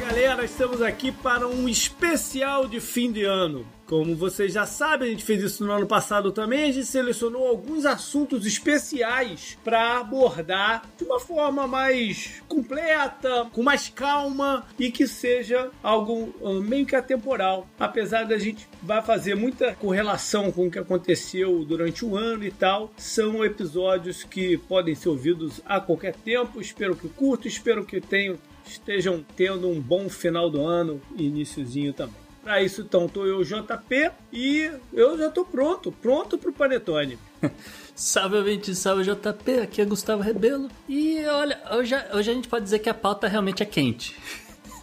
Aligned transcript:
Galera, 0.00 0.44
estamos 0.44 0.80
aqui 0.80 1.10
para 1.10 1.46
um 1.48 1.68
especial 1.68 2.68
de 2.68 2.80
fim 2.80 3.10
de 3.10 3.24
ano. 3.24 3.66
Como 3.88 4.14
vocês 4.14 4.52
já 4.52 4.66
sabem, 4.66 5.08
a 5.08 5.10
gente 5.10 5.24
fez 5.24 5.42
isso 5.42 5.64
no 5.64 5.72
ano 5.72 5.86
passado 5.86 6.30
também. 6.30 6.64
A 6.64 6.72
gente 6.72 6.86
selecionou 6.86 7.48
alguns 7.48 7.86
assuntos 7.86 8.44
especiais 8.44 9.56
para 9.64 9.98
abordar 9.98 10.82
de 10.98 11.04
uma 11.04 11.18
forma 11.18 11.66
mais 11.66 12.42
completa, 12.46 13.46
com 13.50 13.62
mais 13.62 13.88
calma 13.88 14.66
e 14.78 14.90
que 14.90 15.06
seja 15.06 15.70
algo 15.82 16.34
uh, 16.38 16.60
meio 16.60 16.84
que 16.84 16.94
atemporal. 16.94 17.66
Apesar 17.80 18.24
da 18.24 18.36
gente 18.36 18.68
vai 18.82 19.00
fazer 19.00 19.34
muita 19.34 19.74
correlação 19.74 20.52
com 20.52 20.66
o 20.66 20.70
que 20.70 20.78
aconteceu 20.78 21.64
durante 21.64 22.04
o 22.04 22.14
ano 22.14 22.44
e 22.44 22.50
tal, 22.50 22.92
são 22.98 23.42
episódios 23.42 24.22
que 24.22 24.58
podem 24.58 24.94
ser 24.94 25.08
ouvidos 25.08 25.62
a 25.64 25.80
qualquer 25.80 26.14
tempo. 26.14 26.60
Espero 26.60 26.94
que 26.94 27.08
curto, 27.08 27.48
espero 27.48 27.86
que 27.86 28.02
tenham 28.02 28.36
estejam 28.68 29.24
tendo 29.36 29.68
um 29.68 29.80
bom 29.80 30.08
final 30.08 30.50
do 30.50 30.64
ano 30.64 31.00
e 31.16 31.26
iníciozinho 31.26 31.92
também. 31.92 32.28
Para 32.42 32.62
isso, 32.62 32.80
então, 32.80 33.08
tô 33.08 33.26
eu, 33.26 33.42
JP, 33.42 34.10
e 34.32 34.70
eu 34.92 35.18
já 35.18 35.28
tô 35.28 35.44
pronto, 35.44 35.92
pronto 35.92 36.38
pro 36.38 36.52
Panetone. 36.52 37.18
salve, 37.94 38.36
ouvinte, 38.36 38.74
salve, 38.74 39.04
JP, 39.04 39.60
aqui 39.60 39.82
é 39.82 39.84
Gustavo 39.84 40.22
Rebelo. 40.22 40.70
E 40.88 41.24
olha, 41.26 41.60
hoje, 41.72 41.94
hoje 42.14 42.30
a 42.30 42.34
gente 42.34 42.48
pode 42.48 42.64
dizer 42.64 42.78
que 42.78 42.88
a 42.88 42.94
pauta 42.94 43.28
realmente 43.28 43.62
é 43.62 43.66
quente. 43.66 44.16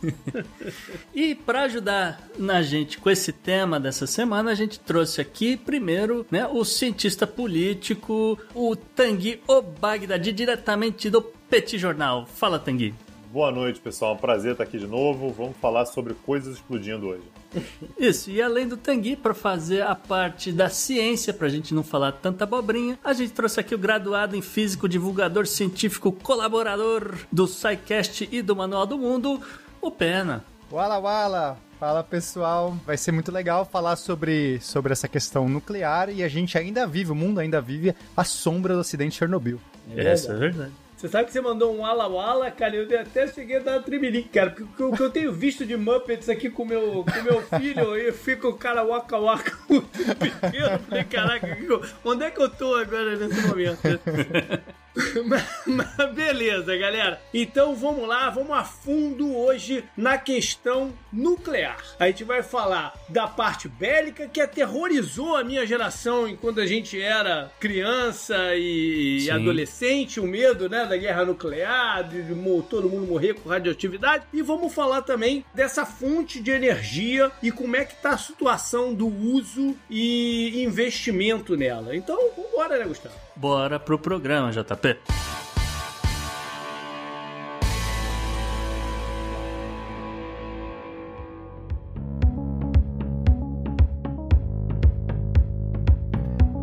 e 1.13 1.33
para 1.33 1.63
ajudar 1.63 2.21
na 2.37 2.61
gente 2.61 2.99
com 2.99 3.09
esse 3.09 3.31
tema 3.31 3.79
dessa 3.79 4.05
semana, 4.05 4.51
a 4.51 4.55
gente 4.55 4.79
trouxe 4.79 5.21
aqui 5.21 5.57
primeiro, 5.57 6.25
né, 6.29 6.45
o 6.45 6.63
cientista 6.63 7.25
político, 7.25 8.37
o 8.53 8.75
Tanguy 8.75 9.41
Obagdadi, 9.47 10.31
diretamente 10.31 11.09
do 11.09 11.21
Petit 11.21 11.79
Jornal. 11.79 12.27
Fala, 12.27 12.59
Tanguy. 12.59 12.93
Boa 13.35 13.51
noite, 13.51 13.81
pessoal. 13.81 14.11
É 14.11 14.13
um 14.13 14.17
prazer 14.17 14.53
estar 14.53 14.63
aqui 14.63 14.79
de 14.79 14.87
novo. 14.87 15.29
Vamos 15.29 15.57
falar 15.57 15.85
sobre 15.87 16.13
coisas 16.13 16.55
explodindo 16.55 17.07
hoje. 17.07 17.23
Isso, 17.99 18.31
e 18.31 18.41
além 18.41 18.65
do 18.65 18.77
Tanguy, 18.77 19.17
para 19.17 19.33
fazer 19.33 19.81
a 19.81 19.93
parte 19.93 20.53
da 20.53 20.69
ciência, 20.69 21.33
para 21.33 21.47
a 21.47 21.49
gente 21.49 21.73
não 21.73 21.83
falar 21.83 22.13
tanta 22.13 22.45
abobrinha, 22.45 22.97
a 23.03 23.11
gente 23.11 23.33
trouxe 23.33 23.59
aqui 23.59 23.75
o 23.75 23.77
graduado 23.77 24.37
em 24.37 24.41
físico, 24.41 24.87
divulgador 24.87 25.47
científico, 25.47 26.13
colaborador 26.13 27.13
do 27.29 27.45
SciCast 27.45 28.29
e 28.31 28.41
do 28.41 28.55
Manual 28.55 28.85
do 28.85 28.97
Mundo, 28.97 29.41
o 29.81 29.91
Pena. 29.91 30.41
Wala 30.71 30.97
Wala! 30.97 31.57
Fala 31.77 32.01
pessoal, 32.05 32.77
vai 32.85 32.95
ser 32.95 33.11
muito 33.11 33.33
legal 33.33 33.65
falar 33.65 33.97
sobre, 33.97 34.61
sobre 34.61 34.93
essa 34.93 35.09
questão 35.09 35.49
nuclear 35.49 36.09
e 36.09 36.23
a 36.23 36.29
gente 36.29 36.57
ainda 36.57 36.87
vive, 36.87 37.11
o 37.11 37.15
mundo 37.15 37.41
ainda 37.41 37.59
vive 37.59 37.93
a 38.15 38.23
sombra 38.23 38.75
do 38.75 38.79
acidente 38.79 39.11
de 39.11 39.17
Chernobyl. 39.17 39.59
É, 39.93 40.13
Essa 40.13 40.31
é 40.31 40.35
verdade. 40.37 40.84
Você 40.95 41.09
sabe 41.09 41.25
que 41.25 41.33
você 41.33 41.41
mandou 41.41 41.75
um 41.75 41.81
Wala 41.81 42.07
Wala, 42.07 42.49
cara, 42.49 42.75
eu 42.75 42.99
até 42.99 43.27
cheguei 43.27 43.57
a 43.57 43.59
dar 43.59 43.83
tremelique, 43.83 44.29
cara, 44.29 44.51
porque 44.51 44.81
o 44.81 44.93
que 44.93 45.03
eu 45.03 45.09
tenho 45.09 45.33
visto 45.33 45.65
de 45.65 45.75
Muppets 45.75 46.29
aqui 46.29 46.49
com 46.49 46.63
meu, 46.63 47.03
com 47.03 47.21
meu 47.21 47.41
filho, 47.59 47.97
eu 47.97 48.13
fico 48.13 48.47
o 48.47 48.57
cara 48.57 48.81
waka 48.81 49.17
waka 49.17 49.57
muito 49.69 49.89
pequeno, 50.15 50.79
falei, 50.87 51.03
caraca, 51.03 51.57
onde 52.03 52.23
é 52.23 52.31
que 52.31 52.41
eu 52.41 52.49
tô 52.49 52.75
agora 52.75 53.17
nesse 53.17 53.45
momento? 53.47 53.81
Mas 55.65 56.13
beleza, 56.13 56.75
galera. 56.77 57.21
Então 57.33 57.75
vamos 57.75 58.07
lá, 58.07 58.29
vamos 58.29 58.51
a 58.51 58.63
fundo 58.63 59.35
hoje 59.35 59.83
na 59.95 60.17
questão 60.17 60.93
nuclear. 61.11 61.77
A 61.99 62.07
gente 62.07 62.23
vai 62.23 62.41
falar 62.41 62.93
da 63.09 63.27
parte 63.27 63.67
bélica 63.67 64.27
que 64.27 64.41
aterrorizou 64.41 65.35
a 65.35 65.43
minha 65.43 65.65
geração 65.65 66.27
enquanto 66.27 66.59
a 66.59 66.65
gente 66.65 66.99
era 67.01 67.51
criança 67.59 68.55
e 68.55 69.29
adolescente, 69.29 70.19
o 70.19 70.27
medo, 70.27 70.69
né, 70.69 70.85
da 70.85 70.97
guerra 70.97 71.25
nuclear, 71.25 72.07
de, 72.07 72.23
de 72.23 72.35
todo 72.69 72.89
mundo 72.89 73.07
morrer 73.07 73.33
com 73.33 73.49
radioatividade. 73.49 74.25
E 74.33 74.41
vamos 74.41 74.73
falar 74.73 75.01
também 75.01 75.45
dessa 75.53 75.85
fonte 75.85 76.39
de 76.39 76.51
energia 76.51 77.31
e 77.41 77.51
como 77.51 77.75
é 77.75 77.85
que 77.85 77.95
tá 77.95 78.11
a 78.11 78.17
situação 78.17 78.93
do 78.93 79.07
uso 79.07 79.75
e 79.89 80.63
investimento 80.63 81.55
nela. 81.55 81.95
Então, 81.95 82.17
vambora, 82.35 82.77
né, 82.77 82.85
Gustavo? 82.85 83.24
Bora 83.37 83.77
pro 83.77 83.99
programa, 83.99 84.49
JP. 84.49 84.97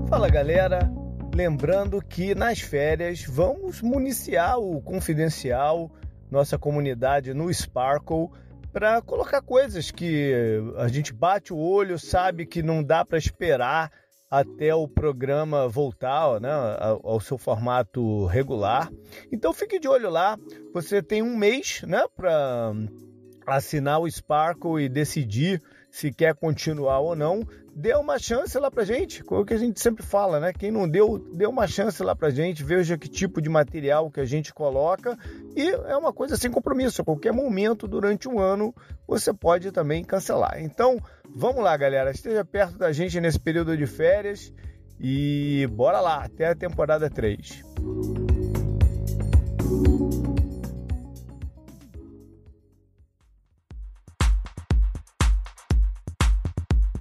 Fala 0.09 0.31
galera, 0.31 0.91
lembrando 1.35 2.01
que 2.01 2.35
nas 2.35 2.61
férias 2.61 3.23
vamos 3.23 3.83
municiar 3.83 4.59
o 4.59 4.81
confidencial, 4.81 5.91
nossa 6.31 6.59
comunidade 6.59 7.35
no 7.35 7.53
Sparkle, 7.53 8.29
para 8.73 9.03
colocar 9.03 9.43
coisas 9.43 9.91
que 9.91 10.33
a 10.79 10.89
gente 10.89 11.13
bate 11.13 11.53
o 11.53 11.59
olho, 11.59 11.99
sabe 11.99 12.47
que 12.47 12.63
não 12.63 12.83
dá 12.83 13.05
para 13.05 13.19
esperar 13.19 13.91
até 14.33 14.75
o 14.75 14.89
programa 14.89 15.69
voltar 15.69 16.41
né, 16.41 16.49
ao 16.81 17.21
seu 17.21 17.37
formato 17.37 18.25
regular. 18.25 18.91
Então 19.31 19.53
fique 19.53 19.79
de 19.79 19.87
olho 19.87 20.09
lá. 20.09 20.39
Você 20.73 21.03
tem 21.03 21.21
um 21.23 21.37
mês 21.37 21.83
né, 21.87 22.03
para 22.17 22.73
assinar 23.47 24.01
o 24.01 24.11
Sparkle 24.11 24.83
e 24.83 24.89
decidir 24.89 25.61
se 25.93 26.11
quer 26.11 26.35
continuar 26.35 27.01
ou 27.01 27.15
não. 27.15 27.47
Dê 27.75 27.95
uma 27.95 28.19
chance 28.19 28.59
lá 28.59 28.71
pra 28.71 28.85
gente, 28.85 29.23
é 29.23 29.35
o 29.35 29.45
que 29.45 29.55
a 29.55 29.59
gente 29.59 29.81
sempre 29.81 30.05
fala, 30.05 30.41
né? 30.41 30.53
Quem 30.53 30.71
não 30.71 30.89
deu, 30.89 31.19
dê 31.33 31.47
uma 31.47 31.67
chance 31.67 32.03
lá 32.03 32.15
pra 32.15 32.31
gente, 32.31 32.65
veja 32.65 32.99
que 32.99 33.09
tipo 33.09 33.41
de 33.41 33.49
material 33.49 34.11
que 34.11 34.21
a 34.21 34.25
gente 34.25 34.53
coloca 34.53 35.17
e 35.55 35.71
é 35.71 35.97
uma 35.97 36.13
coisa 36.13 36.37
sem 36.37 36.51
compromisso. 36.51 37.01
A 37.01 37.05
qualquer 37.05 37.33
momento 37.33 37.87
durante 37.87 38.29
um 38.29 38.39
ano 38.39 38.75
você 39.07 39.33
pode 39.33 39.71
também 39.71 40.03
cancelar. 40.03 40.63
Então, 40.63 40.99
vamos 41.35 41.63
lá, 41.63 41.77
galera, 41.77 42.11
esteja 42.11 42.45
perto 42.45 42.79
da 42.79 42.91
gente 42.91 43.21
nesse 43.21 43.39
período 43.39 43.77
de 43.77 43.87
férias 43.87 44.53
e 44.99 45.67
bora 45.73 46.01
lá, 46.01 46.25
até 46.25 46.49
a 46.49 46.55
temporada 46.55 47.09
3. 47.09 47.63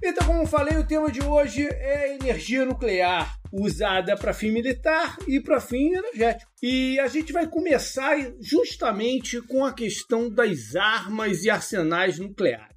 Então, 0.04 0.26
como 0.26 0.46
falei, 0.46 0.76
o 0.76 0.86
tema 0.86 1.12
de 1.12 1.22
hoje 1.22 1.64
é 1.64 2.14
energia 2.14 2.64
nuclear, 2.64 3.38
usada 3.52 4.16
para 4.16 4.34
fim 4.34 4.50
militar 4.50 5.16
e 5.28 5.38
para 5.38 5.60
fim 5.60 5.94
energético. 5.94 6.50
E 6.60 6.98
a 6.98 7.06
gente 7.06 7.32
vai 7.32 7.46
começar 7.46 8.16
justamente 8.40 9.40
com 9.42 9.64
a 9.64 9.72
questão 9.72 10.28
das 10.28 10.74
armas 10.74 11.44
e 11.44 11.50
arsenais 11.50 12.18
nucleares 12.18 12.71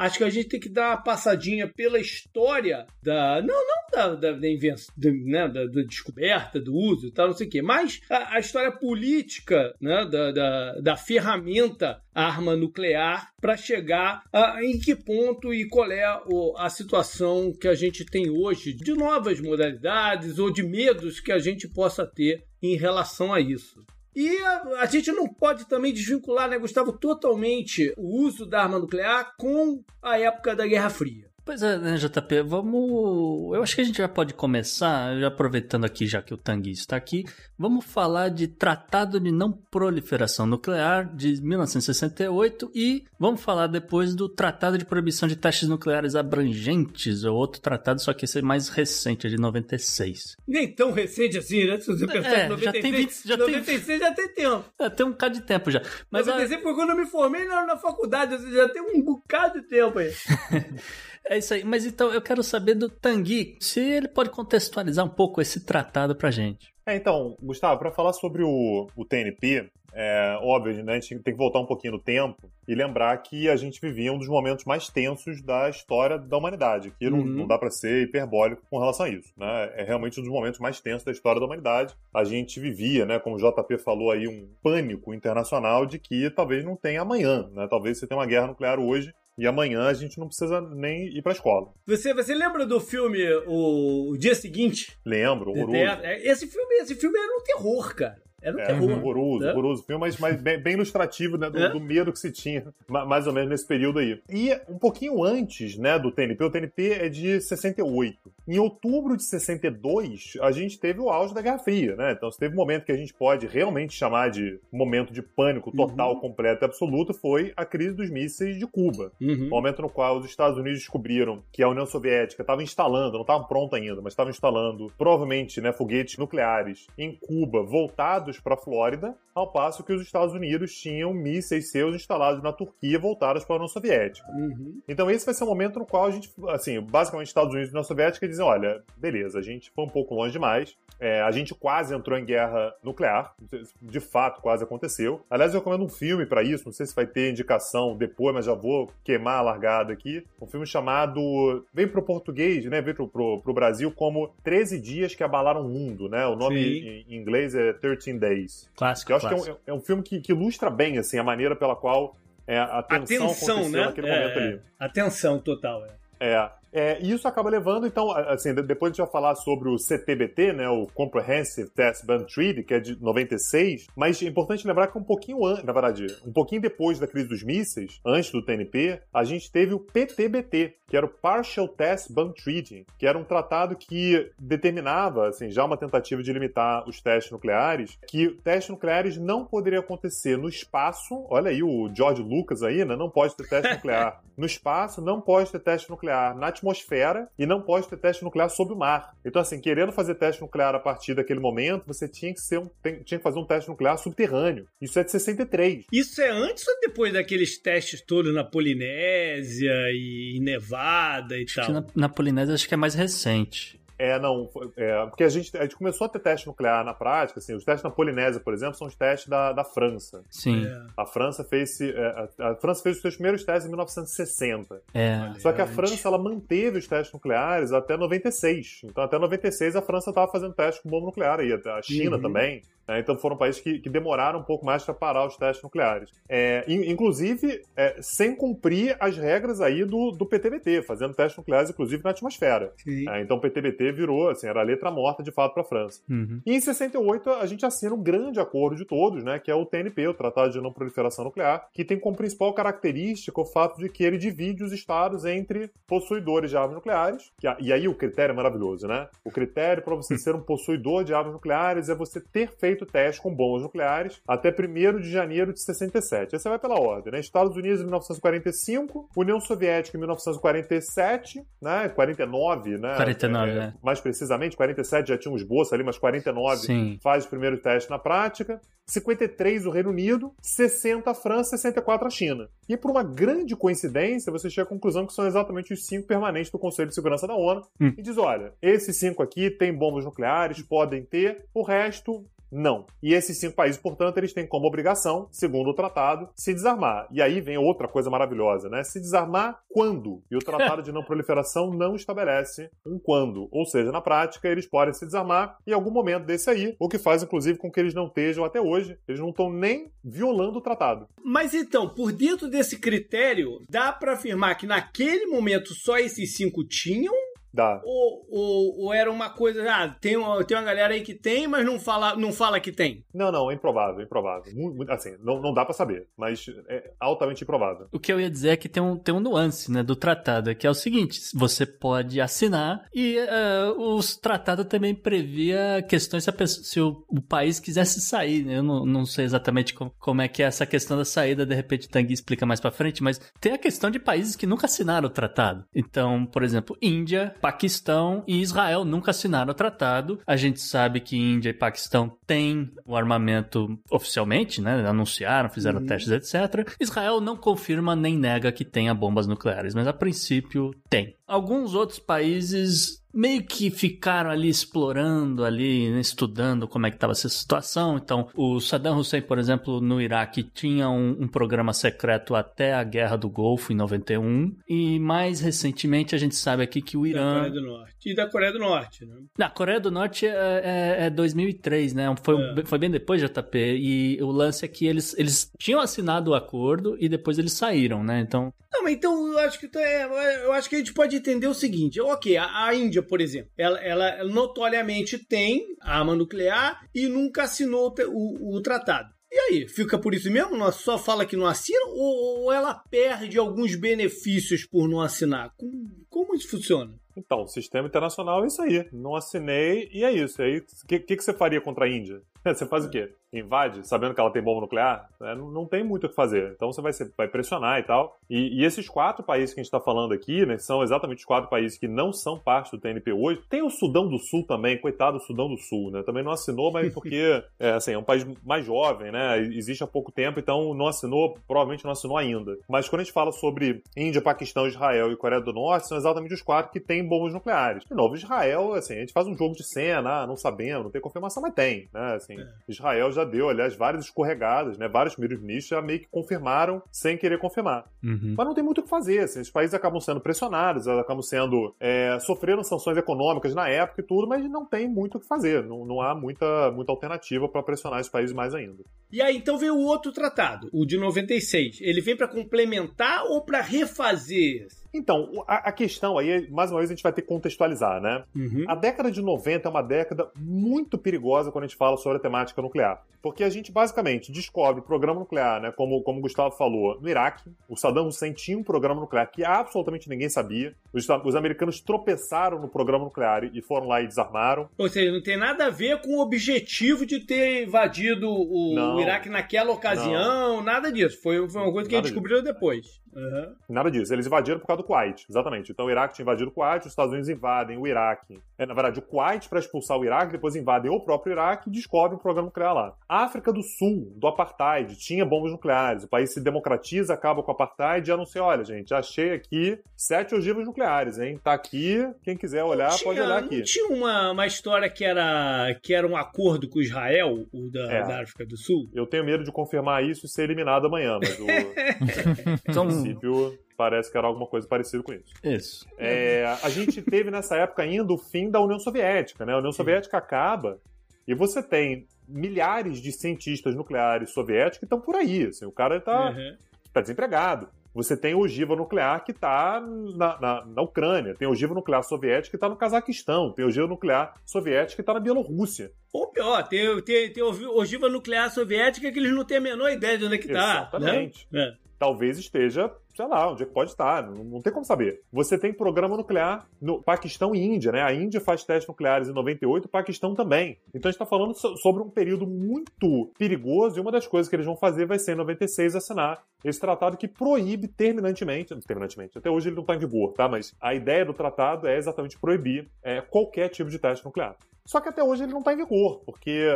acho 0.00 0.18
que 0.18 0.24
a 0.24 0.30
gente 0.30 0.48
tem 0.48 0.60
que 0.60 0.68
dar 0.68 0.90
uma 0.90 1.02
passadinha 1.02 1.68
pela 1.68 1.98
história 1.98 2.86
da. 3.02 3.42
Não, 3.42 3.54
não 3.54 3.80
da, 3.92 4.14
da, 4.14 4.32
da 4.32 4.48
invenção, 4.48 4.94
né, 4.96 5.48
da, 5.48 5.66
da, 5.66 5.82
descoberta, 5.82 6.60
do 6.60 6.74
uso 6.74 7.06
e 7.06 7.10
tal, 7.10 7.28
não 7.28 7.34
sei 7.34 7.46
o 7.46 7.50
quê, 7.50 7.60
mas 7.60 8.00
a, 8.08 8.36
a 8.36 8.38
história 8.38 8.72
política 8.72 9.74
né, 9.80 10.06
da, 10.06 10.30
da, 10.30 10.72
da 10.80 10.96
ferramenta 10.96 12.00
arma 12.14 12.56
nuclear 12.56 13.30
para 13.40 13.56
chegar 13.56 14.22
a, 14.32 14.64
em 14.64 14.78
que 14.78 14.94
ponto 14.94 15.52
e 15.52 15.68
qual 15.68 15.90
é 15.90 16.04
a, 16.04 16.22
a 16.58 16.70
situação 16.70 17.52
que 17.52 17.68
a 17.68 17.74
gente 17.74 18.04
tem 18.04 18.30
hoje 18.30 18.72
de 18.72 18.94
novas 18.94 19.40
modalidades 19.40 20.38
ou 20.38 20.50
de 20.50 20.62
medos 20.62 21.20
que 21.20 21.32
a 21.32 21.38
gente 21.38 21.68
possa 21.68 22.06
ter 22.06 22.44
em 22.62 22.76
relação 22.76 23.32
a 23.32 23.40
isso. 23.40 23.84
E 24.14 24.36
a, 24.38 24.62
a, 24.80 24.86
gente 24.86 25.12
não 25.12 25.28
pode 25.28 25.66
também 25.66 25.92
desvincular, 25.92 26.48
né, 26.48 26.58
Gustavo, 26.58 26.92
totalmente 26.92 27.94
o 27.96 28.24
uso 28.24 28.44
da 28.44 28.62
arma 28.62 28.78
nuclear 28.78 29.34
com 29.36 29.84
a 30.02 30.18
época 30.18 30.56
da 30.56 30.66
Guerra 30.66 30.90
Fria. 30.90 31.29
Pois 31.50 31.64
é, 31.64 31.78
né, 31.78 31.96
JP, 31.96 32.42
vamos. 32.42 33.56
Eu 33.56 33.60
acho 33.60 33.74
que 33.74 33.80
a 33.80 33.84
gente 33.84 33.98
já 33.98 34.08
pode 34.08 34.34
começar, 34.34 35.18
já 35.18 35.26
aproveitando 35.26 35.84
aqui, 35.84 36.06
já 36.06 36.22
que 36.22 36.32
o 36.32 36.36
Tanguy 36.36 36.70
está 36.70 36.94
aqui, 36.94 37.24
vamos 37.58 37.84
falar 37.84 38.28
de 38.28 38.46
Tratado 38.46 39.18
de 39.18 39.32
Não 39.32 39.50
Proliferação 39.50 40.46
Nuclear 40.46 41.12
de 41.12 41.42
1968 41.42 42.70
e 42.72 43.02
vamos 43.18 43.42
falar 43.42 43.66
depois 43.66 44.14
do 44.14 44.28
Tratado 44.28 44.78
de 44.78 44.84
Proibição 44.84 45.28
de 45.28 45.34
Testes 45.34 45.68
Nucleares 45.68 46.14
Abrangentes, 46.14 47.24
ou 47.24 47.36
outro 47.36 47.60
tratado, 47.60 48.00
só 48.00 48.12
que 48.12 48.26
esse 48.26 48.38
é 48.38 48.42
mais 48.42 48.68
recente, 48.68 49.26
é 49.26 49.30
de 49.30 49.36
96. 49.36 50.36
Nem 50.46 50.72
tão 50.72 50.92
recente 50.92 51.36
assim, 51.36 51.66
né? 51.66 51.80
Se 51.80 51.88
você 51.88 52.06
pensar 52.06 52.30
é, 52.30 52.48
96, 52.48 52.62
já 52.62 52.72
tem 52.72 52.92
20, 52.92 53.12
já 53.24 53.36
96 53.36 53.86
tem, 53.86 53.98
já 53.98 54.14
tem 54.14 54.28
tempo. 54.28 54.64
É, 54.78 54.88
tem 54.88 55.04
um 55.04 55.10
bocado 55.10 55.34
de 55.34 55.40
tempo 55.40 55.68
já. 55.68 55.82
Mas 56.12 56.26
96 56.28 56.60
a... 56.60 56.62
foi 56.62 56.74
quando 56.76 56.90
eu 56.90 56.96
me 56.96 57.06
formei 57.06 57.44
na, 57.44 57.66
na 57.66 57.76
faculdade, 57.76 58.36
já 58.52 58.68
tem 58.68 58.80
um 58.80 59.02
bocado 59.02 59.60
de 59.60 59.66
tempo 59.66 59.98
aí. 59.98 60.12
É 61.26 61.38
isso 61.38 61.54
aí. 61.54 61.64
Mas 61.64 61.86
então 61.86 62.12
eu 62.12 62.20
quero 62.20 62.42
saber 62.42 62.74
do 62.74 62.88
Tanguy, 62.88 63.56
se 63.60 63.80
ele 63.80 64.08
pode 64.08 64.30
contextualizar 64.30 65.04
um 65.04 65.10
pouco 65.10 65.40
esse 65.40 65.64
tratado 65.64 66.14
pra 66.16 66.30
gente. 66.30 66.72
É, 66.86 66.96
então, 66.96 67.36
Gustavo, 67.40 67.78
para 67.78 67.92
falar 67.92 68.12
sobre 68.12 68.42
o, 68.42 68.88
o 68.96 69.04
TNP, 69.04 69.70
é 69.92 70.38
óbvio, 70.42 70.82
né, 70.84 70.92
a 70.92 71.00
gente 71.00 71.18
tem 71.20 71.34
que 71.34 71.38
voltar 71.38 71.60
um 71.60 71.66
pouquinho 71.66 71.94
no 71.94 71.98
tempo 72.00 72.50
e 72.66 72.74
lembrar 72.74 73.16
que 73.18 73.48
a 73.48 73.56
gente 73.56 73.80
vivia 73.80 74.12
um 74.12 74.18
dos 74.18 74.28
momentos 74.28 74.64
mais 74.64 74.88
tensos 74.88 75.42
da 75.42 75.68
história 75.68 76.16
da 76.18 76.36
humanidade, 76.36 76.92
que 76.98 77.10
não, 77.10 77.18
Uhum. 77.18 77.24
não 77.26 77.46
dá 77.46 77.58
para 77.58 77.70
ser 77.70 78.04
hiperbólico 78.04 78.62
com 78.70 78.78
relação 78.78 79.06
a 79.06 79.08
isso, 79.08 79.32
né? 79.36 79.70
É 79.76 79.84
realmente 79.84 80.18
um 80.18 80.22
dos 80.22 80.32
momentos 80.32 80.58
mais 80.60 80.80
tensos 80.80 81.04
da 81.04 81.12
história 81.12 81.40
da 81.40 81.46
humanidade. 81.46 81.94
A 82.14 82.24
gente 82.24 82.58
vivia, 82.60 83.04
né, 83.04 83.18
como 83.18 83.36
o 83.36 83.38
JP 83.38 83.78
falou 83.78 84.10
aí, 84.10 84.26
um 84.26 84.48
pânico 84.62 85.12
internacional 85.12 85.84
de 85.86 85.98
que 85.98 86.30
talvez 86.30 86.64
não 86.64 86.76
tenha 86.76 87.02
amanhã, 87.02 87.48
né? 87.52 87.66
Talvez 87.68 87.98
você 87.98 88.06
tenha 88.06 88.18
uma 88.18 88.26
guerra 88.26 88.46
nuclear 88.48 88.78
hoje 88.80 89.12
e 89.38 89.46
amanhã 89.46 89.82
a 89.82 89.94
gente 89.94 90.18
não 90.18 90.26
precisa 90.26 90.60
nem 90.60 91.06
ir 91.16 91.22
para 91.22 91.32
escola. 91.32 91.72
Você, 91.86 92.12
você 92.12 92.34
lembra 92.34 92.66
do 92.66 92.80
filme 92.80 93.20
O, 93.46 94.10
o 94.10 94.18
Dia 94.18 94.34
Seguinte? 94.34 94.96
Lembro, 95.04 95.50
horroroso. 95.50 95.76
É, 95.76 96.26
Esse 96.26 96.46
filme, 96.46 96.74
esse 96.76 96.94
filme 96.94 97.18
era 97.18 97.36
um 97.36 97.42
terror, 97.42 97.94
cara. 97.94 98.22
Era 98.42 98.56
um 98.56 98.60
É, 98.60 98.66
terror. 98.66 98.90
horroroso, 98.90 99.44
né? 99.44 99.52
horroroso 99.52 99.82
filme, 99.84 100.00
mas, 100.00 100.18
mas 100.18 100.40
bem, 100.40 100.58
bem 100.58 100.74
ilustrativo, 100.74 101.36
né, 101.36 101.50
do, 101.50 101.58
É. 101.58 101.68
do 101.70 101.80
medo 101.80 102.12
que 102.12 102.18
se 102.18 102.30
tinha, 102.32 102.64
ma- 102.88 103.04
mais 103.04 103.26
ou 103.26 103.32
menos 103.32 103.50
nesse 103.50 103.66
período 103.66 103.98
aí. 103.98 104.20
E 104.30 104.50
um 104.68 104.78
pouquinho 104.78 105.22
antes, 105.22 105.76
né, 105.76 105.98
do 105.98 106.10
TNP, 106.10 106.44
o 106.44 106.50
TNP 106.50 106.92
é 106.92 107.08
de 107.08 107.40
68. 107.40 108.16
Em 108.48 108.58
outubro 108.58 109.16
de 109.16 109.22
62, 109.24 110.36
a 110.40 110.50
gente 110.50 110.78
teve 110.78 111.00
o 111.00 111.08
auge 111.10 111.34
da 111.34 111.40
Guerra 111.42 111.58
Fria, 111.58 111.94
né? 111.96 112.12
Então, 112.12 112.30
se 112.30 112.38
teve 112.38 112.54
um 112.54 112.56
momento 112.56 112.84
que 112.84 112.92
a 112.92 112.96
gente 112.96 113.12
pode 113.14 113.46
realmente 113.46 113.92
chamar 113.94 114.30
de 114.30 114.58
momento 114.72 115.12
de 115.12 115.22
pânico 115.22 115.70
total, 115.70 116.14
Uhum. 116.14 116.20
completo 116.20 116.64
e 116.64 116.66
absoluto, 116.66 117.14
foi 117.14 117.52
a 117.56 117.64
crise 117.64 117.94
dos 117.94 118.10
mísseis 118.10 118.58
de 118.58 118.66
Cuba. 118.66 119.12
Uhum. 119.20 119.48
Momento 119.48 119.82
no 119.82 119.88
qual 119.90 120.18
os 120.18 120.26
Estados 120.26 120.58
Unidos 120.58 120.80
descobriram 120.80 121.42
que 121.52 121.62
a 121.62 121.68
União 121.68 121.86
Soviética 121.86 122.42
estava 122.42 122.62
instalando, 122.62 123.12
não 123.14 123.20
estava 123.22 123.44
pronta 123.44 123.76
ainda, 123.76 124.00
mas 124.02 124.12
estava 124.12 124.30
instalando 124.30 124.92
provavelmente 124.98 125.60
né, 125.60 125.72
foguetes 125.72 126.16
nucleares 126.18 126.86
em 126.98 127.12
Cuba 127.14 127.62
voltados 127.62 128.29
para 128.38 128.54
a 128.54 128.58
Flórida, 128.58 129.16
ao 129.34 129.50
passo 129.50 129.82
que 129.82 129.92
os 129.92 130.02
Estados 130.02 130.34
Unidos 130.34 130.74
tinham 130.74 131.12
mísseis 131.12 131.70
seus 131.70 131.94
instalados 131.94 132.42
na 132.42 132.52
Turquia 132.52 132.98
voltados 132.98 133.44
para 133.44 133.54
a 133.54 133.56
União 133.56 133.68
Soviética. 133.68 134.30
Uhum. 134.32 134.80
Então 134.86 135.10
esse 135.10 135.24
vai 135.24 135.34
ser 135.34 135.44
o 135.44 135.46
momento 135.46 135.78
no 135.78 135.86
qual 135.86 136.06
a 136.06 136.10
gente, 136.10 136.30
assim, 136.48 136.80
basicamente 136.80 137.28
Estados 137.28 137.52
Unidos 137.52 137.70
e 137.70 137.72
União 137.72 137.84
Soviética 137.84 138.28
dizem, 138.28 138.44
olha, 138.44 138.82
beleza, 138.96 139.38
a 139.38 139.42
gente 139.42 139.70
foi 139.70 139.84
um 139.84 139.88
pouco 139.88 140.14
longe 140.14 140.32
demais, 140.32 140.76
é, 141.00 141.22
a 141.22 141.30
gente 141.30 141.54
quase 141.54 141.94
entrou 141.94 142.18
em 142.18 142.24
guerra 142.24 142.74
nuclear, 142.82 143.34
de 143.80 144.00
fato 144.00 144.42
quase 144.42 144.62
aconteceu. 144.62 145.24
Aliás, 145.30 145.54
eu 145.54 145.60
recomendo 145.60 145.84
um 145.84 145.88
filme 145.88 146.26
para 146.26 146.42
isso, 146.42 146.66
não 146.66 146.72
sei 146.72 146.84
se 146.84 146.94
vai 146.94 147.06
ter 147.06 147.30
indicação 147.30 147.96
depois, 147.96 148.34
mas 148.34 148.44
já 148.44 148.54
vou 148.54 148.90
queimar 149.02 149.38
a 149.38 149.42
largada 149.42 149.92
aqui. 149.92 150.22
Um 150.40 150.46
filme 150.46 150.66
chamado, 150.66 151.64
veio 151.72 151.90
pro 151.90 152.02
português, 152.02 152.64
né, 152.66 152.82
veio 152.82 152.94
pro, 152.94 153.08
pro, 153.08 153.40
pro 153.40 153.54
Brasil 153.54 153.90
como 153.90 154.28
13 154.44 154.78
Dias 154.78 155.14
que 155.14 155.24
Abalaram 155.24 155.62
o 155.62 155.68
Mundo, 155.68 156.08
né? 156.08 156.26
O 156.26 156.36
nome 156.36 156.62
Sim. 156.62 157.04
em 157.08 157.16
inglês 157.16 157.54
é 157.54 157.72
13 157.72 158.10
Days. 158.20 158.70
Clássico, 158.76 159.06
Que 159.08 159.12
eu 159.12 159.16
acho 159.16 159.28
clássico. 159.28 159.58
que 159.64 159.70
é 159.70 159.72
um, 159.72 159.76
é 159.76 159.78
um 159.78 159.82
filme 159.82 160.02
que, 160.02 160.20
que 160.20 160.32
ilustra 160.32 160.70
bem, 160.70 160.98
assim, 160.98 161.18
a 161.18 161.24
maneira 161.24 161.56
pela 161.56 161.74
qual 161.74 162.16
é, 162.46 162.58
a 162.58 162.82
tensão, 162.82 163.26
Atenção, 163.26 163.56
aconteceu 163.56 163.68
né? 163.80 163.86
naquele 163.86 164.08
É, 164.08 164.20
momento 164.20 164.38
ali. 164.38 164.60
Atenção 164.78 165.38
total, 165.38 165.84
é. 165.86 165.88
É. 166.34 166.50
É, 166.72 166.98
e 167.02 167.10
isso 167.12 167.26
acaba 167.26 167.50
levando, 167.50 167.86
então, 167.86 168.10
assim, 168.12 168.54
de- 168.54 168.62
depois 168.62 168.90
a 168.90 168.92
gente 168.92 169.02
vai 169.02 169.10
falar 169.12 169.34
sobre 169.34 169.68
o 169.68 169.78
CTBT, 169.78 170.52
né, 170.52 170.68
o 170.68 170.86
Comprehensive 170.94 171.68
Test 171.70 172.04
Ban 172.06 172.24
Treaty, 172.24 172.62
que 172.62 172.74
é 172.74 172.80
de 172.80 173.00
96, 173.02 173.86
mas 173.96 174.22
é 174.22 174.26
importante 174.26 174.66
lembrar 174.66 174.86
que 174.88 174.98
um 174.98 175.02
pouquinho 175.02 175.44
antes, 175.44 175.64
na 175.64 175.72
verdade, 175.72 176.06
um 176.26 176.32
pouquinho 176.32 176.60
depois 176.62 176.98
da 176.98 177.06
crise 177.06 177.28
dos 177.28 177.42
mísseis, 177.42 178.00
antes 178.06 178.30
do 178.30 178.44
TNP, 178.44 179.00
a 179.12 179.24
gente 179.24 179.50
teve 179.50 179.74
o 179.74 179.80
PTBT, 179.80 180.74
que 180.86 180.96
era 180.96 181.06
o 181.06 181.08
Partial 181.08 181.68
Test 181.68 182.10
Ban 182.12 182.32
Treaty, 182.32 182.84
que 182.98 183.06
era 183.06 183.16
um 183.18 183.24
tratado 183.24 183.76
que 183.76 184.30
determinava, 184.38 185.28
assim, 185.28 185.50
já 185.50 185.64
uma 185.64 185.76
tentativa 185.76 186.22
de 186.22 186.32
limitar 186.32 186.88
os 186.88 187.00
testes 187.00 187.30
nucleares, 187.32 187.98
que 188.08 188.30
testes 188.44 188.70
nucleares 188.70 189.16
não 189.16 189.44
poderiam 189.44 189.80
acontecer 189.80 190.36
no 190.36 190.48
espaço, 190.48 191.26
olha 191.28 191.50
aí 191.50 191.62
o 191.62 191.88
George 191.94 192.22
Lucas 192.22 192.62
aí, 192.62 192.84
né, 192.84 192.96
não 192.96 193.08
pode 193.10 193.36
ter 193.36 193.48
teste 193.48 193.74
nuclear. 193.74 194.20
No 194.40 194.46
espaço, 194.46 195.02
não 195.02 195.20
pode 195.20 195.52
ter 195.52 195.58
teste 195.58 195.90
nuclear 195.90 196.34
na 196.34 196.50
atmosfera 196.60 197.28
e 197.38 197.46
não 197.46 197.62
pode 197.62 197.88
ter 197.88 197.96
teste 197.96 198.22
nuclear 198.22 198.48
sob 198.50 198.72
o 198.72 198.76
mar. 198.76 199.12
Então, 199.24 199.40
assim, 199.42 199.60
querendo 199.60 199.92
fazer 199.92 200.14
teste 200.14 200.40
nuclear 200.42 200.74
a 200.74 200.78
partir 200.78 201.14
daquele 201.14 201.40
momento, 201.40 201.84
você 201.86 202.06
tinha 202.08 202.32
que, 202.32 202.40
ser 202.40 202.58
um, 202.58 202.68
tem- 202.82 203.02
tinha 203.02 203.18
que 203.18 203.24
fazer 203.24 203.38
um 203.38 203.44
teste 203.46 203.68
nuclear 203.68 203.96
subterrâneo. 203.98 204.66
Isso 204.80 204.98
é 204.98 205.04
de 205.04 205.10
63. 205.10 205.84
Isso 205.92 206.20
é 206.20 206.30
antes 206.30 206.66
ou 206.68 206.74
depois 206.80 207.12
daqueles 207.12 207.58
testes 207.60 208.00
todos 208.02 208.32
na 208.34 208.44
Polinésia 208.44 209.72
e 209.92 210.36
em 210.36 210.40
Nevada 210.42 211.36
e 211.38 211.44
Acho 211.44 211.54
tal? 211.56 211.66
que 211.66 211.72
na, 211.72 211.84
na 211.94 212.08
Polinésia 212.08 212.54
acho 212.54 212.68
que 212.68 212.74
é 212.74 212.76
mais 212.76 212.94
recente. 212.94 213.79
É, 214.02 214.18
não, 214.18 214.48
é, 214.76 215.06
porque 215.06 215.24
a 215.24 215.28
gente, 215.28 215.54
a 215.56 215.62
gente 215.62 215.76
começou 215.76 216.06
a 216.06 216.08
ter 216.08 216.20
teste 216.20 216.46
nuclear 216.46 216.82
na 216.84 216.94
prática, 216.94 217.38
assim, 217.38 217.54
os 217.54 217.64
testes 217.64 217.82
na 217.84 217.90
Polinésia, 217.90 218.40
por 218.40 218.54
exemplo, 218.54 218.74
são 218.74 218.86
os 218.86 218.94
testes 218.94 219.28
da, 219.28 219.52
da 219.52 219.62
França. 219.64 220.24
Sim. 220.30 220.64
É. 220.66 220.86
A 220.96 221.04
França 221.04 221.44
fez, 221.44 221.80
é, 221.80 222.28
a, 222.38 222.50
a 222.52 222.56
França 222.56 222.82
fez 222.82 222.96
os 222.96 223.02
seus 223.02 223.14
primeiros 223.14 223.44
testes 223.44 223.66
em 223.66 223.68
1960. 223.68 224.80
É. 224.94 225.32
Só 225.38 225.52
que 225.52 225.60
a. 225.60 225.66
França 225.66 226.08
ela 226.08 226.18
manteve 226.18 226.78
os 226.78 226.86
testes 226.86 227.12
nucleares 227.12 227.72
até 227.72 227.96
96. 227.96 228.82
Então, 228.84 229.04
até 229.04 229.18
96, 229.18 229.76
a 229.76 229.82
França 229.82 230.10
estava 230.10 230.30
fazendo 230.30 230.52
testes 230.54 230.82
com 230.82 230.88
bomba 230.90 231.06
nuclear 231.06 231.40
aí, 231.40 231.52
até 231.52 231.70
a 231.70 231.82
China 231.82 232.16
Uhum. 232.16 232.22
também. 232.22 232.62
Né? 232.90 232.98
Então, 232.98 233.16
foram 233.16 233.36
países 233.36 233.60
que, 233.60 233.78
que 233.78 233.88
demoraram 233.88 234.40
um 234.40 234.42
pouco 234.42 234.66
mais 234.66 234.82
para 234.82 234.92
parar 234.92 235.24
os 235.24 235.36
testes 235.36 235.62
nucleares. 235.62 236.10
É, 236.28 236.64
in- 236.66 236.90
inclusive, 236.90 237.62
é, 237.76 237.96
sem 238.00 238.34
cumprir 238.34 238.96
as 238.98 239.16
regras 239.16 239.60
aí 239.60 239.84
do, 239.84 240.10
do 240.10 240.26
PTBT, 240.26 240.82
fazendo 240.82 241.14
testes 241.14 241.38
nucleares, 241.38 241.70
inclusive, 241.70 242.02
na 242.02 242.10
atmosfera. 242.10 242.72
É, 243.08 243.22
então, 243.22 243.36
o 243.36 243.40
PTBT 243.40 243.92
virou, 243.92 244.28
assim, 244.28 244.48
era 244.48 244.60
a 244.60 244.64
letra 244.64 244.90
morta 244.90 245.22
de 245.22 245.30
fato 245.30 245.54
para 245.54 245.62
a 245.62 245.66
França. 245.66 246.00
Uhum. 246.10 246.40
E 246.44 246.52
em 246.52 246.60
68, 246.60 247.30
a 247.30 247.46
gente 247.46 247.64
assina 247.64 247.94
um 247.94 248.02
grande 248.02 248.40
acordo 248.40 248.76
de 248.76 248.84
todos, 248.84 249.22
né, 249.22 249.38
que 249.38 249.50
é 249.50 249.54
o 249.54 249.64
TNP, 249.64 250.08
o 250.08 250.14
Tratado 250.14 250.50
de 250.50 250.60
Não 250.60 250.72
Proliferação 250.72 251.24
Nuclear, 251.24 251.68
que 251.72 251.84
tem 251.84 251.98
como 251.98 252.16
principal 252.16 252.52
característica 252.52 253.40
o 253.40 253.46
fato 253.46 253.78
de 253.78 253.88
que 253.88 254.02
ele 254.02 254.18
divide 254.18 254.64
os 254.64 254.72
estados 254.72 255.24
entre 255.24 255.70
possuidores 255.86 256.50
de 256.50 256.56
armas 256.56 256.74
nucleares, 256.74 257.30
que, 257.38 257.46
e 257.60 257.72
aí 257.72 257.86
o 257.86 257.94
critério 257.94 258.32
é 258.32 258.36
maravilhoso, 258.36 258.88
né? 258.88 259.08
O 259.24 259.30
critério 259.30 259.82
para 259.84 259.94
você 259.94 260.16
ser 260.18 260.34
um 260.34 260.40
possuidor 260.42 261.04
de 261.04 261.14
armas 261.14 261.32
nucleares 261.32 261.88
é 261.88 261.94
você 261.94 262.20
ter 262.20 262.50
feito 262.58 262.79
teste 262.86 263.20
com 263.20 263.34
bombas 263.34 263.62
nucleares 263.62 264.20
até 264.26 264.50
1 264.50 265.00
de 265.00 265.10
janeiro 265.10 265.52
de 265.52 265.60
67. 265.60 266.34
Essa 266.36 266.48
vai 266.48 266.58
pela 266.58 266.78
ordem, 266.80 267.12
né? 267.12 267.20
Estados 267.20 267.56
Unidos 267.56 267.80
em 267.80 267.84
1945, 267.84 269.08
União 269.16 269.40
Soviética 269.40 269.96
em 269.96 270.00
1947, 270.00 271.44
né? 271.60 271.88
49, 271.88 272.78
né? 272.78 272.94
49, 272.96 273.50
é. 273.52 273.72
Mais 273.82 274.00
precisamente, 274.00 274.56
47 274.56 275.08
já 275.08 275.18
tinha 275.18 275.32
um 275.32 275.36
esboço 275.36 275.74
ali, 275.74 275.84
mas 275.84 275.98
49 275.98 276.56
Sim. 276.66 276.98
faz 277.02 277.24
o 277.24 277.28
primeiro 277.28 277.58
teste 277.58 277.90
na 277.90 277.98
prática. 277.98 278.60
53 278.86 279.66
o 279.66 279.70
Reino 279.70 279.90
Unido, 279.90 280.32
60 280.42 281.08
a 281.10 281.14
França, 281.14 281.50
64 281.56 282.08
a 282.08 282.10
China. 282.10 282.48
E 282.68 282.76
por 282.76 282.90
uma 282.90 283.04
grande 283.04 283.54
coincidência, 283.54 284.32
você 284.32 284.50
chega 284.50 284.64
à 284.64 284.68
conclusão 284.68 285.06
que 285.06 285.12
são 285.12 285.26
exatamente 285.26 285.72
os 285.72 285.86
cinco 285.86 286.08
permanentes 286.08 286.50
do 286.50 286.58
Conselho 286.58 286.88
de 286.88 286.94
Segurança 286.94 287.26
da 287.26 287.34
ONU 287.34 287.62
Hum. 287.80 287.92
e 287.96 288.02
diz: 288.02 288.18
olha, 288.18 288.52
esses 288.60 288.98
cinco 288.98 289.22
aqui 289.22 289.48
têm 289.50 289.72
bombas 289.72 290.04
nucleares, 290.04 290.60
podem 290.62 291.04
ter, 291.04 291.44
o 291.54 291.62
resto 291.62 292.24
não. 292.50 292.86
E 293.02 293.14
esses 293.14 293.38
cinco 293.38 293.56
países, 293.56 293.80
portanto, 293.80 294.18
eles 294.18 294.32
têm 294.32 294.46
como 294.46 294.66
obrigação, 294.66 295.28
segundo 295.30 295.70
o 295.70 295.74
tratado, 295.74 296.28
se 296.34 296.52
desarmar. 296.52 297.06
E 297.10 297.22
aí 297.22 297.40
vem 297.40 297.58
outra 297.58 297.88
coisa 297.88 298.10
maravilhosa, 298.10 298.68
né? 298.68 298.82
Se 298.82 299.00
desarmar 299.00 299.60
quando? 299.68 300.22
E 300.30 300.36
o 300.36 300.40
Tratado 300.40 300.82
de 300.82 300.92
Não 300.92 301.04
Proliferação 301.04 301.70
não 301.70 301.94
estabelece 301.94 302.70
um 302.84 302.98
quando. 302.98 303.48
Ou 303.52 303.64
seja, 303.64 303.92
na 303.92 304.00
prática, 304.00 304.48
eles 304.48 304.66
podem 304.66 304.92
se 304.94 305.06
desarmar 305.06 305.56
em 305.66 305.72
algum 305.72 305.90
momento 305.90 306.24
desse 306.24 306.50
aí, 306.50 306.74
o 306.78 306.88
que 306.88 306.98
faz, 306.98 307.22
inclusive, 307.22 307.58
com 307.58 307.70
que 307.70 307.80
eles 307.80 307.94
não 307.94 308.06
estejam 308.06 308.44
até 308.44 308.60
hoje, 308.60 308.98
eles 309.06 309.20
não 309.20 309.30
estão 309.30 309.52
nem 309.52 309.90
violando 310.04 310.58
o 310.58 310.62
tratado. 310.62 311.06
Mas 311.24 311.54
então, 311.54 311.88
por 311.88 312.12
dentro 312.12 312.48
desse 312.48 312.78
critério, 312.78 313.60
dá 313.68 313.92
pra 313.92 314.14
afirmar 314.14 314.56
que 314.56 314.66
naquele 314.66 315.26
momento 315.26 315.74
só 315.74 315.98
esses 315.98 316.36
cinco 316.36 316.64
tinham? 316.64 317.14
Dá. 317.52 317.80
Ou, 317.84 318.26
ou, 318.30 318.78
ou 318.84 318.94
era 318.94 319.10
uma 319.10 319.30
coisa, 319.30 319.62
ah, 319.70 319.88
tem 320.00 320.16
uma, 320.16 320.44
tem 320.44 320.56
uma 320.56 320.62
galera 320.64 320.94
aí 320.94 321.00
que 321.02 321.14
tem, 321.14 321.46
mas 321.48 321.64
não 321.64 321.78
fala, 321.80 322.14
não 322.16 322.32
fala 322.32 322.60
que 322.60 322.70
tem? 322.72 323.04
Não, 323.12 323.32
não, 323.32 323.50
é 323.50 323.54
improvável, 323.54 324.00
é 324.00 324.04
improvável. 324.04 324.52
Assim, 324.88 325.16
não, 325.22 325.40
não 325.40 325.52
dá 325.52 325.64
pra 325.64 325.74
saber, 325.74 326.06
mas 326.16 326.44
é 326.68 326.92
altamente 327.00 327.42
improvável. 327.42 327.86
O 327.92 327.98
que 327.98 328.12
eu 328.12 328.20
ia 328.20 328.30
dizer 328.30 328.50
é 328.50 328.56
que 328.56 328.68
tem 328.68 328.82
um, 328.82 328.96
tem 328.96 329.14
um 329.14 329.20
nuance 329.20 329.70
né, 329.70 329.82
do 329.82 329.96
tratado, 329.96 330.54
que 330.54 330.66
é 330.66 330.70
o 330.70 330.74
seguinte: 330.74 331.20
você 331.34 331.66
pode 331.66 332.20
assinar 332.20 332.84
e 332.94 333.16
eh, 333.18 333.72
os 333.76 334.16
tratados 334.16 334.66
também 334.66 334.94
previa 334.94 335.82
questões 335.88 336.24
se, 336.24 336.30
a 336.30 336.32
pessoa- 336.32 336.64
se 336.64 336.80
o, 336.80 337.04
o 337.08 337.20
país 337.20 337.58
quisesse 337.60 338.00
sair. 338.00 338.44
né? 338.44 338.58
Eu 338.58 338.62
não, 338.62 338.84
não 338.86 339.04
sei 339.04 339.24
exatamente 339.24 339.74
como, 339.74 339.92
como 339.98 340.22
é 340.22 340.28
que 340.28 340.42
é 340.42 340.46
essa 340.46 340.66
questão 340.66 340.96
da 340.96 341.04
saída, 341.04 341.44
de 341.46 341.54
repente 341.54 341.86
o 341.86 341.90
Tanguy 341.90 342.12
explica 342.12 342.46
mais 342.46 342.60
pra 342.60 342.70
frente, 342.70 343.02
mas 343.02 343.20
tem 343.40 343.52
a 343.52 343.58
questão 343.58 343.90
de 343.90 343.98
países 343.98 344.36
que 344.36 344.46
nunca 344.46 344.66
assinaram 344.66 345.08
o 345.08 345.10
tratado. 345.12 345.64
Então, 345.74 346.24
por 346.26 346.42
exemplo, 346.42 346.76
Índia 346.80 347.34
Paquistão 347.40 348.22
e 348.26 348.40
Israel 348.40 348.84
nunca 348.84 349.10
assinaram 349.10 349.50
o 349.50 349.54
tratado. 349.54 350.20
A 350.26 350.36
gente 350.36 350.60
sabe 350.60 351.00
que 351.00 351.16
Índia 351.16 351.50
e 351.50 351.54
Paquistão 351.54 352.16
têm 352.26 352.70
o 352.84 352.96
armamento 352.96 353.78
oficialmente, 353.90 354.60
né? 354.60 354.86
Anunciaram, 354.86 355.48
fizeram 355.48 355.80
uhum. 355.80 355.86
testes, 355.86 356.10
etc. 356.10 356.74
Israel 356.80 357.20
não 357.20 357.36
confirma 357.36 357.96
nem 357.96 358.16
nega 358.16 358.52
que 358.52 358.64
tenha 358.64 358.94
bombas 358.94 359.26
nucleares, 359.26 359.74
mas 359.74 359.86
a 359.86 359.92
princípio 359.92 360.72
tem. 360.88 361.16
Alguns 361.26 361.74
outros 361.74 361.98
países 361.98 362.99
meio 363.12 363.42
que 363.42 363.70
ficaram 363.70 364.30
ali 364.30 364.48
explorando 364.48 365.44
ali, 365.44 365.90
né, 365.90 366.00
estudando 366.00 366.68
como 366.68 366.86
é 366.86 366.90
que 366.90 366.96
estava 366.96 367.12
essa 367.12 367.28
situação. 367.28 367.96
Então, 367.96 368.28
o 368.34 368.60
Saddam 368.60 368.98
Hussein, 368.98 369.22
por 369.22 369.38
exemplo, 369.38 369.80
no 369.80 370.00
Iraque 370.00 370.42
tinha 370.42 370.88
um, 370.88 371.16
um, 371.22 371.28
programa 371.28 371.72
secreto 371.72 372.34
até 372.34 372.74
a 372.74 372.82
Guerra 372.82 373.16
do 373.16 373.28
Golfo 373.28 373.72
em 373.72 373.76
91 373.76 374.54
e 374.68 374.98
mais 374.98 375.40
recentemente 375.40 376.14
a 376.14 376.18
gente 376.18 376.34
sabe 376.34 376.62
aqui 376.62 376.80
que 376.80 376.96
o 376.96 377.06
Irã 377.06 377.42
da 377.42 377.50
Coreia 377.50 377.52
do 377.52 377.66
Norte 377.66 378.10
e 378.10 378.14
da 378.14 378.26
Coreia 378.28 378.52
do 378.52 378.58
Norte, 378.58 379.06
né? 379.06 379.14
Na 379.38 379.50
Coreia 379.50 379.80
do 379.80 379.90
Norte 379.90 380.26
é, 380.26 380.98
é, 381.00 381.06
é 381.06 381.10
2003, 381.10 381.94
né? 381.94 382.14
Foi, 382.22 382.36
é. 382.36 382.64
foi 382.64 382.78
bem 382.78 382.90
depois 382.90 383.20
de 383.20 383.26
JP 383.28 383.58
e 383.58 384.22
o 384.22 384.30
lance 384.30 384.64
é 384.64 384.68
que 384.68 384.86
eles, 384.86 385.14
eles 385.18 385.50
tinham 385.58 385.80
assinado 385.80 386.30
o 386.30 386.34
acordo 386.34 386.96
e 386.98 387.08
depois 387.08 387.38
eles 387.38 387.52
saíram, 387.52 388.02
né? 388.02 388.20
Então 388.20 388.52
não, 388.72 388.84
mas 388.84 388.94
então 388.94 389.32
eu 389.32 389.38
acho 389.40 389.58
que 389.58 389.78
é, 389.78 390.44
eu 390.44 390.52
acho 390.52 390.68
que 390.68 390.76
a 390.76 390.78
gente 390.78 390.92
pode 390.92 391.16
entender 391.16 391.48
o 391.48 391.54
seguinte: 391.54 392.00
ok, 392.00 392.36
a, 392.36 392.66
a 392.66 392.74
Índia, 392.74 392.99
por 393.02 393.20
exemplo, 393.20 393.50
ela, 393.56 393.78
ela, 393.80 394.24
notoriamente 394.24 395.18
tem 395.18 395.64
arma 395.80 396.14
nuclear 396.14 396.80
e 396.94 397.06
nunca 397.06 397.44
assinou 397.44 397.94
o, 398.08 398.56
o 398.56 398.60
tratado. 398.62 399.08
E 399.32 399.38
aí, 399.38 399.68
fica 399.68 399.96
por 399.96 400.12
isso 400.12 400.30
mesmo? 400.30 400.56
Nós 400.56 400.76
só 400.76 400.98
fala 400.98 401.24
que 401.24 401.36
não 401.36 401.46
assina 401.46 401.86
ou, 401.86 402.44
ou 402.44 402.52
ela 402.52 402.74
perde 402.74 403.38
alguns 403.38 403.76
benefícios 403.76 404.66
por 404.66 404.88
não 404.88 405.00
assinar? 405.00 405.52
Como, 405.56 405.99
como 406.10 406.34
isso 406.34 406.50
funciona? 406.50 406.92
Então, 407.16 407.46
sistema 407.46 407.88
internacional 407.88 408.42
é 408.44 408.46
isso 408.46 408.62
aí. 408.62 408.88
Não 408.92 409.14
assinei 409.14 409.88
e 409.92 410.04
é 410.04 410.12
isso. 410.12 410.40
E 410.42 410.44
aí, 410.44 410.58
o 410.58 410.86
que, 410.86 410.98
que, 411.00 411.16
que, 411.16 411.22
você 411.22 411.32
faria 411.32 411.60
contra 411.60 411.84
a 411.84 411.88
Índia? 411.88 412.20
Você 412.42 412.66
faz 412.66 412.86
o 412.86 412.90
quê? 412.90 413.12
Invade, 413.32 413.86
sabendo 413.86 414.12
que 414.14 414.20
ela 414.20 414.32
tem 414.32 414.42
bomba 414.42 414.62
nuclear? 414.62 415.08
É, 415.22 415.36
não, 415.36 415.50
não, 415.52 415.66
tem 415.66 415.84
muito 415.84 416.06
o 416.06 416.08
que 416.08 416.14
fazer. 416.14 416.52
Então 416.56 416.72
você 416.72 416.80
vai, 416.80 416.92
ser, 416.92 417.12
vai 417.16 417.28
pressionar 417.28 417.78
e 417.78 417.82
tal. 417.82 418.18
E, 418.28 418.60
e, 418.60 418.64
esses 418.64 418.88
quatro 418.88 419.22
países 419.22 419.54
que 419.54 419.60
a 419.60 419.62
gente 419.62 419.68
está 419.68 419.78
falando 419.78 420.12
aqui, 420.12 420.44
né, 420.44 420.58
são 420.58 420.82
exatamente 420.82 421.18
os 421.18 421.24
quatro 421.24 421.48
países 421.48 421.78
que 421.78 421.86
não 421.86 422.12
são 422.12 422.38
parte 422.38 422.72
do 422.72 422.80
TNP 422.80 423.12
hoje. 423.12 423.40
Tem 423.48 423.62
o 423.62 423.70
Sudão 423.70 424.08
do 424.08 424.18
Sul 424.18 424.44
também, 424.46 424.80
coitado 424.80 425.18
do 425.18 425.22
Sudão 425.22 425.48
do 425.48 425.58
Sul, 425.58 425.90
né? 425.92 426.02
Também 426.02 426.24
não 426.24 426.32
assinou, 426.32 426.72
mas 426.72 426.90
porque 426.94 427.44
é, 427.58 427.72
assim, 427.72 427.92
é 427.92 427.98
um 427.98 428.02
país 428.02 428.26
mais 428.42 428.64
jovem, 428.64 429.12
né? 429.12 429.38
Existe 429.38 429.84
há 429.84 429.86
pouco 429.86 430.10
tempo, 430.10 430.40
então 430.40 430.74
não 430.74 430.88
assinou, 430.88 431.38
provavelmente 431.46 431.84
não 431.84 431.92
assinou 431.92 432.16
ainda. 432.16 432.56
Mas 432.68 432.88
quando 432.88 433.02
a 433.02 433.04
gente 433.04 433.12
fala 433.12 433.30
sobre 433.30 433.82
Índia, 433.96 434.22
Paquistão, 434.22 434.66
Israel 434.66 435.12
e 435.12 435.16
Coreia 435.16 435.42
do 435.42 435.52
Norte, 435.52 435.86
são 435.86 435.98
exatamente 436.00 436.34
os 436.34 436.42
quatro 436.42 436.72
que 436.72 436.80
têm 436.80 437.06
bombas 437.06 437.32
nucleares. 437.32 437.84
De 437.84 437.94
novo, 437.94 438.14
Israel, 438.14 438.74
assim, 438.74 438.94
a 438.94 439.00
gente 439.00 439.12
faz 439.12 439.26
um 439.26 439.36
jogo 439.36 439.54
de 439.54 439.64
cena, 439.64 440.22
ah, 440.22 440.26
não 440.26 440.36
sabemos, 440.36 440.84
não 440.84 440.90
tem 440.90 441.00
confirmação, 441.00 441.42
mas 441.42 441.54
tem, 441.54 441.88
né? 441.92 442.14
Assim, 442.14 442.38
é. 442.38 442.48
Israel 442.68 443.12
já 443.12 443.24
deu, 443.24 443.48
aliás, 443.48 443.74
várias 443.76 444.04
escorregadas, 444.04 444.78
né? 444.78 444.88
Vários 444.88 445.14
primeiros 445.14 445.40
ministros 445.40 445.68
já 445.68 445.82
meio 445.82 446.00
que 446.00 446.08
confirmaram 446.10 446.82
sem 446.90 447.16
querer 447.16 447.38
confirmar. 447.38 447.84
Uhum. 448.02 448.34
Mas 448.36 448.46
não 448.46 448.54
tem 448.54 448.64
muito 448.64 448.80
o 448.80 448.84
que 448.84 448.90
fazer, 448.90 449.20
assim, 449.20 449.40
os 449.40 449.50
países 449.50 449.74
acabam 449.74 450.00
sendo 450.00 450.20
pressionados, 450.20 450.88
acabam 450.88 451.22
sendo, 451.22 451.74
é, 451.78 452.18
sofreram 452.20 452.62
sanções 452.62 452.96
econômicas 452.96 453.54
na 453.54 453.68
época 453.68 454.00
e 454.00 454.04
tudo, 454.04 454.26
mas 454.26 454.42
não 454.50 454.64
tem 454.64 454.88
muito 454.88 455.18
o 455.18 455.20
que 455.20 455.26
fazer, 455.26 455.64
não, 455.64 455.84
não 455.84 456.00
há 456.00 456.14
muita, 456.14 456.70
muita 456.70 456.92
alternativa 456.92 457.48
para 457.48 457.62
pressionar 457.62 458.00
os 458.00 458.08
países 458.08 458.34
mais 458.34 458.54
ainda. 458.54 458.82
E 459.12 459.20
aí, 459.20 459.36
então 459.36 459.58
veio 459.58 459.74
o 459.74 459.84
outro 459.84 460.12
tratado, 460.12 460.68
o 460.72 460.86
de 460.86 460.96
96. 460.96 461.80
Ele 461.80 462.00
vem 462.00 462.16
para 462.16 462.28
complementar 462.28 463.24
ou 463.24 463.42
para 463.44 463.60
refazer 463.60 464.68
então, 464.92 465.44
a, 465.46 465.70
questão 465.70 466.18
aí, 466.18 466.50
mais 466.50 466.70
uma 466.70 466.78
vez, 466.78 466.90
a 466.90 466.94
gente 466.94 467.02
vai 467.02 467.12
ter 467.12 467.22
que 467.22 467.28
contextualizar, 467.28 468.00
né? 468.00 468.24
Uhum. 468.34 468.64
A 468.68 468.74
década 468.74 469.10
de 469.10 469.22
90 469.22 469.68
é 469.68 469.70
uma 469.70 469.82
década 469.82 470.30
muito 470.36 470.98
perigosa 470.98 471.52
quando 471.52 471.64
a 471.64 471.66
gente 471.68 471.76
fala 471.76 471.96
sobre 471.96 472.18
a 472.18 472.20
temática 472.20 472.60
nuclear. 472.60 473.02
Porque 473.22 473.44
a 473.44 473.50
gente 473.50 473.70
basicamente 473.70 474.32
descobre 474.32 474.80
o 474.80 474.84
programa 474.84 475.20
nuclear, 475.20 475.60
né? 475.60 475.72
Como, 475.76 476.02
como 476.02 476.18
o 476.18 476.22
Gustavo 476.22 476.56
falou, 476.56 477.00
no 477.00 477.08
Iraque. 477.08 477.50
O 477.68 477.76
Saddam 477.76 478.08
Hussein 478.08 478.32
tinha 478.32 478.58
um 478.58 478.64
programa 478.64 479.00
nuclear 479.00 479.30
que 479.30 479.44
absolutamente 479.44 480.08
ninguém 480.08 480.28
sabia. 480.28 480.74
Os, 480.92 481.06
os 481.24 481.34
americanos 481.36 481.80
tropeçaram 481.80 482.60
no 482.60 482.68
programa 482.68 483.04
nuclear 483.04 483.44
e 483.44 483.62
foram 483.62 483.86
lá 483.86 484.00
e 484.00 484.06
desarmaram. 484.06 484.68
Ou 484.76 484.88
seja, 484.88 485.12
não 485.12 485.22
tem 485.22 485.36
nada 485.36 485.66
a 485.66 485.70
ver 485.70 486.00
com 486.00 486.16
o 486.16 486.20
objetivo 486.20 487.06
de 487.06 487.20
ter 487.20 487.64
invadido 487.64 488.28
o, 488.28 488.96
o 488.96 489.00
Iraque 489.00 489.28
naquela 489.28 489.70
ocasião, 489.70 490.56
não. 490.56 490.62
nada 490.62 490.90
disso. 490.90 491.20
Foi, 491.22 491.48
foi 491.48 491.62
uma 491.62 491.72
coisa 491.72 491.88
que 491.88 491.94
nada 491.94 492.06
a 492.06 492.08
gente 492.08 492.14
descobriu 492.14 492.40
disso. 492.40 492.52
depois. 492.52 493.00
Uhum. 493.14 493.54
Nada 493.68 493.90
disso. 493.90 494.12
Eles 494.12 494.26
invadiram 494.26 494.58
por 494.60 494.66
causa 494.66 494.79
do 494.80 494.86
Kuwait, 494.86 495.26
exatamente. 495.28 495.70
Então 495.72 495.86
o 495.86 495.90
Iraque 495.90 496.14
tinha 496.14 496.24
invadido 496.24 496.50
o 496.50 496.52
Kuwait, 496.52 496.80
os 496.80 496.92
Estados 496.92 497.12
Unidos 497.12 497.28
invadem 497.28 497.78
o 497.78 497.86
Iraque. 497.86 498.40
É, 498.58 498.66
na 498.66 498.74
verdade, 498.74 498.98
o 498.98 499.02
Kuwait 499.02 499.48
para 499.48 499.58
expulsar 499.58 499.98
o 499.98 500.04
Iraque, 500.04 500.32
depois 500.32 500.54
invadem 500.54 500.90
o 500.90 501.00
próprio 501.00 501.32
Iraque 501.32 501.68
e 501.68 501.72
descobrem 501.72 502.18
o 502.18 502.20
programa 502.20 502.46
nuclear 502.46 502.74
lá. 502.74 502.94
A 503.08 503.24
África 503.24 503.52
do 503.52 503.62
Sul, 503.62 504.12
do 504.16 504.26
apartheid, 504.26 504.96
tinha 504.96 505.24
bombas 505.24 505.52
nucleares. 505.52 506.04
O 506.04 506.08
país 506.08 506.32
se 506.32 506.40
democratiza, 506.42 507.14
acaba 507.14 507.42
com 507.42 507.50
o 507.50 507.54
apartheid 507.54 508.08
e 508.08 508.12
anuncia: 508.12 508.42
olha, 508.42 508.64
gente, 508.64 508.92
achei 508.94 509.32
aqui 509.32 509.78
sete 509.96 510.34
ogivas 510.34 510.66
nucleares, 510.66 511.18
hein? 511.18 511.38
Tá 511.42 511.52
aqui, 511.52 512.06
quem 512.22 512.36
quiser 512.36 512.64
olhar, 512.64 512.90
tinha, 512.90 513.04
pode 513.04 513.20
olhar 513.20 513.38
aqui. 513.38 513.56
Não 513.56 513.64
tinha 513.64 513.88
uma, 513.88 514.32
uma 514.32 514.46
história 514.46 514.88
que 514.90 515.04
era, 515.04 515.74
que 515.82 515.94
era 515.94 516.06
um 516.06 516.16
acordo 516.16 516.68
com 516.68 516.80
Israel, 516.80 517.46
o 517.52 517.70
da, 517.70 517.92
é. 517.92 518.02
da 518.06 518.22
África 518.22 518.44
do 518.44 518.56
Sul? 518.56 518.88
Eu 518.94 519.06
tenho 519.06 519.24
medo 519.24 519.44
de 519.44 519.52
confirmar 519.52 520.04
isso 520.04 520.26
e 520.26 520.28
ser 520.28 520.44
eliminado 520.44 520.86
amanhã, 520.86 521.18
mas 521.20 521.38
o. 521.38 521.46
então, 522.68 522.86
princípio 522.86 523.58
parece 523.80 524.12
que 524.12 524.18
era 524.18 524.26
alguma 524.26 524.46
coisa 524.46 524.68
parecida 524.68 525.02
com 525.02 525.14
isso. 525.14 525.32
Isso. 525.42 525.86
É, 525.96 526.44
a 526.62 526.68
gente 526.68 527.00
teve 527.00 527.30
nessa 527.30 527.56
época 527.56 527.82
ainda 527.82 528.12
o 528.12 528.18
fim 528.18 528.50
da 528.50 528.60
União 528.60 528.78
Soviética, 528.78 529.46
né? 529.46 529.54
A 529.54 529.56
União 529.56 529.72
Soviética 529.72 530.18
acaba 530.18 530.78
e 531.26 531.34
você 531.34 531.62
tem 531.62 532.06
milhares 532.28 533.00
de 533.00 533.10
cientistas 533.10 533.74
nucleares 533.74 534.34
soviéticos 534.34 534.80
que 534.80 534.84
estão 534.84 535.00
por 535.00 535.16
aí. 535.16 535.46
Assim, 535.46 535.64
o 535.64 535.72
cara 535.72 535.96
está 535.96 536.28
uhum. 536.28 536.56
tá 536.92 537.00
desempregado. 537.00 537.70
Você 537.94 538.14
tem 538.14 538.34
ogiva 538.34 538.76
nuclear 538.76 539.24
que 539.24 539.32
está 539.32 539.80
na, 539.80 540.38
na, 540.38 540.66
na, 540.66 540.82
Ucrânia, 540.82 541.34
tem 541.34 541.48
ogiva 541.48 541.72
nuclear 541.72 542.04
soviética 542.04 542.50
que 542.50 542.56
está 542.56 542.68
no 542.68 542.76
Cazaquistão, 542.76 543.50
tem 543.50 543.64
ogiva 543.64 543.86
nuclear 543.86 544.34
soviética 544.44 544.96
que 544.96 545.00
está 545.00 545.14
na 545.14 545.20
Bielorrússia. 545.20 545.90
Ou 546.12 546.30
pior, 546.30 546.68
tem, 546.68 547.00
tem, 547.00 547.32
tem 547.32 547.42
ogiva 547.42 548.10
nuclear 548.10 548.50
soviética 548.50 549.10
que 549.10 549.18
eles 549.18 549.32
não 549.32 549.44
têm 549.44 549.56
a 549.56 549.62
menor 549.62 549.90
ideia 549.90 550.18
de 550.18 550.26
onde 550.26 550.34
é 550.34 550.38
que 550.38 550.48
está. 550.48 550.82
Exatamente. 550.82 551.48
Né? 551.50 551.74
É 551.86 551.89
talvez 552.00 552.38
esteja, 552.38 552.90
sei 553.14 553.26
lá, 553.26 553.52
onde 553.52 553.62
é 553.62 553.66
que 553.66 553.74
pode 553.74 553.90
estar, 553.90 554.26
não, 554.26 554.42
não, 554.42 554.62
tem 554.62 554.72
como 554.72 554.86
saber. 554.86 555.20
Você 555.30 555.58
tem 555.58 555.70
programa 555.70 556.16
nuclear 556.16 556.66
no 556.80 557.02
Paquistão 557.02 557.54
e 557.54 557.62
Índia, 557.62 557.92
né? 557.92 558.02
A 558.02 558.10
Índia 558.10 558.40
faz 558.40 558.64
testes 558.64 558.88
nucleares 558.88 559.28
em 559.28 559.34
98, 559.34 559.84
o 559.84 559.88
Paquistão 559.88 560.34
também. 560.34 560.78
Então 560.94 561.10
a 561.10 561.12
gente 561.12 561.20
está 561.20 561.26
falando 561.26 561.52
so 561.52 561.76
sobre 561.76 562.02
um 562.02 562.08
período 562.08 562.46
muito 562.46 563.30
perigoso 563.36 563.98
e 563.98 564.00
uma 564.00 564.10
das 564.10 564.26
coisas 564.26 564.48
que 564.48 564.56
eles 564.56 564.64
vão 564.64 564.76
fazer 564.76 565.04
vai 565.04 565.18
ser 565.18 565.32
em 565.32 565.36
96 565.36 565.94
assinar 565.94 566.42
esse 566.64 566.80
tratado 566.80 567.18
que 567.18 567.28
proíbe 567.28 567.86
terminantemente, 567.86 568.74
terminantemente, 568.86 569.36
até 569.36 569.50
hoje 569.50 569.68
ele 569.68 569.76
não 569.76 569.82
está 569.82 569.94
em 569.94 569.98
vigor, 569.98 570.32
tá? 570.32 570.48
Mas 570.48 570.74
a 570.80 570.94
ideia 570.94 571.24
do 571.24 571.34
tratado 571.34 571.86
é 571.86 571.98
exatamente 571.98 572.38
proibir 572.38 572.90
é, 573.02 573.20
qualquer 573.20 573.68
tipo 573.68 573.90
de 573.90 573.98
teste 573.98 574.24
nuclear. 574.24 574.56
Só 574.86 575.00
que 575.00 575.10
até 575.10 575.22
hoje 575.22 575.42
ele 575.42 575.52
não 575.52 575.58
está 575.58 575.74
em 575.74 575.76
vigor, 575.76 576.22
porque 576.24 576.66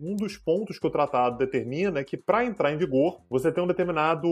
um 0.00 0.14
dos 0.14 0.36
pontos 0.36 0.78
que 0.78 0.86
o 0.86 0.90
tratado 0.90 1.38
determina 1.38 2.00
é 2.00 2.04
que, 2.04 2.16
para 2.16 2.44
entrar 2.44 2.72
em 2.72 2.76
vigor, 2.76 3.20
você 3.28 3.50
tem 3.50 3.62
um 3.62 3.66
determinado 3.66 4.28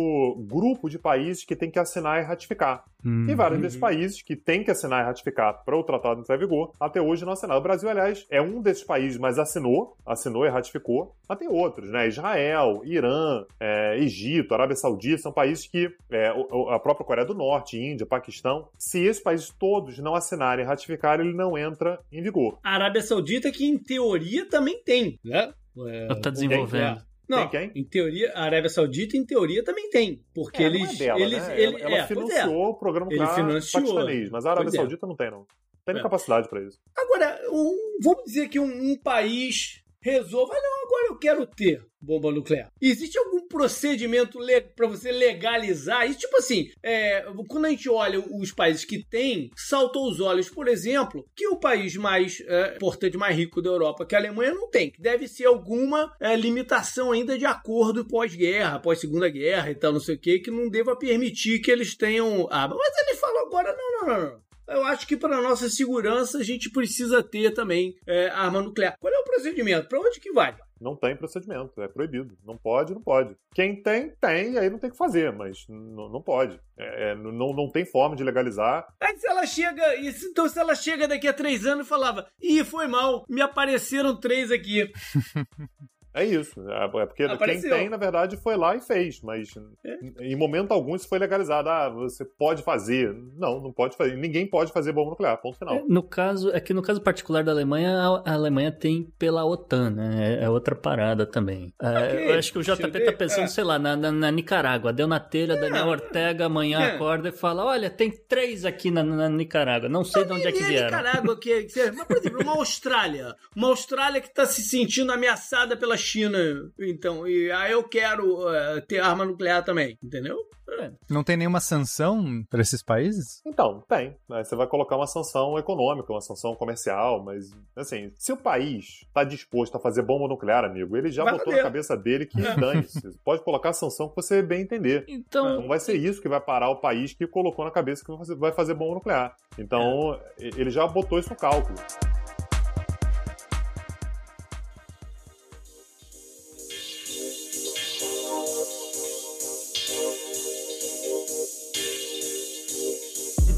grupo 0.46 0.88
de 0.88 0.98
países 0.98 1.44
que 1.44 1.56
tem 1.56 1.70
que 1.70 1.78
assinar 1.78 2.20
e 2.20 2.24
ratificar. 2.24 2.84
Uhum. 3.04 3.26
E 3.28 3.34
vários 3.34 3.60
desses 3.60 3.78
países 3.78 4.22
que 4.22 4.34
têm 4.34 4.64
que 4.64 4.70
assinar 4.70 5.02
e 5.02 5.06
ratificar 5.06 5.62
para 5.64 5.76
o 5.76 5.84
tratado 5.84 6.20
entrar 6.20 6.36
em 6.36 6.38
vigor, 6.38 6.72
até 6.80 7.00
hoje 7.00 7.24
não 7.24 7.32
assinaram. 7.32 7.60
O 7.60 7.62
Brasil, 7.62 7.88
aliás, 7.88 8.26
é 8.30 8.40
um 8.40 8.62
desses 8.62 8.82
países, 8.82 9.18
mas 9.18 9.38
assinou, 9.38 9.96
assinou 10.06 10.46
e 10.46 10.48
ratificou. 10.48 11.14
Mas 11.28 11.38
tem 11.38 11.48
outros, 11.48 11.90
né? 11.90 12.08
Israel, 12.08 12.82
Irã, 12.84 13.44
é, 13.60 13.98
Egito, 13.98 14.54
Arábia 14.54 14.76
Saudita, 14.76 15.22
são 15.22 15.32
países 15.32 15.66
que, 15.66 15.90
é, 16.10 16.28
a 16.70 16.78
própria 16.78 17.06
Coreia 17.06 17.26
do 17.26 17.34
Norte, 17.34 17.78
Índia, 17.78 18.06
Paquistão, 18.06 18.68
se 18.78 19.04
esses 19.04 19.22
países 19.22 19.50
todos 19.58 19.98
não 19.98 20.14
assinarem 20.14 20.64
e 20.64 20.68
ratificarem, 20.68 21.26
ele 21.26 21.36
não 21.36 21.56
entra 21.56 21.98
em 22.12 22.22
vigor. 22.22 22.58
A 22.62 22.74
Arábia 22.74 23.02
Saudita, 23.02 23.50
que 23.50 23.66
em 23.66 23.78
teoria 23.78 24.48
também 24.48 24.82
tem, 24.82 25.18
né? 25.24 25.52
É, 25.88 26.14
tá 26.16 26.30
desenvolvendo. 26.30 27.02
Não, 27.28 27.48
tem 27.48 27.70
quem? 27.70 27.82
em 27.82 27.84
teoria, 27.84 28.32
a 28.34 28.42
Arábia 28.42 28.68
Saudita, 28.68 29.16
em 29.16 29.24
teoria, 29.24 29.64
também 29.64 29.88
tem. 29.88 30.22
Porque 30.34 30.62
é, 30.62 30.66
eles. 30.66 31.00
É 31.00 31.04
dela, 31.04 31.20
eles, 31.20 31.48
né? 31.48 31.60
ele, 31.60 31.64
ela, 31.64 31.80
ela 31.80 31.96
é, 31.96 32.06
financiou 32.06 32.68
o 32.68 32.74
programa 32.74 33.12
ele 33.12 33.26
financiou. 33.26 33.82
paquistanês, 33.82 34.30
mas 34.30 34.44
a 34.44 34.50
Arábia 34.50 34.64
pois 34.66 34.74
é. 34.74 34.78
Saudita 34.78 35.06
não 35.06 35.16
tem, 35.16 35.30
não. 35.30 35.46
Tem 35.86 35.96
é. 35.96 36.02
capacidade 36.02 36.48
para 36.48 36.62
isso. 36.62 36.78
Agora, 36.96 37.40
um, 37.50 37.98
vamos 38.02 38.24
dizer 38.24 38.48
que 38.48 38.58
um, 38.58 38.92
um 38.92 38.96
país 38.96 39.83
resolva, 40.04 40.52
não, 40.52 40.84
agora 40.84 41.06
eu 41.08 41.18
quero 41.18 41.46
ter 41.46 41.82
bomba 41.98 42.30
nuclear. 42.30 42.70
Existe 42.78 43.16
algum 43.18 43.48
procedimento 43.48 44.38
para 44.76 44.86
você 44.86 45.10
legalizar 45.10 46.06
isso? 46.06 46.18
Tipo 46.18 46.36
assim, 46.36 46.68
é, 46.82 47.24
quando 47.48 47.64
a 47.64 47.70
gente 47.70 47.88
olha 47.88 48.20
os 48.20 48.52
países 48.52 48.84
que 48.84 49.02
têm, 49.02 49.48
saltou 49.56 50.10
os 50.10 50.20
olhos, 50.20 50.50
por 50.50 50.68
exemplo, 50.68 51.24
que 51.34 51.48
o 51.48 51.56
país 51.56 51.96
mais 51.96 52.42
é, 52.46 52.74
importante, 52.76 53.16
mais 53.16 53.34
rico 53.34 53.62
da 53.62 53.70
Europa, 53.70 54.04
que 54.04 54.14
a 54.14 54.18
Alemanha, 54.18 54.52
não 54.52 54.68
tem, 54.68 54.90
que 54.90 55.00
deve 55.00 55.26
ser 55.26 55.46
alguma 55.46 56.14
é, 56.20 56.36
limitação 56.36 57.10
ainda 57.10 57.38
de 57.38 57.46
acordo 57.46 58.06
pós-guerra, 58.06 58.78
pós-segunda 58.78 59.30
guerra 59.30 59.70
e 59.70 59.74
tal, 59.74 59.94
não 59.94 60.00
sei 60.00 60.16
o 60.16 60.20
que, 60.20 60.40
que 60.40 60.50
não 60.50 60.68
deva 60.68 60.94
permitir 60.94 61.60
que 61.60 61.70
eles 61.70 61.96
tenham 61.96 62.46
arma. 62.50 62.76
Mas 62.76 63.08
ele 63.08 63.16
falou 63.16 63.46
agora, 63.46 63.74
não, 63.74 64.06
não, 64.06 64.06
não, 64.06 64.30
não. 64.30 64.44
Eu 64.68 64.84
acho 64.84 65.06
que 65.06 65.16
para 65.16 65.40
nossa 65.40 65.68
segurança 65.68 66.38
a 66.38 66.42
gente 66.42 66.70
precisa 66.70 67.22
ter 67.22 67.52
também 67.52 67.94
é, 68.06 68.28
arma 68.28 68.62
nuclear. 68.62 68.96
Qual 68.98 69.12
é 69.12 69.18
o 69.18 69.24
procedimento? 69.24 69.88
Para 69.88 70.00
onde 70.00 70.20
que 70.20 70.32
vai? 70.32 70.56
Não 70.80 70.96
tem 70.96 71.16
procedimento, 71.16 71.80
é 71.80 71.88
proibido. 71.88 72.36
Não 72.44 72.58
pode, 72.58 72.92
não 72.92 73.00
pode. 73.00 73.34
Quem 73.54 73.82
tem, 73.82 74.10
tem, 74.20 74.58
aí 74.58 74.68
não 74.68 74.78
tem 74.78 74.90
que 74.90 74.96
fazer, 74.96 75.32
mas 75.32 75.64
não 75.68 76.20
pode. 76.20 76.60
É, 76.76 77.10
é, 77.10 77.14
não, 77.14 77.54
não 77.54 77.70
tem 77.70 77.84
forma 77.84 78.16
de 78.16 78.24
legalizar. 78.24 78.86
Aí 79.00 79.16
se 79.16 79.26
ela 79.26 79.46
chega, 79.46 79.82
então 79.98 80.48
se 80.48 80.58
ela 80.58 80.74
chega 80.74 81.08
daqui 81.08 81.28
a 81.28 81.32
três 81.32 81.64
anos 81.64 81.86
e 81.86 81.88
falava, 81.88 82.26
ih, 82.40 82.64
foi 82.64 82.86
mal, 82.86 83.24
me 83.28 83.40
apareceram 83.40 84.18
três 84.18 84.50
aqui. 84.50 84.90
É 86.14 86.24
isso. 86.24 86.60
É, 86.70 86.84
é 86.84 87.06
porque 87.06 87.24
Apareceu. 87.24 87.70
quem 87.70 87.80
tem, 87.80 87.88
na 87.88 87.96
verdade, 87.96 88.36
foi 88.36 88.56
lá 88.56 88.76
e 88.76 88.80
fez. 88.80 89.20
Mas 89.20 89.52
é. 89.84 89.98
em 90.20 90.36
momento 90.36 90.70
algum 90.70 90.94
isso 90.94 91.08
foi 91.08 91.18
legalizado. 91.18 91.68
Ah, 91.68 91.88
você 91.88 92.24
pode 92.24 92.62
fazer. 92.62 93.12
Não, 93.36 93.60
não 93.60 93.72
pode 93.72 93.96
fazer. 93.96 94.16
Ninguém 94.16 94.46
pode 94.46 94.72
fazer 94.72 94.92
bomba 94.92 95.10
nuclear. 95.10 95.36
Ponto 95.42 95.58
final. 95.58 95.74
É, 95.74 95.82
no 95.88 96.02
caso, 96.02 96.50
é 96.50 96.60
que 96.60 96.72
no 96.72 96.82
caso 96.82 97.00
particular 97.00 97.42
da 97.42 97.50
Alemanha, 97.50 98.22
a 98.24 98.32
Alemanha 98.32 98.70
tem 98.70 99.12
pela 99.18 99.44
OTAN, 99.44 99.90
né? 99.90 100.38
É, 100.40 100.44
é 100.44 100.50
outra 100.50 100.76
parada 100.76 101.26
também. 101.26 101.74
É, 101.82 101.88
okay. 101.88 102.30
eu 102.30 102.38
acho 102.38 102.52
que 102.52 102.58
o 102.58 102.62
JP 102.62 103.00
tá 103.04 103.12
pensando, 103.12 103.48
sei 103.48 103.64
lá, 103.64 103.76
na, 103.76 103.96
na, 103.96 104.12
na, 104.12 104.30
Nicarágua. 104.30 104.92
Deu 104.92 105.08
na 105.08 105.18
telha, 105.18 105.56
Daniel 105.56 105.88
Ortega 105.88 106.46
amanhã 106.46 106.94
acorda 106.94 107.30
e 107.30 107.32
fala: 107.32 107.64
olha, 107.64 107.90
tem 107.90 108.10
três 108.10 108.64
aqui 108.64 108.88
na, 108.88 109.02
na 109.02 109.28
Nicarágua. 109.28 109.88
Não 109.88 110.04
sei 110.04 110.24
de 110.24 110.32
onde 110.32 110.46
é 110.46 110.52
que 110.52 110.62
vieram. 110.62 110.86
Nicarágua, 110.86 111.36
que, 111.36 111.64
que, 111.64 111.90
mas, 111.90 112.06
por 112.06 112.16
exemplo, 112.18 112.42
uma 112.42 112.52
Austrália. 112.52 113.34
Uma 113.56 113.68
Austrália 113.68 114.20
que 114.20 114.28
está 114.28 114.46
se 114.46 114.62
sentindo 114.62 115.12
ameaçada 115.12 115.76
pela 115.76 115.96
China, 116.04 116.38
então, 116.78 117.26
e 117.26 117.50
aí 117.50 117.72
eu 117.72 117.82
quero 117.82 118.46
uh, 118.46 118.80
ter 118.86 118.98
arma 118.98 119.24
nuclear 119.24 119.64
também, 119.64 119.98
entendeu? 120.02 120.38
É. 120.80 120.90
Não 121.10 121.22
tem 121.22 121.36
nenhuma 121.36 121.60
sanção 121.60 122.42
para 122.48 122.60
esses 122.60 122.82
países? 122.82 123.42
Então, 123.46 123.82
tem. 123.88 124.16
Né? 124.28 124.42
Você 124.42 124.56
vai 124.56 124.66
colocar 124.66 124.96
uma 124.96 125.06
sanção 125.06 125.58
econômica, 125.58 126.12
uma 126.12 126.20
sanção 126.20 126.54
comercial, 126.54 127.22
mas, 127.22 127.50
assim, 127.76 128.10
se 128.16 128.32
o 128.32 128.36
país 128.36 129.02
está 129.06 129.24
disposto 129.24 129.76
a 129.76 129.80
fazer 129.80 130.02
bomba 130.02 130.26
nuclear, 130.26 130.64
amigo, 130.64 130.96
ele 130.96 131.10
já 131.10 131.22
vai 131.22 131.34
botou 131.34 131.46
fazer. 131.46 131.58
na 131.58 131.62
cabeça 131.62 131.96
dele 131.96 132.26
que 132.26 132.44
é. 132.44 132.56
dane-se. 132.56 133.00
Pode 133.24 133.42
colocar 133.42 133.70
a 133.70 133.74
sanção 133.74 134.08
que 134.08 134.16
você 134.16 134.42
bem 134.42 134.62
entender. 134.62 135.04
Então... 135.06 135.60
Não 135.60 135.68
vai 135.68 135.78
ser 135.78 135.94
isso 135.94 136.20
que 136.20 136.28
vai 136.28 136.40
parar 136.40 136.70
o 136.70 136.76
país 136.76 137.12
que 137.12 137.26
colocou 137.26 137.64
na 137.64 137.70
cabeça 137.70 138.04
que 138.04 138.34
vai 138.34 138.52
fazer 138.52 138.74
bomba 138.74 138.94
nuclear. 138.94 139.36
Então, 139.58 140.18
é. 140.38 140.48
ele 140.56 140.70
já 140.70 140.86
botou 140.86 141.18
isso 141.18 141.30
no 141.30 141.36
cálculo. 141.36 141.74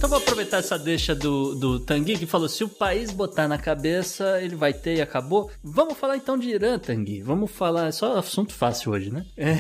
Então 0.07 0.21
vou 0.21 0.25
aproveitar 0.25 0.59
essa 0.59 0.79
deixa 0.79 1.17
do, 1.17 1.57
do 1.57 1.81
Tanguy, 1.81 2.17
que 2.17 2.27
falou: 2.27 2.49
se 2.49 2.63
o 2.63 2.69
país 2.69 3.11
botar 3.11 3.49
na 3.49 3.59
cabeça, 3.59 4.41
ele 4.41 4.55
vai 4.55 4.73
ter 4.73 4.99
e 4.99 5.03
acabou. 5.03 5.51
Vamos 5.65 5.99
falar 5.99 6.17
então 6.17 6.39
de 6.39 6.49
Irã, 6.49 6.79
Tanguy. 6.79 7.23
Vamos 7.23 7.51
falar. 7.51 7.89
É 7.89 7.91
só 7.91 8.17
assunto 8.17 8.53
fácil 8.53 8.93
hoje, 8.93 9.11
né? 9.11 9.27
É. 9.37 9.57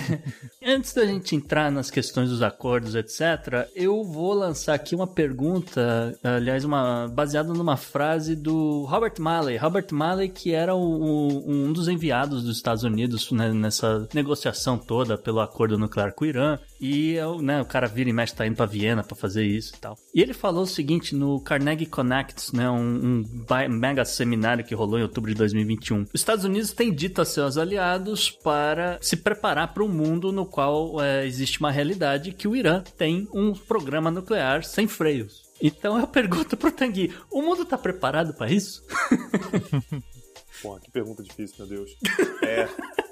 Antes 0.64 0.94
da 0.94 1.04
gente 1.04 1.34
entrar 1.34 1.72
nas 1.72 1.90
questões 1.90 2.28
dos 2.28 2.42
acordos, 2.42 2.94
etc., 2.94 3.68
eu 3.74 4.04
vou 4.04 4.34
lançar 4.34 4.74
aqui 4.74 4.94
uma 4.94 5.06
pergunta, 5.08 6.16
aliás, 6.22 6.64
uma 6.64 7.08
baseada 7.08 7.52
numa 7.52 7.76
frase 7.76 8.36
do 8.36 8.84
Robert 8.84 9.14
Malley. 9.18 9.56
Robert 9.56 9.86
Malley, 9.90 10.28
que 10.28 10.52
era 10.52 10.76
o, 10.76 10.80
o, 10.80 11.50
um 11.50 11.72
dos 11.72 11.88
enviados 11.88 12.44
dos 12.44 12.56
Estados 12.56 12.84
Unidos 12.84 13.32
né, 13.32 13.52
nessa 13.52 14.08
negociação 14.14 14.78
toda 14.78 15.18
pelo 15.18 15.40
acordo 15.40 15.76
nuclear 15.76 16.12
com 16.12 16.24
o 16.24 16.28
Irã. 16.28 16.56
E 16.80 17.16
né, 17.42 17.60
o 17.60 17.64
cara 17.64 17.88
vira 17.88 18.10
e 18.10 18.12
mexe, 18.12 18.34
tá 18.34 18.46
indo 18.46 18.54
pra 18.54 18.66
Viena 18.66 19.02
pra 19.02 19.16
fazer 19.16 19.44
isso 19.44 19.74
e 19.74 19.80
tal. 19.80 19.96
E 20.14 20.20
ele 20.20 20.35
falou 20.36 20.62
o 20.62 20.66
seguinte 20.66 21.14
no 21.14 21.40
Carnegie 21.40 21.86
Connects, 21.86 22.52
né, 22.52 22.70
um, 22.70 23.24
um 23.24 23.68
mega 23.68 24.04
seminário 24.04 24.64
que 24.64 24.74
rolou 24.74 24.98
em 24.98 25.02
outubro 25.02 25.30
de 25.30 25.36
2021. 25.36 26.02
Os 26.02 26.10
Estados 26.14 26.44
Unidos 26.44 26.72
têm 26.72 26.92
dito 26.94 27.20
a 27.20 27.24
seus 27.24 27.56
aliados 27.56 28.30
para 28.30 28.98
se 29.00 29.16
preparar 29.16 29.72
para 29.74 29.82
um 29.82 29.88
mundo 29.88 30.30
no 30.32 30.46
qual 30.46 31.02
é, 31.02 31.26
existe 31.26 31.58
uma 31.60 31.70
realidade 31.70 32.32
que 32.32 32.46
o 32.46 32.54
Irã 32.54 32.82
tem 32.96 33.28
um 33.32 33.52
programa 33.52 34.10
nuclear 34.10 34.64
sem 34.64 34.86
freios. 34.86 35.46
Então 35.60 35.98
eu 35.98 36.06
pergunto 36.06 36.56
pro 36.56 36.70
Tanguy, 36.70 37.12
o 37.30 37.42
mundo 37.42 37.64
tá 37.64 37.78
preparado 37.78 38.34
para 38.34 38.50
isso? 38.50 38.82
Pô, 40.62 40.78
que 40.78 40.90
pergunta 40.90 41.22
difícil, 41.22 41.66
meu 41.66 41.66
Deus. 41.66 41.96
É. 42.42 43.05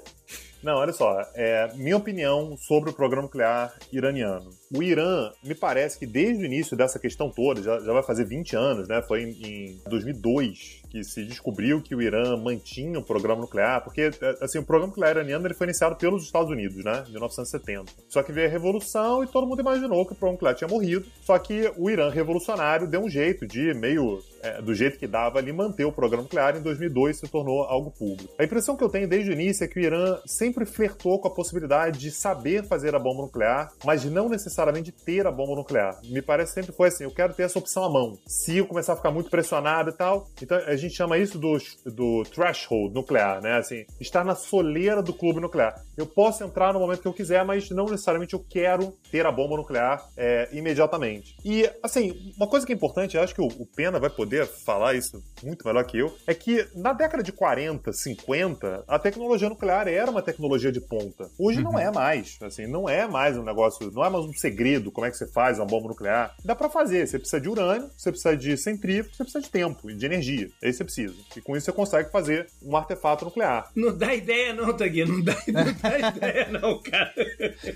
Não, 0.65 0.77
olha 0.77 0.91
só. 0.91 1.21
É, 1.35 1.69
minha 1.75 1.95
opinião 1.95 2.57
sobre 2.57 2.89
o 2.89 2.93
programa 2.93 3.27
nuclear 3.27 3.71
iraniano. 3.93 4.49
O 4.75 4.81
Irã, 4.81 5.31
me 5.43 5.53
parece 5.53 5.99
que 5.99 6.07
desde 6.07 6.41
o 6.41 6.45
início 6.47 6.75
dessa 6.75 6.97
questão 6.97 7.29
toda, 7.29 7.61
já, 7.61 7.79
já 7.81 7.93
vai 7.93 8.01
fazer 8.01 8.25
20 8.25 8.55
anos, 8.55 8.87
né? 8.87 8.99
Foi 9.07 9.21
em, 9.21 9.29
em 9.45 9.81
2002 9.87 10.81
que 10.95 11.03
se 11.03 11.25
descobriu 11.25 11.81
que 11.81 11.93
o 11.93 12.01
Irã 12.01 12.37
mantinha 12.37 12.97
um 12.97 13.03
programa 13.03 13.41
nuclear, 13.41 13.83
porque 13.83 14.11
assim, 14.39 14.59
o 14.59 14.63
programa 14.63 14.87
nuclear 14.87 15.11
iraniano 15.11 15.45
ele 15.45 15.53
foi 15.53 15.67
iniciado 15.67 15.97
pelos 15.97 16.23
Estados 16.23 16.49
Unidos, 16.49 16.85
né, 16.85 17.03
em 17.07 17.11
1970. 17.11 17.91
Só 18.07 18.23
que 18.23 18.31
veio 18.31 18.47
a 18.47 18.49
revolução 18.49 19.21
e 19.21 19.27
todo 19.27 19.45
mundo 19.45 19.59
imaginou 19.59 20.05
que 20.05 20.13
o 20.13 20.15
programa 20.15 20.35
nuclear 20.35 20.55
tinha 20.55 20.67
morrido. 20.69 21.05
Só 21.21 21.37
que 21.37 21.69
o 21.75 21.89
Irã 21.89 22.09
revolucionário 22.09 22.87
deu 22.87 23.01
um 23.01 23.09
jeito 23.09 23.45
de 23.45 23.73
meio 23.73 24.23
é, 24.41 24.61
do 24.61 24.73
jeito 24.73 24.99
que 24.99 25.07
dava 25.07 25.39
ali 25.39 25.51
manter 25.51 25.85
o 25.85 25.91
programa 25.91 26.23
nuclear. 26.23 26.55
Em 26.55 26.61
2002 26.61 27.17
se 27.17 27.27
tornou 27.27 27.63
algo 27.63 27.91
público. 27.91 28.33
A 28.37 28.43
impressão 28.43 28.77
que 28.77 28.83
eu 28.83 28.89
tenho 28.89 29.07
desde 29.07 29.31
o 29.31 29.33
início 29.33 29.63
é 29.63 29.67
que 29.67 29.79
o 29.79 29.81
Irã 29.81 30.19
sempre 30.25 30.65
flertou 30.65 31.19
com 31.19 31.27
a 31.27 31.31
possibilidade 31.31 31.99
de 31.99 32.11
saber 32.11 32.63
fazer 32.63 32.95
a 32.95 32.99
bomba 32.99 33.23
nuclear, 33.23 33.71
mas 33.83 34.05
não 34.05 34.29
necessariamente 34.29 34.91
ter 34.91 35.25
a 35.25 35.31
bomba 35.31 35.55
nuclear. 35.55 35.99
Me 36.05 36.21
parece 36.21 36.53
sempre 36.53 36.71
foi 36.71 36.89
assim, 36.89 37.03
eu 37.03 37.11
quero 37.11 37.33
ter 37.33 37.43
essa 37.43 37.57
opção 37.57 37.83
à 37.83 37.89
mão. 37.89 38.17
Se 38.27 38.57
eu 38.57 38.67
começar 38.67 38.93
a 38.93 38.95
ficar 38.95 39.11
muito 39.11 39.29
pressionado 39.29 39.89
e 39.89 39.93
tal, 39.93 40.27
então 40.41 40.57
a 40.57 40.75
gente 40.75 40.84
gente 40.87 40.97
chama 40.97 41.17
isso 41.17 41.37
do, 41.37 41.57
do 41.85 42.23
threshold 42.23 42.93
nuclear, 42.93 43.41
né? 43.41 43.57
Assim, 43.57 43.85
estar 43.99 44.23
na 44.23 44.35
soleira 44.35 45.01
do 45.01 45.13
clube 45.13 45.39
nuclear. 45.39 45.75
Eu 45.97 46.05
posso 46.05 46.43
entrar 46.43 46.73
no 46.73 46.79
momento 46.79 47.01
que 47.01 47.07
eu 47.07 47.13
quiser, 47.13 47.43
mas 47.45 47.69
não 47.69 47.85
necessariamente 47.85 48.33
eu 48.33 48.43
quero 48.47 48.93
ter 49.11 49.25
a 49.25 49.31
bomba 49.31 49.57
nuclear 49.57 50.07
é, 50.17 50.49
imediatamente. 50.51 51.35
E, 51.43 51.69
assim, 51.81 52.33
uma 52.37 52.47
coisa 52.47 52.65
que 52.65 52.73
é 52.73 52.75
importante, 52.75 53.15
eu 53.15 53.23
acho 53.23 53.33
que 53.33 53.41
o, 53.41 53.47
o 53.47 53.65
Pena 53.65 53.99
vai 53.99 54.09
poder 54.09 54.45
falar 54.45 54.93
isso 54.93 55.23
muito 55.43 55.65
melhor 55.65 55.83
que 55.85 55.97
eu, 55.97 56.13
é 56.27 56.33
que 56.33 56.67
na 56.75 56.93
década 56.93 57.23
de 57.23 57.31
40, 57.31 57.91
50, 57.91 58.83
a 58.87 58.99
tecnologia 58.99 59.49
nuclear 59.49 59.87
era 59.87 60.09
uma 60.09 60.21
tecnologia 60.21 60.71
de 60.71 60.81
ponta. 60.81 61.29
Hoje 61.37 61.59
uhum. 61.59 61.71
não 61.71 61.79
é 61.79 61.91
mais. 61.91 62.37
Assim, 62.41 62.67
não 62.67 62.89
é 62.89 63.07
mais 63.07 63.37
um 63.37 63.43
negócio, 63.43 63.91
não 63.91 64.03
é 64.03 64.09
mais 64.09 64.25
um 64.25 64.33
segredo 64.33 64.91
como 64.91 65.05
é 65.05 65.11
que 65.11 65.17
você 65.17 65.27
faz 65.27 65.59
uma 65.59 65.65
bomba 65.65 65.89
nuclear. 65.89 66.35
Dá 66.43 66.55
para 66.55 66.69
fazer. 66.69 67.07
Você 67.07 67.19
precisa 67.19 67.41
de 67.41 67.49
urânio, 67.49 67.89
você 67.95 68.11
precisa 68.11 68.35
de 68.35 68.57
centrífugo, 68.57 69.15
você 69.15 69.23
precisa 69.23 69.43
de 69.43 69.49
tempo 69.49 69.89
e 69.89 69.95
de 69.95 70.05
energia. 70.05 70.49
Esse 70.61 70.74
você 70.77 70.83
precisa. 70.83 71.15
E 71.35 71.41
com 71.41 71.55
isso 71.55 71.65
você 71.65 71.71
consegue 71.71 72.11
fazer 72.11 72.47
um 72.61 72.75
artefato 72.75 73.25
nuclear. 73.25 73.69
Não 73.75 73.95
dá 73.95 74.13
ideia, 74.13 74.53
não, 74.53 74.73
Tagui. 74.73 75.05
Não 75.05 75.21
dá, 75.21 75.35
não 75.47 75.63
dá 75.63 75.99
ideia, 76.09 76.49
não, 76.49 76.81
cara. 76.81 77.13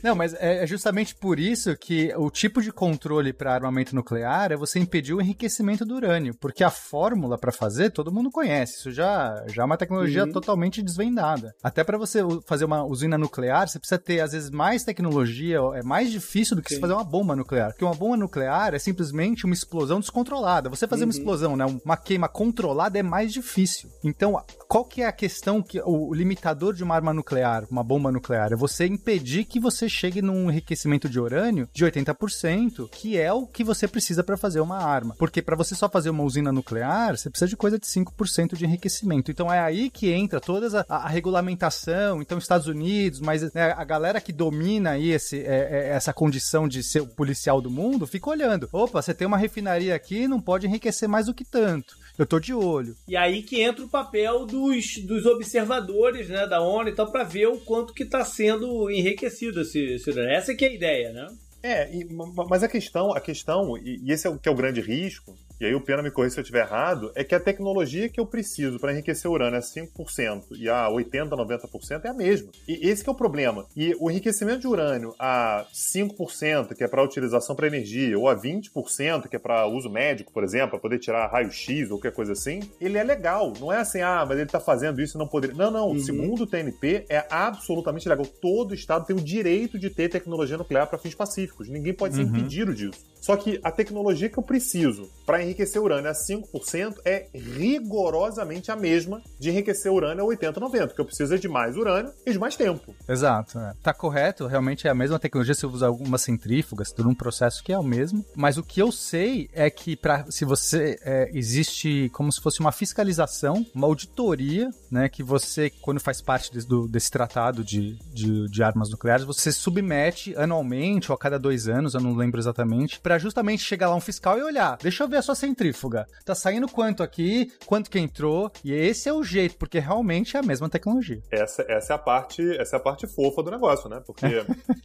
Não, 0.03 0.15
mas 0.15 0.33
é 0.33 0.65
justamente 0.65 1.15
por 1.15 1.39
isso 1.39 1.75
que 1.77 2.13
o 2.15 2.29
tipo 2.29 2.61
de 2.61 2.71
controle 2.71 3.33
para 3.33 3.53
armamento 3.53 3.95
nuclear 3.95 4.51
é 4.51 4.57
você 4.57 4.79
impedir 4.79 5.13
o 5.13 5.21
enriquecimento 5.21 5.85
do 5.85 5.95
urânio. 5.95 6.33
Porque 6.35 6.63
a 6.63 6.69
fórmula 6.69 7.37
para 7.37 7.51
fazer 7.51 7.91
todo 7.91 8.11
mundo 8.11 8.31
conhece. 8.31 8.77
Isso 8.77 8.91
já, 8.91 9.43
já 9.47 9.63
é 9.63 9.65
uma 9.65 9.77
tecnologia 9.77 10.23
uhum. 10.25 10.31
totalmente 10.31 10.81
desvendada. 10.81 11.53
Até 11.63 11.83
para 11.83 11.97
você 11.97 12.19
fazer 12.45 12.65
uma 12.65 12.83
usina 12.83 13.17
nuclear, 13.17 13.67
você 13.67 13.79
precisa 13.79 13.99
ter, 13.99 14.19
às 14.21 14.31
vezes, 14.31 14.49
mais 14.49 14.83
tecnologia. 14.83 15.59
É 15.75 15.83
mais 15.83 16.11
difícil 16.11 16.55
do 16.55 16.61
que 16.61 16.75
Sim. 16.75 16.79
fazer 16.79 16.93
uma 16.93 17.03
bomba 17.03 17.35
nuclear. 17.35 17.71
Porque 17.71 17.85
uma 17.85 17.95
bomba 17.95 18.17
nuclear 18.17 18.73
é 18.73 18.79
simplesmente 18.79 19.45
uma 19.45 19.53
explosão 19.53 19.99
descontrolada. 19.99 20.69
Você 20.69 20.87
fazer 20.87 21.03
uhum. 21.03 21.09
uma 21.09 21.17
explosão, 21.17 21.55
né? 21.55 21.65
Uma 21.83 21.97
queima 21.97 22.27
controlada 22.27 22.78
é 22.87 23.03
mais 23.03 23.33
difícil. 23.33 23.89
Então, 24.03 24.41
qual 24.67 24.85
que 24.85 25.01
é 25.01 25.07
a 25.07 25.11
questão 25.11 25.61
que 25.61 25.81
o 25.83 26.13
limitador 26.13 26.73
de 26.73 26.83
uma 26.83 26.95
arma 26.95 27.13
nuclear, 27.13 27.65
uma 27.69 27.83
bomba 27.83 28.11
nuclear, 28.11 28.53
é 28.53 28.55
você 28.55 28.85
impedir 28.85 29.45
que 29.45 29.59
você 29.59 29.89
chegue 29.89 30.21
num 30.21 30.49
enriquecimento 30.49 31.09
de 31.09 31.19
urânio 31.19 31.67
de 31.73 31.85
80%, 31.85 32.89
que 32.91 33.17
é 33.17 33.33
o 33.33 33.47
que 33.47 33.63
você 33.63 33.87
precisa 33.87 34.23
para 34.23 34.37
fazer 34.37 34.59
uma 34.61 34.77
arma. 34.77 35.15
Porque 35.17 35.41
para 35.41 35.55
você 35.55 35.75
só 35.75 35.89
fazer 35.89 36.09
uma 36.09 36.23
usina 36.23 36.51
nuclear, 36.51 37.17
você 37.17 37.29
precisa 37.29 37.49
de 37.49 37.57
coisa 37.57 37.79
de 37.79 37.85
5% 37.85 38.55
de 38.55 38.65
enriquecimento. 38.65 39.31
Então 39.31 39.51
é 39.51 39.59
aí 39.59 39.89
que 39.89 40.11
entra 40.11 40.39
toda 40.39 40.85
a, 40.87 40.95
a 40.95 41.07
regulamentação, 41.07 42.21
então 42.21 42.37
Estados 42.37 42.67
Unidos, 42.67 43.19
mas 43.19 43.51
né, 43.53 43.71
a 43.75 43.83
galera 43.83 44.21
que 44.21 44.31
domina 44.31 44.91
aí 44.91 45.09
esse, 45.11 45.39
é, 45.39 45.67
é, 45.71 45.89
essa 45.89 46.13
condição 46.13 46.67
de 46.67 46.83
ser 46.83 47.01
o 47.01 47.07
policial 47.07 47.61
do 47.61 47.69
mundo, 47.69 48.07
fica 48.07 48.29
olhando. 48.29 48.69
Opa, 48.71 49.01
você 49.01 49.13
tem 49.13 49.27
uma 49.27 49.37
refinaria 49.37 49.95
aqui, 49.95 50.27
não 50.27 50.39
pode 50.39 50.67
enriquecer 50.67 51.09
mais 51.09 51.25
do 51.25 51.33
que 51.33 51.43
tanto. 51.43 51.97
Eu 52.19 52.25
tô 52.25 52.37
de 52.37 52.53
olho. 52.53 52.97
E 53.07 53.15
aí 53.15 53.41
que 53.41 53.61
entra 53.61 53.81
o 53.81 53.87
papel 53.87 54.45
dos, 54.45 54.97
dos 54.97 55.25
observadores, 55.25 56.27
né, 56.27 56.45
da 56.45 56.61
ONU 56.61 56.89
e 56.89 56.91
tal, 56.91 57.09
para 57.09 57.23
ver 57.23 57.47
o 57.47 57.57
quanto 57.59 57.93
que 57.93 58.03
tá 58.03 58.25
sendo 58.25 58.91
enriquecido 58.91 59.61
esse, 59.61 59.93
esse 59.93 60.19
Essa 60.19 60.53
que 60.53 60.65
é 60.65 60.67
a 60.67 60.73
ideia, 60.73 61.13
né? 61.13 61.27
É, 61.63 61.95
e, 61.95 62.05
mas 62.49 62.61
a 62.61 62.67
questão, 62.67 63.13
a 63.13 63.21
questão, 63.21 63.77
e 63.77 64.11
esse 64.11 64.27
é 64.27 64.29
o 64.29 64.37
que 64.37 64.49
é 64.49 64.51
o 64.51 64.55
grande 64.55 64.81
risco, 64.81 65.33
e 65.59 65.65
aí 65.65 65.75
o 65.75 65.81
Pena 65.81 66.01
me 66.01 66.09
corrija 66.09 66.35
se 66.35 66.39
eu 66.39 66.41
estiver 66.43 66.65
errado, 66.65 67.11
é 67.15 67.23
que 67.23 67.35
a 67.35 67.39
tecnologia 67.39 68.07
que 68.07 68.19
eu 68.19 68.25
preciso 68.25 68.79
para 68.79 68.93
enriquecer 68.93 69.29
urânio 69.29 69.57
é 69.57 69.61
5% 69.61 70.43
e 70.57 70.69
a 70.69 70.87
80%, 70.87 71.29
90% 71.29 72.05
é 72.05 72.09
a 72.09 72.13
mesma. 72.13 72.51
E 72.67 72.87
esse 72.87 73.07
é 73.07 73.11
o 73.11 73.15
problema. 73.15 73.65
E 73.75 73.95
o 73.99 74.09
enriquecimento 74.09 74.61
de 74.61 74.67
urânio 74.67 75.13
a 75.19 75.65
5%, 75.73 76.73
que 76.75 76.83
é 76.83 76.87
para 76.87 77.03
utilização 77.03 77.55
para 77.55 77.67
energia, 77.67 78.17
ou 78.17 78.29
a 78.29 78.35
20%, 78.35 79.27
que 79.27 79.35
é 79.35 79.39
para 79.39 79.67
uso 79.67 79.89
médico, 79.89 80.31
por 80.31 80.43
exemplo, 80.43 80.71
para 80.71 80.79
poder 80.79 80.99
tirar 80.99 81.27
raio-x 81.27 81.91
ou 81.91 81.97
qualquer 81.97 82.13
coisa 82.13 82.31
assim, 82.31 82.61
ele 82.79 82.97
é 82.97 83.03
legal. 83.03 83.53
Não 83.59 83.71
é 83.71 83.77
assim, 83.77 84.01
ah, 84.01 84.25
mas 84.27 84.37
ele 84.37 84.47
está 84.47 84.59
fazendo 84.59 85.01
isso 85.01 85.17
e 85.17 85.19
não 85.19 85.27
poderia. 85.27 85.55
Não, 85.55 85.71
não. 85.71 85.89
Uhum. 85.89 85.99
Segundo 85.99 86.43
o 86.43 86.47
TNP, 86.47 87.05
é 87.09 87.25
absolutamente 87.29 88.07
legal. 88.07 88.25
Todo 88.25 88.73
Estado 88.73 89.05
tem 89.05 89.15
o 89.15 89.21
direito 89.21 89.77
de 89.77 89.89
ter 89.89 90.09
tecnologia 90.09 90.57
nuclear 90.57 90.87
para 90.87 90.97
fins 90.97 91.15
pacíficos. 91.15 91.67
Ninguém 91.67 91.93
pode 91.93 92.15
ser 92.15 92.21
uhum. 92.21 92.29
impedido 92.29 92.73
disso. 92.73 93.05
Só 93.19 93.35
que 93.35 93.59
a 93.63 93.71
tecnologia 93.71 94.29
que 94.29 94.37
eu 94.37 94.43
preciso 94.43 95.09
para 95.25 95.43
enriquecer 95.49 95.81
urânio 95.81 96.09
a 96.09 96.13
5% 96.13 96.95
é 97.03 97.27
rigorosamente 97.33 98.71
a 98.71 98.75
mesma 98.75 99.21
de 99.39 99.49
enriquecer 99.49 99.91
urânio 99.91 100.23
a 100.23 100.27
80, 100.27 100.59
90, 100.59 100.93
que 100.93 101.01
eu 101.01 101.05
preciso 101.05 101.33
é 101.33 101.37
de 101.37 101.47
mais 101.47 101.75
urânio 101.75 102.11
e 102.25 102.31
de 102.31 102.39
mais 102.39 102.55
tempo. 102.55 102.93
Exato. 103.07 103.59
É. 103.59 103.73
Tá 103.81 103.93
correto, 103.93 104.47
realmente 104.47 104.87
é 104.87 104.91
a 104.91 104.95
mesma 104.95 105.19
tecnologia 105.19 105.53
se 105.53 105.65
usa 105.65 105.87
algumas 105.87 106.21
centrífugas, 106.21 106.91
tudo 106.91 107.09
um 107.09 107.15
processo 107.15 107.63
que 107.63 107.73
é 107.73 107.77
o 107.77 107.83
mesmo. 107.83 108.25
Mas 108.35 108.57
o 108.57 108.63
que 108.63 108.81
eu 108.81 108.91
sei 108.91 109.49
é 109.53 109.69
que 109.69 109.95
para 109.95 110.25
se 110.29 110.45
você 110.45 110.97
é, 111.03 111.29
existe 111.33 112.09
como 112.13 112.31
se 112.31 112.41
fosse 112.41 112.59
uma 112.59 112.71
fiscalização, 112.71 113.65
uma 113.73 113.87
auditoria, 113.87 114.69
né, 114.91 115.09
que 115.09 115.23
você 115.23 115.69
quando 115.81 115.99
faz 115.99 116.21
parte 116.21 116.53
desse, 116.53 116.67
do, 116.67 116.87
desse 116.87 117.09
tratado 117.09 117.63
de, 117.63 117.97
de, 118.13 118.47
de 118.47 118.63
armas 118.63 118.89
nucleares, 118.89 119.25
você 119.25 119.51
submete 119.51 120.35
anualmente 120.35 121.11
ou 121.11 121.15
a 121.15 121.17
cada 121.17 121.39
dois 121.39 121.67
anos, 121.67 121.93
eu 121.93 122.01
não 122.01 122.15
lembro 122.15 122.39
exatamente, 122.39 122.99
para 122.99 123.17
justamente 123.17 123.63
chegar 123.63 123.89
lá 123.89 123.95
um 123.95 124.01
fiscal 124.01 124.37
e 124.37 124.43
olhar, 124.43 124.77
deixa 124.81 125.03
eu 125.03 125.07
ver 125.07 125.17
a 125.17 125.21
sua 125.21 125.35
centrífuga. 125.39 126.07
Tá 126.25 126.35
saindo 126.35 126.67
quanto 126.67 127.01
aqui, 127.01 127.51
quanto 127.65 127.89
que 127.89 127.97
entrou, 127.99 128.51
e 128.63 128.73
esse 128.73 129.09
é 129.09 129.13
o 129.13 129.23
jeito, 129.23 129.57
porque 129.57 129.79
realmente 129.79 130.35
é 130.35 130.39
a 130.39 130.43
mesma 130.43 130.69
tecnologia. 130.69 131.21
Essa, 131.31 131.65
essa 131.67 131.93
é 131.93 131.95
a 131.95 131.99
parte, 131.99 132.41
essa 132.57 132.75
é 132.75 132.77
a 132.77 132.81
parte 132.81 133.07
fofa 133.07 133.41
do 133.41 133.51
negócio, 133.51 133.89
né? 133.89 134.01
Porque 134.05 134.25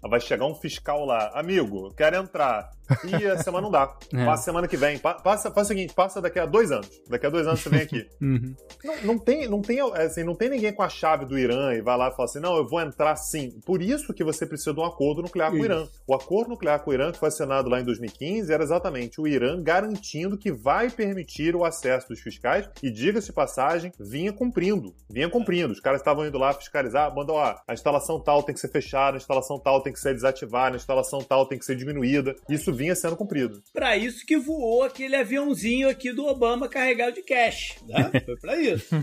vai 0.09 0.21
chegar 0.21 0.47
um 0.47 0.55
fiscal 0.55 1.05
lá, 1.05 1.31
amigo, 1.35 1.93
quero 1.95 2.17
entrar. 2.17 2.71
E 3.05 3.27
a 3.27 3.39
semana 3.39 3.63
não 3.63 3.71
dá. 3.71 3.95
É. 4.15 4.25
Passa 4.25 4.45
semana 4.45 4.69
que 4.69 4.77
vem. 4.77 4.99
Passa, 4.99 5.51
faz 5.51 5.67
o 5.67 5.69
seguinte, 5.69 5.93
passa 5.93 6.21
daqui 6.21 6.39
a 6.39 6.47
dois 6.47 6.71
anos. 6.71 6.89
Daqui 7.09 7.27
a 7.27 7.31
dois 7.31 7.47
anos 7.47 7.61
você 7.61 7.69
vem 7.69 7.81
aqui. 7.81 8.07
uhum. 8.23 8.55
não, 8.85 9.03
não, 9.03 9.19
tem, 9.19 9.49
não, 9.49 9.61
tem, 9.61 9.81
assim, 9.81 10.23
não 10.23 10.37
tem 10.37 10.51
ninguém 10.51 10.73
com 10.73 10.83
a 10.83 10.89
chave 10.89 11.25
do 11.25 11.37
Irã 11.37 11.73
e 11.75 11.81
vai 11.81 11.97
lá 11.97 12.09
e 12.09 12.11
fala 12.13 12.25
assim, 12.25 12.39
não, 12.39 12.57
eu 12.57 12.69
vou 12.69 12.81
entrar 12.81 13.17
sim. 13.17 13.59
Por 13.67 13.83
isso 13.83 14.15
que 14.15 14.23
você 14.23 14.47
precisa 14.47 14.73
de 14.73 14.79
um 14.79 14.85
acordo 14.85 15.23
nuclear 15.23 15.51
com 15.51 15.57
o 15.57 15.65
Irã. 15.65 15.89
O 16.07 16.15
acordo 16.15 16.51
nuclear 16.51 16.79
com 16.81 16.91
o 16.91 16.95
Irã, 16.95 17.11
que 17.11 17.19
foi 17.19 17.29
assinado 17.29 17.69
lá 17.69 17.81
em 17.81 17.85
2015, 17.85 18.15
2015 18.15 18.53
era 18.53 18.63
exatamente 18.63 19.21
o 19.21 19.27
Irã 19.27 19.61
garantindo 19.63 20.39
que 20.45 20.53
vai 20.53 20.91
permitir 20.91 21.57
o 21.57 21.65
acesso 21.65 22.09
dos 22.11 22.21
fiscais 22.21 22.69
e, 22.83 22.91
diga-se 22.91 23.29
de 23.29 23.33
passagem, 23.33 23.91
vinha 23.99 24.31
cumprindo. 24.31 24.95
Vinha 25.09 25.27
cumprindo. 25.27 25.73
Os 25.73 25.81
caras 25.81 26.03
estavam 26.03 26.27
indo 26.27 26.37
lá 26.37 26.53
fiscalizar, 26.53 27.15
mandou, 27.15 27.37
ó, 27.37 27.57
a 27.67 27.73
instalação 27.73 28.21
tal 28.21 28.43
tem 28.43 28.55
que 28.55 28.61
ser 28.61 28.69
fechada, 28.69 29.17
a 29.17 29.19
instalação 29.19 29.59
tal 29.59 29.81
tem 29.81 29.91
que 29.91 29.99
ser 29.99 30.13
desativada, 30.13 30.77
a 30.77 30.77
instalação 30.77 31.23
tal 31.23 31.47
tem 31.47 31.59
que 31.59 31.65
ser 31.65 31.77
diminuída. 31.77 32.37
Isso 32.47 32.75
vinha 32.75 32.95
sendo 32.95 33.17
cumprido. 33.17 33.63
Para 33.73 33.97
isso 33.97 34.27
que 34.27 34.37
voou 34.37 34.83
aquele 34.83 35.17
aviãozinho 35.17 35.89
aqui 35.89 36.13
do 36.13 36.27
Obama 36.27 36.69
carregado 36.69 37.15
de 37.15 37.23
cash. 37.23 37.79
Né? 37.89 38.11
Foi 38.27 38.37
para 38.37 38.61
isso. 38.61 38.95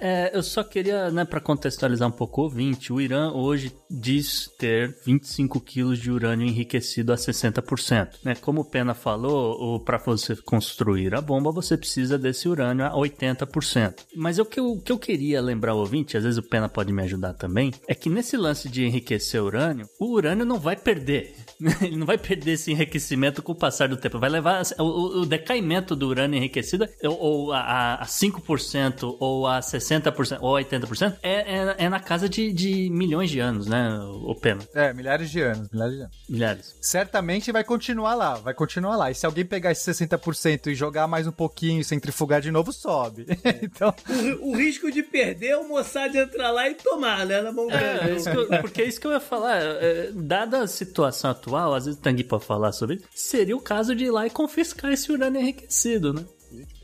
é, 0.00 0.30
eu 0.32 0.44
só 0.44 0.62
queria, 0.62 1.10
né, 1.10 1.24
para 1.24 1.40
contextualizar 1.40 2.08
um 2.08 2.12
pouco 2.12 2.40
o 2.40 2.44
ouvinte, 2.44 2.92
o 2.92 3.00
Irã 3.00 3.32
hoje 3.32 3.74
diz 3.90 4.48
ter 4.56 4.96
25 5.04 5.60
quilos 5.60 5.98
de 5.98 6.12
urânio 6.12 6.46
enriquecido 6.46 7.12
a 7.12 7.16
60%. 7.16 8.20
Né? 8.22 8.36
Como 8.36 8.60
o 8.60 8.64
Pena 8.64 8.94
falou, 8.94 9.80
para 9.80 9.98
você 9.98 10.36
construir 10.68 11.14
a 11.14 11.20
bomba, 11.20 11.50
você 11.50 11.76
precisa 11.76 12.18
desse 12.18 12.48
urânio 12.48 12.84
a 12.84 12.92
80%. 12.92 13.94
Mas 14.14 14.38
o 14.38 14.44
que, 14.44 14.60
eu, 14.60 14.72
o 14.72 14.80
que 14.80 14.92
eu 14.92 14.98
queria 14.98 15.40
lembrar 15.40 15.74
o 15.74 15.78
ouvinte, 15.78 16.16
às 16.16 16.24
vezes 16.24 16.38
o 16.38 16.42
Pena 16.42 16.68
pode 16.68 16.92
me 16.92 17.02
ajudar 17.02 17.32
também, 17.32 17.72
é 17.88 17.94
que 17.94 18.10
nesse 18.10 18.36
lance 18.36 18.68
de 18.68 18.84
enriquecer 18.84 19.42
urânio, 19.42 19.88
o 19.98 20.12
urânio 20.12 20.44
não 20.44 20.58
vai 20.58 20.76
perder. 20.76 21.34
Ele 21.80 21.96
não 21.96 22.06
vai 22.06 22.18
perder 22.18 22.52
esse 22.52 22.70
enriquecimento 22.70 23.42
com 23.42 23.52
o 23.52 23.54
passar 23.54 23.88
do 23.88 23.96
tempo. 23.96 24.18
Vai 24.18 24.30
levar 24.30 24.62
o, 24.78 25.22
o 25.22 25.26
decaimento 25.26 25.96
do 25.96 26.06
urânio 26.06 26.36
enriquecido, 26.36 26.86
ou 27.02 27.52
a, 27.52 27.94
a 27.94 28.06
5%, 28.06 29.16
ou 29.18 29.46
a 29.46 29.60
60%, 29.60 30.38
ou 30.40 30.56
a 30.56 30.62
80%, 30.62 31.16
é, 31.22 31.58
é, 31.58 31.76
é 31.78 31.88
na 31.88 32.00
casa 32.00 32.28
de, 32.28 32.52
de 32.52 32.90
milhões 32.90 33.30
de 33.30 33.40
anos, 33.40 33.66
né, 33.66 33.88
o 34.00 34.34
Pena? 34.34 34.60
É, 34.74 34.92
milhares 34.92 35.30
de 35.30 35.40
anos, 35.40 35.68
milhares 35.70 35.96
de 35.96 36.02
anos. 36.02 36.16
Milhares. 36.28 36.76
Certamente 36.80 37.50
vai 37.50 37.64
continuar 37.64 38.14
lá, 38.14 38.34
vai 38.34 38.54
continuar 38.54 38.96
lá. 38.96 39.10
E 39.10 39.14
se 39.14 39.24
alguém 39.24 39.44
pegar 39.44 39.72
esse 39.72 39.90
60% 39.90 40.47
e 40.48 40.74
jogar 40.74 41.06
mais 41.06 41.26
um 41.26 41.32
pouquinho, 41.32 41.84
centrifugar 41.84 42.40
de 42.40 42.50
novo, 42.50 42.72
sobe. 42.72 43.26
então... 43.62 43.94
O, 44.40 44.50
o, 44.50 44.56
risco 44.56 44.90
de 44.90 45.02
perder 45.02 45.48
é 45.48 45.56
o 45.56 45.68
Mossad 45.68 46.14
entrar 46.16 46.50
lá 46.50 46.68
e 46.68 46.74
tomar, 46.74 47.26
né? 47.26 47.40
Na 47.40 47.52
mão 47.52 47.70
é, 47.70 48.10
é 48.10 48.56
eu, 48.56 48.60
porque 48.60 48.82
é 48.82 48.86
isso 48.86 49.00
que 49.00 49.06
eu 49.06 49.12
ia 49.12 49.20
falar. 49.20 49.60
É, 49.60 50.10
dada 50.12 50.62
a 50.62 50.66
situação 50.66 51.30
atual, 51.30 51.74
às 51.74 51.84
vezes 51.84 51.98
o 51.98 52.02
Tanguy 52.02 52.24
pode 52.24 52.44
falar 52.44 52.72
sobre 52.72 52.96
isso, 52.96 53.04
seria 53.14 53.56
o 53.56 53.60
caso 53.60 53.94
de 53.94 54.04
ir 54.04 54.10
lá 54.10 54.26
e 54.26 54.30
confiscar 54.30 54.92
esse 54.92 55.10
urânio 55.10 55.40
enriquecido, 55.40 56.12
né? 56.12 56.24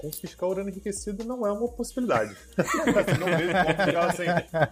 Confiscar 0.04 0.48
urânio 0.48 0.70
enriquecido 0.70 1.24
não 1.24 1.46
é 1.46 1.52
uma 1.52 1.68
possibilidade. 1.68 2.36
não 3.18 3.26
vejo 3.26 3.52
como 3.52 3.98
assim, 3.98 4.24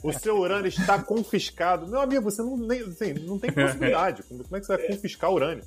o 0.03 0.12
seu 0.12 0.37
urânio 0.37 0.68
está 0.68 1.03
confiscado. 1.03 1.87
Meu 1.87 2.01
amigo, 2.01 2.23
você 2.23 2.42
não, 2.42 2.57
nem, 2.57 2.83
assim, 2.83 3.14
não 3.14 3.38
tem 3.38 3.51
possibilidade. 3.51 4.23
Como 4.25 4.42
é 4.57 4.61
que 4.61 4.66
você 4.66 4.77
vai 4.77 4.87
confiscar 4.87 5.33
urânio? 5.33 5.64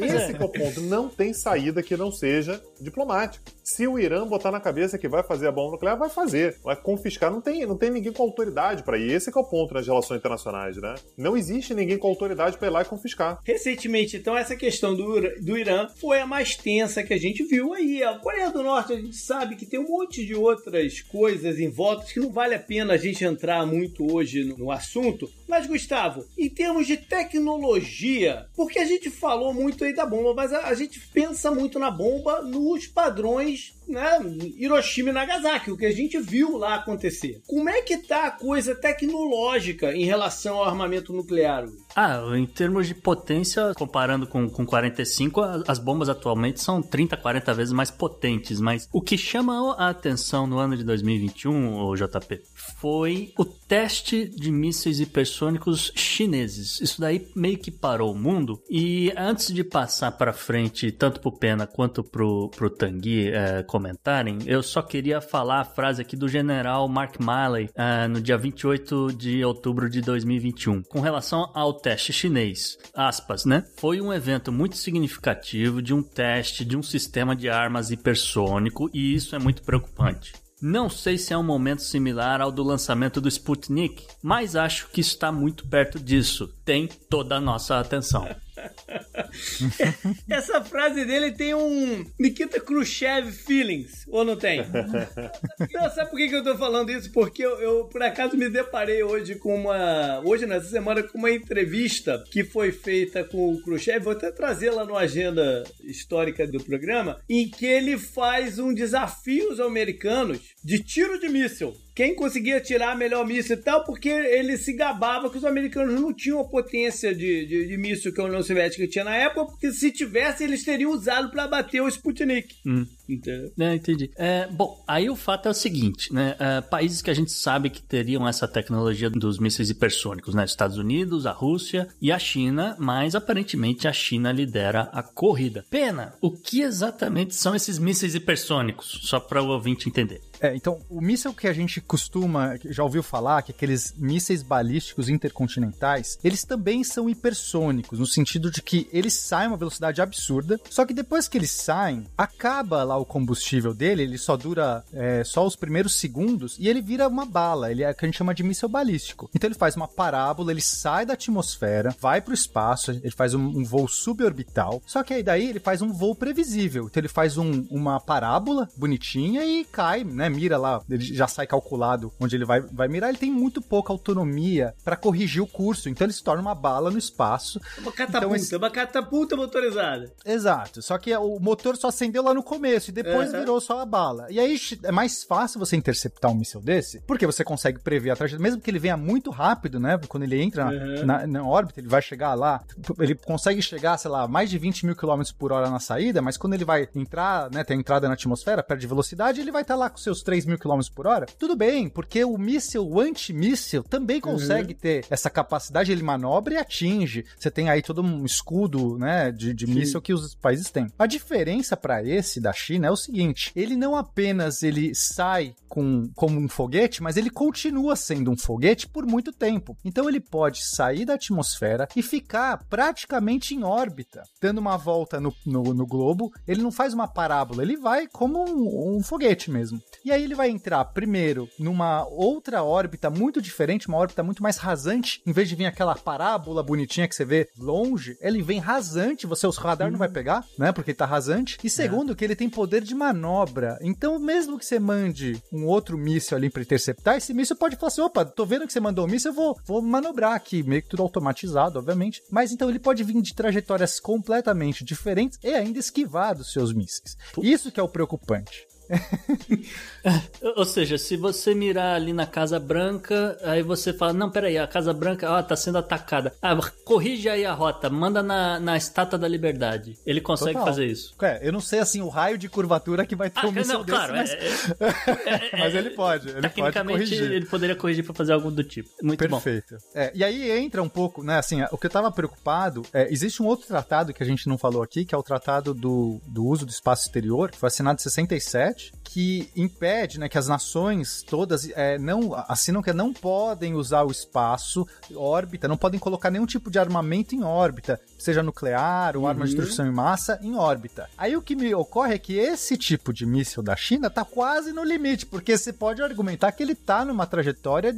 Esse 0.00 0.36
é 0.36 0.44
o 0.44 0.48
ponto. 0.48 0.80
Não 0.82 1.08
tem 1.08 1.32
saída 1.32 1.82
que 1.82 1.96
não 1.96 2.12
seja 2.12 2.62
diplomática. 2.80 3.44
Se 3.64 3.86
o 3.86 3.98
Irã 3.98 4.26
botar 4.26 4.50
na 4.50 4.60
cabeça 4.60 4.96
que 4.96 5.08
vai 5.08 5.22
fazer 5.22 5.48
a 5.48 5.52
bomba 5.52 5.72
nuclear, 5.72 5.98
vai 5.98 6.08
fazer. 6.08 6.56
Vai 6.64 6.74
confiscar. 6.74 7.30
Não 7.30 7.40
tem, 7.40 7.66
não 7.66 7.76
tem 7.76 7.90
ninguém 7.90 8.12
com 8.12 8.22
autoridade 8.22 8.82
para 8.82 8.96
ir. 8.96 9.10
Esse 9.10 9.28
é 9.28 9.38
o 9.38 9.44
ponto 9.44 9.74
nas 9.74 9.86
relações 9.86 10.18
internacionais, 10.18 10.76
né? 10.76 10.94
Não 11.16 11.36
existe 11.36 11.74
ninguém 11.74 11.98
com 11.98 12.08
autoridade 12.08 12.56
para 12.56 12.68
ir 12.68 12.70
lá 12.70 12.82
e 12.82 12.86
confiscar. 12.86 13.40
Recentemente, 13.44 14.16
então, 14.16 14.36
essa 14.36 14.56
questão 14.56 14.94
do, 14.94 15.20
do 15.42 15.58
Irã 15.58 15.88
foi 16.00 16.20
a 16.20 16.26
mais 16.26 16.56
tensa 16.56 17.02
que 17.02 17.12
a 17.12 17.18
gente 17.18 17.44
viu 17.44 17.74
aí. 17.74 18.02
A 18.02 18.18
Coreia 18.18 18.50
do 18.50 18.62
Norte, 18.62 19.07
gente 19.08 19.16
sabe 19.16 19.56
que 19.56 19.64
tem 19.64 19.80
um 19.80 19.88
monte 19.88 20.24
de 20.24 20.34
outras 20.34 21.00
coisas 21.00 21.58
em 21.58 21.70
volta 21.70 22.12
que 22.12 22.20
não 22.20 22.30
vale 22.30 22.54
a 22.54 22.58
pena 22.58 22.92
a 22.92 22.96
gente 22.96 23.24
entrar 23.24 23.66
muito 23.66 24.12
hoje 24.12 24.44
no, 24.44 24.70
assunto. 24.70 25.30
Mas, 25.48 25.66
Gustavo, 25.66 26.26
em 26.36 26.48
termos 26.48 26.86
de 26.86 26.96
tecnologia, 26.96 28.46
porque 28.54 28.78
a 28.78 28.84
gente 28.84 29.10
falou 29.10 29.54
muito 29.54 29.82
aí 29.84 29.94
da 29.94 30.04
bomba, 30.04 30.34
mas 30.34 30.52
a, 30.52 30.66
a 30.66 30.74
gente 30.74 31.00
pensa 31.12 31.50
muito 31.50 31.78
na 31.78 31.90
bomba 31.90 32.42
nos 32.42 32.86
padrões 32.86 33.77
né, 33.88 34.18
Hiroshima 34.56 35.10
e 35.10 35.12
Nagasaki, 35.12 35.70
o 35.70 35.76
que 35.76 35.86
a 35.86 35.92
gente 35.92 36.18
viu 36.18 36.56
lá 36.56 36.76
acontecer. 36.76 37.40
Como 37.46 37.68
é 37.68 37.82
que 37.82 37.98
tá 37.98 38.26
a 38.26 38.30
coisa 38.30 38.74
tecnológica 38.74 39.94
em 39.94 40.04
relação 40.04 40.56
ao 40.56 40.64
armamento 40.64 41.12
nuclear? 41.12 41.66
Ah, 41.96 42.20
em 42.36 42.46
termos 42.46 42.86
de 42.86 42.94
potência, 42.94 43.72
comparando 43.74 44.26
com, 44.26 44.48
com 44.48 44.64
45, 44.64 45.40
as 45.66 45.78
bombas 45.78 46.08
atualmente 46.08 46.60
são 46.60 46.82
30, 46.82 47.16
40 47.16 47.54
vezes 47.54 47.72
mais 47.72 47.90
potentes, 47.90 48.60
mas 48.60 48.88
o 48.92 49.00
que 49.00 49.16
chama 49.16 49.74
a 49.76 49.88
atenção 49.88 50.46
no 50.46 50.58
ano 50.58 50.76
de 50.76 50.84
2021, 50.84 51.80
o 51.80 51.96
JP, 51.96 52.40
foi 52.54 53.32
o 53.36 53.44
teste 53.44 54.28
de 54.28 54.50
mísseis 54.52 55.00
hipersônicos 55.00 55.92
chineses. 55.94 56.80
Isso 56.80 57.00
daí 57.00 57.28
meio 57.34 57.58
que 57.58 57.70
parou 57.70 58.12
o 58.12 58.18
mundo. 58.18 58.62
E 58.70 59.12
antes 59.16 59.52
de 59.52 59.64
passar 59.64 60.12
para 60.12 60.32
frente, 60.32 60.92
tanto 60.92 61.20
pro 61.20 61.32
Pena 61.32 61.66
quanto 61.66 62.02
pro, 62.02 62.48
pro 62.50 62.70
Tanguy 62.70 63.28
é, 63.28 63.62
comentarem, 63.78 64.38
eu 64.44 64.60
só 64.60 64.82
queria 64.82 65.20
falar 65.20 65.60
a 65.60 65.64
frase 65.64 66.02
aqui 66.02 66.16
do 66.16 66.28
general 66.28 66.88
Mark 66.88 67.16
Milley 67.20 67.70
é, 67.76 68.08
no 68.08 68.20
dia 68.20 68.36
28 68.36 69.12
de 69.12 69.44
outubro 69.44 69.88
de 69.88 70.00
2021, 70.00 70.82
com 70.82 71.00
relação 71.00 71.48
ao 71.54 71.72
teste 71.72 72.12
chinês. 72.12 72.76
Aspas, 72.92 73.44
né? 73.44 73.64
Foi 73.76 74.00
um 74.00 74.12
evento 74.12 74.50
muito 74.50 74.76
significativo 74.76 75.80
de 75.80 75.94
um 75.94 76.02
teste 76.02 76.64
de 76.64 76.76
um 76.76 76.82
sistema 76.82 77.36
de 77.36 77.48
armas 77.48 77.92
hipersônico 77.92 78.90
e 78.92 79.14
isso 79.14 79.36
é 79.36 79.38
muito 79.38 79.62
preocupante. 79.62 80.32
Não 80.60 80.90
sei 80.90 81.16
se 81.16 81.32
é 81.32 81.38
um 81.38 81.42
momento 81.44 81.82
similar 81.82 82.40
ao 82.40 82.50
do 82.50 82.64
lançamento 82.64 83.20
do 83.20 83.28
Sputnik, 83.28 84.04
mas 84.20 84.56
acho 84.56 84.88
que 84.88 85.00
está 85.00 85.30
muito 85.30 85.68
perto 85.68 86.00
disso. 86.00 86.52
Tem 86.64 86.88
toda 87.08 87.36
a 87.36 87.40
nossa 87.40 87.78
atenção. 87.78 88.28
Essa 90.28 90.62
frase 90.62 91.04
dele 91.04 91.32
tem 91.32 91.54
um 91.54 92.04
Nikita 92.18 92.60
Khrushchev 92.60 93.30
feelings, 93.30 94.04
ou 94.08 94.24
não 94.24 94.36
tem? 94.36 94.60
não, 95.72 95.90
sabe 95.90 96.10
por 96.10 96.16
que, 96.16 96.34
eu 96.34 96.44
tô 96.44 96.56
falando 96.56 96.90
isso? 96.90 97.12
Porque 97.12 97.44
eu, 97.44 97.60
eu, 97.60 97.84
por 97.84 98.02
acaso, 98.02 98.36
me 98.36 98.48
deparei 98.48 99.02
hoje 99.02 99.34
com 99.36 99.54
uma. 99.54 100.20
Hoje, 100.24 100.46
nessa 100.46 100.68
semana, 100.68 101.02
com 101.02 101.18
uma 101.18 101.30
entrevista 101.30 102.22
que 102.30 102.44
foi 102.44 102.72
feita 102.72 103.24
com 103.24 103.52
o 103.52 103.62
Khrushchev. 103.62 104.04
Vou 104.04 104.12
até 104.12 104.30
trazê-la 104.30 104.84
no 104.84 104.96
agenda 104.96 105.64
histórica 105.82 106.46
do 106.46 106.62
programa, 106.62 107.20
em 107.28 107.48
que 107.48 107.66
ele 107.66 107.98
faz 107.98 108.58
um 108.58 108.72
desafio 108.72 109.50
aos 109.50 109.60
americanos 109.60 110.54
de 110.64 110.82
tiro 110.82 111.18
de 111.18 111.28
míssil 111.28 111.74
quem 111.98 112.14
conseguia 112.14 112.60
tirar 112.60 112.96
melhor 112.96 113.26
míssil 113.26 113.56
e 113.56 113.60
tal, 113.60 113.82
porque 113.82 114.08
ele 114.08 114.56
se 114.56 114.72
gabava 114.72 115.28
que 115.28 115.36
os 115.36 115.44
americanos 115.44 116.00
não 116.00 116.14
tinham 116.14 116.38
a 116.38 116.48
potência 116.48 117.12
de, 117.12 117.44
de, 117.44 117.66
de 117.66 117.76
míssil 117.76 118.14
que 118.14 118.20
a 118.20 118.24
União 118.24 118.40
Soviética 118.40 118.86
tinha 118.86 119.02
na 119.02 119.16
época, 119.16 119.46
porque 119.46 119.72
se 119.72 119.90
tivesse, 119.90 120.44
eles 120.44 120.62
teriam 120.62 120.92
usado 120.92 121.28
para 121.32 121.48
bater 121.48 121.82
o 121.82 121.88
Sputnik. 121.88 122.54
Hum. 122.64 122.86
Entendeu? 123.08 123.50
Não, 123.56 123.72
entendi. 123.72 124.10
É, 124.16 124.46
bom, 124.46 124.82
aí 124.86 125.08
o 125.08 125.16
fato 125.16 125.48
é 125.48 125.50
o 125.50 125.54
seguinte, 125.54 126.12
né? 126.12 126.36
É, 126.38 126.60
países 126.60 127.00
que 127.00 127.10
a 127.10 127.14
gente 127.14 127.32
sabe 127.32 127.70
que 127.70 127.82
teriam 127.82 128.28
essa 128.28 128.46
tecnologia 128.46 129.08
dos 129.08 129.38
mísseis 129.38 129.70
hipersônicos, 129.70 130.34
né? 130.34 130.44
Estados 130.44 130.76
Unidos, 130.76 131.26
a 131.26 131.32
Rússia 131.32 131.88
e 132.00 132.12
a 132.12 132.18
China, 132.18 132.76
mas 132.78 133.14
aparentemente 133.14 133.88
a 133.88 133.92
China 133.92 134.30
lidera 134.30 134.90
a 134.92 135.02
corrida. 135.02 135.64
Pena, 135.70 136.14
o 136.20 136.30
que 136.30 136.60
exatamente 136.60 137.34
são 137.34 137.54
esses 137.54 137.78
mísseis 137.78 138.14
hipersônicos? 138.14 139.00
Só 139.02 139.18
para 139.18 139.42
o 139.42 139.48
ouvinte 139.48 139.88
entender. 139.88 140.20
É, 140.40 140.54
então, 140.54 140.80
o 140.88 141.00
míssil 141.00 141.34
que 141.34 141.48
a 141.48 141.52
gente 141.52 141.80
costuma, 141.80 142.56
já 142.66 142.84
ouviu 142.84 143.02
falar, 143.02 143.42
que 143.42 143.50
é 143.50 143.54
aqueles 143.54 143.94
mísseis 143.96 144.42
balísticos 144.42 145.08
intercontinentais, 145.08 146.18
eles 146.22 146.44
também 146.44 146.84
são 146.84 147.10
hipersônicos, 147.10 147.98
no 147.98 148.06
sentido 148.06 148.50
de 148.50 148.62
que 148.62 148.88
eles 148.92 149.14
saem 149.14 149.46
a 149.46 149.50
uma 149.50 149.56
velocidade 149.56 150.00
absurda, 150.00 150.60
só 150.70 150.86
que 150.86 150.94
depois 150.94 151.26
que 151.26 151.36
eles 151.36 151.50
saem, 151.50 152.06
acaba 152.16 152.84
lá 152.84 152.97
o 152.98 153.04
combustível 153.04 153.72
dele, 153.72 154.02
ele 154.02 154.18
só 154.18 154.36
dura 154.36 154.84
é, 154.92 155.22
só 155.24 155.46
os 155.46 155.56
primeiros 155.56 155.94
segundos 155.94 156.56
e 156.58 156.68
ele 156.68 156.80
vira 156.80 157.08
uma 157.08 157.24
bala, 157.24 157.70
ele 157.70 157.82
é 157.82 157.90
o 157.90 157.94
que 157.94 158.04
a 158.04 158.08
gente 158.08 158.18
chama 158.18 158.34
de 158.34 158.42
míssil 158.42 158.68
balístico. 158.68 159.30
Então 159.34 159.48
ele 159.48 159.54
faz 159.54 159.76
uma 159.76 159.88
parábola, 159.88 160.50
ele 160.50 160.60
sai 160.60 161.06
da 161.06 161.14
atmosfera, 161.14 161.94
vai 162.00 162.20
para 162.20 162.30
o 162.32 162.34
espaço, 162.34 162.90
ele 162.90 163.10
faz 163.10 163.34
um, 163.34 163.40
um, 163.40 163.64
voo 163.64 163.88
suborbital, 163.88 164.82
só 164.86 165.02
que 165.02 165.14
aí 165.14 165.22
daí 165.22 165.48
ele 165.48 165.60
faz 165.60 165.82
um 165.82 165.92
voo 165.92 166.14
previsível, 166.14 166.86
então 166.86 167.00
ele 167.00 167.08
faz 167.08 167.36
um, 167.36 167.66
uma 167.70 168.00
parábola 168.00 168.68
bonitinha 168.76 169.44
e 169.44 169.64
cai, 169.64 170.04
né? 170.04 170.28
Mira 170.28 170.56
lá, 170.56 170.82
ele 170.88 171.04
já 171.14 171.26
sai 171.26 171.46
calculado 171.46 172.12
onde 172.20 172.36
ele 172.36 172.44
vai, 172.44 172.60
vai 172.60 172.88
mirar. 172.88 173.08
Ele 173.08 173.18
tem 173.18 173.30
muito 173.30 173.60
pouca 173.60 173.92
autonomia 173.92 174.74
para 174.84 174.96
corrigir 174.96 175.42
o 175.42 175.46
curso, 175.46 175.88
então 175.88 176.04
ele 176.04 176.12
se 176.12 176.22
torna 176.22 176.42
uma 176.42 176.54
bala 176.54 176.90
no 176.90 176.98
espaço. 176.98 177.60
Uma 177.78 177.92
catapulta, 177.92 178.26
então, 178.26 178.36
esse... 178.36 178.56
uma 178.56 178.70
catapulta 178.70 179.36
motorizada. 179.36 180.12
Exato, 180.24 180.82
só 180.82 180.98
que 180.98 181.14
o 181.16 181.38
motor 181.38 181.76
só 181.76 181.88
acendeu 181.88 182.22
lá 182.22 182.34
no 182.34 182.42
começo 182.42 182.87
e 182.90 182.92
depois 182.92 183.32
uhum. 183.32 183.40
virou 183.40 183.60
só 183.60 183.80
a 183.80 183.86
bala. 183.86 184.26
E 184.30 184.38
aí 184.38 184.58
é 184.84 184.92
mais 184.92 185.24
fácil 185.24 185.58
você 185.58 185.76
interceptar 185.76 186.30
um 186.30 186.34
míssil 186.34 186.60
desse, 186.60 187.00
porque 187.06 187.26
você 187.26 187.44
consegue 187.44 187.78
prever 187.80 188.10
a 188.10 188.16
trajetória, 188.16 188.42
mesmo 188.42 188.60
que 188.60 188.70
ele 188.70 188.78
venha 188.78 188.96
muito 188.96 189.30
rápido, 189.30 189.78
né? 189.78 189.98
Quando 190.08 190.22
ele 190.22 190.40
entra 190.40 190.66
uhum. 190.66 191.04
na, 191.04 191.26
na, 191.26 191.44
órbita, 191.44 191.80
ele 191.80 191.88
vai 191.88 192.02
chegar 192.02 192.34
lá, 192.34 192.62
ele 192.98 193.14
consegue 193.14 193.60
chegar, 193.62 193.96
sei 193.98 194.10
lá, 194.10 194.26
mais 194.28 194.50
de 194.50 194.58
20 194.58 194.86
mil 194.86 194.96
quilômetros 194.96 195.32
por 195.32 195.52
hora 195.52 195.70
na 195.70 195.80
saída, 195.80 196.20
mas 196.22 196.36
quando 196.36 196.54
ele 196.54 196.64
vai 196.64 196.88
entrar, 196.94 197.50
né, 197.50 197.64
tem 197.64 197.76
a 197.76 197.80
entrada 197.80 198.08
na 198.08 198.14
atmosfera, 198.14 198.62
perde 198.62 198.86
velocidade, 198.86 199.40
ele 199.40 199.52
vai 199.52 199.62
estar 199.62 199.74
tá 199.74 199.80
lá 199.80 199.90
com 199.90 199.98
seus 199.98 200.22
3 200.22 200.46
mil 200.46 200.58
quilômetros 200.58 200.88
por 200.88 201.06
hora, 201.06 201.26
tudo 201.38 201.56
bem, 201.56 201.88
porque 201.88 202.24
o 202.24 202.36
míssil, 202.38 202.86
o 202.86 203.00
antimíssil, 203.00 203.82
também 203.82 204.20
consegue 204.20 204.72
uhum. 204.72 204.78
ter 204.78 205.04
essa 205.10 205.30
capacidade, 205.30 205.92
ele 205.92 206.02
manobra 206.02 206.54
e 206.54 206.56
atinge. 206.56 207.24
Você 207.38 207.50
tem 207.50 207.68
aí 207.68 207.82
todo 207.82 208.02
um 208.02 208.24
escudo, 208.24 208.98
né, 208.98 209.30
de, 209.30 209.52
de 209.52 209.66
míssil 209.66 210.00
que 210.00 210.12
os 210.12 210.34
países 210.34 210.70
têm. 210.70 210.88
A 210.98 211.06
diferença 211.06 211.76
para 211.76 212.02
esse 212.02 212.40
da 212.40 212.52
China 212.52 212.77
é 212.86 212.90
o 212.90 212.96
seguinte, 212.96 213.52
ele 213.56 213.76
não 213.76 213.96
apenas 213.96 214.62
ele 214.62 214.94
sai 214.94 215.54
com, 215.68 216.10
como 216.14 216.40
um 216.40 216.48
foguete, 216.48 217.02
mas 217.02 217.16
ele 217.16 217.30
continua 217.30 217.94
sendo 217.94 218.30
um 218.30 218.36
foguete 218.36 218.88
por 218.88 219.06
muito 219.06 219.32
tempo. 219.32 219.76
Então 219.84 220.08
ele 220.08 220.20
pode 220.20 220.64
sair 220.64 221.04
da 221.04 221.14
atmosfera 221.14 221.88
e 221.94 222.02
ficar 222.02 222.64
praticamente 222.68 223.54
em 223.54 223.62
órbita, 223.62 224.22
dando 224.40 224.58
uma 224.58 224.76
volta 224.76 225.20
no, 225.20 225.34
no, 225.46 225.74
no 225.74 225.86
globo. 225.86 226.32
Ele 226.46 226.62
não 226.62 226.72
faz 226.72 226.94
uma 226.94 227.06
parábola, 227.06 227.62
ele 227.62 227.76
vai 227.76 228.06
como 228.06 228.42
um, 228.48 228.96
um 228.96 229.02
foguete 229.02 229.50
mesmo. 229.50 229.80
E 230.04 230.10
aí 230.10 230.22
ele 230.22 230.34
vai 230.34 230.48
entrar 230.48 230.84
primeiro 230.86 231.48
numa 231.58 232.06
outra 232.06 232.62
órbita 232.62 233.10
muito 233.10 233.40
diferente, 233.42 233.88
uma 233.88 233.98
órbita 233.98 234.22
muito 234.22 234.42
mais 234.42 234.56
rasante, 234.56 235.20
em 235.26 235.32
vez 235.32 235.48
de 235.48 235.54
vir 235.54 235.66
aquela 235.66 235.94
parábola 235.94 236.62
bonitinha 236.62 237.08
que 237.08 237.14
você 237.14 237.24
vê 237.24 237.48
longe, 237.58 238.16
ele 238.20 238.42
vem 238.42 238.58
rasante, 238.58 239.26
você 239.26 239.46
os 239.46 239.56
radar 239.56 239.90
não 239.90 239.98
vai 239.98 240.08
pegar, 240.08 240.44
né? 240.58 240.72
Porque 240.72 240.90
ele 240.90 240.98
tá 240.98 241.06
rasante. 241.06 241.58
E 241.62 241.70
segundo, 241.70 242.12
é. 242.12 242.14
que 242.14 242.24
ele 242.24 242.36
tem 242.36 242.48
poder 242.48 242.67
de 242.68 242.94
manobra. 242.94 243.78
Então, 243.80 244.18
mesmo 244.18 244.58
que 244.58 244.64
você 244.64 244.78
mande 244.78 245.42
um 245.52 245.64
outro 245.64 245.96
míssil 245.96 246.36
ali 246.36 246.50
para 246.50 246.62
interceptar, 246.62 247.16
esse 247.16 247.34
míssil 247.34 247.56
pode 247.56 247.76
falar 247.76 247.88
assim: 247.88 248.00
opa, 248.00 248.24
tô 248.24 248.44
vendo 248.44 248.66
que 248.66 248.72
você 248.72 248.80
mandou 248.80 249.06
um 249.06 249.08
míssil, 249.08 249.30
eu 249.30 249.34
vou, 249.34 249.56
vou 249.66 249.82
manobrar 249.82 250.34
aqui, 250.34 250.62
meio 250.62 250.82
que 250.82 250.88
tudo 250.88 251.02
automatizado, 251.02 251.78
obviamente. 251.78 252.22
Mas 252.30 252.52
então 252.52 252.68
ele 252.68 252.78
pode 252.78 253.02
vir 253.02 253.20
de 253.20 253.34
trajetórias 253.34 253.98
completamente 253.98 254.84
diferentes 254.84 255.38
e 255.42 255.48
ainda 255.48 255.78
esquivar 255.78 256.36
dos 256.36 256.52
seus 256.52 256.72
mísseis. 256.72 257.16
Isso 257.42 257.72
que 257.72 257.80
é 257.80 257.82
o 257.82 257.88
preocupante. 257.88 258.66
Ou 260.56 260.64
seja, 260.64 260.96
se 260.96 261.16
você 261.16 261.54
mirar 261.54 261.94
ali 261.94 262.12
na 262.12 262.26
Casa 262.26 262.58
Branca, 262.58 263.38
aí 263.42 263.62
você 263.62 263.92
fala: 263.92 264.12
Não, 264.12 264.30
peraí, 264.30 264.58
a 264.58 264.66
Casa 264.66 264.92
Branca 264.92 265.30
ó, 265.30 265.42
tá 265.42 265.56
sendo 265.56 265.78
atacada. 265.78 266.34
Ah, 266.40 266.56
corrige 266.84 267.28
aí 267.28 267.44
a 267.44 267.52
rota, 267.52 267.90
manda 267.90 268.22
na, 268.22 268.58
na 268.58 268.76
Estátua 268.76 269.18
da 269.18 269.28
Liberdade. 269.28 269.96
Ele 270.06 270.20
consegue 270.20 270.52
Total. 270.52 270.66
fazer 270.66 270.86
isso. 270.86 271.14
É, 271.20 271.46
eu 271.46 271.52
não 271.52 271.60
sei 271.60 271.80
assim 271.80 272.00
o 272.00 272.08
raio 272.08 272.38
de 272.38 272.48
curvatura 272.48 273.04
que 273.04 273.16
vai 273.16 273.30
ter 273.30 273.40
ah, 273.40 273.48
um 273.48 273.52
míssil 273.52 273.78
não, 273.78 273.84
desse, 273.84 273.98
claro, 273.98 274.12
mas... 274.14 274.30
É, 274.30 275.54
é, 275.54 275.58
mas 275.58 275.74
ele 275.74 275.90
pode. 275.90 276.28
Ele 276.28 276.40
tecnicamente, 276.40 276.98
pode 276.98 277.10
corrigir. 277.10 277.32
ele 277.32 277.46
poderia 277.46 277.76
corrigir 277.76 278.04
para 278.04 278.14
fazer 278.14 278.32
algo 278.32 278.50
do 278.50 278.64
tipo. 278.64 278.88
Muito 279.02 279.18
Perfeito. 279.18 279.74
bom. 279.74 279.80
É, 279.94 280.10
e 280.14 280.24
aí 280.24 280.50
entra 280.50 280.82
um 280.82 280.88
pouco, 280.88 281.22
né? 281.22 281.38
Assim, 281.38 281.62
o 281.70 281.76
que 281.76 281.86
eu 281.86 281.90
tava 281.90 282.10
preocupado 282.10 282.82
é, 282.92 283.12
existe 283.12 283.42
um 283.42 283.46
outro 283.46 283.66
tratado 283.66 284.12
que 284.12 284.22
a 284.22 284.26
gente 284.26 284.48
não 284.48 284.56
falou 284.56 284.82
aqui, 284.82 285.04
que 285.04 285.14
é 285.14 285.18
o 285.18 285.22
Tratado 285.22 285.74
do, 285.74 286.20
do 286.26 286.44
Uso 286.44 286.64
do 286.64 286.70
Espaço 286.70 287.06
Exterior, 287.06 287.50
que 287.50 287.58
foi 287.58 287.66
assinado 287.66 288.00
em 288.00 288.02
67, 288.02 288.77
que 289.04 289.50
impede 289.56 290.20
né, 290.20 290.28
que 290.28 290.36
as 290.36 290.48
nações 290.48 291.22
todas 291.22 291.70
é, 291.70 291.98
não 291.98 292.34
assinam 292.46 292.82
que 292.82 292.92
não 292.92 293.12
podem 293.12 293.74
usar 293.74 294.04
o 294.04 294.10
espaço, 294.10 294.86
órbita, 295.14 295.66
não 295.66 295.78
podem 295.78 295.98
colocar 295.98 296.30
nenhum 296.30 296.44
tipo 296.44 296.70
de 296.70 296.78
armamento 296.78 297.34
em 297.34 297.42
órbita, 297.42 297.98
seja 298.18 298.42
nuclear 298.42 299.16
ou 299.16 299.22
uhum. 299.22 299.28
arma 299.28 299.46
de 299.46 299.52
uhum. 299.52 299.56
destruição 299.56 299.86
em 299.86 299.94
massa, 299.94 300.38
em 300.42 300.54
órbita. 300.54 301.08
Aí 301.16 301.34
o 301.36 301.42
que 301.42 301.56
me 301.56 301.74
ocorre 301.74 302.14
é 302.14 302.18
que 302.18 302.36
esse 302.36 302.76
tipo 302.76 303.12
de 303.12 303.24
míssil 303.24 303.62
da 303.62 303.74
China 303.74 304.10
tá 304.10 304.24
quase 304.24 304.72
no 304.72 304.84
limite, 304.84 305.24
porque 305.24 305.56
você 305.56 305.72
pode 305.72 306.02
argumentar 306.02 306.52
que 306.52 306.62
ele 306.62 306.74
tá 306.74 307.04
numa 307.04 307.26
trajetória 307.26 307.96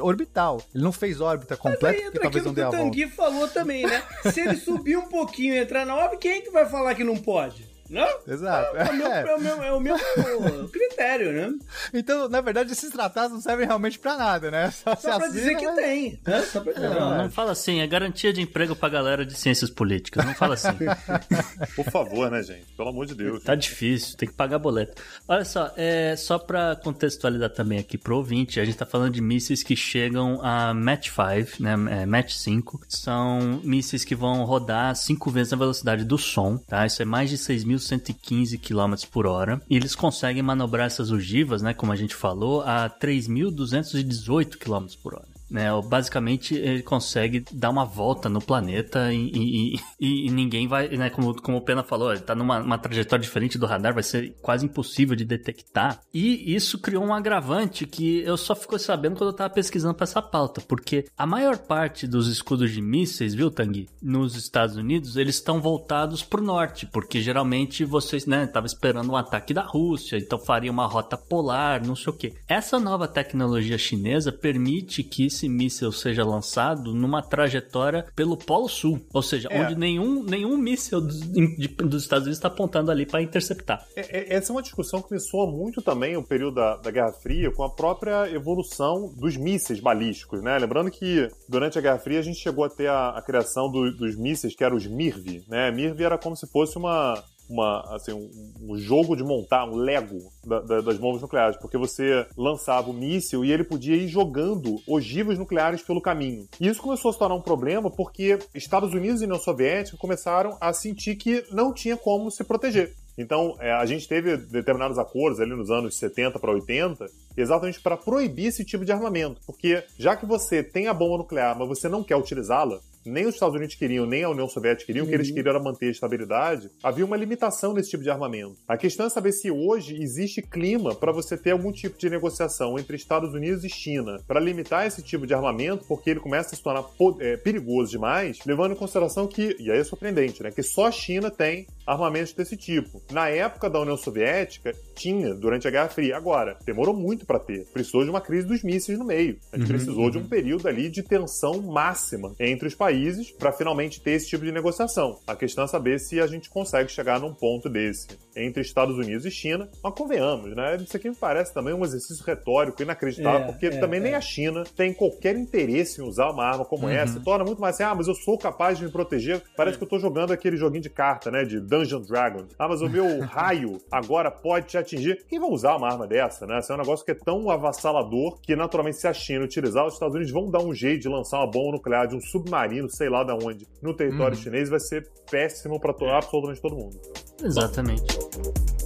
orbital. 0.00 0.60
Ele 0.74 0.82
não 0.82 0.92
fez 0.92 1.20
órbita 1.20 1.56
completa, 1.56 2.02
porque 2.02 2.18
talvez 2.18 2.44
não 2.44 2.52
dê 2.52 2.62
a 2.62 2.70
volta. 2.70 2.80
O 2.80 2.84
Tanguy 2.84 3.08
falou 3.08 3.46
também, 3.48 3.86
né? 3.86 4.02
Se 4.32 4.40
ele 4.40 4.56
subir 4.56 4.96
um 4.96 5.06
pouquinho 5.06 5.54
e 5.54 5.58
entrar 5.58 5.86
na 5.86 5.94
órbita, 5.94 6.16
quem 6.16 6.32
é 6.32 6.40
que 6.40 6.50
vai 6.50 6.66
falar 6.68 6.94
que 6.94 7.04
não 7.04 7.16
pode? 7.16 7.67
Não? 7.88 8.08
Exato. 8.26 8.76
É, 8.76 8.82
é, 8.82 8.90
o 8.90 8.96
meu, 8.96 9.12
é. 9.12 9.72
o 9.72 9.80
meu, 9.80 9.96
é 9.96 10.34
o 10.36 10.40
meu 10.40 10.68
critério, 10.68 11.32
né? 11.32 11.58
Então, 11.94 12.28
na 12.28 12.40
verdade, 12.40 12.72
esses 12.72 12.90
tratados 12.90 13.32
não 13.32 13.40
servem 13.40 13.66
realmente 13.66 13.98
pra 13.98 14.16
nada, 14.16 14.50
né? 14.50 14.70
Só, 14.70 14.94
Só 14.96 15.18
pra 15.18 15.28
dizer 15.28 15.56
que 15.56 15.66
mas... 15.66 15.76
tem. 15.76 16.20
Né? 16.26 16.42
Só 16.42 16.60
pra... 16.60 16.72
É, 16.72 16.88
não, 16.88 17.18
não 17.18 17.30
fala 17.30 17.52
assim, 17.52 17.80
é 17.80 17.86
garantia 17.86 18.32
de 18.32 18.42
emprego 18.42 18.76
pra 18.76 18.88
galera 18.88 19.24
de 19.24 19.34
ciências 19.34 19.70
políticas. 19.70 20.24
Não 20.24 20.34
fala 20.34 20.54
assim. 20.54 20.76
Por 21.74 21.84
favor, 21.86 22.30
né, 22.30 22.42
gente? 22.42 22.66
Pelo 22.76 22.90
amor 22.90 23.06
de 23.06 23.14
Deus. 23.14 23.42
Tá 23.42 23.54
gente. 23.54 23.70
difícil, 23.70 24.16
tem 24.16 24.28
que 24.28 24.34
pagar 24.34 24.58
boleto. 24.58 25.02
Olha 25.26 25.44
só, 25.44 25.72
é, 25.76 26.14
só 26.16 26.38
pra 26.38 26.76
contextualizar 26.76 27.50
também 27.50 27.78
aqui 27.78 27.96
pro 27.96 28.16
ouvinte, 28.16 28.60
a 28.60 28.64
gente 28.64 28.76
tá 28.76 28.86
falando 28.86 29.12
de 29.12 29.20
mísseis 29.22 29.62
que 29.62 29.74
chegam 29.74 30.40
a 30.42 30.74
Mach 30.74 31.06
5, 31.06 31.62
né? 31.62 32.02
É, 32.02 32.06
Mach 32.06 32.30
5. 32.30 32.80
São 32.88 33.60
mísseis 33.64 34.04
que 34.04 34.14
vão 34.14 34.44
rodar 34.44 34.94
cinco 34.94 35.30
vezes 35.30 35.52
a 35.52 35.56
velocidade 35.56 36.04
do 36.04 36.18
som, 36.18 36.58
tá? 36.58 36.84
Isso 36.84 37.00
é 37.00 37.04
mais 37.04 37.30
de 37.30 37.38
6 37.38 37.64
mil 37.64 37.77
1.115 37.78 38.58
km 38.58 39.06
por 39.10 39.26
hora. 39.26 39.60
E 39.68 39.76
eles 39.76 39.94
conseguem 39.94 40.42
manobrar 40.42 40.86
essas 40.86 41.10
ogivas, 41.10 41.62
né, 41.62 41.72
como 41.74 41.92
a 41.92 41.96
gente 41.96 42.14
falou, 42.14 42.62
a 42.62 42.90
3.218 42.90 44.56
km 44.56 44.86
por 45.02 45.14
hora. 45.14 45.37
Né, 45.50 45.68
basicamente 45.82 46.54
ele 46.54 46.82
consegue 46.82 47.44
dar 47.52 47.70
uma 47.70 47.84
volta 47.84 48.28
no 48.28 48.40
planeta 48.40 49.12
e, 49.12 49.30
e, 49.34 49.80
e, 49.98 50.26
e 50.26 50.30
ninguém 50.30 50.68
vai, 50.68 50.88
né, 50.88 51.08
como, 51.08 51.40
como 51.40 51.56
o 51.56 51.62
Pena 51.62 51.82
falou, 51.82 52.12
ele 52.12 52.20
tá 52.20 52.34
numa 52.34 52.76
trajetória 52.76 53.22
diferente 53.22 53.56
do 53.56 53.64
radar, 53.64 53.94
vai 53.94 54.02
ser 54.02 54.36
quase 54.42 54.66
impossível 54.66 55.16
de 55.16 55.24
detectar. 55.24 56.00
E 56.12 56.54
isso 56.54 56.78
criou 56.78 57.04
um 57.04 57.14
agravante 57.14 57.86
que 57.86 58.20
eu 58.20 58.36
só 58.36 58.54
fico 58.54 58.78
sabendo 58.78 59.16
quando 59.16 59.30
eu 59.30 59.36
tava 59.36 59.54
pesquisando 59.54 59.94
para 59.94 60.04
essa 60.04 60.20
pauta, 60.20 60.60
porque 60.60 61.06
a 61.16 61.26
maior 61.26 61.56
parte 61.58 62.06
dos 62.06 62.28
escudos 62.28 62.70
de 62.70 62.82
mísseis, 62.82 63.34
viu, 63.34 63.50
Tanguy, 63.50 63.88
nos 64.02 64.36
Estados 64.36 64.76
Unidos, 64.76 65.16
eles 65.16 65.36
estão 65.36 65.60
voltados 65.60 66.22
pro 66.22 66.42
norte, 66.42 66.86
porque 66.86 67.20
geralmente 67.20 67.84
vocês, 67.84 68.26
né, 68.26 68.46
tava 68.46 68.66
esperando 68.66 69.10
um 69.10 69.16
ataque 69.16 69.54
da 69.54 69.62
Rússia, 69.62 70.18
então 70.18 70.38
faria 70.38 70.70
uma 70.70 70.86
rota 70.86 71.16
polar, 71.16 71.84
não 71.84 71.96
sei 71.96 72.12
o 72.12 72.16
que. 72.16 72.34
Essa 72.46 72.78
nova 72.78 73.08
tecnologia 73.08 73.78
chinesa 73.78 74.30
permite 74.30 75.02
que 75.02 75.37
esse 75.38 75.48
míssil 75.48 75.92
seja 75.92 76.24
lançado 76.24 76.92
numa 76.92 77.22
trajetória 77.22 78.06
pelo 78.16 78.36
Polo 78.36 78.68
Sul, 78.68 79.00
ou 79.12 79.22
seja, 79.22 79.48
é. 79.50 79.62
onde 79.62 79.76
nenhum, 79.76 80.24
nenhum 80.24 80.56
míssil 80.56 81.00
dos, 81.00 81.20
de, 81.20 81.68
dos 81.68 82.02
Estados 82.02 82.24
Unidos 82.24 82.38
está 82.38 82.48
apontando 82.48 82.90
ali 82.90 83.06
para 83.06 83.22
interceptar. 83.22 83.86
É, 83.94 84.18
é, 84.18 84.34
essa 84.34 84.52
é 84.52 84.54
uma 84.54 84.62
discussão 84.62 85.00
que 85.00 85.12
me 85.12 85.20
soa 85.20 85.50
muito 85.50 85.80
também 85.80 86.16
o 86.16 86.22
período 86.22 86.56
da, 86.56 86.76
da 86.76 86.90
Guerra 86.90 87.12
Fria 87.12 87.50
com 87.52 87.62
a 87.62 87.70
própria 87.70 88.28
evolução 88.30 89.12
dos 89.16 89.36
mísseis 89.36 89.80
balísticos, 89.80 90.42
né? 90.42 90.58
Lembrando 90.58 90.90
que 90.90 91.28
durante 91.48 91.78
a 91.78 91.80
Guerra 91.80 91.98
Fria 91.98 92.18
a 92.18 92.22
gente 92.22 92.38
chegou 92.38 92.64
a 92.64 92.68
ter 92.68 92.88
a, 92.88 93.10
a 93.10 93.22
criação 93.22 93.70
do, 93.70 93.92
dos 93.92 94.16
mísseis 94.16 94.54
que 94.54 94.64
eram 94.64 94.76
os 94.76 94.86
MIRV, 94.86 95.44
né? 95.48 95.70
MIRV 95.70 96.02
era 96.02 96.18
como 96.18 96.36
se 96.36 96.46
fosse 96.46 96.76
uma 96.76 97.22
uma, 97.48 97.80
assim, 97.94 98.12
um, 98.12 98.72
um, 98.72 98.78
jogo 98.78 99.16
de 99.16 99.24
montar, 99.24 99.64
um 99.64 99.76
Lego 99.76 100.18
da, 100.44 100.60
da, 100.60 100.80
das 100.80 100.98
bombas 100.98 101.22
nucleares, 101.22 101.56
porque 101.56 101.78
você 101.78 102.26
lançava 102.36 102.90
o 102.90 102.94
míssil 102.94 103.44
e 103.44 103.52
ele 103.52 103.64
podia 103.64 103.96
ir 103.96 104.08
jogando 104.08 104.80
ogivas 104.86 105.38
nucleares 105.38 105.82
pelo 105.82 106.00
caminho. 106.00 106.46
E 106.60 106.68
isso 106.68 106.82
começou 106.82 107.10
a 107.10 107.12
se 107.12 107.18
tornar 107.18 107.34
um 107.34 107.40
problema 107.40 107.90
porque 107.90 108.38
Estados 108.54 108.92
Unidos 108.92 109.20
e 109.20 109.24
União 109.24 109.38
Soviética 109.38 109.96
começaram 109.96 110.56
a 110.60 110.72
sentir 110.72 111.16
que 111.16 111.44
não 111.50 111.72
tinha 111.72 111.96
como 111.96 112.30
se 112.30 112.44
proteger. 112.44 112.94
Então, 113.18 113.56
é, 113.58 113.72
a 113.72 113.84
gente 113.84 114.06
teve 114.06 114.36
determinados 114.36 114.96
acordos 114.96 115.40
ali 115.40 115.50
nos 115.50 115.72
anos 115.72 115.98
70 115.98 116.38
para 116.38 116.52
80, 116.52 117.04
exatamente 117.36 117.80
para 117.80 117.96
proibir 117.96 118.46
esse 118.46 118.64
tipo 118.64 118.84
de 118.84 118.92
armamento. 118.92 119.40
Porque 119.44 119.82
já 119.98 120.14
que 120.14 120.24
você 120.24 120.62
tem 120.62 120.86
a 120.86 120.94
bomba 120.94 121.18
nuclear, 121.18 121.58
mas 121.58 121.66
você 121.66 121.88
não 121.88 122.04
quer 122.04 122.14
utilizá-la, 122.14 122.78
nem 123.04 123.26
os 123.26 123.34
Estados 123.34 123.56
Unidos 123.56 123.74
queriam, 123.74 124.06
nem 124.06 124.24
a 124.24 124.30
União 124.30 124.48
Soviética 124.48 124.86
queriam, 124.86 125.04
o 125.04 125.08
que 125.08 125.14
eles 125.14 125.30
queriam 125.30 125.54
era 125.54 125.62
manter 125.62 125.86
a 125.86 125.90
estabilidade, 125.90 126.70
havia 126.82 127.04
uma 127.04 127.16
limitação 127.16 127.72
nesse 127.72 127.90
tipo 127.90 128.02
de 128.02 128.10
armamento. 128.10 128.56
A 128.66 128.76
questão 128.76 129.06
é 129.06 129.08
saber 129.08 129.32
se 129.32 129.50
hoje 129.50 130.00
existe 130.00 130.42
clima 130.42 130.94
para 130.94 131.12
você 131.12 131.36
ter 131.36 131.52
algum 131.52 131.72
tipo 131.72 131.98
de 131.98 132.08
negociação 132.10 132.78
entre 132.78 132.96
Estados 132.96 133.34
Unidos 133.34 133.64
e 133.64 133.68
China 133.68 134.20
para 134.26 134.40
limitar 134.40 134.86
esse 134.86 135.02
tipo 135.02 135.26
de 135.26 135.34
armamento, 135.34 135.84
porque 135.86 136.10
ele 136.10 136.20
começa 136.20 136.54
a 136.54 136.56
se 136.56 136.62
tornar 136.62 136.84
é, 137.20 137.36
perigoso 137.36 137.90
demais, 137.90 138.38
levando 138.46 138.72
em 138.72 138.76
consideração 138.76 139.26
que, 139.26 139.56
e 139.58 139.70
aí 139.70 139.78
é 139.78 139.84
surpreendente, 139.84 140.42
né, 140.42 140.50
que 140.50 140.62
só 140.62 140.86
a 140.86 140.92
China 140.92 141.30
tem 141.30 141.66
armamentos 141.88 142.32
desse 142.32 142.56
tipo. 142.56 143.02
Na 143.10 143.28
época 143.28 143.70
da 143.70 143.80
União 143.80 143.96
Soviética, 143.96 144.72
tinha, 144.94 145.34
durante 145.34 145.66
a 145.66 145.70
Guerra 145.70 145.88
Fria. 145.88 146.16
Agora, 146.16 146.56
demorou 146.64 146.94
muito 146.94 147.24
para 147.24 147.38
ter. 147.38 147.66
Precisou 147.72 148.04
de 148.04 148.10
uma 148.10 148.20
crise 148.20 148.46
dos 148.46 148.62
mísseis 148.62 148.98
no 148.98 149.04
meio. 149.04 149.38
A 149.52 149.56
gente 149.56 149.66
uhum, 149.66 149.76
precisou 149.76 150.04
uhum. 150.04 150.10
de 150.10 150.18
um 150.18 150.22
uhum. 150.22 150.28
período 150.28 150.68
ali 150.68 150.88
de 150.90 151.02
tensão 151.02 151.62
máxima 151.62 152.34
entre 152.38 152.68
os 152.68 152.74
países 152.74 153.30
para 153.30 153.52
finalmente 153.52 154.00
ter 154.00 154.12
esse 154.12 154.28
tipo 154.28 154.44
de 154.44 154.52
negociação. 154.52 155.18
A 155.26 155.34
questão 155.34 155.64
é 155.64 155.66
saber 155.66 155.98
se 155.98 156.20
a 156.20 156.26
gente 156.26 156.50
consegue 156.50 156.90
chegar 156.90 157.20
num 157.20 157.32
ponto 157.32 157.68
desse 157.68 158.08
entre 158.36 158.62
Estados 158.62 158.96
Unidos 158.96 159.24
e 159.24 159.30
China. 159.30 159.68
Mas 159.82 159.94
convenhamos, 159.94 160.54
né? 160.54 160.76
Isso 160.76 160.96
aqui 160.96 161.08
me 161.08 161.16
parece 161.16 161.52
também 161.52 161.74
um 161.74 161.84
exercício 161.84 162.24
retórico 162.24 162.82
inacreditável, 162.82 163.40
é, 163.40 163.44
porque 163.46 163.66
é, 163.66 163.70
também 163.78 164.00
é. 164.00 164.02
nem 164.04 164.14
a 164.14 164.20
China 164.20 164.64
tem 164.76 164.92
qualquer 164.92 165.36
interesse 165.36 166.00
em 166.00 166.04
usar 166.04 166.30
uma 166.30 166.44
arma 166.44 166.64
como 166.64 166.84
uhum. 166.84 166.90
essa. 166.90 167.20
torna 167.20 167.44
muito 167.44 167.60
mais 167.60 167.74
assim, 167.74 167.84
ah, 167.84 167.94
mas 167.94 168.08
eu 168.08 168.14
sou 168.14 168.38
capaz 168.38 168.78
de 168.78 168.84
me 168.84 168.90
proteger. 168.90 169.42
Parece 169.56 169.76
é. 169.76 169.78
que 169.78 169.84
eu 169.84 169.88
tô 169.88 169.98
jogando 169.98 170.32
aquele 170.32 170.56
joguinho 170.56 170.82
de 170.82 170.90
carta, 170.90 171.30
né? 171.30 171.44
De 171.44 171.60
Dungeon 171.78 172.00
Dragon. 172.02 172.44
Ah, 172.58 172.68
mas 172.68 172.80
o 172.80 172.88
meu 172.88 173.20
raio 173.26 173.80
agora 173.90 174.30
pode 174.30 174.66
te 174.66 174.78
atingir. 174.78 175.24
Quem 175.28 175.38
vai 175.38 175.50
usar 175.50 175.76
uma 175.76 175.88
arma 175.88 176.06
dessa, 176.06 176.46
né? 176.46 176.58
Esse 176.58 176.72
é 176.72 176.74
um 176.74 176.78
negócio 176.78 177.04
que 177.04 177.12
é 177.12 177.14
tão 177.14 177.50
avassalador 177.50 178.38
que, 178.40 178.54
naturalmente, 178.56 178.98
se 178.98 179.06
a 179.06 179.12
China 179.12 179.44
utilizar, 179.44 179.86
os 179.86 179.94
Estados 179.94 180.14
Unidos 180.14 180.32
vão 180.32 180.50
dar 180.50 180.60
um 180.60 180.74
jeito 180.74 181.02
de 181.02 181.08
lançar 181.08 181.38
uma 181.38 181.50
bomba 181.50 181.72
nuclear 181.72 182.06
de 182.06 182.16
um 182.16 182.20
submarino, 182.20 182.88
sei 182.90 183.08
lá 183.08 183.22
da 183.22 183.34
onde, 183.34 183.66
no 183.82 183.94
território 183.94 184.36
uhum. 184.36 184.42
chinês, 184.42 184.68
vai 184.68 184.80
ser 184.80 185.08
péssimo 185.30 185.80
para 185.80 185.92
absolutamente 186.16 186.60
todo 186.60 186.76
mundo. 186.76 186.98
Exatamente. 187.42 188.77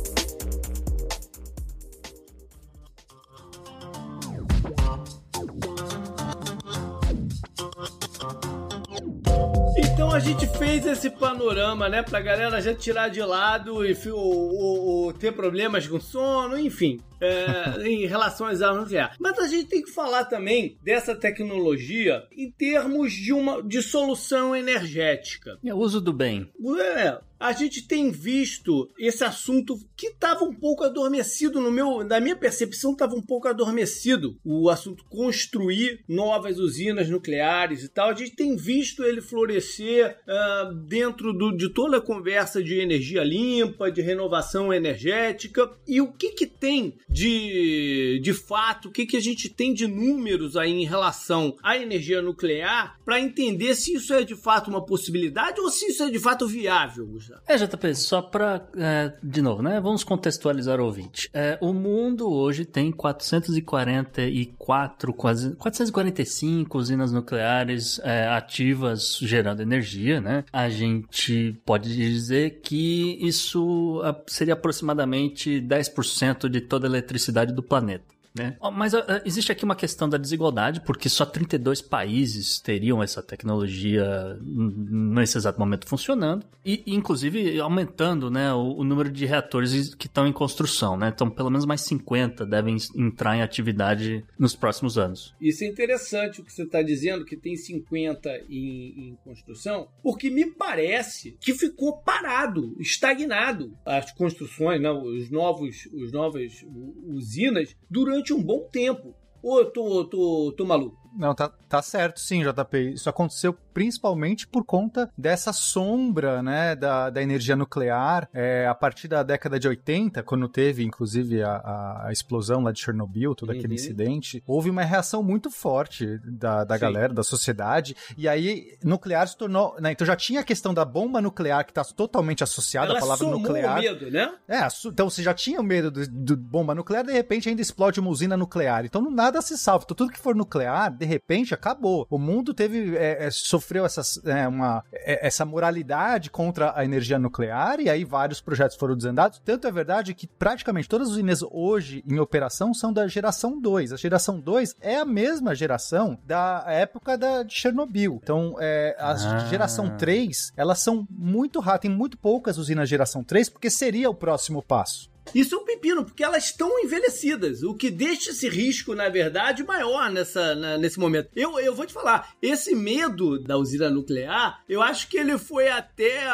Então 10.12 10.20
a 10.20 10.24
gente 10.26 10.46
fez 10.58 10.84
esse 10.84 11.08
panorama, 11.08 11.88
né, 11.88 12.02
pra 12.02 12.20
galera 12.20 12.60
já 12.60 12.74
tirar 12.74 13.08
de 13.08 13.22
lado 13.22 13.82
e 13.82 13.94
o, 14.10 14.14
o, 14.14 15.06
o 15.06 15.12
ter 15.14 15.32
problemas 15.32 15.86
com 15.86 15.98
sono, 15.98 16.58
enfim 16.58 17.00
é, 17.22 17.86
em 17.88 18.04
relação 18.06 18.46
às 18.46 18.60
armas 18.60 18.82
nucleares. 18.82 19.16
Mas 19.18 19.38
a 19.38 19.46
gente 19.46 19.68
tem 19.68 19.82
que 19.82 19.90
falar 19.90 20.24
também 20.24 20.76
dessa 20.82 21.14
tecnologia 21.14 22.24
em 22.36 22.50
termos 22.50 23.12
de 23.12 23.32
uma 23.32 23.62
de 23.62 23.80
solução 23.80 24.54
energética. 24.56 25.58
É 25.64 25.72
o 25.72 25.78
uso 25.78 26.00
do 26.00 26.12
bem. 26.12 26.50
É, 26.96 27.18
a 27.42 27.52
gente 27.52 27.82
tem 27.82 28.10
visto 28.10 28.88
esse 28.96 29.24
assunto 29.24 29.76
que 29.96 30.06
estava 30.08 30.44
um 30.44 30.54
pouco 30.54 30.84
adormecido 30.84 31.60
no 31.60 31.72
meu, 31.72 32.04
na 32.04 32.20
minha 32.20 32.36
percepção 32.36 32.92
estava 32.92 33.16
um 33.16 33.20
pouco 33.20 33.48
adormecido 33.48 34.38
o 34.44 34.70
assunto 34.70 35.04
construir 35.06 36.04
novas 36.08 36.58
usinas 36.58 37.08
nucleares 37.08 37.82
e 37.82 37.88
tal. 37.88 38.10
A 38.10 38.14
gente 38.14 38.36
tem 38.36 38.54
visto 38.54 39.02
ele 39.02 39.20
florescer 39.20 40.16
uh, 40.22 40.72
dentro 40.72 41.32
do, 41.32 41.50
de 41.50 41.68
toda 41.68 41.96
a 41.96 42.00
conversa 42.00 42.62
de 42.62 42.78
energia 42.78 43.24
limpa, 43.24 43.90
de 43.90 44.00
renovação 44.00 44.72
energética 44.72 45.68
e 45.86 46.00
o 46.00 46.12
que 46.12 46.30
que 46.30 46.46
tem 46.46 46.94
de, 47.08 48.20
de 48.22 48.32
fato, 48.32 48.88
o 48.88 48.92
que, 48.92 49.04
que 49.04 49.16
a 49.16 49.20
gente 49.20 49.48
tem 49.48 49.74
de 49.74 49.88
números 49.88 50.56
aí 50.56 50.70
em 50.70 50.84
relação 50.84 51.56
à 51.60 51.76
energia 51.76 52.22
nuclear 52.22 53.00
para 53.04 53.20
entender 53.20 53.74
se 53.74 53.94
isso 53.94 54.14
é 54.14 54.22
de 54.22 54.36
fato 54.36 54.70
uma 54.70 54.84
possibilidade 54.84 55.60
ou 55.60 55.68
se 55.70 55.86
isso 55.86 56.04
é 56.04 56.10
de 56.10 56.20
fato 56.20 56.46
viável. 56.46 57.08
É, 57.46 57.56
JP, 57.56 57.94
só 57.94 58.20
para, 58.22 58.66
é, 58.76 59.12
de 59.22 59.42
novo, 59.42 59.62
né? 59.62 59.80
Vamos 59.80 60.02
contextualizar 60.04 60.80
o 60.80 60.84
ouvinte. 60.84 61.28
É, 61.32 61.56
o 61.60 61.72
mundo 61.72 62.30
hoje 62.30 62.64
tem 62.64 62.90
444, 62.90 65.12
quase 65.12 65.54
445 65.56 66.78
usinas 66.78 67.12
nucleares 67.12 68.00
é, 68.02 68.26
ativas 68.28 69.18
gerando 69.20 69.60
energia, 69.60 70.20
né? 70.20 70.44
A 70.52 70.68
gente 70.68 71.60
pode 71.64 71.94
dizer 71.94 72.60
que 72.62 73.18
isso 73.20 74.00
seria 74.26 74.54
aproximadamente 74.54 75.60
10% 75.60 76.48
de 76.48 76.60
toda 76.60 76.86
a 76.86 76.90
eletricidade 76.90 77.52
do 77.52 77.62
planeta. 77.62 78.11
Né? 78.34 78.56
Mas 78.72 78.94
uh, 78.94 79.02
existe 79.24 79.52
aqui 79.52 79.64
uma 79.64 79.76
questão 79.76 80.08
da 80.08 80.16
desigualdade, 80.16 80.80
porque 80.80 81.08
só 81.08 81.26
32 81.26 81.82
países 81.82 82.60
teriam 82.60 83.02
essa 83.02 83.22
tecnologia 83.22 84.38
nesse 84.40 85.36
exato 85.36 85.58
momento 85.58 85.86
funcionando, 85.86 86.46
e 86.64 86.82
inclusive 86.86 87.60
aumentando 87.60 88.30
né, 88.30 88.52
o, 88.52 88.78
o 88.78 88.84
número 88.84 89.10
de 89.10 89.26
reatores 89.26 89.94
que 89.94 90.06
estão 90.06 90.26
em 90.26 90.32
construção. 90.32 90.96
Né? 90.96 91.12
Então, 91.14 91.28
pelo 91.28 91.50
menos 91.50 91.66
mais 91.66 91.82
50 91.82 92.46
devem 92.46 92.76
entrar 92.96 93.36
em 93.36 93.42
atividade 93.42 94.24
nos 94.38 94.54
próximos 94.54 94.96
anos. 94.96 95.34
Isso 95.40 95.64
é 95.64 95.66
interessante 95.66 96.40
o 96.40 96.44
que 96.44 96.52
você 96.52 96.62
está 96.62 96.82
dizendo, 96.82 97.24
que 97.24 97.36
tem 97.36 97.56
50 97.56 98.30
em, 98.48 99.08
em 99.08 99.18
construção, 99.24 99.88
porque 100.02 100.30
me 100.30 100.46
parece 100.46 101.36
que 101.40 101.54
ficou 101.54 101.98
parado, 101.98 102.74
estagnado 102.78 103.76
as 103.84 104.12
construções, 104.12 104.80
né, 104.80 104.90
os 104.90 105.30
novos, 105.30 105.88
os 105.92 106.12
novas 106.12 106.64
usinas 107.06 107.76
durante 107.90 108.21
durante 108.22 108.32
um 108.32 108.42
bom 108.42 108.60
tempo. 108.70 109.14
Ou 109.42 109.58
eu 109.58 109.70
tô, 109.70 110.04
tô, 110.04 110.54
tô 110.56 110.64
maluco? 110.64 110.96
Não, 111.14 111.34
tá, 111.34 111.48
tá 111.68 111.82
certo, 111.82 112.20
sim, 112.20 112.42
JP. 112.42 112.92
Isso 112.94 113.10
aconteceu 113.10 113.52
principalmente 113.72 114.46
por 114.46 114.64
conta 114.64 115.10
dessa 115.16 115.52
sombra, 115.52 116.42
né, 116.42 116.76
da, 116.76 117.10
da 117.10 117.22
energia 117.22 117.56
nuclear. 117.56 118.28
É, 118.32 118.66
a 118.66 118.74
partir 118.74 119.08
da 119.08 119.22
década 119.22 119.58
de 119.58 119.68
80, 119.68 120.22
quando 120.22 120.48
teve, 120.48 120.84
inclusive, 120.84 121.42
a, 121.42 122.06
a 122.06 122.12
explosão 122.12 122.62
lá 122.62 122.72
de 122.72 122.80
Chernobyl, 122.80 123.34
todo 123.34 123.50
uhum. 123.50 123.58
aquele 123.58 123.74
incidente, 123.74 124.42
houve 124.46 124.70
uma 124.70 124.82
reação 124.82 125.22
muito 125.22 125.50
forte 125.50 126.18
da, 126.24 126.64
da 126.64 126.76
galera, 126.76 127.12
da 127.12 127.22
sociedade, 127.22 127.96
e 128.16 128.28
aí 128.28 128.76
nuclear 128.82 129.26
se 129.26 129.36
tornou... 129.36 129.76
Né, 129.80 129.92
então 129.92 130.06
já 130.06 130.16
tinha 130.16 130.40
a 130.40 130.44
questão 130.44 130.74
da 130.74 130.84
bomba 130.84 131.20
nuclear, 131.20 131.64
que 131.64 131.70
está 131.70 131.84
totalmente 131.84 132.42
associada 132.42 132.90
Ela 132.90 132.98
à 132.98 133.00
palavra 133.00 133.26
nuclear. 133.28 133.78
O 133.78 133.82
medo, 133.82 134.10
né? 134.10 134.32
É, 134.48 134.66
então 134.86 135.08
você 135.08 135.22
já 135.22 135.34
tinha 135.34 135.60
o 135.60 135.64
medo 135.64 135.90
de, 135.90 136.06
de 136.06 136.36
bomba 136.36 136.74
nuclear, 136.74 137.04
de 137.04 137.12
repente 137.12 137.48
ainda 137.48 137.62
explode 137.62 138.00
uma 138.00 138.10
usina 138.10 138.36
nuclear. 138.36 138.84
Então 138.84 139.10
nada 139.10 139.40
se 139.40 139.56
salva. 139.56 139.84
Então, 139.84 139.96
tudo 139.96 140.12
que 140.12 140.18
for 140.18 140.34
nuclear, 140.34 140.90
de 140.90 141.06
repente, 141.06 141.54
acabou. 141.54 142.06
O 142.10 142.18
mundo 142.18 142.54
teve... 142.54 142.96
É, 142.96 143.26
é, 143.26 143.30
sofreu 143.30 143.61
essas, 143.84 144.20
é, 144.24 144.46
uma, 144.46 144.84
é, 144.92 145.26
essa 145.26 145.44
moralidade 145.44 146.30
contra 146.30 146.72
a 146.76 146.84
energia 146.84 147.18
nuclear, 147.18 147.80
e 147.80 147.88
aí 147.88 148.04
vários 148.04 148.40
projetos 148.40 148.76
foram 148.76 148.96
desandados. 148.96 149.40
Tanto 149.44 149.66
é 149.66 149.72
verdade 149.72 150.14
que 150.14 150.26
praticamente 150.26 150.88
todas 150.88 151.08
as 151.08 151.14
usinas 151.14 151.42
hoje 151.50 152.04
em 152.08 152.18
operação 152.18 152.74
são 152.74 152.92
da 152.92 153.06
geração 153.06 153.60
2. 153.60 153.92
A 153.92 153.96
geração 153.96 154.40
2 154.40 154.76
é 154.80 154.96
a 154.96 155.04
mesma 155.04 155.54
geração 155.54 156.18
da 156.24 156.64
época 156.66 157.16
da, 157.16 157.42
de 157.42 157.54
Chernobyl. 157.54 158.20
Então, 158.22 158.56
é, 158.60 158.96
a 158.98 159.12
ah. 159.12 159.38
geração 159.48 159.96
3, 159.96 160.52
elas 160.56 160.78
são 160.78 161.06
muito 161.10 161.60
raras, 161.60 161.80
tem 161.82 161.90
muito 161.90 162.18
poucas 162.18 162.58
usinas 162.58 162.88
geração 162.88 163.24
3, 163.24 163.48
porque 163.48 163.70
seria 163.70 164.10
o 164.10 164.14
próximo 164.14 164.62
passo. 164.62 165.11
Isso 165.34 165.54
é 165.54 165.58
um 165.58 165.64
pepino, 165.64 166.04
porque 166.04 166.22
elas 166.22 166.44
estão 166.44 166.78
envelhecidas, 166.80 167.62
o 167.62 167.74
que 167.74 167.90
deixa 167.90 168.30
esse 168.30 168.48
risco, 168.48 168.94
na 168.94 169.08
verdade, 169.08 169.64
maior 169.64 170.10
nessa, 170.10 170.54
na, 170.54 170.76
nesse 170.76 170.98
momento. 170.98 171.30
Eu, 171.34 171.58
eu 171.58 171.74
vou 171.74 171.86
te 171.86 171.92
falar, 171.92 172.34
esse 172.42 172.74
medo 172.74 173.38
da 173.38 173.56
usina 173.56 173.88
nuclear, 173.88 174.62
eu 174.68 174.82
acho 174.82 175.08
que 175.08 175.16
ele 175.16 175.38
foi 175.38 175.68
até 175.68 176.28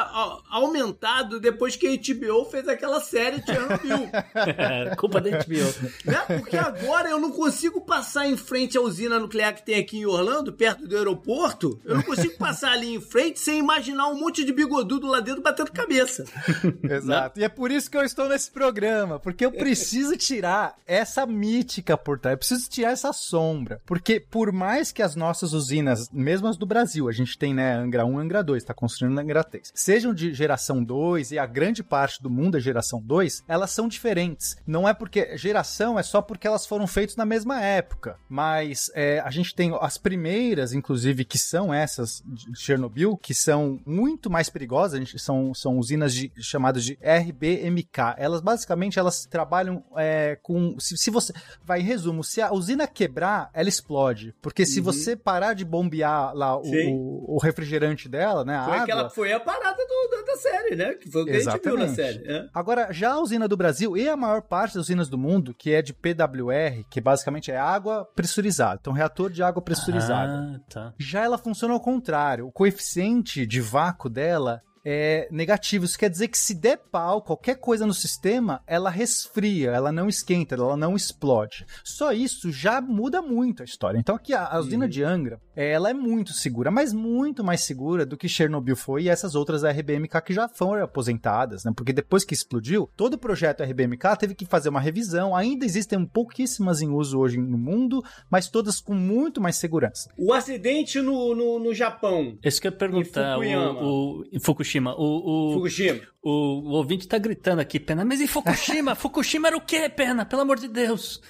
aumentado 0.50 1.38
depois 1.38 1.76
que 1.76 1.86
a 1.86 1.96
HBO 1.96 2.44
fez 2.46 2.66
aquela 2.66 3.00
série 3.00 3.44
Chernobyl. 3.44 4.10
Culpa 4.98 5.20
da 5.20 5.30
HBO. 5.30 5.90
Né? 6.04 6.38
Porque 6.38 6.56
agora 6.56 7.08
eu 7.08 7.20
não 7.20 7.30
consigo 7.30 7.80
passar 7.80 8.26
em 8.26 8.36
frente 8.36 8.76
à 8.76 8.80
usina 8.80 9.18
nuclear 9.18 9.54
que 9.54 9.64
tem 9.64 9.76
aqui 9.76 9.98
em 9.98 10.06
Orlando, 10.06 10.52
perto 10.52 10.86
do 10.86 10.96
aeroporto. 10.96 11.80
Eu 11.84 11.96
não 11.96 12.02
consigo 12.02 12.36
passar 12.36 12.72
ali 12.72 12.94
em 12.94 13.00
frente 13.00 13.38
sem 13.38 13.58
imaginar 13.58 14.08
um 14.08 14.18
monte 14.18 14.44
de 14.44 14.52
bigodudo 14.52 15.06
lá 15.06 15.20
dentro 15.20 15.42
batendo 15.42 15.70
cabeça. 15.70 16.24
Exato. 16.82 17.38
Né? 17.38 17.42
E 17.42 17.44
é 17.44 17.48
por 17.48 17.70
isso 17.70 17.88
que 17.88 17.96
eu 17.96 18.02
estou 18.02 18.28
nesse 18.28 18.50
programa 18.50 18.77
programa, 18.78 19.18
porque 19.18 19.44
eu 19.44 19.50
preciso 19.50 20.16
tirar 20.16 20.76
essa 20.86 21.26
mítica 21.26 21.98
por 21.98 22.16
trás, 22.16 22.34
eu 22.34 22.38
preciso 22.38 22.70
tirar 22.70 22.92
essa 22.92 23.12
sombra. 23.12 23.80
Porque 23.84 24.20
por 24.20 24.52
mais 24.52 24.92
que 24.92 25.02
as 25.02 25.16
nossas 25.16 25.52
usinas, 25.52 26.08
mesmo 26.12 26.46
as 26.46 26.56
do 26.56 26.64
Brasil, 26.64 27.08
a 27.08 27.12
gente 27.12 27.36
tem, 27.36 27.52
né, 27.52 27.74
Angra 27.74 28.06
1, 28.06 28.18
Angra 28.20 28.42
2, 28.42 28.62
tá 28.62 28.72
construindo 28.72 29.18
Angra 29.18 29.42
3, 29.42 29.72
sejam 29.74 30.14
de 30.14 30.32
geração 30.32 30.82
2 30.82 31.32
e 31.32 31.38
a 31.40 31.44
grande 31.44 31.82
parte 31.82 32.22
do 32.22 32.30
mundo 32.30 32.56
é 32.56 32.60
geração 32.60 33.02
2, 33.02 33.42
elas 33.48 33.72
são 33.72 33.88
diferentes. 33.88 34.56
Não 34.64 34.88
é 34.88 34.94
porque 34.94 35.36
geração 35.36 35.98
é 35.98 36.02
só 36.04 36.22
porque 36.22 36.46
elas 36.46 36.64
foram 36.64 36.86
feitas 36.86 37.16
na 37.16 37.26
mesma 37.26 37.60
época, 37.60 38.16
mas 38.28 38.92
é, 38.94 39.18
a 39.18 39.30
gente 39.30 39.56
tem 39.56 39.76
as 39.80 39.98
primeiras, 39.98 40.72
inclusive, 40.72 41.24
que 41.24 41.38
são 41.38 41.74
essas 41.74 42.22
de 42.24 42.56
Chernobyl, 42.56 43.16
que 43.16 43.34
são 43.34 43.80
muito 43.84 44.30
mais 44.30 44.48
perigosas, 44.48 45.12
são, 45.16 45.52
são 45.52 45.78
usinas 45.78 46.14
de, 46.14 46.30
chamadas 46.38 46.84
de 46.84 46.96
RBMK. 47.02 48.14
Elas 48.16 48.40
basicamente 48.40 48.67
elas 48.98 49.24
trabalham 49.24 49.84
é, 49.96 50.38
com. 50.42 50.78
Se, 50.78 50.96
se, 50.96 51.10
você. 51.10 51.32
Vai, 51.64 51.80
em 51.80 51.84
resumo, 51.84 52.24
se 52.24 52.40
a 52.40 52.52
usina 52.52 52.86
quebrar, 52.86 53.50
ela 53.52 53.68
explode. 53.68 54.34
Porque 54.40 54.64
se 54.66 54.78
uhum. 54.78 54.84
você 54.84 55.16
parar 55.16 55.54
de 55.54 55.64
bombear 55.64 56.34
lá 56.34 56.56
o, 56.56 57.36
o, 57.36 57.38
refrigerante 57.38 58.08
dela, 58.08 58.44
né? 58.44 58.56
A 58.56 58.64
foi, 58.64 58.72
água, 58.72 58.82
aquela, 58.82 59.10
foi 59.10 59.32
a 59.32 59.40
parada 59.40 59.76
do, 59.76 60.10
da, 60.10 60.32
da, 60.32 60.36
série, 60.36 60.76
né? 60.76 60.94
Que 60.94 61.10
foi 61.10 61.22
o 61.22 61.24
que 61.24 61.32
Exatamente. 61.32 61.68
a 61.68 61.70
gente 61.70 61.78
viu 61.78 61.88
na 61.88 61.94
série. 61.94 62.30
É. 62.30 62.48
Agora, 62.52 62.92
já 62.92 63.12
a 63.12 63.20
usina 63.20 63.46
do 63.48 63.56
Brasil 63.56 63.96
e 63.96 64.08
a 64.08 64.16
maior 64.16 64.42
parte 64.42 64.74
das 64.74 64.84
usinas 64.84 65.08
do 65.08 65.18
mundo, 65.18 65.54
que 65.54 65.72
é 65.72 65.82
de 65.82 65.92
PWR, 65.92 66.84
que 66.90 67.00
basicamente 67.00 67.50
é 67.50 67.58
água 67.58 68.04
pressurizada. 68.14 68.78
Então, 68.80 68.92
reator 68.92 69.30
de 69.30 69.42
água 69.42 69.62
pressurizada. 69.62 70.32
Ah, 70.56 70.60
tá. 70.68 70.94
Já 70.98 71.24
ela 71.24 71.38
funciona 71.38 71.74
ao 71.74 71.80
contrário. 71.80 72.46
O 72.46 72.52
coeficiente 72.52 73.46
de 73.46 73.60
vácuo 73.60 74.08
dela 74.08 74.62
é, 74.90 75.28
negativo. 75.30 75.84
Isso 75.84 75.98
quer 75.98 76.08
dizer 76.08 76.28
que 76.28 76.38
se 76.38 76.54
der 76.54 76.78
pau, 76.78 77.20
qualquer 77.20 77.56
coisa 77.56 77.84
no 77.84 77.92
sistema, 77.92 78.62
ela 78.66 78.88
resfria, 78.88 79.70
ela 79.70 79.92
não 79.92 80.08
esquenta, 80.08 80.54
ela 80.54 80.78
não 80.78 80.96
explode. 80.96 81.66
Só 81.84 82.10
isso 82.10 82.50
já 82.50 82.80
muda 82.80 83.20
muito 83.20 83.60
a 83.60 83.66
história. 83.66 83.98
Então 83.98 84.16
aqui 84.16 84.32
a, 84.32 84.46
a 84.46 84.58
usina 84.58 84.86
uhum. 84.86 84.90
de 84.90 85.04
Angra, 85.04 85.40
ela 85.54 85.90
é 85.90 85.92
muito 85.92 86.32
segura, 86.32 86.70
mas 86.70 86.94
muito 86.94 87.44
mais 87.44 87.60
segura 87.60 88.06
do 88.06 88.16
que 88.16 88.30
Chernobyl 88.30 88.74
foi 88.74 89.02
e 89.02 89.08
essas 89.10 89.34
outras 89.34 89.62
RBMK 89.62 90.22
que 90.24 90.32
já 90.32 90.48
foram 90.48 90.82
aposentadas, 90.82 91.64
né? 91.64 91.72
Porque 91.76 91.92
depois 91.92 92.24
que 92.24 92.32
explodiu, 92.32 92.88
todo 92.96 93.14
o 93.14 93.18
projeto 93.18 93.62
RBMK 93.62 94.16
teve 94.18 94.34
que 94.34 94.46
fazer 94.46 94.70
uma 94.70 94.80
revisão. 94.80 95.36
Ainda 95.36 95.66
existem 95.66 96.02
pouquíssimas 96.06 96.80
em 96.80 96.88
uso 96.88 97.18
hoje 97.18 97.36
no 97.36 97.58
mundo, 97.58 98.02
mas 98.30 98.48
todas 98.48 98.80
com 98.80 98.94
muito 98.94 99.38
mais 99.38 99.56
segurança. 99.56 100.10
O 100.16 100.32
acidente 100.32 101.02
no, 101.02 101.34
no, 101.34 101.58
no 101.58 101.74
Japão. 101.74 102.38
Esse 102.42 102.58
que 102.58 102.68
eu 102.68 102.72
ia 102.72 102.78
perguntar, 102.78 103.38
o, 103.38 104.20
o, 104.22 104.24
em 104.32 104.40
Fukushima 104.40 104.77
Fukushima. 104.78 104.94
O, 104.96 105.50
o, 105.50 105.54
Fukushima. 105.54 106.00
O, 106.22 106.30
o 106.30 106.70
ouvinte 106.72 107.06
tá 107.06 107.18
gritando 107.18 107.60
aqui, 107.60 107.80
Pena, 107.80 108.04
mas 108.04 108.20
em 108.20 108.26
Fukushima? 108.26 108.94
Fukushima 108.96 109.48
era 109.48 109.56
o 109.56 109.60
quê, 109.60 109.88
Pena? 109.88 110.24
Pelo 110.24 110.42
amor 110.42 110.58
de 110.58 110.68
Deus. 110.68 111.20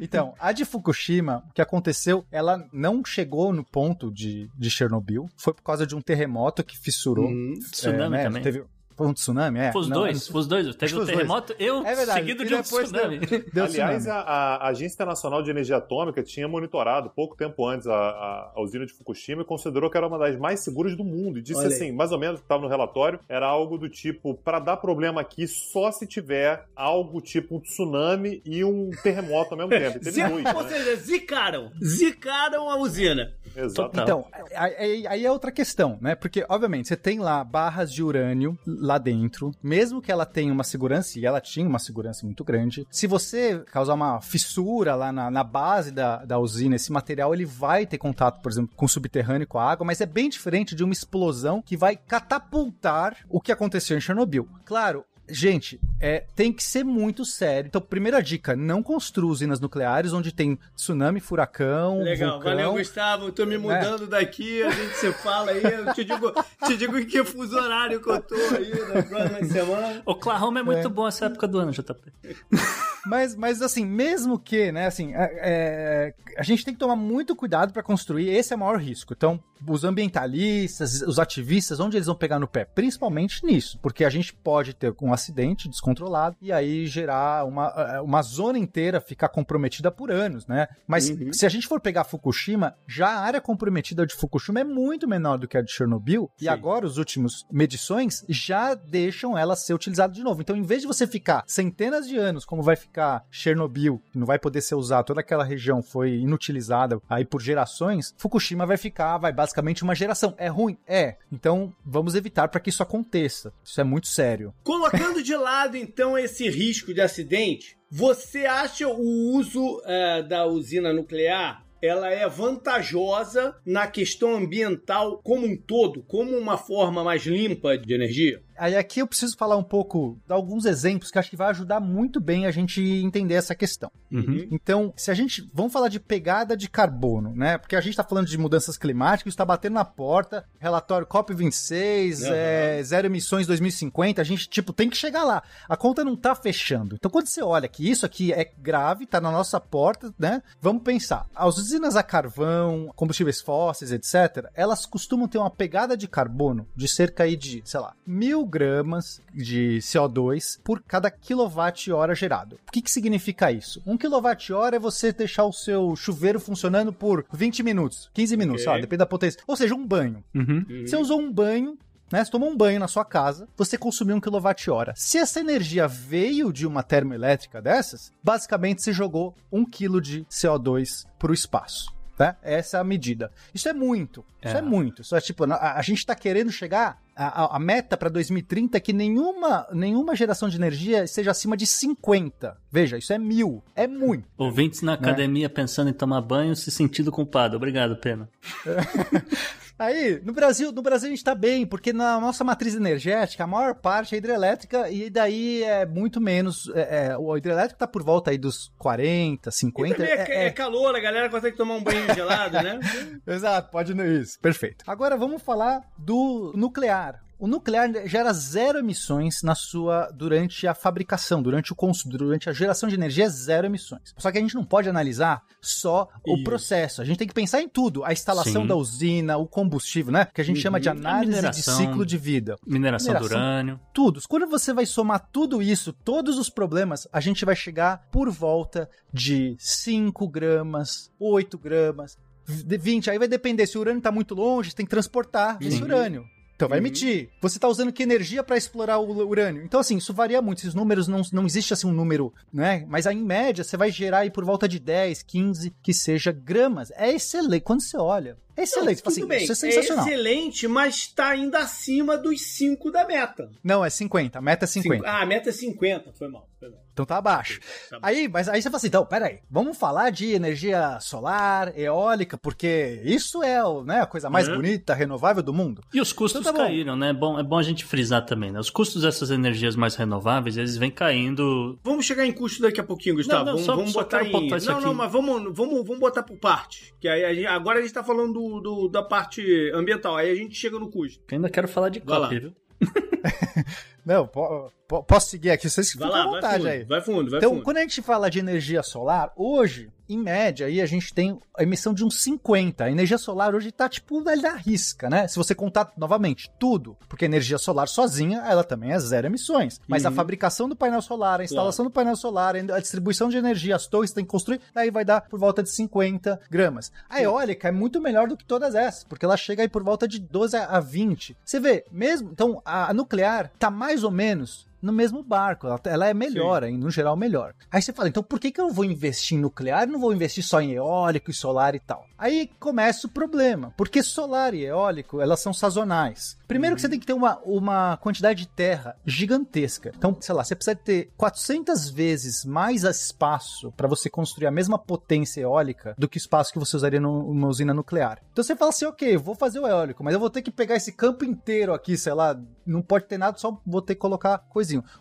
Então, 0.00 0.34
a 0.38 0.52
de 0.52 0.64
Fukushima, 0.64 1.44
o 1.48 1.52
que 1.52 1.62
aconteceu, 1.62 2.24
ela 2.30 2.68
não 2.72 3.04
chegou 3.04 3.52
no 3.52 3.64
ponto 3.64 4.10
de, 4.12 4.50
de 4.56 4.70
Chernobyl. 4.70 5.28
Foi 5.36 5.54
por 5.54 5.62
causa 5.62 5.86
de 5.86 5.94
um 5.94 6.00
terremoto 6.00 6.64
que 6.64 6.78
fissurou. 6.78 7.28
Hum, 7.28 7.54
tsunami 7.70 8.16
é, 8.16 8.18
né, 8.18 8.22
também. 8.24 8.42
Teve, 8.42 8.64
foi 8.98 9.06
um 9.06 9.12
tsunami, 9.12 9.60
é? 9.60 9.70
Foi 9.70 9.82
os 9.82 9.88
não, 9.88 10.00
dois, 10.00 10.26
foi 10.26 10.40
os 10.40 10.46
dois. 10.48 10.74
Teve 10.74 10.96
o 10.96 11.02
um 11.02 11.06
terremoto, 11.06 11.54
eu 11.56 11.86
é 11.86 11.94
verdade, 11.94 12.18
seguido 12.18 12.44
de 12.44 12.52
um 12.52 12.62
tsunami. 12.62 13.18
Deu, 13.20 13.44
deu 13.52 13.64
Aliás, 13.64 14.08
a, 14.08 14.18
a, 14.18 14.68
Agência 14.68 14.94
Internacional 14.94 15.40
de 15.40 15.50
Energia 15.50 15.76
Atômica 15.76 16.20
tinha 16.20 16.48
monitorado 16.48 17.08
pouco 17.10 17.36
tempo 17.36 17.64
antes 17.64 17.86
a, 17.86 17.94
a, 17.94 18.52
a, 18.56 18.60
usina 18.60 18.84
de 18.84 18.92
Fukushima 18.92 19.42
e 19.42 19.44
considerou 19.44 19.88
que 19.88 19.96
era 19.96 20.08
uma 20.08 20.18
das 20.18 20.36
mais 20.36 20.64
seguras 20.64 20.96
do 20.96 21.04
mundo. 21.04 21.38
E 21.38 21.42
disse 21.42 21.60
Olha 21.60 21.68
assim, 21.68 21.84
aí. 21.86 21.92
mais 21.92 22.10
ou 22.10 22.18
menos, 22.18 22.40
que 22.40 22.44
estava 22.44 22.60
no 22.60 22.68
relatório, 22.68 23.20
era 23.28 23.46
algo 23.46 23.78
do 23.78 23.88
tipo, 23.88 24.34
para 24.34 24.58
dar 24.58 24.78
problema 24.78 25.20
aqui 25.20 25.46
só 25.46 25.92
se 25.92 26.04
tiver 26.04 26.66
algo 26.74 27.20
tipo 27.20 27.54
um 27.56 27.60
tsunami 27.60 28.42
e 28.44 28.64
um 28.64 28.90
terremoto 29.00 29.54
ao 29.54 29.58
mesmo 29.58 29.70
tempo. 29.78 30.00
Teve 30.00 30.28
dois, 30.28 30.54
Ou 30.56 30.62
né? 30.64 30.68
seja, 30.70 30.96
zicaram. 30.96 31.70
Zicaram 31.80 32.68
a 32.68 32.76
usina. 32.76 33.32
Exato. 33.56 34.00
Então, 34.00 34.24
aí, 34.56 35.06
aí 35.06 35.24
é 35.24 35.30
outra 35.30 35.52
questão, 35.52 35.98
né? 36.00 36.16
Porque, 36.16 36.44
obviamente, 36.48 36.88
você 36.88 36.96
tem 36.96 37.20
lá 37.20 37.44
barras 37.44 37.92
de 37.92 38.02
urânio 38.02 38.58
lá 38.88 38.98
dentro, 38.98 39.52
mesmo 39.62 40.00
que 40.00 40.10
ela 40.10 40.24
tenha 40.24 40.52
uma 40.52 40.64
segurança, 40.64 41.18
e 41.18 41.26
ela 41.26 41.40
tinha 41.40 41.68
uma 41.68 41.78
segurança 41.78 42.24
muito 42.24 42.42
grande, 42.42 42.86
se 42.90 43.06
você 43.06 43.62
causar 43.70 43.94
uma 43.94 44.20
fissura 44.20 44.94
lá 44.94 45.12
na, 45.12 45.30
na 45.30 45.44
base 45.44 45.92
da, 45.92 46.24
da 46.24 46.38
usina, 46.38 46.76
esse 46.76 46.90
material 46.90 47.34
ele 47.34 47.44
vai 47.44 47.86
ter 47.86 47.98
contato, 47.98 48.40
por 48.40 48.50
exemplo, 48.50 48.74
com 48.74 48.86
o 48.86 48.88
subterrâneo, 48.88 49.46
com 49.46 49.58
a 49.58 49.70
água, 49.70 49.86
mas 49.86 50.00
é 50.00 50.06
bem 50.06 50.28
diferente 50.28 50.74
de 50.74 50.82
uma 50.82 50.92
explosão 50.92 51.60
que 51.60 51.76
vai 51.76 51.96
catapultar 51.96 53.16
o 53.28 53.40
que 53.40 53.52
aconteceu 53.52 53.96
em 53.96 54.00
Chernobyl. 54.00 54.48
Claro, 54.64 55.04
Gente, 55.30 55.80
é, 56.00 56.24
tem 56.34 56.52
que 56.52 56.62
ser 56.62 56.84
muito 56.84 57.24
sério. 57.24 57.68
Então, 57.68 57.80
primeira 57.80 58.22
dica: 58.22 58.56
não 58.56 58.82
construa 58.82 59.30
usinas 59.30 59.60
nucleares 59.60 60.12
onde 60.12 60.32
tem 60.32 60.58
tsunami, 60.74 61.20
furacão. 61.20 62.02
Legal, 62.02 62.34
vulcão. 62.34 62.50
valeu, 62.50 62.72
Gustavo. 62.72 63.32
Tô 63.32 63.44
me 63.44 63.58
né? 63.58 63.58
mudando 63.58 64.04
é. 64.04 64.06
daqui, 64.06 64.62
a 64.62 64.70
gente 64.70 64.94
se 64.96 65.12
fala 65.12 65.52
aí. 65.52 65.62
Eu 65.62 65.94
te 65.94 66.04
digo, 66.04 66.32
te 66.66 66.76
digo 66.76 66.98
em 66.98 67.06
que 67.06 67.24
fuso 67.24 67.56
horário 67.56 68.00
que 68.00 68.10
eu 68.10 68.20
tô 68.22 68.34
aí 68.34 68.70
na 68.94 69.02
próxima 69.02 69.44
semana. 69.44 70.02
Oklahoma 70.04 70.60
é 70.60 70.62
muito 70.62 70.86
é. 70.86 70.90
bom 70.90 71.06
essa 71.06 71.26
época 71.26 71.46
do 71.46 71.58
ano, 71.58 71.72
JP. 71.72 72.12
mas, 73.06 73.34
mas 73.34 73.62
assim, 73.62 73.84
mesmo 73.84 74.38
que, 74.38 74.72
né, 74.72 74.86
assim, 74.86 75.14
é, 75.14 75.30
é 75.42 76.14
a 76.38 76.42
gente 76.44 76.64
tem 76.64 76.72
que 76.72 76.78
tomar 76.78 76.94
muito 76.94 77.34
cuidado 77.34 77.72
para 77.72 77.82
construir. 77.82 78.28
Esse 78.28 78.52
é 78.52 78.56
o 78.56 78.60
maior 78.60 78.78
risco. 78.78 79.12
Então, 79.12 79.42
os 79.66 79.82
ambientalistas, 79.82 81.02
os 81.02 81.18
ativistas, 81.18 81.80
onde 81.80 81.96
eles 81.96 82.06
vão 82.06 82.14
pegar 82.14 82.38
no 82.38 82.46
pé? 82.46 82.64
Principalmente 82.64 83.44
nisso, 83.44 83.76
porque 83.82 84.04
a 84.04 84.10
gente 84.10 84.32
pode 84.32 84.72
ter 84.72 84.94
um 85.02 85.12
acidente 85.18 85.68
descontrolado 85.68 86.36
e 86.40 86.52
aí 86.52 86.86
gerar 86.86 87.44
uma, 87.44 87.68
eh, 87.76 88.00
uma 88.00 88.22
zona 88.22 88.58
inteira 88.58 89.00
ficar 89.00 89.28
comprometida 89.28 89.90
por 89.90 90.10
anos, 90.10 90.46
né? 90.46 90.68
Mas 90.86 91.10
uhum. 91.10 91.32
se 91.32 91.44
a 91.44 91.48
gente 91.48 91.66
for 91.66 91.80
pegar 91.80 92.04
Fukushima, 92.04 92.74
já 92.86 93.08
a 93.08 93.20
área 93.20 93.40
comprometida 93.40 94.06
de 94.06 94.14
Fukushima 94.14 94.60
é 94.60 94.64
muito 94.64 95.06
menor 95.06 95.38
do 95.38 95.48
que 95.48 95.56
a 95.56 95.62
de 95.62 95.70
Chernobyl 95.70 96.30
Sim. 96.36 96.44
e 96.44 96.48
agora 96.48 96.86
os 96.86 96.98
últimos 96.98 97.46
medições 97.50 98.24
já 98.28 98.74
deixam 98.74 99.36
ela 99.36 99.56
ser 99.56 99.74
utilizada 99.74 100.12
de 100.12 100.22
novo. 100.22 100.40
Então, 100.40 100.56
em 100.56 100.62
vez 100.62 100.82
de 100.82 100.86
você 100.86 101.06
ficar 101.06 101.44
centenas 101.46 102.06
de 102.06 102.16
anos, 102.16 102.44
como 102.44 102.62
vai 102.62 102.76
ficar 102.76 103.24
Chernobyl, 103.30 104.02
que 104.12 104.18
não 104.18 104.26
vai 104.26 104.38
poder 104.38 104.60
ser 104.60 104.74
usado, 104.74 105.06
toda 105.06 105.20
aquela 105.20 105.44
região 105.44 105.82
foi 105.82 106.16
inutilizada 106.18 107.00
aí 107.08 107.24
por 107.24 107.40
gerações, 107.40 108.14
Fukushima 108.16 108.66
vai 108.66 108.76
ficar, 108.76 109.18
vai 109.18 109.32
basicamente 109.32 109.82
uma 109.82 109.94
geração. 109.94 110.34
É 110.38 110.48
ruim? 110.48 110.78
É. 110.86 111.16
Então, 111.32 111.72
vamos 111.84 112.14
evitar 112.14 112.48
para 112.48 112.60
que 112.60 112.70
isso 112.70 112.82
aconteça. 112.82 113.52
Isso 113.64 113.80
é 113.80 113.84
muito 113.84 114.06
sério. 114.06 114.54
Colocando 114.62 115.07
de 115.14 115.36
lado, 115.36 115.76
então, 115.76 116.18
esse 116.18 116.48
risco 116.48 116.94
de 116.94 117.00
acidente, 117.00 117.76
você 117.90 118.46
acha 118.46 118.86
o 118.88 119.36
uso 119.36 119.78
uh, 119.78 120.26
da 120.28 120.46
usina 120.46 120.92
nuclear 120.92 121.66
ela 121.80 122.10
é 122.10 122.28
vantajosa 122.28 123.56
na 123.64 123.86
questão 123.86 124.34
ambiental 124.34 125.20
como 125.22 125.46
um 125.46 125.56
todo, 125.56 126.02
como 126.02 126.36
uma 126.36 126.58
forma 126.58 127.04
mais 127.04 127.24
limpa 127.24 127.78
de 127.78 127.94
energia? 127.94 128.42
Aí 128.58 128.76
aqui 128.76 129.00
eu 129.00 129.06
preciso 129.06 129.36
falar 129.36 129.56
um 129.56 129.62
pouco, 129.62 130.18
dar 130.26 130.34
alguns 130.34 130.64
exemplos 130.64 131.10
que 131.10 131.18
acho 131.18 131.30
que 131.30 131.36
vai 131.36 131.48
ajudar 131.50 131.80
muito 131.80 132.20
bem 132.20 132.46
a 132.46 132.50
gente 132.50 132.80
entender 132.80 133.34
essa 133.34 133.54
questão. 133.54 133.90
Uhum. 134.10 134.48
Então, 134.50 134.92
se 134.96 135.10
a 135.10 135.14
gente. 135.14 135.48
Vamos 135.54 135.72
falar 135.72 135.88
de 135.88 136.00
pegada 136.00 136.56
de 136.56 136.68
carbono, 136.68 137.34
né? 137.34 137.58
Porque 137.58 137.76
a 137.76 137.80
gente 137.80 137.92
está 137.92 138.04
falando 138.04 138.26
de 138.26 138.38
mudanças 138.38 138.76
climáticas, 138.76 139.32
está 139.32 139.44
batendo 139.44 139.74
na 139.74 139.84
porta, 139.84 140.44
relatório 140.58 141.06
COP26, 141.06 142.22
uhum. 142.22 142.32
é, 142.32 142.82
zero 142.82 143.06
emissões 143.06 143.46
2050, 143.46 144.20
a 144.20 144.24
gente, 144.24 144.48
tipo, 144.48 144.72
tem 144.72 144.90
que 144.90 144.96
chegar 144.96 145.24
lá. 145.24 145.42
A 145.68 145.76
conta 145.76 146.04
não 146.04 146.16
tá 146.16 146.34
fechando. 146.34 146.96
Então, 146.96 147.10
quando 147.10 147.26
você 147.26 147.42
olha 147.42 147.68
que 147.68 147.88
isso 147.88 148.04
aqui 148.04 148.32
é 148.32 148.50
grave, 148.58 149.06
tá 149.06 149.20
na 149.20 149.30
nossa 149.30 149.60
porta, 149.60 150.12
né? 150.18 150.42
Vamos 150.60 150.82
pensar. 150.82 151.26
As 151.34 151.56
usinas 151.58 151.96
a 151.96 152.02
carvão, 152.02 152.90
combustíveis 152.96 153.40
fósseis, 153.40 153.92
etc., 153.92 154.50
elas 154.54 154.86
costumam 154.86 155.28
ter 155.28 155.38
uma 155.38 155.50
pegada 155.50 155.96
de 155.96 156.08
carbono 156.08 156.66
de 156.74 156.88
cerca 156.88 157.24
aí 157.24 157.36
de, 157.36 157.62
sei 157.64 157.80
lá, 157.80 157.94
mil 158.06 158.47
gramas 158.48 159.20
de 159.32 159.78
CO2 159.80 160.58
por 160.64 160.82
cada 160.82 161.10
quilowatt-hora 161.10 162.14
gerado. 162.14 162.58
O 162.66 162.72
que, 162.72 162.82
que 162.82 162.90
significa 162.90 163.52
isso? 163.52 163.82
Um 163.86 163.96
quilowatt-hora 163.96 164.76
é 164.76 164.80
você 164.80 165.12
deixar 165.12 165.44
o 165.44 165.52
seu 165.52 165.94
chuveiro 165.94 166.40
funcionando 166.40 166.92
por 166.92 167.24
20 167.32 167.62
minutos, 167.62 168.10
15 168.14 168.36
minutos, 168.36 168.66
okay. 168.66 168.80
depende 168.80 168.98
da 168.98 169.06
potência. 169.06 169.40
Ou 169.46 169.56
seja, 169.56 169.74
um 169.74 169.86
banho. 169.86 170.24
Uhum. 170.34 170.64
Uhum. 170.68 170.86
Você 170.86 170.96
usou 170.96 171.20
um 171.20 171.32
banho, 171.32 171.78
né? 172.10 172.24
Você 172.24 172.30
tomou 172.30 172.50
um 172.50 172.56
banho 172.56 172.80
na 172.80 172.88
sua 172.88 173.04
casa, 173.04 173.48
você 173.56 173.76
consumiu 173.76 174.16
um 174.16 174.20
quilowatt-hora. 174.20 174.94
Se 174.96 175.18
essa 175.18 175.40
energia 175.40 175.86
veio 175.86 176.52
de 176.52 176.66
uma 176.66 176.82
termoelétrica 176.82 177.60
dessas, 177.60 178.12
basicamente 178.22 178.82
você 178.82 178.92
jogou 178.92 179.34
um 179.52 179.64
quilo 179.64 180.00
de 180.00 180.24
CO2 180.24 181.06
para 181.18 181.30
o 181.30 181.34
espaço. 181.34 181.92
Né? 182.18 182.34
Essa 182.42 182.78
é 182.78 182.80
a 182.80 182.84
medida. 182.84 183.30
Isso 183.54 183.68
é 183.68 183.72
muito. 183.72 184.24
Isso 184.42 184.56
é, 184.56 184.58
é 184.58 184.62
muito. 184.62 185.02
Isso 185.02 185.14
é 185.14 185.20
tipo, 185.20 185.44
a, 185.44 185.74
a 185.74 185.82
gente 185.82 185.98
está 185.98 186.14
querendo 186.14 186.50
chegar. 186.50 187.00
A, 187.20 187.56
a 187.56 187.58
meta 187.58 187.96
para 187.96 188.08
2030 188.08 188.76
é 188.76 188.80
que 188.80 188.92
nenhuma, 188.92 189.66
nenhuma 189.72 190.14
geração 190.14 190.48
de 190.48 190.56
energia 190.56 191.04
seja 191.08 191.32
acima 191.32 191.56
de 191.56 191.66
50. 191.66 192.56
Veja, 192.70 192.96
isso 192.96 193.12
é 193.12 193.18
mil. 193.18 193.60
É 193.74 193.88
muito. 193.88 194.24
Ouvintes 194.38 194.82
na 194.82 194.92
né? 194.92 194.98
academia 194.98 195.50
pensando 195.50 195.90
em 195.90 195.92
tomar 195.92 196.20
banho 196.20 196.54
se 196.54 196.70
sentindo 196.70 197.10
culpado. 197.10 197.56
Obrigado, 197.56 197.96
Pena. 197.96 198.30
Aí, 199.78 200.20
no 200.24 200.32
Brasil, 200.32 200.72
no 200.72 200.82
Brasil 200.82 201.06
a 201.06 201.10
gente 201.10 201.22
tá 201.22 201.34
bem, 201.34 201.64
porque 201.64 201.92
na 201.92 202.18
nossa 202.18 202.42
matriz 202.42 202.74
energética, 202.74 203.44
a 203.44 203.46
maior 203.46 203.76
parte 203.76 204.14
é 204.14 204.18
hidrelétrica 204.18 204.90
e 204.90 205.08
daí 205.08 205.62
é 205.62 205.86
muito 205.86 206.20
menos. 206.20 206.68
É, 206.74 207.10
é, 207.10 207.16
o 207.16 207.36
hidrelétrico 207.36 207.78
tá 207.78 207.86
por 207.86 208.02
volta 208.02 208.30
aí 208.32 208.38
dos 208.38 208.72
40, 208.76 209.50
50. 209.50 209.88
E 209.88 209.96
também 209.96 210.12
é, 210.12 210.30
é, 210.30 210.46
é 210.46 210.50
calor, 210.50 210.94
a 210.96 211.00
galera 211.00 211.30
consegue 211.30 211.56
tomar 211.56 211.74
um 211.74 211.82
banho 211.82 212.12
gelado, 212.12 212.60
né? 212.60 212.80
Exato, 213.26 213.70
pode 213.70 213.92
isso. 213.92 214.38
Perfeito. 214.40 214.84
Agora 214.86 215.16
vamos 215.16 215.42
falar 215.42 215.82
do 215.96 216.52
nuclear. 216.56 217.22
O 217.38 217.46
nuclear 217.46 217.88
gera 218.06 218.32
zero 218.32 218.80
emissões 218.80 219.42
na 219.44 219.54
sua 219.54 220.10
durante 220.12 220.66
a 220.66 220.74
fabricação, 220.74 221.40
durante 221.40 221.72
o 221.72 221.76
consumo, 221.76 222.18
durante 222.18 222.50
a 222.50 222.52
geração 222.52 222.88
de 222.88 222.96
energia, 222.96 223.26
é 223.26 223.28
zero 223.28 223.66
emissões. 223.66 224.12
Só 224.18 224.32
que 224.32 224.38
a 224.38 224.40
gente 224.40 224.56
não 224.56 224.64
pode 224.64 224.88
analisar 224.88 225.44
só 225.60 226.08
o 226.26 226.34
Isso. 226.34 226.44
processo. 226.44 227.00
A 227.00 227.04
gente 227.04 227.16
tem 227.16 227.28
que 227.28 227.34
pensar 227.34 227.60
em 227.60 227.68
tudo: 227.68 228.04
a 228.04 228.12
instalação 228.12 228.62
Sim. 228.62 228.68
da 228.68 228.74
usina, 228.74 229.36
o 229.36 229.46
combustível, 229.46 230.12
né? 230.12 230.24
Que 230.24 230.40
a 230.40 230.44
gente 230.44 230.56
uhum. 230.56 230.62
chama 230.62 230.80
de 230.80 230.88
análise 230.88 231.48
de 231.50 231.62
ciclo 231.62 232.04
de 232.04 232.18
vida. 232.18 232.56
Mineração, 232.66 233.12
mineração 233.12 233.38
do 233.38 233.42
urânio. 233.42 233.80
Tudo. 233.94 234.20
Quando 234.28 234.48
você 234.48 234.72
vai 234.72 234.84
somar 234.84 235.28
tudo 235.30 235.62
isso, 235.62 235.92
todos 235.92 236.38
os 236.38 236.50
problemas, 236.50 237.06
a 237.12 237.20
gente 237.20 237.44
vai 237.44 237.54
chegar 237.54 238.08
por 238.10 238.28
volta 238.30 238.90
de 239.12 239.54
5 239.60 240.26
gramas, 240.28 241.10
8 241.20 241.56
gramas, 241.56 242.18
20. 242.46 243.10
Aí 243.10 243.18
vai 243.18 243.28
depender 243.28 243.66
se 243.66 243.78
o 243.78 243.80
urânio 243.80 243.98
está 243.98 244.10
muito 244.10 244.34
longe, 244.34 244.70
você 244.70 244.76
tem 244.76 244.86
que 244.86 244.90
transportar 244.90 245.58
esse 245.60 245.78
uhum. 245.78 245.84
urânio. 245.84 246.37
Então 246.58 246.68
vai 246.68 246.80
uhum. 246.80 246.86
emitir. 246.86 247.28
Você 247.40 247.56
está 247.56 247.68
usando 247.68 247.92
que 247.92 248.02
energia 248.02 248.42
para 248.42 248.56
explorar 248.56 248.98
o 248.98 249.28
urânio? 249.28 249.62
Então, 249.62 249.78
assim, 249.78 249.96
isso 249.96 250.12
varia 250.12 250.42
muito. 250.42 250.58
Esses 250.58 250.74
números 250.74 251.06
não, 251.06 251.22
não 251.32 251.46
existe 251.46 251.72
assim 251.72 251.86
um 251.86 251.92
número, 251.92 252.34
né? 252.52 252.84
Mas 252.88 253.06
em 253.06 253.22
média, 253.22 253.62
você 253.62 253.76
vai 253.76 253.92
gerar 253.92 254.18
aí 254.18 254.30
por 254.30 254.44
volta 254.44 254.66
de 254.66 254.80
10, 254.80 255.22
15, 255.22 255.72
que 255.80 255.94
seja 255.94 256.32
gramas. 256.32 256.90
É 256.96 257.12
excelente. 257.12 257.62
Quando 257.62 257.82
você 257.82 257.96
olha, 257.96 258.36
é 258.56 258.64
excelente. 258.64 259.04
Não, 259.04 259.12
assim, 259.12 259.24
bem, 259.24 259.44
isso 259.44 259.52
é 259.52 259.54
sensacional. 259.54 260.04
É 260.04 260.08
excelente, 260.08 260.66
mas 260.66 260.96
está 260.96 261.28
ainda 261.28 261.60
acima 261.60 262.18
dos 262.18 262.42
5 262.42 262.90
da 262.90 263.06
meta. 263.06 263.48
Não, 263.62 263.84
é 263.84 263.88
50. 263.88 264.36
A 264.36 264.42
meta 264.42 264.64
é 264.64 264.66
50. 264.66 264.96
Cinco. 264.96 265.08
Ah, 265.08 265.22
a 265.22 265.26
meta 265.26 265.50
é 265.50 265.52
50. 265.52 266.12
Foi 266.14 266.26
mal. 266.26 266.48
Foi 266.58 266.68
mal. 266.70 266.80
Então 266.98 267.06
tá 267.06 267.16
abaixo. 267.16 267.60
Tá 267.88 267.98
aí, 268.02 268.28
mas 268.28 268.48
aí 268.48 268.60
você 268.60 268.68
fala 268.68 268.76
assim, 268.78 268.88
então, 268.88 269.06
peraí, 269.06 269.38
vamos 269.48 269.78
falar 269.78 270.10
de 270.10 270.32
energia 270.32 270.98
solar, 271.00 271.78
eólica, 271.78 272.36
porque 272.36 273.00
isso 273.04 273.40
é 273.40 273.60
né, 273.84 274.00
a 274.00 274.06
coisa 274.06 274.28
mais 274.28 274.48
uhum. 274.48 274.56
bonita, 274.56 274.94
renovável 274.94 275.40
do 275.40 275.54
mundo. 275.54 275.80
E 275.94 276.00
os 276.00 276.12
custos 276.12 276.40
então 276.40 276.52
tá 276.52 276.64
caíram, 276.64 276.96
né? 276.96 277.10
É 277.10 277.12
bom, 277.12 277.38
é 277.38 277.42
bom 277.44 277.56
a 277.56 277.62
gente 277.62 277.84
frisar 277.84 278.26
também, 278.26 278.50
né? 278.50 278.58
Os 278.58 278.68
custos 278.68 279.02
dessas 279.02 279.30
energias 279.30 279.76
mais 279.76 279.94
renováveis, 279.94 280.56
eles 280.56 280.76
vêm 280.76 280.90
caindo. 280.90 281.78
Vamos 281.84 282.04
chegar 282.04 282.26
em 282.26 282.32
custo 282.32 282.62
daqui 282.62 282.80
a 282.80 282.84
pouquinho, 282.84 283.14
Gustavo. 283.14 283.44
Não, 283.44 283.52
não, 283.52 283.52
vamos, 283.52 283.64
só, 283.64 283.76
vamos 283.76 283.92
só 283.92 284.00
botar 284.00 284.24
em... 284.24 284.32
Não, 284.66 284.80
não, 284.80 284.94
mas 284.94 285.12
vamos, 285.12 285.56
vamos, 285.56 285.84
vamos 285.84 286.00
botar 286.00 286.24
por 286.24 286.36
parte. 286.36 286.92
Que 286.98 287.06
aí 287.06 287.24
a 287.24 287.32
gente, 287.32 287.46
agora 287.46 287.78
a 287.78 287.82
gente 287.82 287.94
tá 287.94 288.02
falando 288.02 288.32
do, 288.32 288.60
do, 288.60 288.88
da 288.88 289.04
parte 289.04 289.70
ambiental, 289.72 290.16
aí 290.16 290.30
a 290.30 290.34
gente 290.34 290.56
chega 290.56 290.80
no 290.80 290.90
custo. 290.90 291.22
Eu 291.30 291.36
ainda 291.36 291.48
quero 291.48 291.68
falar 291.68 291.90
de 291.90 292.00
copy, 292.00 292.40
viu? 292.40 292.52
Não, 294.04 294.26
po, 294.26 294.72
po, 294.86 295.02
posso 295.02 295.28
seguir 295.30 295.50
aqui, 295.50 295.68
vocês 295.68 295.90
ficam 295.90 296.12
à 296.14 296.24
vontade 296.24 296.40
vai 296.40 296.52
fundo, 296.56 296.68
aí. 296.68 296.84
Vai 296.84 297.00
fundo, 297.02 297.30
vai 297.30 297.38
então, 297.38 297.50
fundo. 297.50 297.62
quando 297.62 297.76
a 297.76 297.80
gente 297.82 298.00
fala 298.00 298.30
de 298.30 298.38
energia 298.38 298.82
solar, 298.82 299.32
hoje, 299.36 299.90
em 300.08 300.18
média, 300.18 300.66
aí 300.66 300.80
a 300.80 300.86
gente 300.86 301.12
tem 301.12 301.38
a 301.56 301.62
emissão 301.62 301.92
de 301.92 302.04
uns 302.04 302.22
50. 302.22 302.84
A 302.84 302.90
energia 302.90 303.18
solar 303.18 303.54
hoje 303.54 303.70
tá 303.70 303.88
tipo 303.88 304.22
velha 304.22 304.54
risca, 304.54 305.10
né? 305.10 305.28
Se 305.28 305.36
você 305.36 305.54
contar 305.54 305.92
novamente 305.96 306.50
tudo, 306.58 306.96
porque 307.08 307.24
a 307.24 307.28
energia 307.28 307.58
solar 307.58 307.88
sozinha, 307.88 308.42
ela 308.46 308.64
também 308.64 308.92
é 308.92 308.98
zero 308.98 309.26
emissões. 309.26 309.80
Mas 309.86 310.04
uhum. 310.04 310.10
a 310.10 310.12
fabricação 310.12 310.68
do 310.68 310.76
painel 310.76 311.02
solar, 311.02 311.40
a 311.40 311.44
instalação 311.44 311.84
claro. 311.84 311.90
do 311.90 311.94
painel 311.94 312.16
solar, 312.16 312.54
a 312.56 312.80
distribuição 312.80 313.28
de 313.28 313.36
energia, 313.36 313.76
as 313.76 313.86
torres 313.86 314.10
que 314.10 314.16
tem 314.16 314.24
que 314.24 314.30
construir, 314.30 314.60
aí 314.74 314.90
vai 314.90 315.04
dar 315.04 315.22
por 315.22 315.38
volta 315.38 315.62
de 315.62 315.70
50 315.70 316.40
gramas. 316.50 316.92
A 317.08 317.20
eólica 317.20 317.68
é 317.68 317.72
muito 317.72 318.00
melhor 318.00 318.28
do 318.28 318.36
que 318.36 318.44
todas 318.44 318.74
essas, 318.74 319.04
porque 319.04 319.24
ela 319.24 319.36
chega 319.36 319.62
aí 319.62 319.68
por 319.68 319.82
volta 319.82 320.06
de 320.06 320.18
12 320.18 320.56
a 320.56 320.80
20. 320.80 321.36
Você 321.44 321.60
vê, 321.60 321.84
mesmo, 321.90 322.30
então 322.32 322.62
a 322.64 322.92
nuclear 322.94 323.50
tá 323.58 323.70
mais 323.70 324.04
ou 324.04 324.10
menos 324.10 324.67
no 324.80 324.92
mesmo 324.92 325.22
barco. 325.22 325.66
Ela, 325.84 326.08
é 326.08 326.14
melhor, 326.14 326.62
hein, 326.62 326.76
no 326.76 326.90
geral, 326.90 327.16
melhor. 327.16 327.54
Aí 327.70 327.82
você 327.82 327.92
fala, 327.92 328.08
então 328.08 328.22
por 328.22 328.38
que, 328.38 328.50
que 328.50 328.60
eu 328.60 328.70
vou 328.70 328.84
investir 328.84 329.36
em 329.36 329.40
nuclear 329.40 329.88
e 329.88 329.92
não 329.92 330.00
vou 330.00 330.12
investir 330.12 330.44
só 330.44 330.60
em 330.60 330.72
eólico 330.72 331.30
e 331.30 331.34
solar 331.34 331.74
e 331.74 331.80
tal? 331.80 332.06
Aí 332.16 332.50
começa 332.58 333.06
o 333.06 333.10
problema, 333.10 333.72
porque 333.76 334.02
solar 334.02 334.54
e 334.54 334.64
eólico, 334.64 335.20
elas 335.20 335.40
são 335.40 335.52
sazonais. 335.52 336.36
Primeiro 336.46 336.74
que 336.74 336.82
você 336.82 336.88
tem 336.88 336.98
que 336.98 337.06
ter 337.06 337.12
uma, 337.12 337.38
uma 337.44 337.96
quantidade 337.98 338.40
de 338.40 338.48
terra 338.48 338.96
gigantesca. 339.04 339.92
Então, 339.96 340.16
sei 340.18 340.34
lá, 340.34 340.42
você 340.42 340.54
precisa 340.54 340.74
ter 340.74 341.10
400 341.16 341.90
vezes 341.90 342.44
mais 342.44 342.84
espaço 342.84 343.72
para 343.76 343.86
você 343.86 344.08
construir 344.08 344.46
a 344.46 344.50
mesma 344.50 344.78
potência 344.78 345.42
eólica 345.42 345.94
do 345.98 346.08
que 346.08 346.16
o 346.16 346.18
espaço 346.18 346.52
que 346.52 346.58
você 346.58 346.76
usaria 346.76 347.00
numa 347.00 347.48
usina 347.48 347.74
nuclear. 347.74 348.20
Então 348.32 348.42
você 348.42 348.56
fala 348.56 348.70
assim, 348.70 348.86
ok, 348.86 349.16
vou 349.16 349.34
fazer 349.34 349.60
o 349.60 349.66
eólico, 349.66 350.02
mas 350.02 350.14
eu 350.14 350.20
vou 350.20 350.30
ter 350.30 350.42
que 350.42 350.50
pegar 350.50 350.76
esse 350.76 350.92
campo 350.92 351.24
inteiro 351.24 351.74
aqui, 351.74 351.96
sei 351.96 352.14
lá, 352.14 352.38
não 352.66 352.82
pode 352.82 353.06
ter 353.06 353.18
nada, 353.18 353.38
só 353.38 353.60
vou 353.66 353.82
ter 353.82 353.94
que 353.94 354.00
colocar 354.00 354.38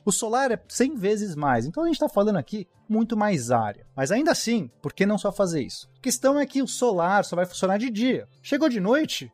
O 0.05 0.11
solar 0.11 0.51
é 0.51 0.59
100 0.67 0.95
vezes 0.95 1.35
mais. 1.35 1.65
Então 1.65 1.83
a 1.83 1.85
gente 1.87 1.95
está 1.95 2.09
falando 2.09 2.37
aqui 2.37 2.67
muito 2.87 3.17
mais 3.17 3.51
área. 3.51 3.85
Mas 3.95 4.11
ainda 4.11 4.31
assim, 4.31 4.69
por 4.81 4.93
que 4.93 5.05
não 5.05 5.17
só 5.17 5.31
fazer 5.31 5.61
isso? 5.61 5.89
A 5.97 6.01
questão 6.01 6.39
é 6.39 6.45
que 6.45 6.61
o 6.61 6.67
solar 6.67 7.25
só 7.25 7.35
vai 7.35 7.45
funcionar 7.45 7.77
de 7.77 7.89
dia. 7.89 8.27
Chegou 8.41 8.69
de 8.69 8.79
noite, 8.79 9.31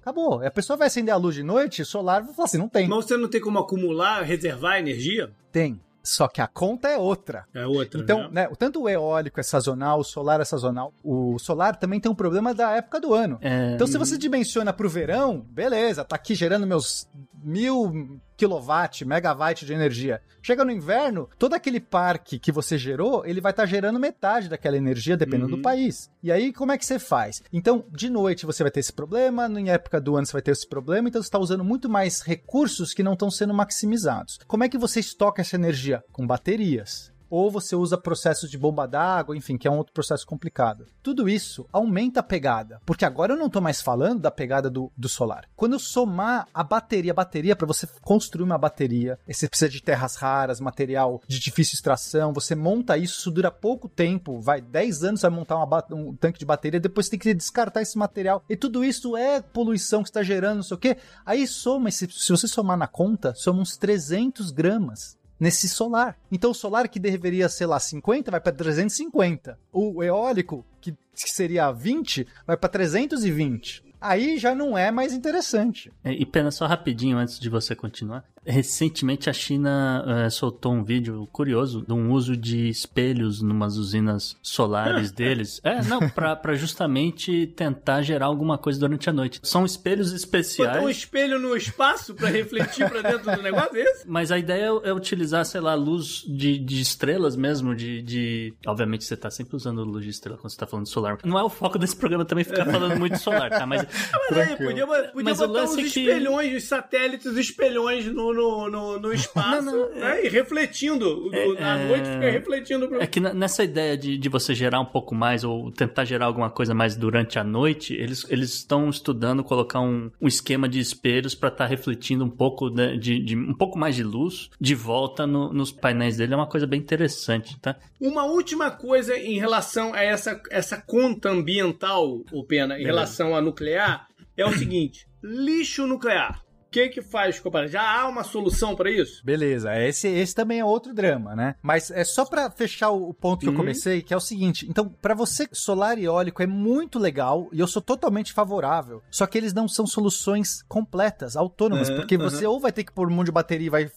acabou. 0.00 0.44
A 0.44 0.50
pessoa 0.50 0.76
vai 0.76 0.86
acender 0.86 1.12
a 1.12 1.16
luz 1.16 1.34
de 1.34 1.42
noite, 1.42 1.84
solar 1.84 2.22
vai 2.22 2.34
falar 2.34 2.46
assim, 2.46 2.58
não 2.58 2.68
tem. 2.68 2.88
Mas 2.88 3.04
você 3.04 3.16
não 3.16 3.28
tem 3.28 3.40
como 3.40 3.58
acumular, 3.58 4.22
reservar 4.22 4.78
energia? 4.78 5.32
Tem. 5.50 5.80
Só 6.04 6.28
que 6.28 6.42
a 6.42 6.46
conta 6.46 6.88
é 6.88 6.98
outra. 6.98 7.46
É 7.54 7.66
outra. 7.66 7.98
Então, 7.98 8.28
né? 8.30 8.46
né 8.46 8.50
tanto 8.58 8.82
o 8.82 8.88
eólico 8.90 9.40
é 9.40 9.42
sazonal, 9.42 10.00
o 10.00 10.04
solar 10.04 10.38
é 10.38 10.44
sazonal. 10.44 10.92
O 11.02 11.38
solar 11.38 11.76
também 11.76 11.98
tem 11.98 12.12
um 12.12 12.14
problema 12.14 12.52
da 12.52 12.72
época 12.72 13.00
do 13.00 13.14
ano. 13.14 13.38
É... 13.40 13.72
Então, 13.74 13.86
se 13.86 13.96
você 13.96 14.18
dimensiona 14.18 14.70
para 14.70 14.86
o 14.86 14.90
verão, 14.90 15.40
beleza, 15.40 16.04
tá 16.04 16.14
aqui 16.14 16.34
gerando 16.34 16.66
meus 16.66 17.08
mil 17.44 18.20
kilowatt, 18.36 19.04
megawatt 19.04 19.64
de 19.64 19.72
energia. 19.72 20.20
Chega 20.42 20.64
no 20.64 20.70
inverno, 20.70 21.28
todo 21.38 21.54
aquele 21.54 21.80
parque 21.80 22.38
que 22.38 22.50
você 22.50 22.76
gerou, 22.76 23.24
ele 23.24 23.40
vai 23.40 23.52
estar 23.52 23.62
tá 23.62 23.66
gerando 23.66 24.00
metade 24.00 24.48
daquela 24.48 24.76
energia, 24.76 25.16
dependendo 25.16 25.50
uhum. 25.52 25.56
do 25.56 25.62
país. 25.62 26.10
E 26.22 26.32
aí, 26.32 26.52
como 26.52 26.72
é 26.72 26.78
que 26.78 26.84
você 26.84 26.98
faz? 26.98 27.42
Então, 27.52 27.84
de 27.90 28.10
noite 28.10 28.46
você 28.46 28.62
vai 28.62 28.70
ter 28.70 28.80
esse 28.80 28.92
problema, 28.92 29.46
em 29.46 29.70
época 29.70 30.00
do 30.00 30.16
ano 30.16 30.26
você 30.26 30.32
vai 30.32 30.42
ter 30.42 30.50
esse 30.50 30.68
problema, 30.68 31.08
então 31.08 31.22
você 31.22 31.28
está 31.28 31.38
usando 31.38 31.64
muito 31.64 31.88
mais 31.88 32.20
recursos 32.20 32.92
que 32.92 33.02
não 33.02 33.12
estão 33.12 33.30
sendo 33.30 33.54
maximizados. 33.54 34.38
Como 34.46 34.64
é 34.64 34.68
que 34.68 34.78
você 34.78 35.00
estoca 35.00 35.42
essa 35.42 35.56
energia? 35.56 36.02
Com 36.12 36.26
baterias 36.26 37.13
ou 37.28 37.50
você 37.50 37.74
usa 37.74 37.98
processos 37.98 38.50
de 38.50 38.58
bomba 38.58 38.86
d'água, 38.86 39.36
enfim, 39.36 39.56
que 39.56 39.66
é 39.66 39.70
um 39.70 39.78
outro 39.78 39.92
processo 39.92 40.26
complicado. 40.26 40.86
Tudo 41.02 41.28
isso 41.28 41.66
aumenta 41.72 42.20
a 42.20 42.22
pegada, 42.22 42.80
porque 42.84 43.04
agora 43.04 43.34
eu 43.34 43.38
não 43.38 43.46
estou 43.46 43.62
mais 43.62 43.80
falando 43.80 44.20
da 44.20 44.30
pegada 44.30 44.70
do, 44.70 44.90
do 44.96 45.08
solar. 45.08 45.48
Quando 45.56 45.74
eu 45.74 45.78
somar 45.78 46.46
a 46.52 46.62
bateria, 46.62 47.12
a 47.12 47.14
bateria, 47.14 47.56
para 47.56 47.66
você 47.66 47.86
construir 48.02 48.44
uma 48.44 48.58
bateria, 48.58 49.18
você 49.26 49.48
precisa 49.48 49.68
de 49.68 49.82
terras 49.82 50.16
raras, 50.16 50.60
material 50.60 51.20
de 51.26 51.38
difícil 51.38 51.74
extração, 51.74 52.32
você 52.32 52.54
monta 52.54 52.96
isso, 52.96 53.18
isso 53.18 53.30
dura 53.30 53.50
pouco 53.50 53.88
tempo, 53.88 54.40
vai 54.40 54.60
10 54.60 55.04
anos 55.04 55.22
vai 55.22 55.30
montar 55.30 55.56
uma, 55.56 55.84
um 55.92 56.14
tanque 56.14 56.38
de 56.38 56.44
bateria, 56.44 56.80
depois 56.80 57.08
tem 57.08 57.18
que 57.18 57.34
descartar 57.34 57.82
esse 57.82 57.96
material, 57.96 58.42
e 58.48 58.56
tudo 58.56 58.84
isso 58.84 59.16
é 59.16 59.40
poluição 59.40 60.02
que 60.02 60.08
está 60.08 60.22
gerando, 60.22 60.56
não 60.56 60.62
sei 60.62 60.74
o 60.74 60.80
quê. 60.80 60.96
Aí 61.24 61.46
soma, 61.46 61.90
se, 61.90 62.08
se 62.10 62.30
você 62.30 62.46
somar 62.46 62.76
na 62.76 62.86
conta, 62.86 63.34
soma 63.34 63.60
uns 63.60 63.76
300 63.76 64.50
gramas 64.50 65.16
nesse 65.38 65.68
solar. 65.68 66.16
Então 66.30 66.50
o 66.50 66.54
solar 66.54 66.88
que 66.88 66.98
deveria 66.98 67.48
ser 67.48 67.66
lá 67.66 67.78
50 67.78 68.30
vai 68.30 68.40
para 68.40 68.52
350. 68.52 69.58
O 69.72 70.02
eólico 70.02 70.64
que 70.80 70.94
seria 71.16 71.70
20 71.70 72.26
vai 72.46 72.56
para 72.56 72.68
320. 72.68 73.84
Aí 74.00 74.36
já 74.36 74.54
não 74.54 74.76
é 74.76 74.90
mais 74.90 75.12
interessante. 75.14 75.90
É, 76.02 76.12
e 76.12 76.26
pena 76.26 76.50
só 76.50 76.66
rapidinho 76.66 77.16
antes 77.16 77.38
de 77.38 77.48
você 77.48 77.74
continuar. 77.74 78.24
Recentemente 78.46 79.30
a 79.30 79.32
China 79.32 80.04
uh, 80.06 80.30
soltou 80.30 80.72
um 80.72 80.84
vídeo 80.84 81.28
curioso 81.32 81.84
de 81.86 81.92
um 81.92 82.12
uso 82.12 82.36
de 82.36 82.68
espelhos 82.68 83.40
numas 83.40 83.76
usinas 83.76 84.36
solares 84.42 85.10
deles. 85.12 85.60
É, 85.64 85.82
não, 85.82 86.08
pra, 86.08 86.36
pra 86.36 86.54
justamente 86.54 87.46
tentar 87.48 88.02
gerar 88.02 88.26
alguma 88.26 88.58
coisa 88.58 88.78
durante 88.78 89.08
a 89.08 89.12
noite. 89.12 89.40
São 89.42 89.64
espelhos 89.64 90.12
especiais. 90.12 90.74
Botar 90.74 90.84
um 90.84 90.90
espelho 90.90 91.38
no 91.38 91.56
espaço 91.56 92.14
para 92.14 92.28
refletir 92.28 92.88
pra 92.88 93.02
dentro 93.02 93.34
do 93.34 93.42
negócio 93.42 93.76
é 93.76 93.82
esse? 93.82 94.08
Mas 94.08 94.30
a 94.30 94.38
ideia 94.38 94.64
é, 94.84 94.88
é 94.88 94.92
utilizar, 94.92 95.44
sei 95.46 95.60
lá, 95.60 95.74
luz 95.74 96.24
de, 96.26 96.58
de 96.58 96.80
estrelas 96.80 97.36
mesmo, 97.36 97.74
de, 97.74 98.02
de... 98.02 98.54
Obviamente 98.66 99.04
você 99.04 99.16
tá 99.16 99.30
sempre 99.30 99.56
usando 99.56 99.82
luz 99.84 100.04
de 100.04 100.10
estrela 100.10 100.38
quando 100.38 100.50
você 100.50 100.58
tá 100.58 100.66
falando 100.66 100.86
de 100.86 100.92
solar. 100.92 101.18
Não 101.24 101.38
é 101.38 101.42
o 101.42 101.48
foco 101.48 101.78
desse 101.78 101.96
programa 101.96 102.24
também 102.24 102.44
ficar 102.44 102.66
falando 102.66 102.98
muito 102.98 103.14
de 103.14 103.20
solar, 103.20 103.48
tá? 103.48 103.66
Mas, 103.66 103.86
mas 104.30 104.38
aí, 104.38 104.56
podia, 104.56 104.86
podia 104.86 105.12
mas 105.14 105.38
botar 105.38 105.64
uns 105.64 105.78
é 105.78 105.82
espelhões, 105.82 106.50
que... 106.50 106.56
os 106.56 106.64
satélites, 106.64 107.36
espelhões 107.36 108.06
no 108.06 108.33
no, 108.34 108.68
no, 108.68 109.00
no 109.00 109.12
espaço 109.12 109.62
não, 109.62 109.90
não, 109.90 109.94
né? 109.94 110.20
é... 110.20 110.26
e 110.26 110.28
refletindo. 110.28 111.30
É, 111.32 111.62
à 111.62 111.78
noite 111.78 112.08
fica 112.08 112.30
refletindo. 112.30 112.88
Pro... 112.88 113.00
É 113.00 113.06
que 113.06 113.20
nessa 113.20 113.64
ideia 113.64 113.96
de, 113.96 114.18
de 114.18 114.28
você 114.28 114.54
gerar 114.54 114.80
um 114.80 114.86
pouco 114.86 115.14
mais 115.14 115.44
ou 115.44 115.70
tentar 115.70 116.04
gerar 116.04 116.26
alguma 116.26 116.50
coisa 116.50 116.74
mais 116.74 116.96
durante 116.96 117.38
a 117.38 117.44
noite, 117.44 117.94
eles 117.94 118.26
eles 118.28 118.54
estão 118.54 118.90
estudando 118.90 119.44
colocar 119.44 119.80
um, 119.80 120.10
um 120.20 120.28
esquema 120.28 120.68
de 120.68 120.78
espelhos 120.78 121.34
para 121.34 121.48
estar 121.48 121.64
tá 121.64 121.70
refletindo 121.70 122.24
um 122.24 122.30
pouco 122.30 122.68
né, 122.68 122.96
de, 122.96 123.18
de, 123.20 123.36
um 123.36 123.54
pouco 123.54 123.78
mais 123.78 123.94
de 123.94 124.02
luz 124.02 124.50
de 124.60 124.74
volta 124.74 125.26
no, 125.26 125.52
nos 125.52 125.70
painéis 125.70 126.16
dele. 126.16 126.34
É 126.34 126.36
uma 126.36 126.48
coisa 126.48 126.66
bem 126.66 126.80
interessante, 126.80 127.58
tá? 127.60 127.76
Uma 128.00 128.24
última 128.24 128.70
coisa 128.70 129.16
em 129.16 129.38
relação 129.38 129.94
a 129.94 130.02
essa, 130.02 130.40
essa 130.50 130.80
conta 130.80 131.30
ambiental, 131.30 132.22
o 132.32 132.44
Pena, 132.44 132.78
em 132.78 132.84
relação 132.84 133.34
a 133.34 133.40
nuclear 133.40 134.08
é 134.36 134.44
o 134.44 134.52
seguinte: 134.56 135.06
lixo 135.22 135.86
nuclear. 135.86 136.43
O 136.74 136.76
que 136.76 136.88
que 136.88 137.02
faz, 137.02 137.38
compadre? 137.38 137.68
Já 137.68 137.82
há 138.00 138.08
uma 138.08 138.24
solução 138.24 138.74
para 138.74 138.90
isso? 138.90 139.24
Beleza, 139.24 139.78
esse, 139.78 140.08
esse 140.08 140.34
também 140.34 140.58
é 140.58 140.64
outro 140.64 140.92
drama, 140.92 141.36
né? 141.36 141.54
Mas 141.62 141.88
é 141.92 142.02
só 142.02 142.24
pra 142.24 142.50
fechar 142.50 142.90
o 142.90 143.04
o 143.10 143.14
ponto 143.14 143.40
que 143.40 143.46
eu 143.46 143.52
Uhum. 143.52 143.56
comecei, 143.58 144.02
que 144.02 144.12
é 144.12 144.16
o 144.16 144.20
seguinte: 144.20 144.66
então, 144.68 144.88
pra 144.88 145.14
você, 145.14 145.48
solar 145.52 145.98
e 145.98 146.04
eólico 146.06 146.42
é 146.42 146.48
muito 146.48 146.98
legal 146.98 147.48
e 147.52 147.60
eu 147.60 147.68
sou 147.68 147.80
totalmente 147.80 148.32
favorável. 148.32 149.02
Só 149.08 149.24
que 149.24 149.38
eles 149.38 149.52
não 149.52 149.68
são 149.68 149.86
soluções 149.86 150.62
completas, 150.68 151.36
autônomas, 151.36 151.90
Uhum, 151.90 151.94
porque 151.96 152.18
você 152.18 152.44
ou 152.44 152.58
vai 152.58 152.72
ter 152.72 152.82
que 152.82 152.92
pôr 152.92 153.06
um 153.08 153.14
monte 153.14 153.26
de 153.26 153.32
bateria 153.32 153.66
e 153.66 153.70
vai 153.70 153.88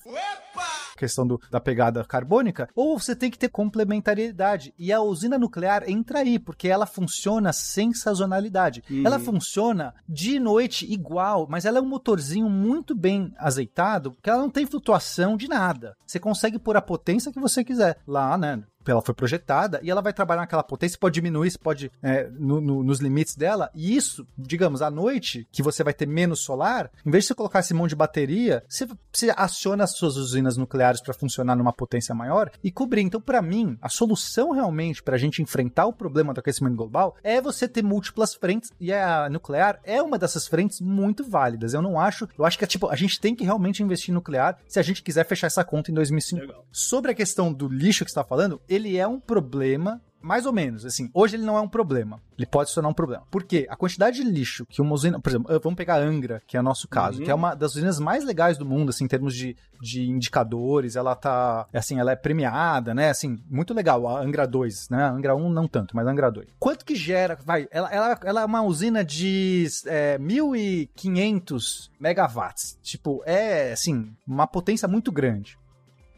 questão 0.98 1.26
do- 1.26 1.40
da 1.50 1.60
pegada 1.60 2.04
carbônica, 2.04 2.68
ou 2.76 3.00
você 3.00 3.16
tem 3.16 3.32
que 3.32 3.38
ter 3.38 3.50
complementariedade. 3.50 4.74
E 4.78 4.92
a 4.92 5.02
usina 5.02 5.38
nuclear 5.38 5.84
entra 5.90 6.20
aí, 6.20 6.38
porque 6.40 6.68
ela 6.68 6.86
funciona 6.86 7.52
sem 7.54 7.94
sazonalidade. 7.94 8.84
Uhum. 8.90 9.04
Ela 9.06 9.20
funciona 9.20 9.94
de 10.08 10.40
noite 10.40 10.92
igual, 10.92 11.48
mas 11.50 11.66
ela 11.66 11.78
é 11.80 11.82
um 11.82 11.88
motorzinho 11.88 12.50
muito 12.50 12.96
bem 12.96 13.34
azeitado, 13.38 14.12
porque 14.12 14.30
ela 14.30 14.42
não 14.42 14.50
tem 14.50 14.66
flutuação 14.66 15.38
de 15.38 15.48
nada. 15.48 15.96
Você 16.06 16.20
consegue 16.20 16.60
pôr 16.60 16.76
a 16.78 16.82
potência 16.82 17.32
que 17.32 17.40
você 17.40 17.64
quiser 17.64 17.98
lá, 18.08 18.38
né? 18.38 18.62
Ela 18.92 19.02
foi 19.02 19.14
projetada 19.16 19.80
e 19.84 19.90
ela 19.92 20.02
vai 20.02 20.14
trabalhar 20.14 20.42
naquela 20.42 20.64
potência, 20.64 20.98
pode 21.00 21.16
diminuir, 21.16 21.58
pode 21.60 21.92
é, 22.02 22.28
no- 22.38 22.62
no- 22.62 22.84
nos 22.84 23.00
limites 23.00 23.36
dela. 23.36 23.70
E 23.76 23.96
isso, 23.96 24.26
digamos, 24.38 24.82
à 24.82 24.90
noite, 24.92 25.48
que 25.52 25.62
você 25.64 25.84
vai 25.84 25.94
ter 25.94 26.06
menos 26.08 26.42
solar, 26.42 26.90
em 27.06 27.12
vez 27.12 27.24
de 27.24 27.28
você 27.30 27.36
colocar 27.36 27.60
esse 27.60 27.74
monte 27.74 27.90
de 27.92 27.96
bateria, 27.96 28.64
você, 28.68 28.88
você 29.12 29.34
aciona 29.36 29.84
as 29.84 29.92
suas 29.98 30.16
usinas 30.18 30.58
nucleares 30.58 31.02
para 31.02 31.14
funcionar 31.14 31.56
numa 31.56 31.74
potência 31.74 32.14
maior 32.14 32.50
e 32.64 32.72
cobrir. 32.72 33.02
Então, 33.02 33.22
para 33.22 33.42
mim, 33.42 33.78
a 33.82 33.90
solução 33.90 34.52
realmente 34.52 35.02
para 35.04 35.16
a 35.16 35.18
gente 35.20 35.42
enfrentar 35.42 35.86
o 35.86 35.94
problema 35.94 36.34
do 36.34 36.40
aquecimento 36.40 36.76
global 36.76 37.16
é 37.24 37.42
você 37.42 37.68
ter 37.68 37.84
múltiplas 37.84 38.34
frentes 38.36 38.72
e 38.80 38.92
a 38.94 39.30
nuclear 39.30 39.80
é 39.84 40.02
uma 40.02 40.18
dessas 40.18 40.48
frentes 40.48 40.80
muito 40.82 41.24
válidas. 41.24 41.74
Eu 41.74 41.82
não 41.82 42.00
acho, 42.00 42.28
eu 42.38 42.46
acho 42.46 42.58
que 42.58 42.64
é 42.64 42.68
tipo, 42.68 42.88
a 42.88 42.96
gente 42.96 43.20
tem 43.20 43.36
que 43.36 43.44
realmente 43.44 43.82
investir 43.84 44.12
em 44.12 44.14
nuclear 44.16 44.58
se 44.68 44.80
a 44.80 44.84
gente 44.84 45.02
quiser 45.04 45.26
fechar 45.26 45.48
essa 45.48 45.64
conta 45.64 45.92
em 45.92 45.94
2050. 45.94 46.48
Legal. 46.48 46.66
Sobre 46.72 47.12
a 47.12 47.16
questão 47.16 47.52
do 47.54 47.68
lixo 47.68 48.04
que 48.06 48.12
você 48.12 48.20
está 48.20 48.24
falando, 48.24 48.62
ele 48.78 48.98
é 48.98 49.08
um 49.08 49.20
problema. 49.20 50.02
Mais 50.20 50.48
ou 50.48 50.52
menos, 50.52 50.84
assim, 50.84 51.10
hoje 51.14 51.36
ele 51.38 51.46
não 51.46 51.56
é 51.56 51.62
um 51.62 51.70
problema. 51.70 52.20
Ele 52.38 52.48
pode 52.48 52.70
se 52.70 52.76
tornar 52.76 52.90
um 52.90 52.94
problema. 52.94 53.24
Por 53.30 53.44
quê? 53.44 53.68
A 53.70 53.78
quantidade 53.78 54.18
de 54.18 54.24
lixo 54.30 54.66
que 54.66 54.82
uma 54.82 54.92
usina. 54.94 55.22
Por 55.22 55.30
exemplo, 55.30 55.60
vamos 55.62 55.78
pegar 55.78 55.96
a 55.96 56.00
Angra, 56.00 56.42
que 56.46 56.58
é 56.58 56.60
o 56.60 56.64
nosso 56.64 56.88
caso, 56.88 57.20
Uhum. 57.20 57.24
que 57.26 57.32
é 57.32 57.36
uma 57.36 57.54
das 57.54 57.76
usinas 57.76 58.00
mais 58.00 58.26
legais 58.26 58.58
do 58.58 58.66
mundo, 58.66 58.90
assim, 58.90 59.06
em 59.06 59.08
termos 59.08 59.34
de, 59.34 59.56
de 59.80 60.10
indicadores. 60.10 60.96
Ela 60.96 61.16
tá. 61.16 61.68
Assim, 61.72 62.00
ela 62.00 62.12
é 62.12 62.16
premiada, 62.16 62.96
né? 62.96 63.10
Assim, 63.12 63.38
muito 63.50 63.76
legal. 63.76 64.06
A 64.08 64.20
Angra 64.20 64.48
2, 64.48 64.90
né? 64.90 65.04
A 65.04 65.12
Angra 65.12 65.36
1 65.36 65.50
não 65.50 65.68
tanto, 65.68 65.96
mas 65.96 66.08
a 66.08 66.12
Angra 66.12 66.32
2. 66.32 66.48
Quanto 66.60 66.84
que 66.84 66.96
gera? 66.96 67.38
Vai, 67.46 67.68
ela, 67.72 67.90
ela, 67.90 68.20
ela 68.24 68.42
é 68.42 68.46
uma 68.46 68.64
usina 68.64 69.06
de 69.06 69.68
é, 69.86 70.18
1.500 70.18 71.90
megawatts. 72.00 72.78
Tipo, 72.82 73.22
é, 73.26 73.72
assim, 73.72 74.12
uma 74.28 74.48
potência 74.48 74.88
muito 74.88 75.12
grande 75.12 75.58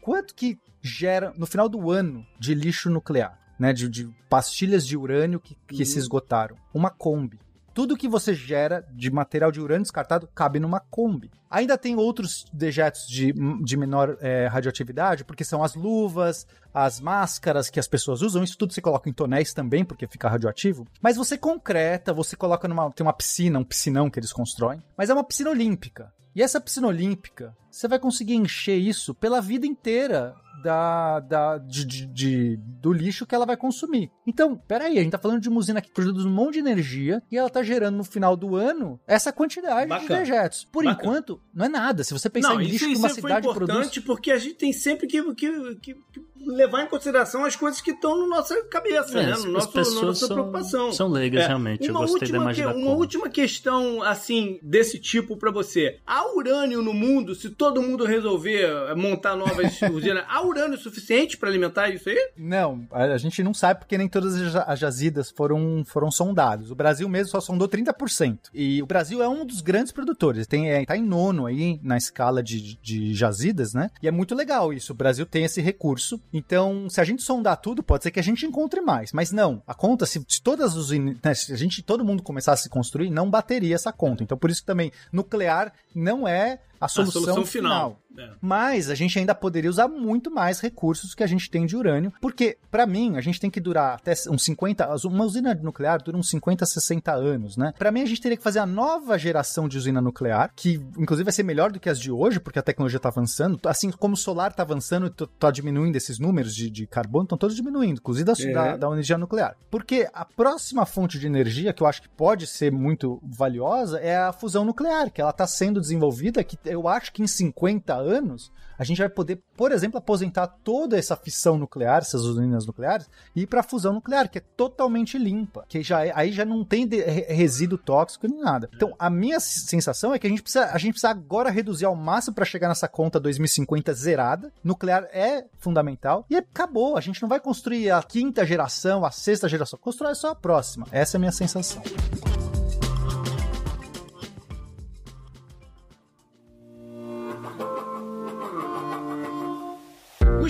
quanto 0.02 0.34
que 0.34 0.58
gera 0.82 1.32
no 1.36 1.46
final 1.46 1.68
do 1.68 1.90
ano 1.90 2.26
de 2.38 2.54
lixo 2.54 2.90
nuclear, 2.90 3.38
né? 3.58 3.72
De, 3.72 3.88
de 3.88 4.08
pastilhas 4.28 4.86
de 4.86 4.96
urânio 4.96 5.40
que, 5.40 5.56
que 5.66 5.84
se 5.84 5.98
esgotaram. 5.98 6.56
Uma 6.72 6.90
Kombi. 6.90 7.38
Tudo 7.72 7.96
que 7.96 8.08
você 8.08 8.34
gera 8.34 8.84
de 8.92 9.10
material 9.10 9.52
de 9.52 9.60
urânio 9.60 9.82
descartado 9.82 10.28
cabe 10.34 10.58
numa 10.58 10.80
Kombi. 10.80 11.30
Ainda 11.48 11.78
tem 11.78 11.96
outros 11.96 12.44
dejetos 12.52 13.06
de, 13.08 13.32
de 13.62 13.76
menor 13.76 14.16
eh, 14.20 14.46
radioatividade, 14.48 15.24
porque 15.24 15.44
são 15.44 15.62
as 15.62 15.74
luvas, 15.74 16.46
as 16.74 17.00
máscaras 17.00 17.70
que 17.70 17.80
as 17.80 17.88
pessoas 17.88 18.22
usam. 18.22 18.42
Isso 18.42 18.58
tudo 18.58 18.72
você 18.72 18.80
coloca 18.80 19.08
em 19.08 19.12
tonéis 19.12 19.54
também, 19.54 19.84
porque 19.84 20.06
fica 20.06 20.28
radioativo. 20.28 20.86
Mas 21.00 21.16
você 21.16 21.38
concreta, 21.38 22.12
você 22.12 22.36
coloca 22.36 22.68
numa. 22.68 22.90
Tem 22.92 23.04
uma 23.06 23.12
piscina, 23.12 23.58
um 23.58 23.64
piscinão 23.64 24.10
que 24.10 24.18
eles 24.18 24.32
constroem. 24.32 24.82
Mas 24.96 25.10
é 25.10 25.14
uma 25.14 25.24
piscina 25.24 25.50
olímpica. 25.50 26.12
E 26.34 26.42
essa 26.42 26.60
piscina 26.60 26.86
olímpica, 26.86 27.56
você 27.70 27.86
vai 27.88 27.98
conseguir 27.98 28.34
encher 28.34 28.76
isso 28.76 29.14
pela 29.14 29.40
vida 29.40 29.66
inteira 29.66 30.34
da, 30.62 31.20
da, 31.20 31.56
de, 31.58 31.86
de- 31.86 32.06
de- 32.06 32.56
do 32.58 32.92
lixo 32.92 33.24
que 33.26 33.34
ela 33.34 33.46
vai 33.46 33.56
consumir. 33.56 34.10
Então, 34.26 34.56
peraí, 34.56 34.98
a 34.98 35.02
gente 35.02 35.12
tá 35.12 35.18
falando 35.18 35.40
de 35.40 35.48
uma 35.48 35.58
usina 35.58 35.80
que 35.80 35.90
produz 35.90 36.26
um 36.26 36.30
monte 36.30 36.54
de 36.54 36.58
energia 36.58 37.22
e 37.32 37.36
ela 37.38 37.48
tá 37.48 37.62
gerando 37.62 37.96
no 37.96 38.04
final 38.04 38.36
do 38.36 38.56
ano 38.56 39.00
essa 39.06 39.32
quantidade 39.32 39.88
Bacana. 39.88 40.08
de 40.08 40.14
dejetos. 40.30 40.64
Por 40.70 40.84
Bacana. 40.84 41.02
enquanto, 41.02 41.40
não 41.54 41.64
é 41.64 41.68
nada. 41.68 42.04
Se 42.04 42.12
você 42.12 42.28
pensar 42.28 42.50
Não, 42.54 42.60
em 42.60 42.64
isso, 42.64 42.72
lixo 42.72 42.86
que 42.86 42.92
isso 42.92 43.00
uma 43.02 43.08
foi 43.08 43.22
cidade 43.22 43.46
importante 43.46 43.66
produz. 43.66 43.98
porque 44.04 44.30
a 44.30 44.38
gente 44.38 44.54
tem 44.56 44.70
sempre 44.72 45.06
que, 45.06 45.22
que- 45.34 45.74
que- 45.76 45.94
que 45.94 46.20
levar 46.46 46.82
em 46.82 46.88
consideração 46.88 47.44
as 47.44 47.54
coisas 47.56 47.80
que 47.82 47.90
estão 47.92 48.18
na 48.18 48.26
nossa 48.36 48.62
cabeça, 48.64 49.18
É, 49.18 49.26
né? 49.26 49.28
No 49.28 49.34
as 49.36 49.44
nosso, 49.44 49.94
na 49.94 50.06
nossa 50.08 50.26
são- 50.26 50.36
preocupação. 50.36 50.92
são 50.92 51.08
leigas, 51.08 51.44
É. 51.44 51.46
realmente. 51.48 51.86
Eu 51.86 51.90
Uma 51.94 52.00
gostei 52.00 52.18
da 52.20 52.24
última 52.24 52.42
imagem 52.42 52.64
que- 52.66 52.70
da 52.72 52.76
Uma 52.78 52.86
Kombi. 52.86 53.00
última 53.00 53.28
questão, 53.28 54.02
assim, 54.02 54.58
desse 54.62 54.98
tipo 54.98 55.36
pra 55.36 55.50
você. 55.50 56.00
Há 56.06 56.34
urânio 56.34 56.82
no 56.82 56.92
mundo, 56.94 57.34
se 57.34 57.50
todo 57.60 57.82
mundo 57.82 58.06
resolver 58.06 58.62
eh, 58.62 58.94
montar 58.94 59.36
novas 59.36 59.78
usinas, 59.92 60.24
há 60.26 60.42
urânio 60.42 60.78
suficiente 60.78 61.36
pra 61.36 61.50
alimentar 61.50 61.90
isso 61.90 62.08
aí? 62.08 62.30
Não, 62.34 62.86
a, 62.90 63.18
gente 63.18 63.42
não 63.42 63.52
sabe 63.52 63.80
porque 63.80 63.98
nem 63.98 64.08
todas 64.08 64.34
as 64.34 64.50
ja- 64.50 64.62
as 64.62 64.78
jazidas 64.78 65.30
foram, 65.30 65.84
foram 65.84 66.10
sondadas. 66.10 66.70
O 66.70 66.74
Brasil 66.74 67.06
mesmo 67.06 67.28
só 67.32 67.38
sondou 67.38 67.68
30%. 67.68 68.48
E 68.54 68.82
o 68.82 68.86
Brasil 68.86 69.22
é 69.22 69.28
um 69.28 69.44
dos 69.44 69.60
grandes 69.60 69.92
produtores. 69.92 70.46
Tem, 70.46 70.70
é, 70.70 70.86
tá 70.86 70.96
em 70.96 71.02
nono 71.02 71.44
aí 71.44 71.78
na 71.82 71.98
escala 71.98 72.42
de, 72.42 72.78
de 72.80 73.12
jazidas, 73.14 73.74
né? 73.74 73.90
E 74.02 74.08
é 74.08 74.10
muito 74.10 74.34
legal 74.34 74.72
isso. 74.72 74.92
O 74.92 74.96
Brasil 74.96 75.26
tem 75.26 75.44
esse 75.44 75.60
recurso. 75.60 76.18
Então, 76.32 76.88
se 76.88 76.98
a 76.98 77.04
gente 77.04 77.22
sondar 77.22 77.58
tudo, 77.58 77.82
pode 77.82 78.04
ser 78.04 78.10
que 78.10 78.20
a 78.20 78.22
gente 78.22 78.46
encontre 78.46 78.80
mais. 78.80 79.12
Mas 79.12 79.30
não, 79.32 79.62
a 79.66 79.74
conta, 79.74 80.06
se, 80.06 80.24
se 80.26 80.40
todas 80.40 80.74
as 80.78 80.90
né, 80.90 81.34
se 81.34 81.52
a 81.52 81.56
gente, 81.56 81.82
todo 81.82 82.06
mundo 82.06 82.22
começasse 82.22 82.60
a 82.60 82.64
se 82.64 82.70
construir, 82.70 83.10
não 83.10 83.28
bateria 83.28 83.74
essa 83.74 83.92
conta. 83.92 84.22
Então, 84.22 84.38
por 84.38 84.48
isso 84.48 84.62
que 84.62 84.66
também 84.66 84.90
nuclear 85.12 85.74
não 85.94 86.26
é 86.26 86.58
a 86.80 86.88
solução, 86.88 87.22
a 87.22 87.24
solução 87.24 87.46
final. 87.46 87.90
final. 87.90 88.02
É. 88.18 88.30
Mas 88.40 88.90
a 88.90 88.94
gente 88.94 89.18
ainda 89.18 89.34
poderia 89.34 89.70
usar 89.70 89.88
muito 89.88 90.30
mais 90.30 90.60
recursos 90.60 91.14
que 91.14 91.22
a 91.22 91.26
gente 91.26 91.50
tem 91.50 91.66
de 91.66 91.76
urânio, 91.76 92.12
porque, 92.20 92.58
pra 92.70 92.86
mim, 92.86 93.16
a 93.16 93.20
gente 93.20 93.40
tem 93.40 93.50
que 93.50 93.60
durar 93.60 93.94
até 93.94 94.12
uns 94.28 94.44
50. 94.44 94.88
Uma 95.06 95.24
usina 95.24 95.54
nuclear 95.54 96.02
dura 96.02 96.16
uns 96.16 96.28
50, 96.30 96.66
60 96.66 97.12
anos, 97.12 97.56
né? 97.56 97.72
Pra 97.78 97.90
mim, 97.90 98.02
a 98.02 98.06
gente 98.06 98.20
teria 98.20 98.36
que 98.36 98.42
fazer 98.42 98.58
a 98.58 98.66
nova 98.66 99.18
geração 99.18 99.68
de 99.68 99.78
usina 99.78 100.00
nuclear, 100.00 100.52
que 100.54 100.80
inclusive 100.98 101.24
vai 101.24 101.32
ser 101.32 101.42
melhor 101.42 101.70
do 101.70 101.78
que 101.80 101.88
as 101.88 102.00
de 102.00 102.10
hoje, 102.10 102.40
porque 102.40 102.58
a 102.58 102.62
tecnologia 102.62 102.98
tá 102.98 103.08
avançando. 103.08 103.58
Assim 103.64 103.90
como 103.90 104.14
o 104.14 104.16
solar 104.16 104.52
tá 104.52 104.62
avançando 104.62 105.06
e 105.06 105.26
tá 105.38 105.50
diminuindo 105.50 105.96
esses 105.96 106.18
números 106.18 106.54
de, 106.54 106.68
de 106.70 106.86
carbono, 106.86 107.24
estão 107.24 107.38
todos 107.38 107.54
diminuindo, 107.56 107.98
inclusive 107.98 108.24
da, 108.24 108.32
É. 108.40 108.52
da, 108.52 108.76
da 108.76 108.86
energia 108.88 109.18
nuclear. 109.18 109.56
Porque 109.70 110.08
a 110.12 110.24
próxima 110.24 110.84
fonte 110.84 111.18
de 111.18 111.26
energia, 111.26 111.72
que 111.72 111.82
eu 111.82 111.86
acho 111.86 112.02
que 112.02 112.08
pode 112.08 112.46
ser 112.46 112.72
muito 112.72 113.20
valiosa, 113.22 113.98
é 114.00 114.16
a 114.16 114.32
fusão 114.32 114.64
nuclear, 114.64 115.10
que 115.10 115.20
ela 115.20 115.30
está 115.30 115.46
sendo 115.46 115.80
desenvolvida, 115.80 116.42
que 116.42 116.58
eu 116.64 116.88
acho 116.88 117.12
que 117.12 117.22
em 117.22 117.26
50 117.26 117.99
anos 118.00 118.50
a 118.78 118.84
gente 118.84 118.96
vai 118.98 119.10
poder, 119.10 119.42
por 119.58 119.72
exemplo, 119.72 119.98
aposentar 119.98 120.46
toda 120.46 120.96
essa 120.98 121.14
fissão 121.14 121.58
nuclear, 121.58 121.98
essas 121.98 122.22
usinas 122.24 122.64
nucleares, 122.66 123.06
e 123.36 123.42
ir 123.42 123.46
para 123.46 123.60
a 123.60 123.62
fusão 123.62 123.92
nuclear, 123.92 124.30
que 124.30 124.38
é 124.38 124.42
totalmente 124.56 125.18
limpa, 125.18 125.66
que 125.68 125.82
já 125.82 126.06
é- 126.06 126.12
aí 126.14 126.32
já 126.32 126.46
não 126.46 126.64
tem 126.64 126.86
de- 126.86 127.02
re- 127.02 127.26
resíduo 127.28 127.76
tóxico 127.76 128.26
nem 128.26 128.40
nada. 128.40 128.70
Então, 128.74 128.94
a 128.98 129.10
minha 129.10 129.38
sensação 129.38 130.14
é 130.14 130.18
que 130.18 130.26
a 130.26 130.30
gente 130.30 130.42
precisa, 130.42 130.64
a 130.66 130.78
gente 130.78 130.92
precisa 130.92 131.10
agora 131.10 131.50
reduzir 131.50 131.84
ao 131.84 131.94
máximo 131.94 132.34
para 132.34 132.46
chegar 132.46 132.68
nessa 132.68 132.88
conta 132.88 133.20
2050 133.20 133.92
zerada. 133.92 134.50
Nuclear 134.64 135.06
é 135.12 135.44
fundamental 135.58 136.24
e 136.30 136.36
acabou. 136.36 136.96
A 136.96 137.00
gente 137.02 137.20
não 137.20 137.28
vai 137.28 137.38
construir 137.38 137.90
a 137.90 138.02
quinta 138.02 138.46
geração, 138.46 139.04
a 139.04 139.10
sexta 139.10 139.46
geração, 139.46 139.78
constrói 139.78 140.14
só 140.14 140.30
a 140.30 140.34
próxima. 140.34 140.86
Essa 140.90 141.16
é 141.16 141.18
a 141.18 141.20
minha 141.20 141.32
sensação. 141.32 141.82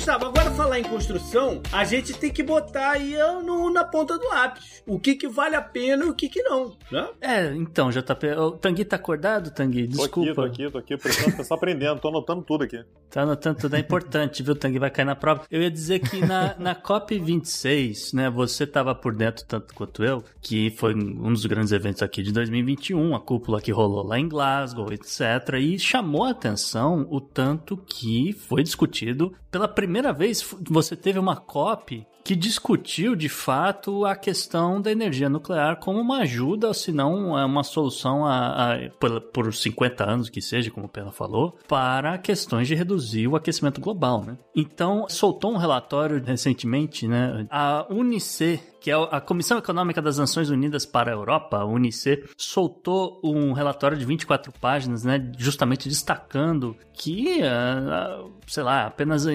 Gustavo, 0.01 0.25
agora 0.25 0.51
falar 0.53 0.79
em 0.81 0.83
construção, 0.83 1.61
a 1.71 1.85
gente 1.85 2.15
tem 2.15 2.33
que 2.33 2.43
botar 2.43 2.93
aí 2.93 3.19
no- 3.45 3.69
na 3.71 3.85
ponta 3.85 4.17
do 4.19 4.27
lápis. 4.29 4.83
O 4.87 4.99
que 4.99 5.15
que 5.15 5.29
vale 5.29 5.55
a 5.55 5.61
pena 5.61 6.07
e 6.07 6.09
o 6.09 6.15
que 6.15 6.27
que 6.27 6.43
não, 6.43 6.75
né? 6.91 7.07
É, 7.21 7.47
então, 7.55 7.91
JP. 7.91 8.29
O 8.39 8.53
Tanguy 8.53 8.87
tá 8.87 8.97
acordado, 8.97 9.51
Tanguy? 9.51 9.87
Tô 9.89 9.99
Desculpa. 9.99 10.31
aqui, 10.31 10.35
tô 10.35 10.43
aqui, 10.43 10.71
tô 10.71 10.79
aqui, 10.79 10.97
prestando 10.97 11.35
atenção, 11.35 11.55
aprendendo, 11.55 12.01
tô 12.01 12.09
anotando 12.09 12.41
tudo 12.43 12.65
aqui. 12.65 12.83
Tá 13.11 13.23
anotando 13.23 13.59
tudo, 13.59 13.75
é 13.75 13.81
importante, 13.81 14.41
viu, 14.43 14.55
Tanguy? 14.55 14.79
Vai 14.79 14.91
cair 14.91 15.05
na 15.05 15.17
prova. 15.17 15.43
Eu 15.51 15.61
ia 15.61 15.71
dizer 15.71 15.99
que 15.99 16.25
na, 16.25 16.55
na 16.59 16.75
COP26, 16.77 18.15
né, 18.15 18.31
você 18.31 18.65
tava 18.65 18.95
por 18.95 19.13
dentro 19.13 19.45
tanto 19.45 19.75
quanto 19.75 20.05
eu, 20.05 20.23
que 20.41 20.71
foi 20.71 20.95
um 20.95 21.33
dos 21.33 21.45
grandes 21.45 21.73
eventos 21.73 22.03
aqui 22.03 22.23
de 22.23 22.31
2021, 22.33 23.17
a 23.17 23.21
cúpula 23.21 23.61
que 23.61 23.73
rolou 23.73 24.07
lá 24.07 24.17
em 24.19 24.29
Glasgow, 24.29 24.93
etc. 24.93 25.55
E 25.59 25.77
chamou 25.77 26.25
a 26.25 26.31
atenção 26.31 27.07
o 27.11 27.21
tanto 27.21 27.77
que 27.77 28.33
foi 28.33 28.63
discutido. 28.63 29.35
Pela 29.51 29.67
primeira 29.67 30.13
vez, 30.13 30.49
você 30.69 30.95
teve 30.95 31.19
uma 31.19 31.35
COP 31.35 32.07
que 32.25 32.37
discutiu 32.37 33.15
de 33.15 33.29
fato 33.29 34.05
a 34.05 34.15
questão 34.15 34.81
da 34.81 34.91
energia 34.91 35.29
nuclear 35.29 35.77
como 35.77 36.01
uma 36.01 36.19
ajuda, 36.19 36.73
se 36.75 36.93
não 36.93 37.39
é 37.39 37.45
uma 37.45 37.63
solução 37.63 38.25
a, 38.25 38.75
a, 38.75 38.91
por, 38.99 39.21
por 39.21 39.55
50 39.55 40.09
anos 40.09 40.29
que 40.29 40.41
seja, 40.41 40.71
como 40.71 40.87
o 40.87 40.89
Pena 40.89 41.11
falou, 41.11 41.57
para 41.69 42.19
questões 42.19 42.69
de 42.69 42.75
reduzir 42.75 43.27
o 43.27 43.37
aquecimento 43.37 43.81
global. 43.81 44.25
Né? 44.25 44.39
Então, 44.55 45.07
soltou 45.09 45.53
um 45.53 45.57
relatório 45.57 46.23
recentemente, 46.23 47.07
né? 47.07 47.47
a 47.51 47.87
UNICE 47.91 48.61
que 48.81 48.91
é 48.91 48.95
a 48.95 49.21
Comissão 49.21 49.59
Econômica 49.59 50.01
das 50.01 50.17
Nações 50.17 50.49
Unidas 50.49 50.87
para 50.87 51.11
a 51.11 51.15
Europa, 51.15 51.59
a 51.59 51.65
UNICE, 51.67 52.25
soltou 52.37 53.21
um 53.23 53.53
relatório 53.53 53.97
de 53.97 54.07
24 54.07 54.53
páginas, 54.59 55.05
né, 55.05 55.31
justamente 55.37 55.89
destacando 55.89 56.75
que, 56.95 57.43
ah, 57.43 58.25
sei 58.51 58.65
lá, 58.65 58.87
apenas 58.87 59.27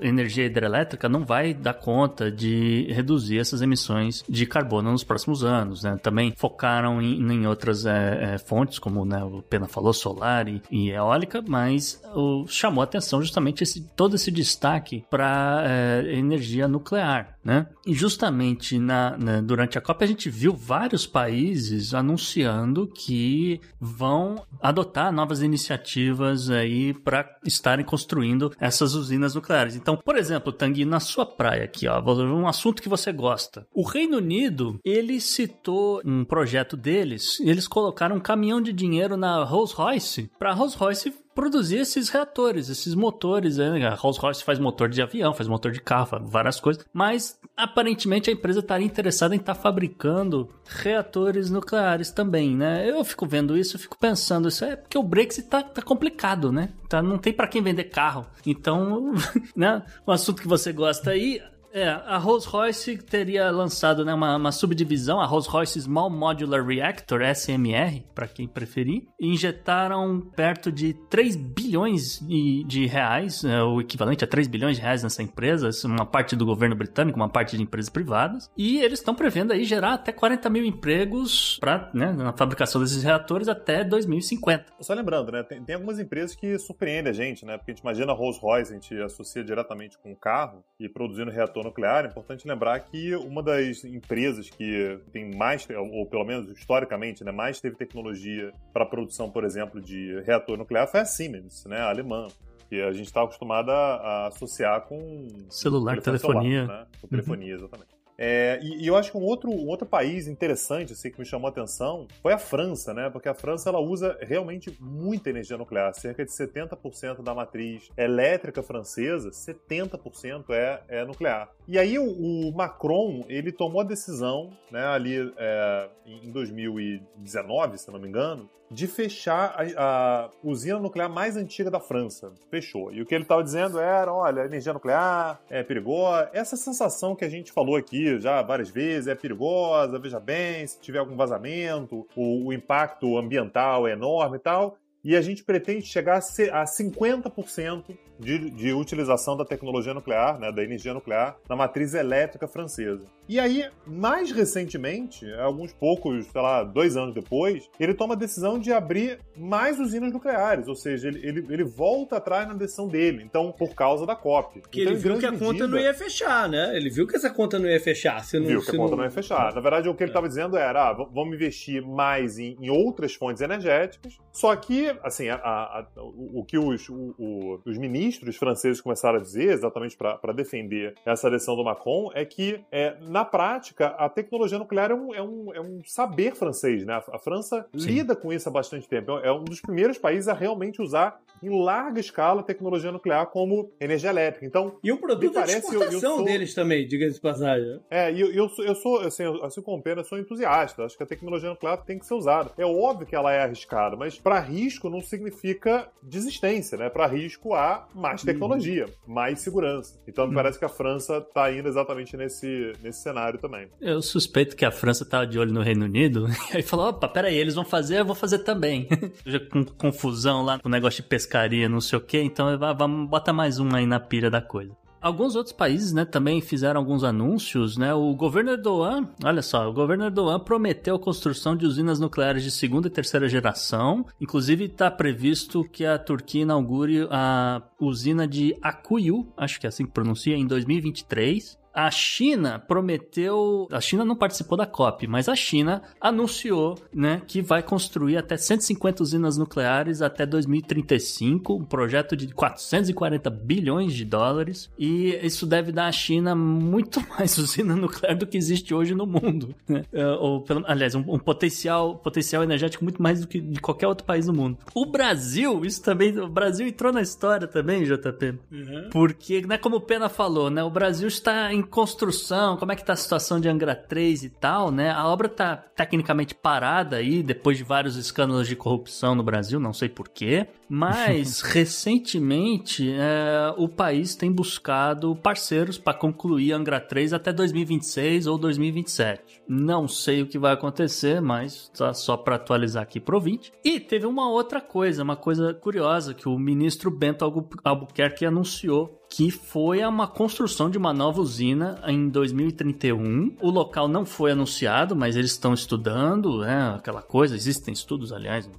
energia 0.00 0.46
hidrelétrica 0.46 1.06
não 1.06 1.22
vai 1.22 1.52
dar 1.52 1.74
conta 1.74 2.30
de 2.32 2.86
reduzir 2.90 3.38
essas 3.38 3.60
emissões 3.60 4.24
de 4.26 4.46
carbono 4.46 4.90
nos 4.90 5.04
próximos 5.04 5.44
anos. 5.44 5.82
Né? 5.82 5.98
Também 6.02 6.32
focaram 6.34 7.00
em, 7.02 7.20
em 7.20 7.46
outras 7.46 7.84
é, 7.84 8.34
é, 8.34 8.38
fontes, 8.38 8.78
como 8.78 9.04
né, 9.04 9.22
o 9.22 9.42
Pena 9.42 9.68
falou, 9.68 9.92
solar 9.92 10.48
e, 10.48 10.62
e 10.70 10.90
eólica, 10.90 11.44
mas 11.46 12.00
o, 12.14 12.46
chamou 12.48 12.82
atenção 12.82 13.20
justamente 13.20 13.62
esse, 13.62 13.82
todo 13.94 14.16
esse 14.16 14.30
destaque 14.30 15.04
para 15.10 15.62
é, 15.66 16.14
energia 16.16 16.66
nuclear. 16.66 17.36
Né? 17.44 17.66
E 17.86 17.92
justamente 17.92 18.78
na, 18.78 19.18
na, 19.18 19.40
durante 19.42 19.76
a 19.76 19.80
COP 19.80 20.02
a 20.02 20.06
gente 20.06 20.30
viu 20.30 20.56
vários 20.56 21.06
países 21.06 21.92
anunciando 21.92 22.86
que 22.86 23.60
vão 23.78 24.42
adotar 24.62 25.12
novas 25.12 25.42
iniciativas 25.42 26.48
aí 26.48 26.94
para 26.94 27.28
estarem 27.44 27.84
construindo 27.84 28.53
essas 28.58 28.94
usinas 28.94 29.34
nucleares. 29.34 29.76
Então, 29.76 29.96
por 29.96 30.16
exemplo, 30.16 30.52
Tanguy, 30.52 30.84
na 30.84 31.00
sua 31.00 31.26
praia 31.26 31.64
aqui, 31.64 31.86
ó, 31.88 32.00
um 32.00 32.46
assunto 32.46 32.82
que 32.82 32.88
você 32.88 33.12
gosta. 33.12 33.66
O 33.72 33.82
Reino 33.82 34.18
Unido, 34.18 34.78
ele 34.84 35.20
citou 35.20 36.00
um 36.04 36.24
projeto 36.24 36.76
deles, 36.76 37.40
eles 37.40 37.66
colocaram 37.66 38.16
um 38.16 38.20
caminhão 38.20 38.60
de 38.60 38.72
dinheiro 38.72 39.16
na 39.16 39.44
Rolls-Royce 39.44 40.30
para 40.38 40.52
Rolls-Royce 40.52 41.12
produzir 41.34 41.78
esses 41.78 42.08
reatores, 42.08 42.68
esses 42.68 42.94
motores. 42.94 43.56
Né? 43.58 43.86
A 43.86 43.94
Rolls-Royce 43.94 44.44
faz 44.44 44.58
motor 44.58 44.88
de 44.88 45.02
avião, 45.02 45.34
faz 45.34 45.48
motor 45.48 45.72
de 45.72 45.80
carro, 45.80 46.20
várias 46.24 46.60
coisas. 46.60 46.84
Mas 46.92 47.38
aparentemente 47.56 48.30
a 48.30 48.32
empresa 48.32 48.60
estaria 48.60 48.86
interessada 48.86 49.34
em 49.34 49.38
estar 49.38 49.54
tá 49.54 49.60
fabricando 49.60 50.48
reatores 50.66 51.50
nucleares 51.50 52.10
também, 52.10 52.56
né? 52.56 52.88
Eu 52.88 53.04
fico 53.04 53.26
vendo 53.26 53.56
isso, 53.56 53.78
fico 53.78 53.98
pensando, 53.98 54.48
isso 54.48 54.64
é 54.64 54.76
porque 54.76 54.98
o 54.98 55.02
Brexit 55.02 55.48
tá, 55.48 55.62
tá 55.62 55.82
complicado, 55.82 56.50
né? 56.50 56.70
Tá, 56.88 57.02
não 57.02 57.18
tem 57.18 57.32
para 57.32 57.48
quem 57.48 57.62
vender 57.62 57.84
carro. 57.84 58.26
Então, 58.46 59.12
né? 59.54 59.82
Um 60.06 60.12
assunto 60.12 60.42
que 60.42 60.48
você 60.48 60.72
gosta 60.72 61.10
aí, 61.10 61.40
é, 61.74 61.88
a 61.88 62.16
Rolls-Royce 62.18 62.98
teria 62.98 63.50
lançado 63.50 64.04
né, 64.04 64.14
uma, 64.14 64.36
uma, 64.36 64.52
subdivisão, 64.52 65.20
a 65.20 65.26
Rolls-Royce 65.26 65.80
Small 65.80 66.08
Modular 66.08 66.64
Reactor, 66.64 67.20
SMR, 67.34 68.04
para 68.14 68.28
quem 68.28 68.46
preferir, 68.46 69.08
injetaram 69.20 70.20
perto 70.36 70.70
de 70.70 70.94
3 71.10 71.34
bilhões 71.34 72.20
de, 72.20 72.62
de 72.64 72.86
reais, 72.86 73.42
é, 73.42 73.60
o 73.60 73.80
equivalente 73.80 74.22
a 74.22 74.26
3 74.28 74.46
bilhões 74.46 74.76
de 74.76 74.82
reais 74.82 75.02
nessa 75.02 75.20
empresa, 75.20 75.68
uma 75.84 76.06
parte 76.06 76.36
do 76.36 76.46
governo 76.46 76.76
britânico, 76.76 77.18
uma 77.18 77.28
parte 77.28 77.56
de 77.56 77.62
empresas 77.64 77.90
privadas, 77.90 78.48
e 78.56 78.78
eles 78.78 79.00
estão 79.00 79.14
prevendo 79.14 79.52
aí 79.52 79.64
gerar 79.64 79.94
até 79.94 80.12
40 80.12 80.48
mil 80.50 80.64
empregos 80.64 81.58
pra, 81.58 81.90
né, 81.92 82.12
na 82.12 82.32
fabricação 82.32 82.80
desses 82.80 83.02
reatores 83.02 83.48
até 83.48 83.82
2050. 83.82 84.66
Só 84.80 84.94
lembrando, 84.94 85.32
né, 85.32 85.42
tem, 85.42 85.60
tem 85.64 85.74
algumas 85.74 85.98
empresas 85.98 86.36
que 86.36 86.56
surpreendem 86.56 87.10
a 87.10 87.14
gente, 87.14 87.44
né, 87.44 87.58
porque 87.58 87.72
a 87.72 87.74
gente 87.74 87.82
imagina 87.82 88.12
a 88.12 88.14
Rolls-Royce, 88.14 88.70
a 88.70 88.74
gente 88.74 88.96
associa 89.02 89.42
diretamente 89.42 89.98
com 89.98 90.12
o 90.12 90.16
carro 90.16 90.64
e 90.78 90.88
produzindo 90.88 91.32
reator 91.32 91.63
nuclear, 91.64 92.04
é 92.04 92.08
importante 92.08 92.46
lembrar 92.46 92.78
que 92.80 93.14
uma 93.16 93.42
das 93.42 93.84
empresas 93.84 94.48
que 94.48 94.98
tem 95.12 95.34
mais, 95.34 95.66
ou 95.92 96.06
pelo 96.06 96.24
menos 96.24 96.48
historicamente, 96.56 97.24
né, 97.24 97.32
mais 97.32 97.60
teve 97.60 97.76
tecnologia 97.76 98.52
para 98.72 98.86
produção, 98.86 99.30
por 99.30 99.44
exemplo, 99.44 99.80
de 99.80 100.20
reator 100.20 100.56
nuclear 100.56 100.86
foi 100.86 101.00
a 101.00 101.04
Siemens, 101.04 101.64
né, 101.66 101.78
a 101.78 101.88
alemã 101.88 102.28
que 102.68 102.80
a 102.80 102.92
gente 102.92 103.06
está 103.06 103.22
acostumado 103.22 103.70
a, 103.70 104.28
associar 104.28 104.80
com 104.82 105.28
celular, 105.48 106.00
telefonia, 106.00 106.60
celular, 106.62 106.80
né? 106.80 106.86
com 107.00 107.08
telefonia, 107.08 107.54
uhum. 107.54 107.60
exatamente. 107.60 108.03
É, 108.16 108.60
e, 108.62 108.84
e, 108.84 108.86
eu 108.86 108.96
acho 108.96 109.10
que 109.10 109.18
um 109.18 109.22
outro, 109.22 109.50
um 109.50 109.68
outro 109.68 109.86
país 109.86 110.26
interessante, 110.28 110.92
assim, 110.92 111.10
que 111.10 111.18
me 111.18 111.26
chamou 111.26 111.48
a 111.48 111.50
atenção, 111.50 112.06
foi 112.22 112.32
a 112.32 112.38
França, 112.38 112.94
né? 112.94 113.10
Porque 113.10 113.28
a 113.28 113.34
França, 113.34 113.68
ela 113.68 113.80
usa 113.80 114.16
realmente 114.20 114.76
muita 114.80 115.30
energia 115.30 115.56
nuclear. 115.56 115.92
Cerca 115.94 116.24
de 116.24 116.30
70% 116.30 117.22
da 117.22 117.34
matriz 117.34 117.90
elétrica 117.96 118.62
francesa, 118.62 119.30
70% 119.30 120.50
é, 120.50 120.82
é 120.88 121.04
nuclear. 121.04 121.50
E 121.66 121.78
aí 121.78 121.98
o, 121.98 122.04
o, 122.04 122.52
Macron, 122.54 123.24
ele 123.28 123.50
tomou 123.50 123.80
a 123.80 123.84
decisão, 123.84 124.50
né, 124.70 124.84
ali 124.86 125.32
é, 125.36 125.88
em 126.06 126.30
2019, 126.30 127.78
se 127.78 127.90
não 127.90 127.98
me 127.98 128.08
engano, 128.08 128.48
de 128.74 128.88
fechar 128.88 129.54
a, 129.56 129.62
a, 129.76 130.30
usina 130.42 130.80
nuclear 130.80 131.08
mais 131.08 131.36
antiga 131.36 131.70
da 131.70 131.78
França. 131.78 132.32
Fechou. 132.50 132.92
E 132.92 133.00
o 133.00 133.06
que 133.06 133.14
ele 133.14 133.22
estava 133.22 133.42
dizendo 133.42 133.78
era, 133.78 134.12
olha, 134.12 134.44
energia 134.44 134.72
nuclear 134.72 135.40
é 135.48 135.62
perigosa. 135.62 136.28
Essa 136.32 136.56
sensação 136.56 137.14
que 137.14 137.24
a 137.24 137.28
gente 137.28 137.52
falou 137.52 137.76
aqui 137.76 138.18
já 138.20 138.42
várias 138.42 138.68
vezes, 138.68 139.06
é 139.06 139.14
perigosa, 139.14 139.98
veja 139.98 140.18
bem, 140.18 140.66
se 140.66 140.80
tiver 140.80 140.98
algum 140.98 141.14
vazamento, 141.14 142.06
o, 142.16 142.48
o 142.48 142.52
impacto 142.52 143.16
ambiental 143.16 143.86
é 143.86 143.92
enorme 143.92 144.36
e 144.36 144.40
tal. 144.40 144.76
E 145.04 145.14
a 145.14 145.20
gente 145.20 145.44
pretende 145.44 145.82
chegar 145.86 146.16
a 146.16 146.64
50% 146.64 147.84
de, 148.18 148.50
de 148.50 148.72
utilização 148.72 149.36
da 149.36 149.44
tecnologia 149.44 149.94
nuclear, 149.94 150.38
né, 150.38 150.52
da 150.52 150.62
energia 150.62 150.94
nuclear, 150.94 151.36
na 151.48 151.56
matriz 151.56 151.94
elétrica 151.94 152.46
francesa. 152.46 153.06
E 153.26 153.40
aí, 153.40 153.64
mais 153.86 154.30
recentemente, 154.30 155.32
alguns 155.34 155.72
poucos, 155.72 156.26
sei 156.26 156.42
lá, 156.42 156.62
dois 156.62 156.94
anos 156.94 157.14
depois, 157.14 157.70
ele 157.80 157.94
toma 157.94 158.12
a 158.12 158.16
decisão 158.16 158.58
de 158.58 158.70
abrir 158.70 159.18
mais 159.34 159.80
usinas 159.80 160.12
nucleares, 160.12 160.68
ou 160.68 160.74
seja, 160.74 161.08
ele, 161.08 161.26
ele, 161.26 161.46
ele 161.48 161.64
volta 161.64 162.18
atrás 162.18 162.46
na 162.46 162.52
decisão 162.52 162.86
dele, 162.86 163.22
então, 163.22 163.50
por 163.50 163.74
causa 163.74 164.04
da 164.04 164.14
COP. 164.14 164.60
Porque 164.60 164.82
então, 164.82 164.92
ele 164.92 165.00
viu 165.00 165.18
que 165.18 165.24
a 165.24 165.30
medida, 165.30 165.52
conta 165.52 165.66
não 165.66 165.78
ia 165.78 165.94
fechar, 165.94 166.48
né? 166.50 166.76
Ele 166.76 166.90
viu 166.90 167.06
que 167.06 167.16
essa 167.16 167.30
conta 167.30 167.58
não 167.58 167.66
ia 167.66 167.80
fechar. 167.80 168.22
Se 168.24 168.38
não, 168.38 168.46
viu 168.46 168.60
que 168.60 168.70
a 168.70 168.76
conta 168.76 168.90
não... 168.90 168.98
não 168.98 169.04
ia 169.04 169.10
fechar. 169.10 169.54
Na 169.54 169.60
verdade, 169.60 169.88
o 169.88 169.94
que 169.94 170.02
ele 170.02 170.10
estava 170.10 170.26
é. 170.26 170.28
dizendo 170.28 170.58
era, 170.58 170.90
ah, 170.90 170.92
vamos 170.92 171.34
investir 171.34 171.82
mais 171.82 172.38
em, 172.38 172.58
em, 172.60 172.68
outras 172.68 173.14
fontes 173.14 173.40
energéticas, 173.40 174.18
só 174.32 174.54
que, 174.54 174.94
assim, 175.02 175.30
a, 175.30 175.36
a, 175.36 175.80
a, 175.80 175.86
o, 175.96 176.40
o, 176.40 176.44
que 176.44 176.58
os, 176.58 176.88
o, 176.90 177.58
os 177.64 177.78
ministros 177.78 178.03
ministros 178.04 178.36
franceses 178.36 178.80
começaram 178.80 179.18
a 179.18 179.22
dizer, 179.22 179.52
exatamente 179.52 179.96
para 179.96 180.32
defender 180.32 180.94
essa 181.06 181.30
decisão 181.30 181.56
do 181.56 181.64
Macron, 181.64 182.10
é 182.14 182.24
que, 182.24 182.60
é, 182.70 182.96
na 183.00 183.24
prática, 183.24 183.88
a 183.98 184.08
tecnologia 184.08 184.58
nuclear 184.58 184.90
é 184.90 184.94
um, 184.94 185.14
é 185.14 185.22
um, 185.22 185.54
é 185.54 185.60
um 185.60 185.80
saber 185.84 186.34
francês. 186.34 186.84
Né? 186.84 187.02
A, 187.12 187.18
França 187.18 187.66
Sim. 187.76 187.86
lida 187.86 188.14
com 188.14 188.32
isso 188.32 188.48
há 188.48 188.52
bastante 188.52 188.86
tempo. 188.86 189.12
É 189.18 189.32
um 189.32 189.44
dos 189.44 189.60
primeiros 189.60 189.96
países 189.96 190.28
a 190.28 190.34
realmente 190.34 190.82
usar 190.82 191.20
em 191.42 191.48
larga 191.48 192.00
escala 192.00 192.40
a 192.40 192.44
tecnologia 192.44 192.92
nuclear 192.92 193.26
como 193.26 193.70
energia 193.80 194.10
elétrica. 194.10 194.44
Então, 194.44 194.76
e 194.82 194.92
um 194.92 194.96
produto 194.96 195.34
parece, 195.34 195.60
de 195.60 195.66
exportação 195.66 195.92
eu, 195.92 196.10
eu 196.10 196.16
sou... 196.16 196.24
deles 196.24 196.54
também, 196.54 196.86
diga-se 196.86 197.14
de 197.14 197.20
passagem. 197.20 197.80
É, 197.90 198.12
e 198.12 198.20
eu, 198.20 198.32
eu, 198.32 198.48
sou, 198.48 198.64
eu 198.64 198.74
sou, 198.74 199.00
assim, 199.00 199.24
assim 199.42 199.62
como 199.62 199.82
Pena, 199.82 200.00
eu 200.00 200.04
sou 200.04 200.18
entusiasta. 200.18 200.84
Acho 200.84 200.96
que 200.96 201.02
a 201.02 201.06
tecnologia 201.06 201.48
nuclear 201.48 201.82
tem 201.84 201.98
que 201.98 202.06
ser 202.06 202.14
usada. 202.14 202.50
É 202.58 202.64
óbvio 202.64 203.06
que 203.06 203.16
ela 203.16 203.32
é 203.32 203.42
arriscada, 203.42 203.96
mas 203.96 204.18
para 204.18 204.38
risco 204.40 204.90
não 204.90 205.00
significa 205.00 205.88
desistência, 206.02 206.76
né? 206.76 206.90
Para 206.90 207.06
risco 207.06 207.54
há 207.54 207.86
mais 207.94 208.20
uhum. 208.20 208.26
tecnologia, 208.26 208.86
uhum. 208.86 209.14
mais 209.14 209.40
segurança. 209.40 210.00
Então, 210.06 210.24
me 210.24 210.30
uhum. 210.30 210.36
parece 210.36 210.58
que 210.58 210.64
a 210.64 210.68
França 210.68 211.18
está 211.18 211.52
indo 211.52 211.68
exatamente 211.68 212.16
nesse, 212.16 212.72
nesse 212.82 213.02
cenário 213.02 213.38
também. 213.38 213.68
Eu 213.80 214.02
suspeito 214.02 214.56
que 214.56 214.64
a 214.64 214.70
França 214.70 215.04
tá 215.04 215.24
de 215.24 215.38
olho 215.38 215.52
no 215.52 215.62
Reino 215.62 215.84
Unido 215.84 216.26
e 216.52 216.56
aí 216.58 216.62
falou: 216.62 216.88
opa, 216.88 217.08
peraí, 217.08 217.36
eles 217.36 217.54
vão 217.54 217.64
fazer, 217.64 218.00
eu 218.00 218.04
vou 218.04 218.14
fazer 218.14 218.40
também. 218.40 218.88
Já 219.24 219.40
com 219.40 219.64
confusão 219.64 220.42
lá 220.42 220.58
com 220.58 220.68
o 220.68 220.70
negócio 220.70 221.02
de 221.02 221.08
pescaria, 221.08 221.68
não 221.68 221.80
sei 221.80 221.98
o 221.98 222.02
que, 222.02 222.20
então 222.20 222.46
vamos 222.76 223.08
botar 223.08 223.32
mais 223.32 223.58
um 223.58 223.74
aí 223.74 223.86
na 223.86 224.00
pira 224.00 224.30
da 224.30 224.40
coisa. 224.40 224.74
Alguns 225.04 225.36
outros 225.36 225.52
países, 225.52 225.92
né, 225.92 226.06
também 226.06 226.40
fizeram 226.40 226.80
alguns 226.80 227.04
anúncios, 227.04 227.76
né? 227.76 227.92
O 227.92 228.14
governo 228.14 228.52
Erdogan, 228.52 229.06
olha 229.22 229.42
só, 229.42 229.68
o 229.68 229.72
governo 229.74 230.06
Erdogan 230.06 230.40
prometeu 230.40 230.96
a 230.96 230.98
construção 230.98 231.54
de 231.54 231.66
usinas 231.66 232.00
nucleares 232.00 232.42
de 232.42 232.50
segunda 232.50 232.88
e 232.88 232.90
terceira 232.90 233.28
geração. 233.28 234.06
Inclusive 234.18 234.64
está 234.64 234.90
previsto 234.90 235.62
que 235.62 235.84
a 235.84 235.98
Turquia 235.98 236.40
inaugure 236.40 237.06
a 237.10 237.60
usina 237.78 238.26
de 238.26 238.56
Akuyu, 238.62 239.28
acho 239.36 239.60
que 239.60 239.66
é 239.66 239.68
assim 239.68 239.84
que 239.84 239.92
pronuncia, 239.92 240.34
em 240.34 240.46
2023. 240.46 241.62
A 241.74 241.90
China 241.90 242.58
prometeu. 242.58 243.66
A 243.70 243.80
China 243.80 244.04
não 244.04 244.14
participou 244.14 244.56
da 244.56 244.66
COP, 244.66 245.08
mas 245.08 245.28
a 245.28 245.34
China 245.34 245.82
anunciou 246.00 246.78
né, 246.92 247.20
que 247.26 247.42
vai 247.42 247.62
construir 247.62 248.16
até 248.16 248.36
150 248.36 249.02
usinas 249.02 249.36
nucleares 249.36 250.00
até 250.00 250.24
2035, 250.24 251.54
um 251.54 251.64
projeto 251.64 252.16
de 252.16 252.28
440 252.28 253.28
bilhões 253.28 253.92
de 253.92 254.04
dólares. 254.04 254.70
E 254.78 255.18
isso 255.22 255.46
deve 255.46 255.72
dar 255.72 255.86
à 255.86 255.92
China 255.92 256.34
muito 256.34 257.04
mais 257.18 257.36
usina 257.38 257.74
nuclear 257.74 258.16
do 258.16 258.26
que 258.26 258.36
existe 258.36 258.72
hoje 258.72 258.94
no 258.94 259.06
mundo. 259.06 259.54
Né? 259.68 259.82
É, 259.92 260.06
ou, 260.06 260.44
aliás, 260.66 260.94
um, 260.94 261.00
um, 261.00 261.18
potencial, 261.18 261.96
potencial 261.96 262.42
energético 262.42 262.84
muito 262.84 263.02
mais 263.02 263.20
do 263.20 263.26
que 263.26 263.40
de 263.40 263.60
qualquer 263.60 263.88
outro 263.88 264.06
país 264.06 264.26
do 264.26 264.32
mundo. 264.32 264.58
O 264.74 264.86
Brasil, 264.86 265.64
isso 265.64 265.82
também. 265.82 266.16
O 266.18 266.28
Brasil 266.28 266.66
entrou 266.66 266.92
na 266.92 267.00
história 267.00 267.48
também, 267.48 267.84
JP. 267.84 268.38
Uhum. 268.52 268.88
Porque, 268.90 269.42
né, 269.42 269.58
como 269.58 269.76
o 269.76 269.80
Pena 269.80 270.08
falou, 270.08 270.50
né, 270.50 270.62
o 270.62 270.70
Brasil 270.70 271.08
está 271.08 271.52
em 271.52 271.63
construção, 271.66 272.56
como 272.56 272.72
é 272.72 272.76
que 272.76 272.84
tá 272.84 272.92
a 272.92 272.96
situação 272.96 273.40
de 273.40 273.48
Angra 273.48 273.74
3 273.74 274.24
e 274.24 274.30
tal, 274.30 274.70
né? 274.70 274.90
A 274.90 275.06
obra 275.06 275.28
tá 275.28 275.56
tecnicamente 275.56 276.34
parada 276.34 276.96
aí, 276.96 277.22
depois 277.22 277.58
de 277.58 277.64
vários 277.64 277.96
escândalos 277.96 278.46
de 278.46 278.56
corrupção 278.56 279.14
no 279.14 279.22
Brasil, 279.22 279.58
não 279.58 279.72
sei 279.72 279.88
porquê. 279.88 280.46
Mas, 280.68 281.40
recentemente, 281.42 282.92
é, 282.92 283.54
o 283.56 283.68
país 283.68 284.14
tem 284.14 284.30
buscado 284.30 285.14
parceiros 285.16 285.78
para 285.78 285.94
concluir 285.94 286.52
Angra 286.52 286.80
3 286.80 287.12
até 287.12 287.32
2026 287.32 288.26
ou 288.26 288.38
2027. 288.38 289.42
Não 289.48 289.86
sei 289.86 290.22
o 290.22 290.26
que 290.26 290.38
vai 290.38 290.52
acontecer, 290.52 291.20
mas 291.20 291.70
tá 291.76 291.92
só 291.92 292.16
para 292.16 292.36
atualizar 292.36 292.82
aqui 292.82 292.98
pro 292.98 293.20
20. 293.20 293.52
E 293.64 293.78
teve 293.78 294.06
uma 294.06 294.28
outra 294.28 294.60
coisa, 294.60 295.02
uma 295.02 295.16
coisa 295.16 295.52
curiosa, 295.54 296.14
que 296.14 296.28
o 296.28 296.38
ministro 296.38 296.90
Bento 296.90 297.24
Albuquerque 297.62 298.24
anunciou 298.24 299.03
que 299.16 299.30
foi 299.30 299.84
uma 299.84 300.08
construção 300.08 300.68
de 300.68 300.76
uma 300.76 300.92
nova 300.92 301.20
usina 301.20 301.80
em 301.86 302.08
2031. 302.08 303.36
O 303.40 303.48
local 303.48 303.86
não 303.86 304.04
foi 304.04 304.32
anunciado, 304.32 304.96
mas 304.96 305.14
eles 305.14 305.30
estão 305.30 305.54
estudando, 305.54 306.40
né, 306.40 306.74
aquela 306.76 307.00
coisa. 307.00 307.36
Existem 307.36 307.72
estudos, 307.72 308.12
aliás, 308.12 308.50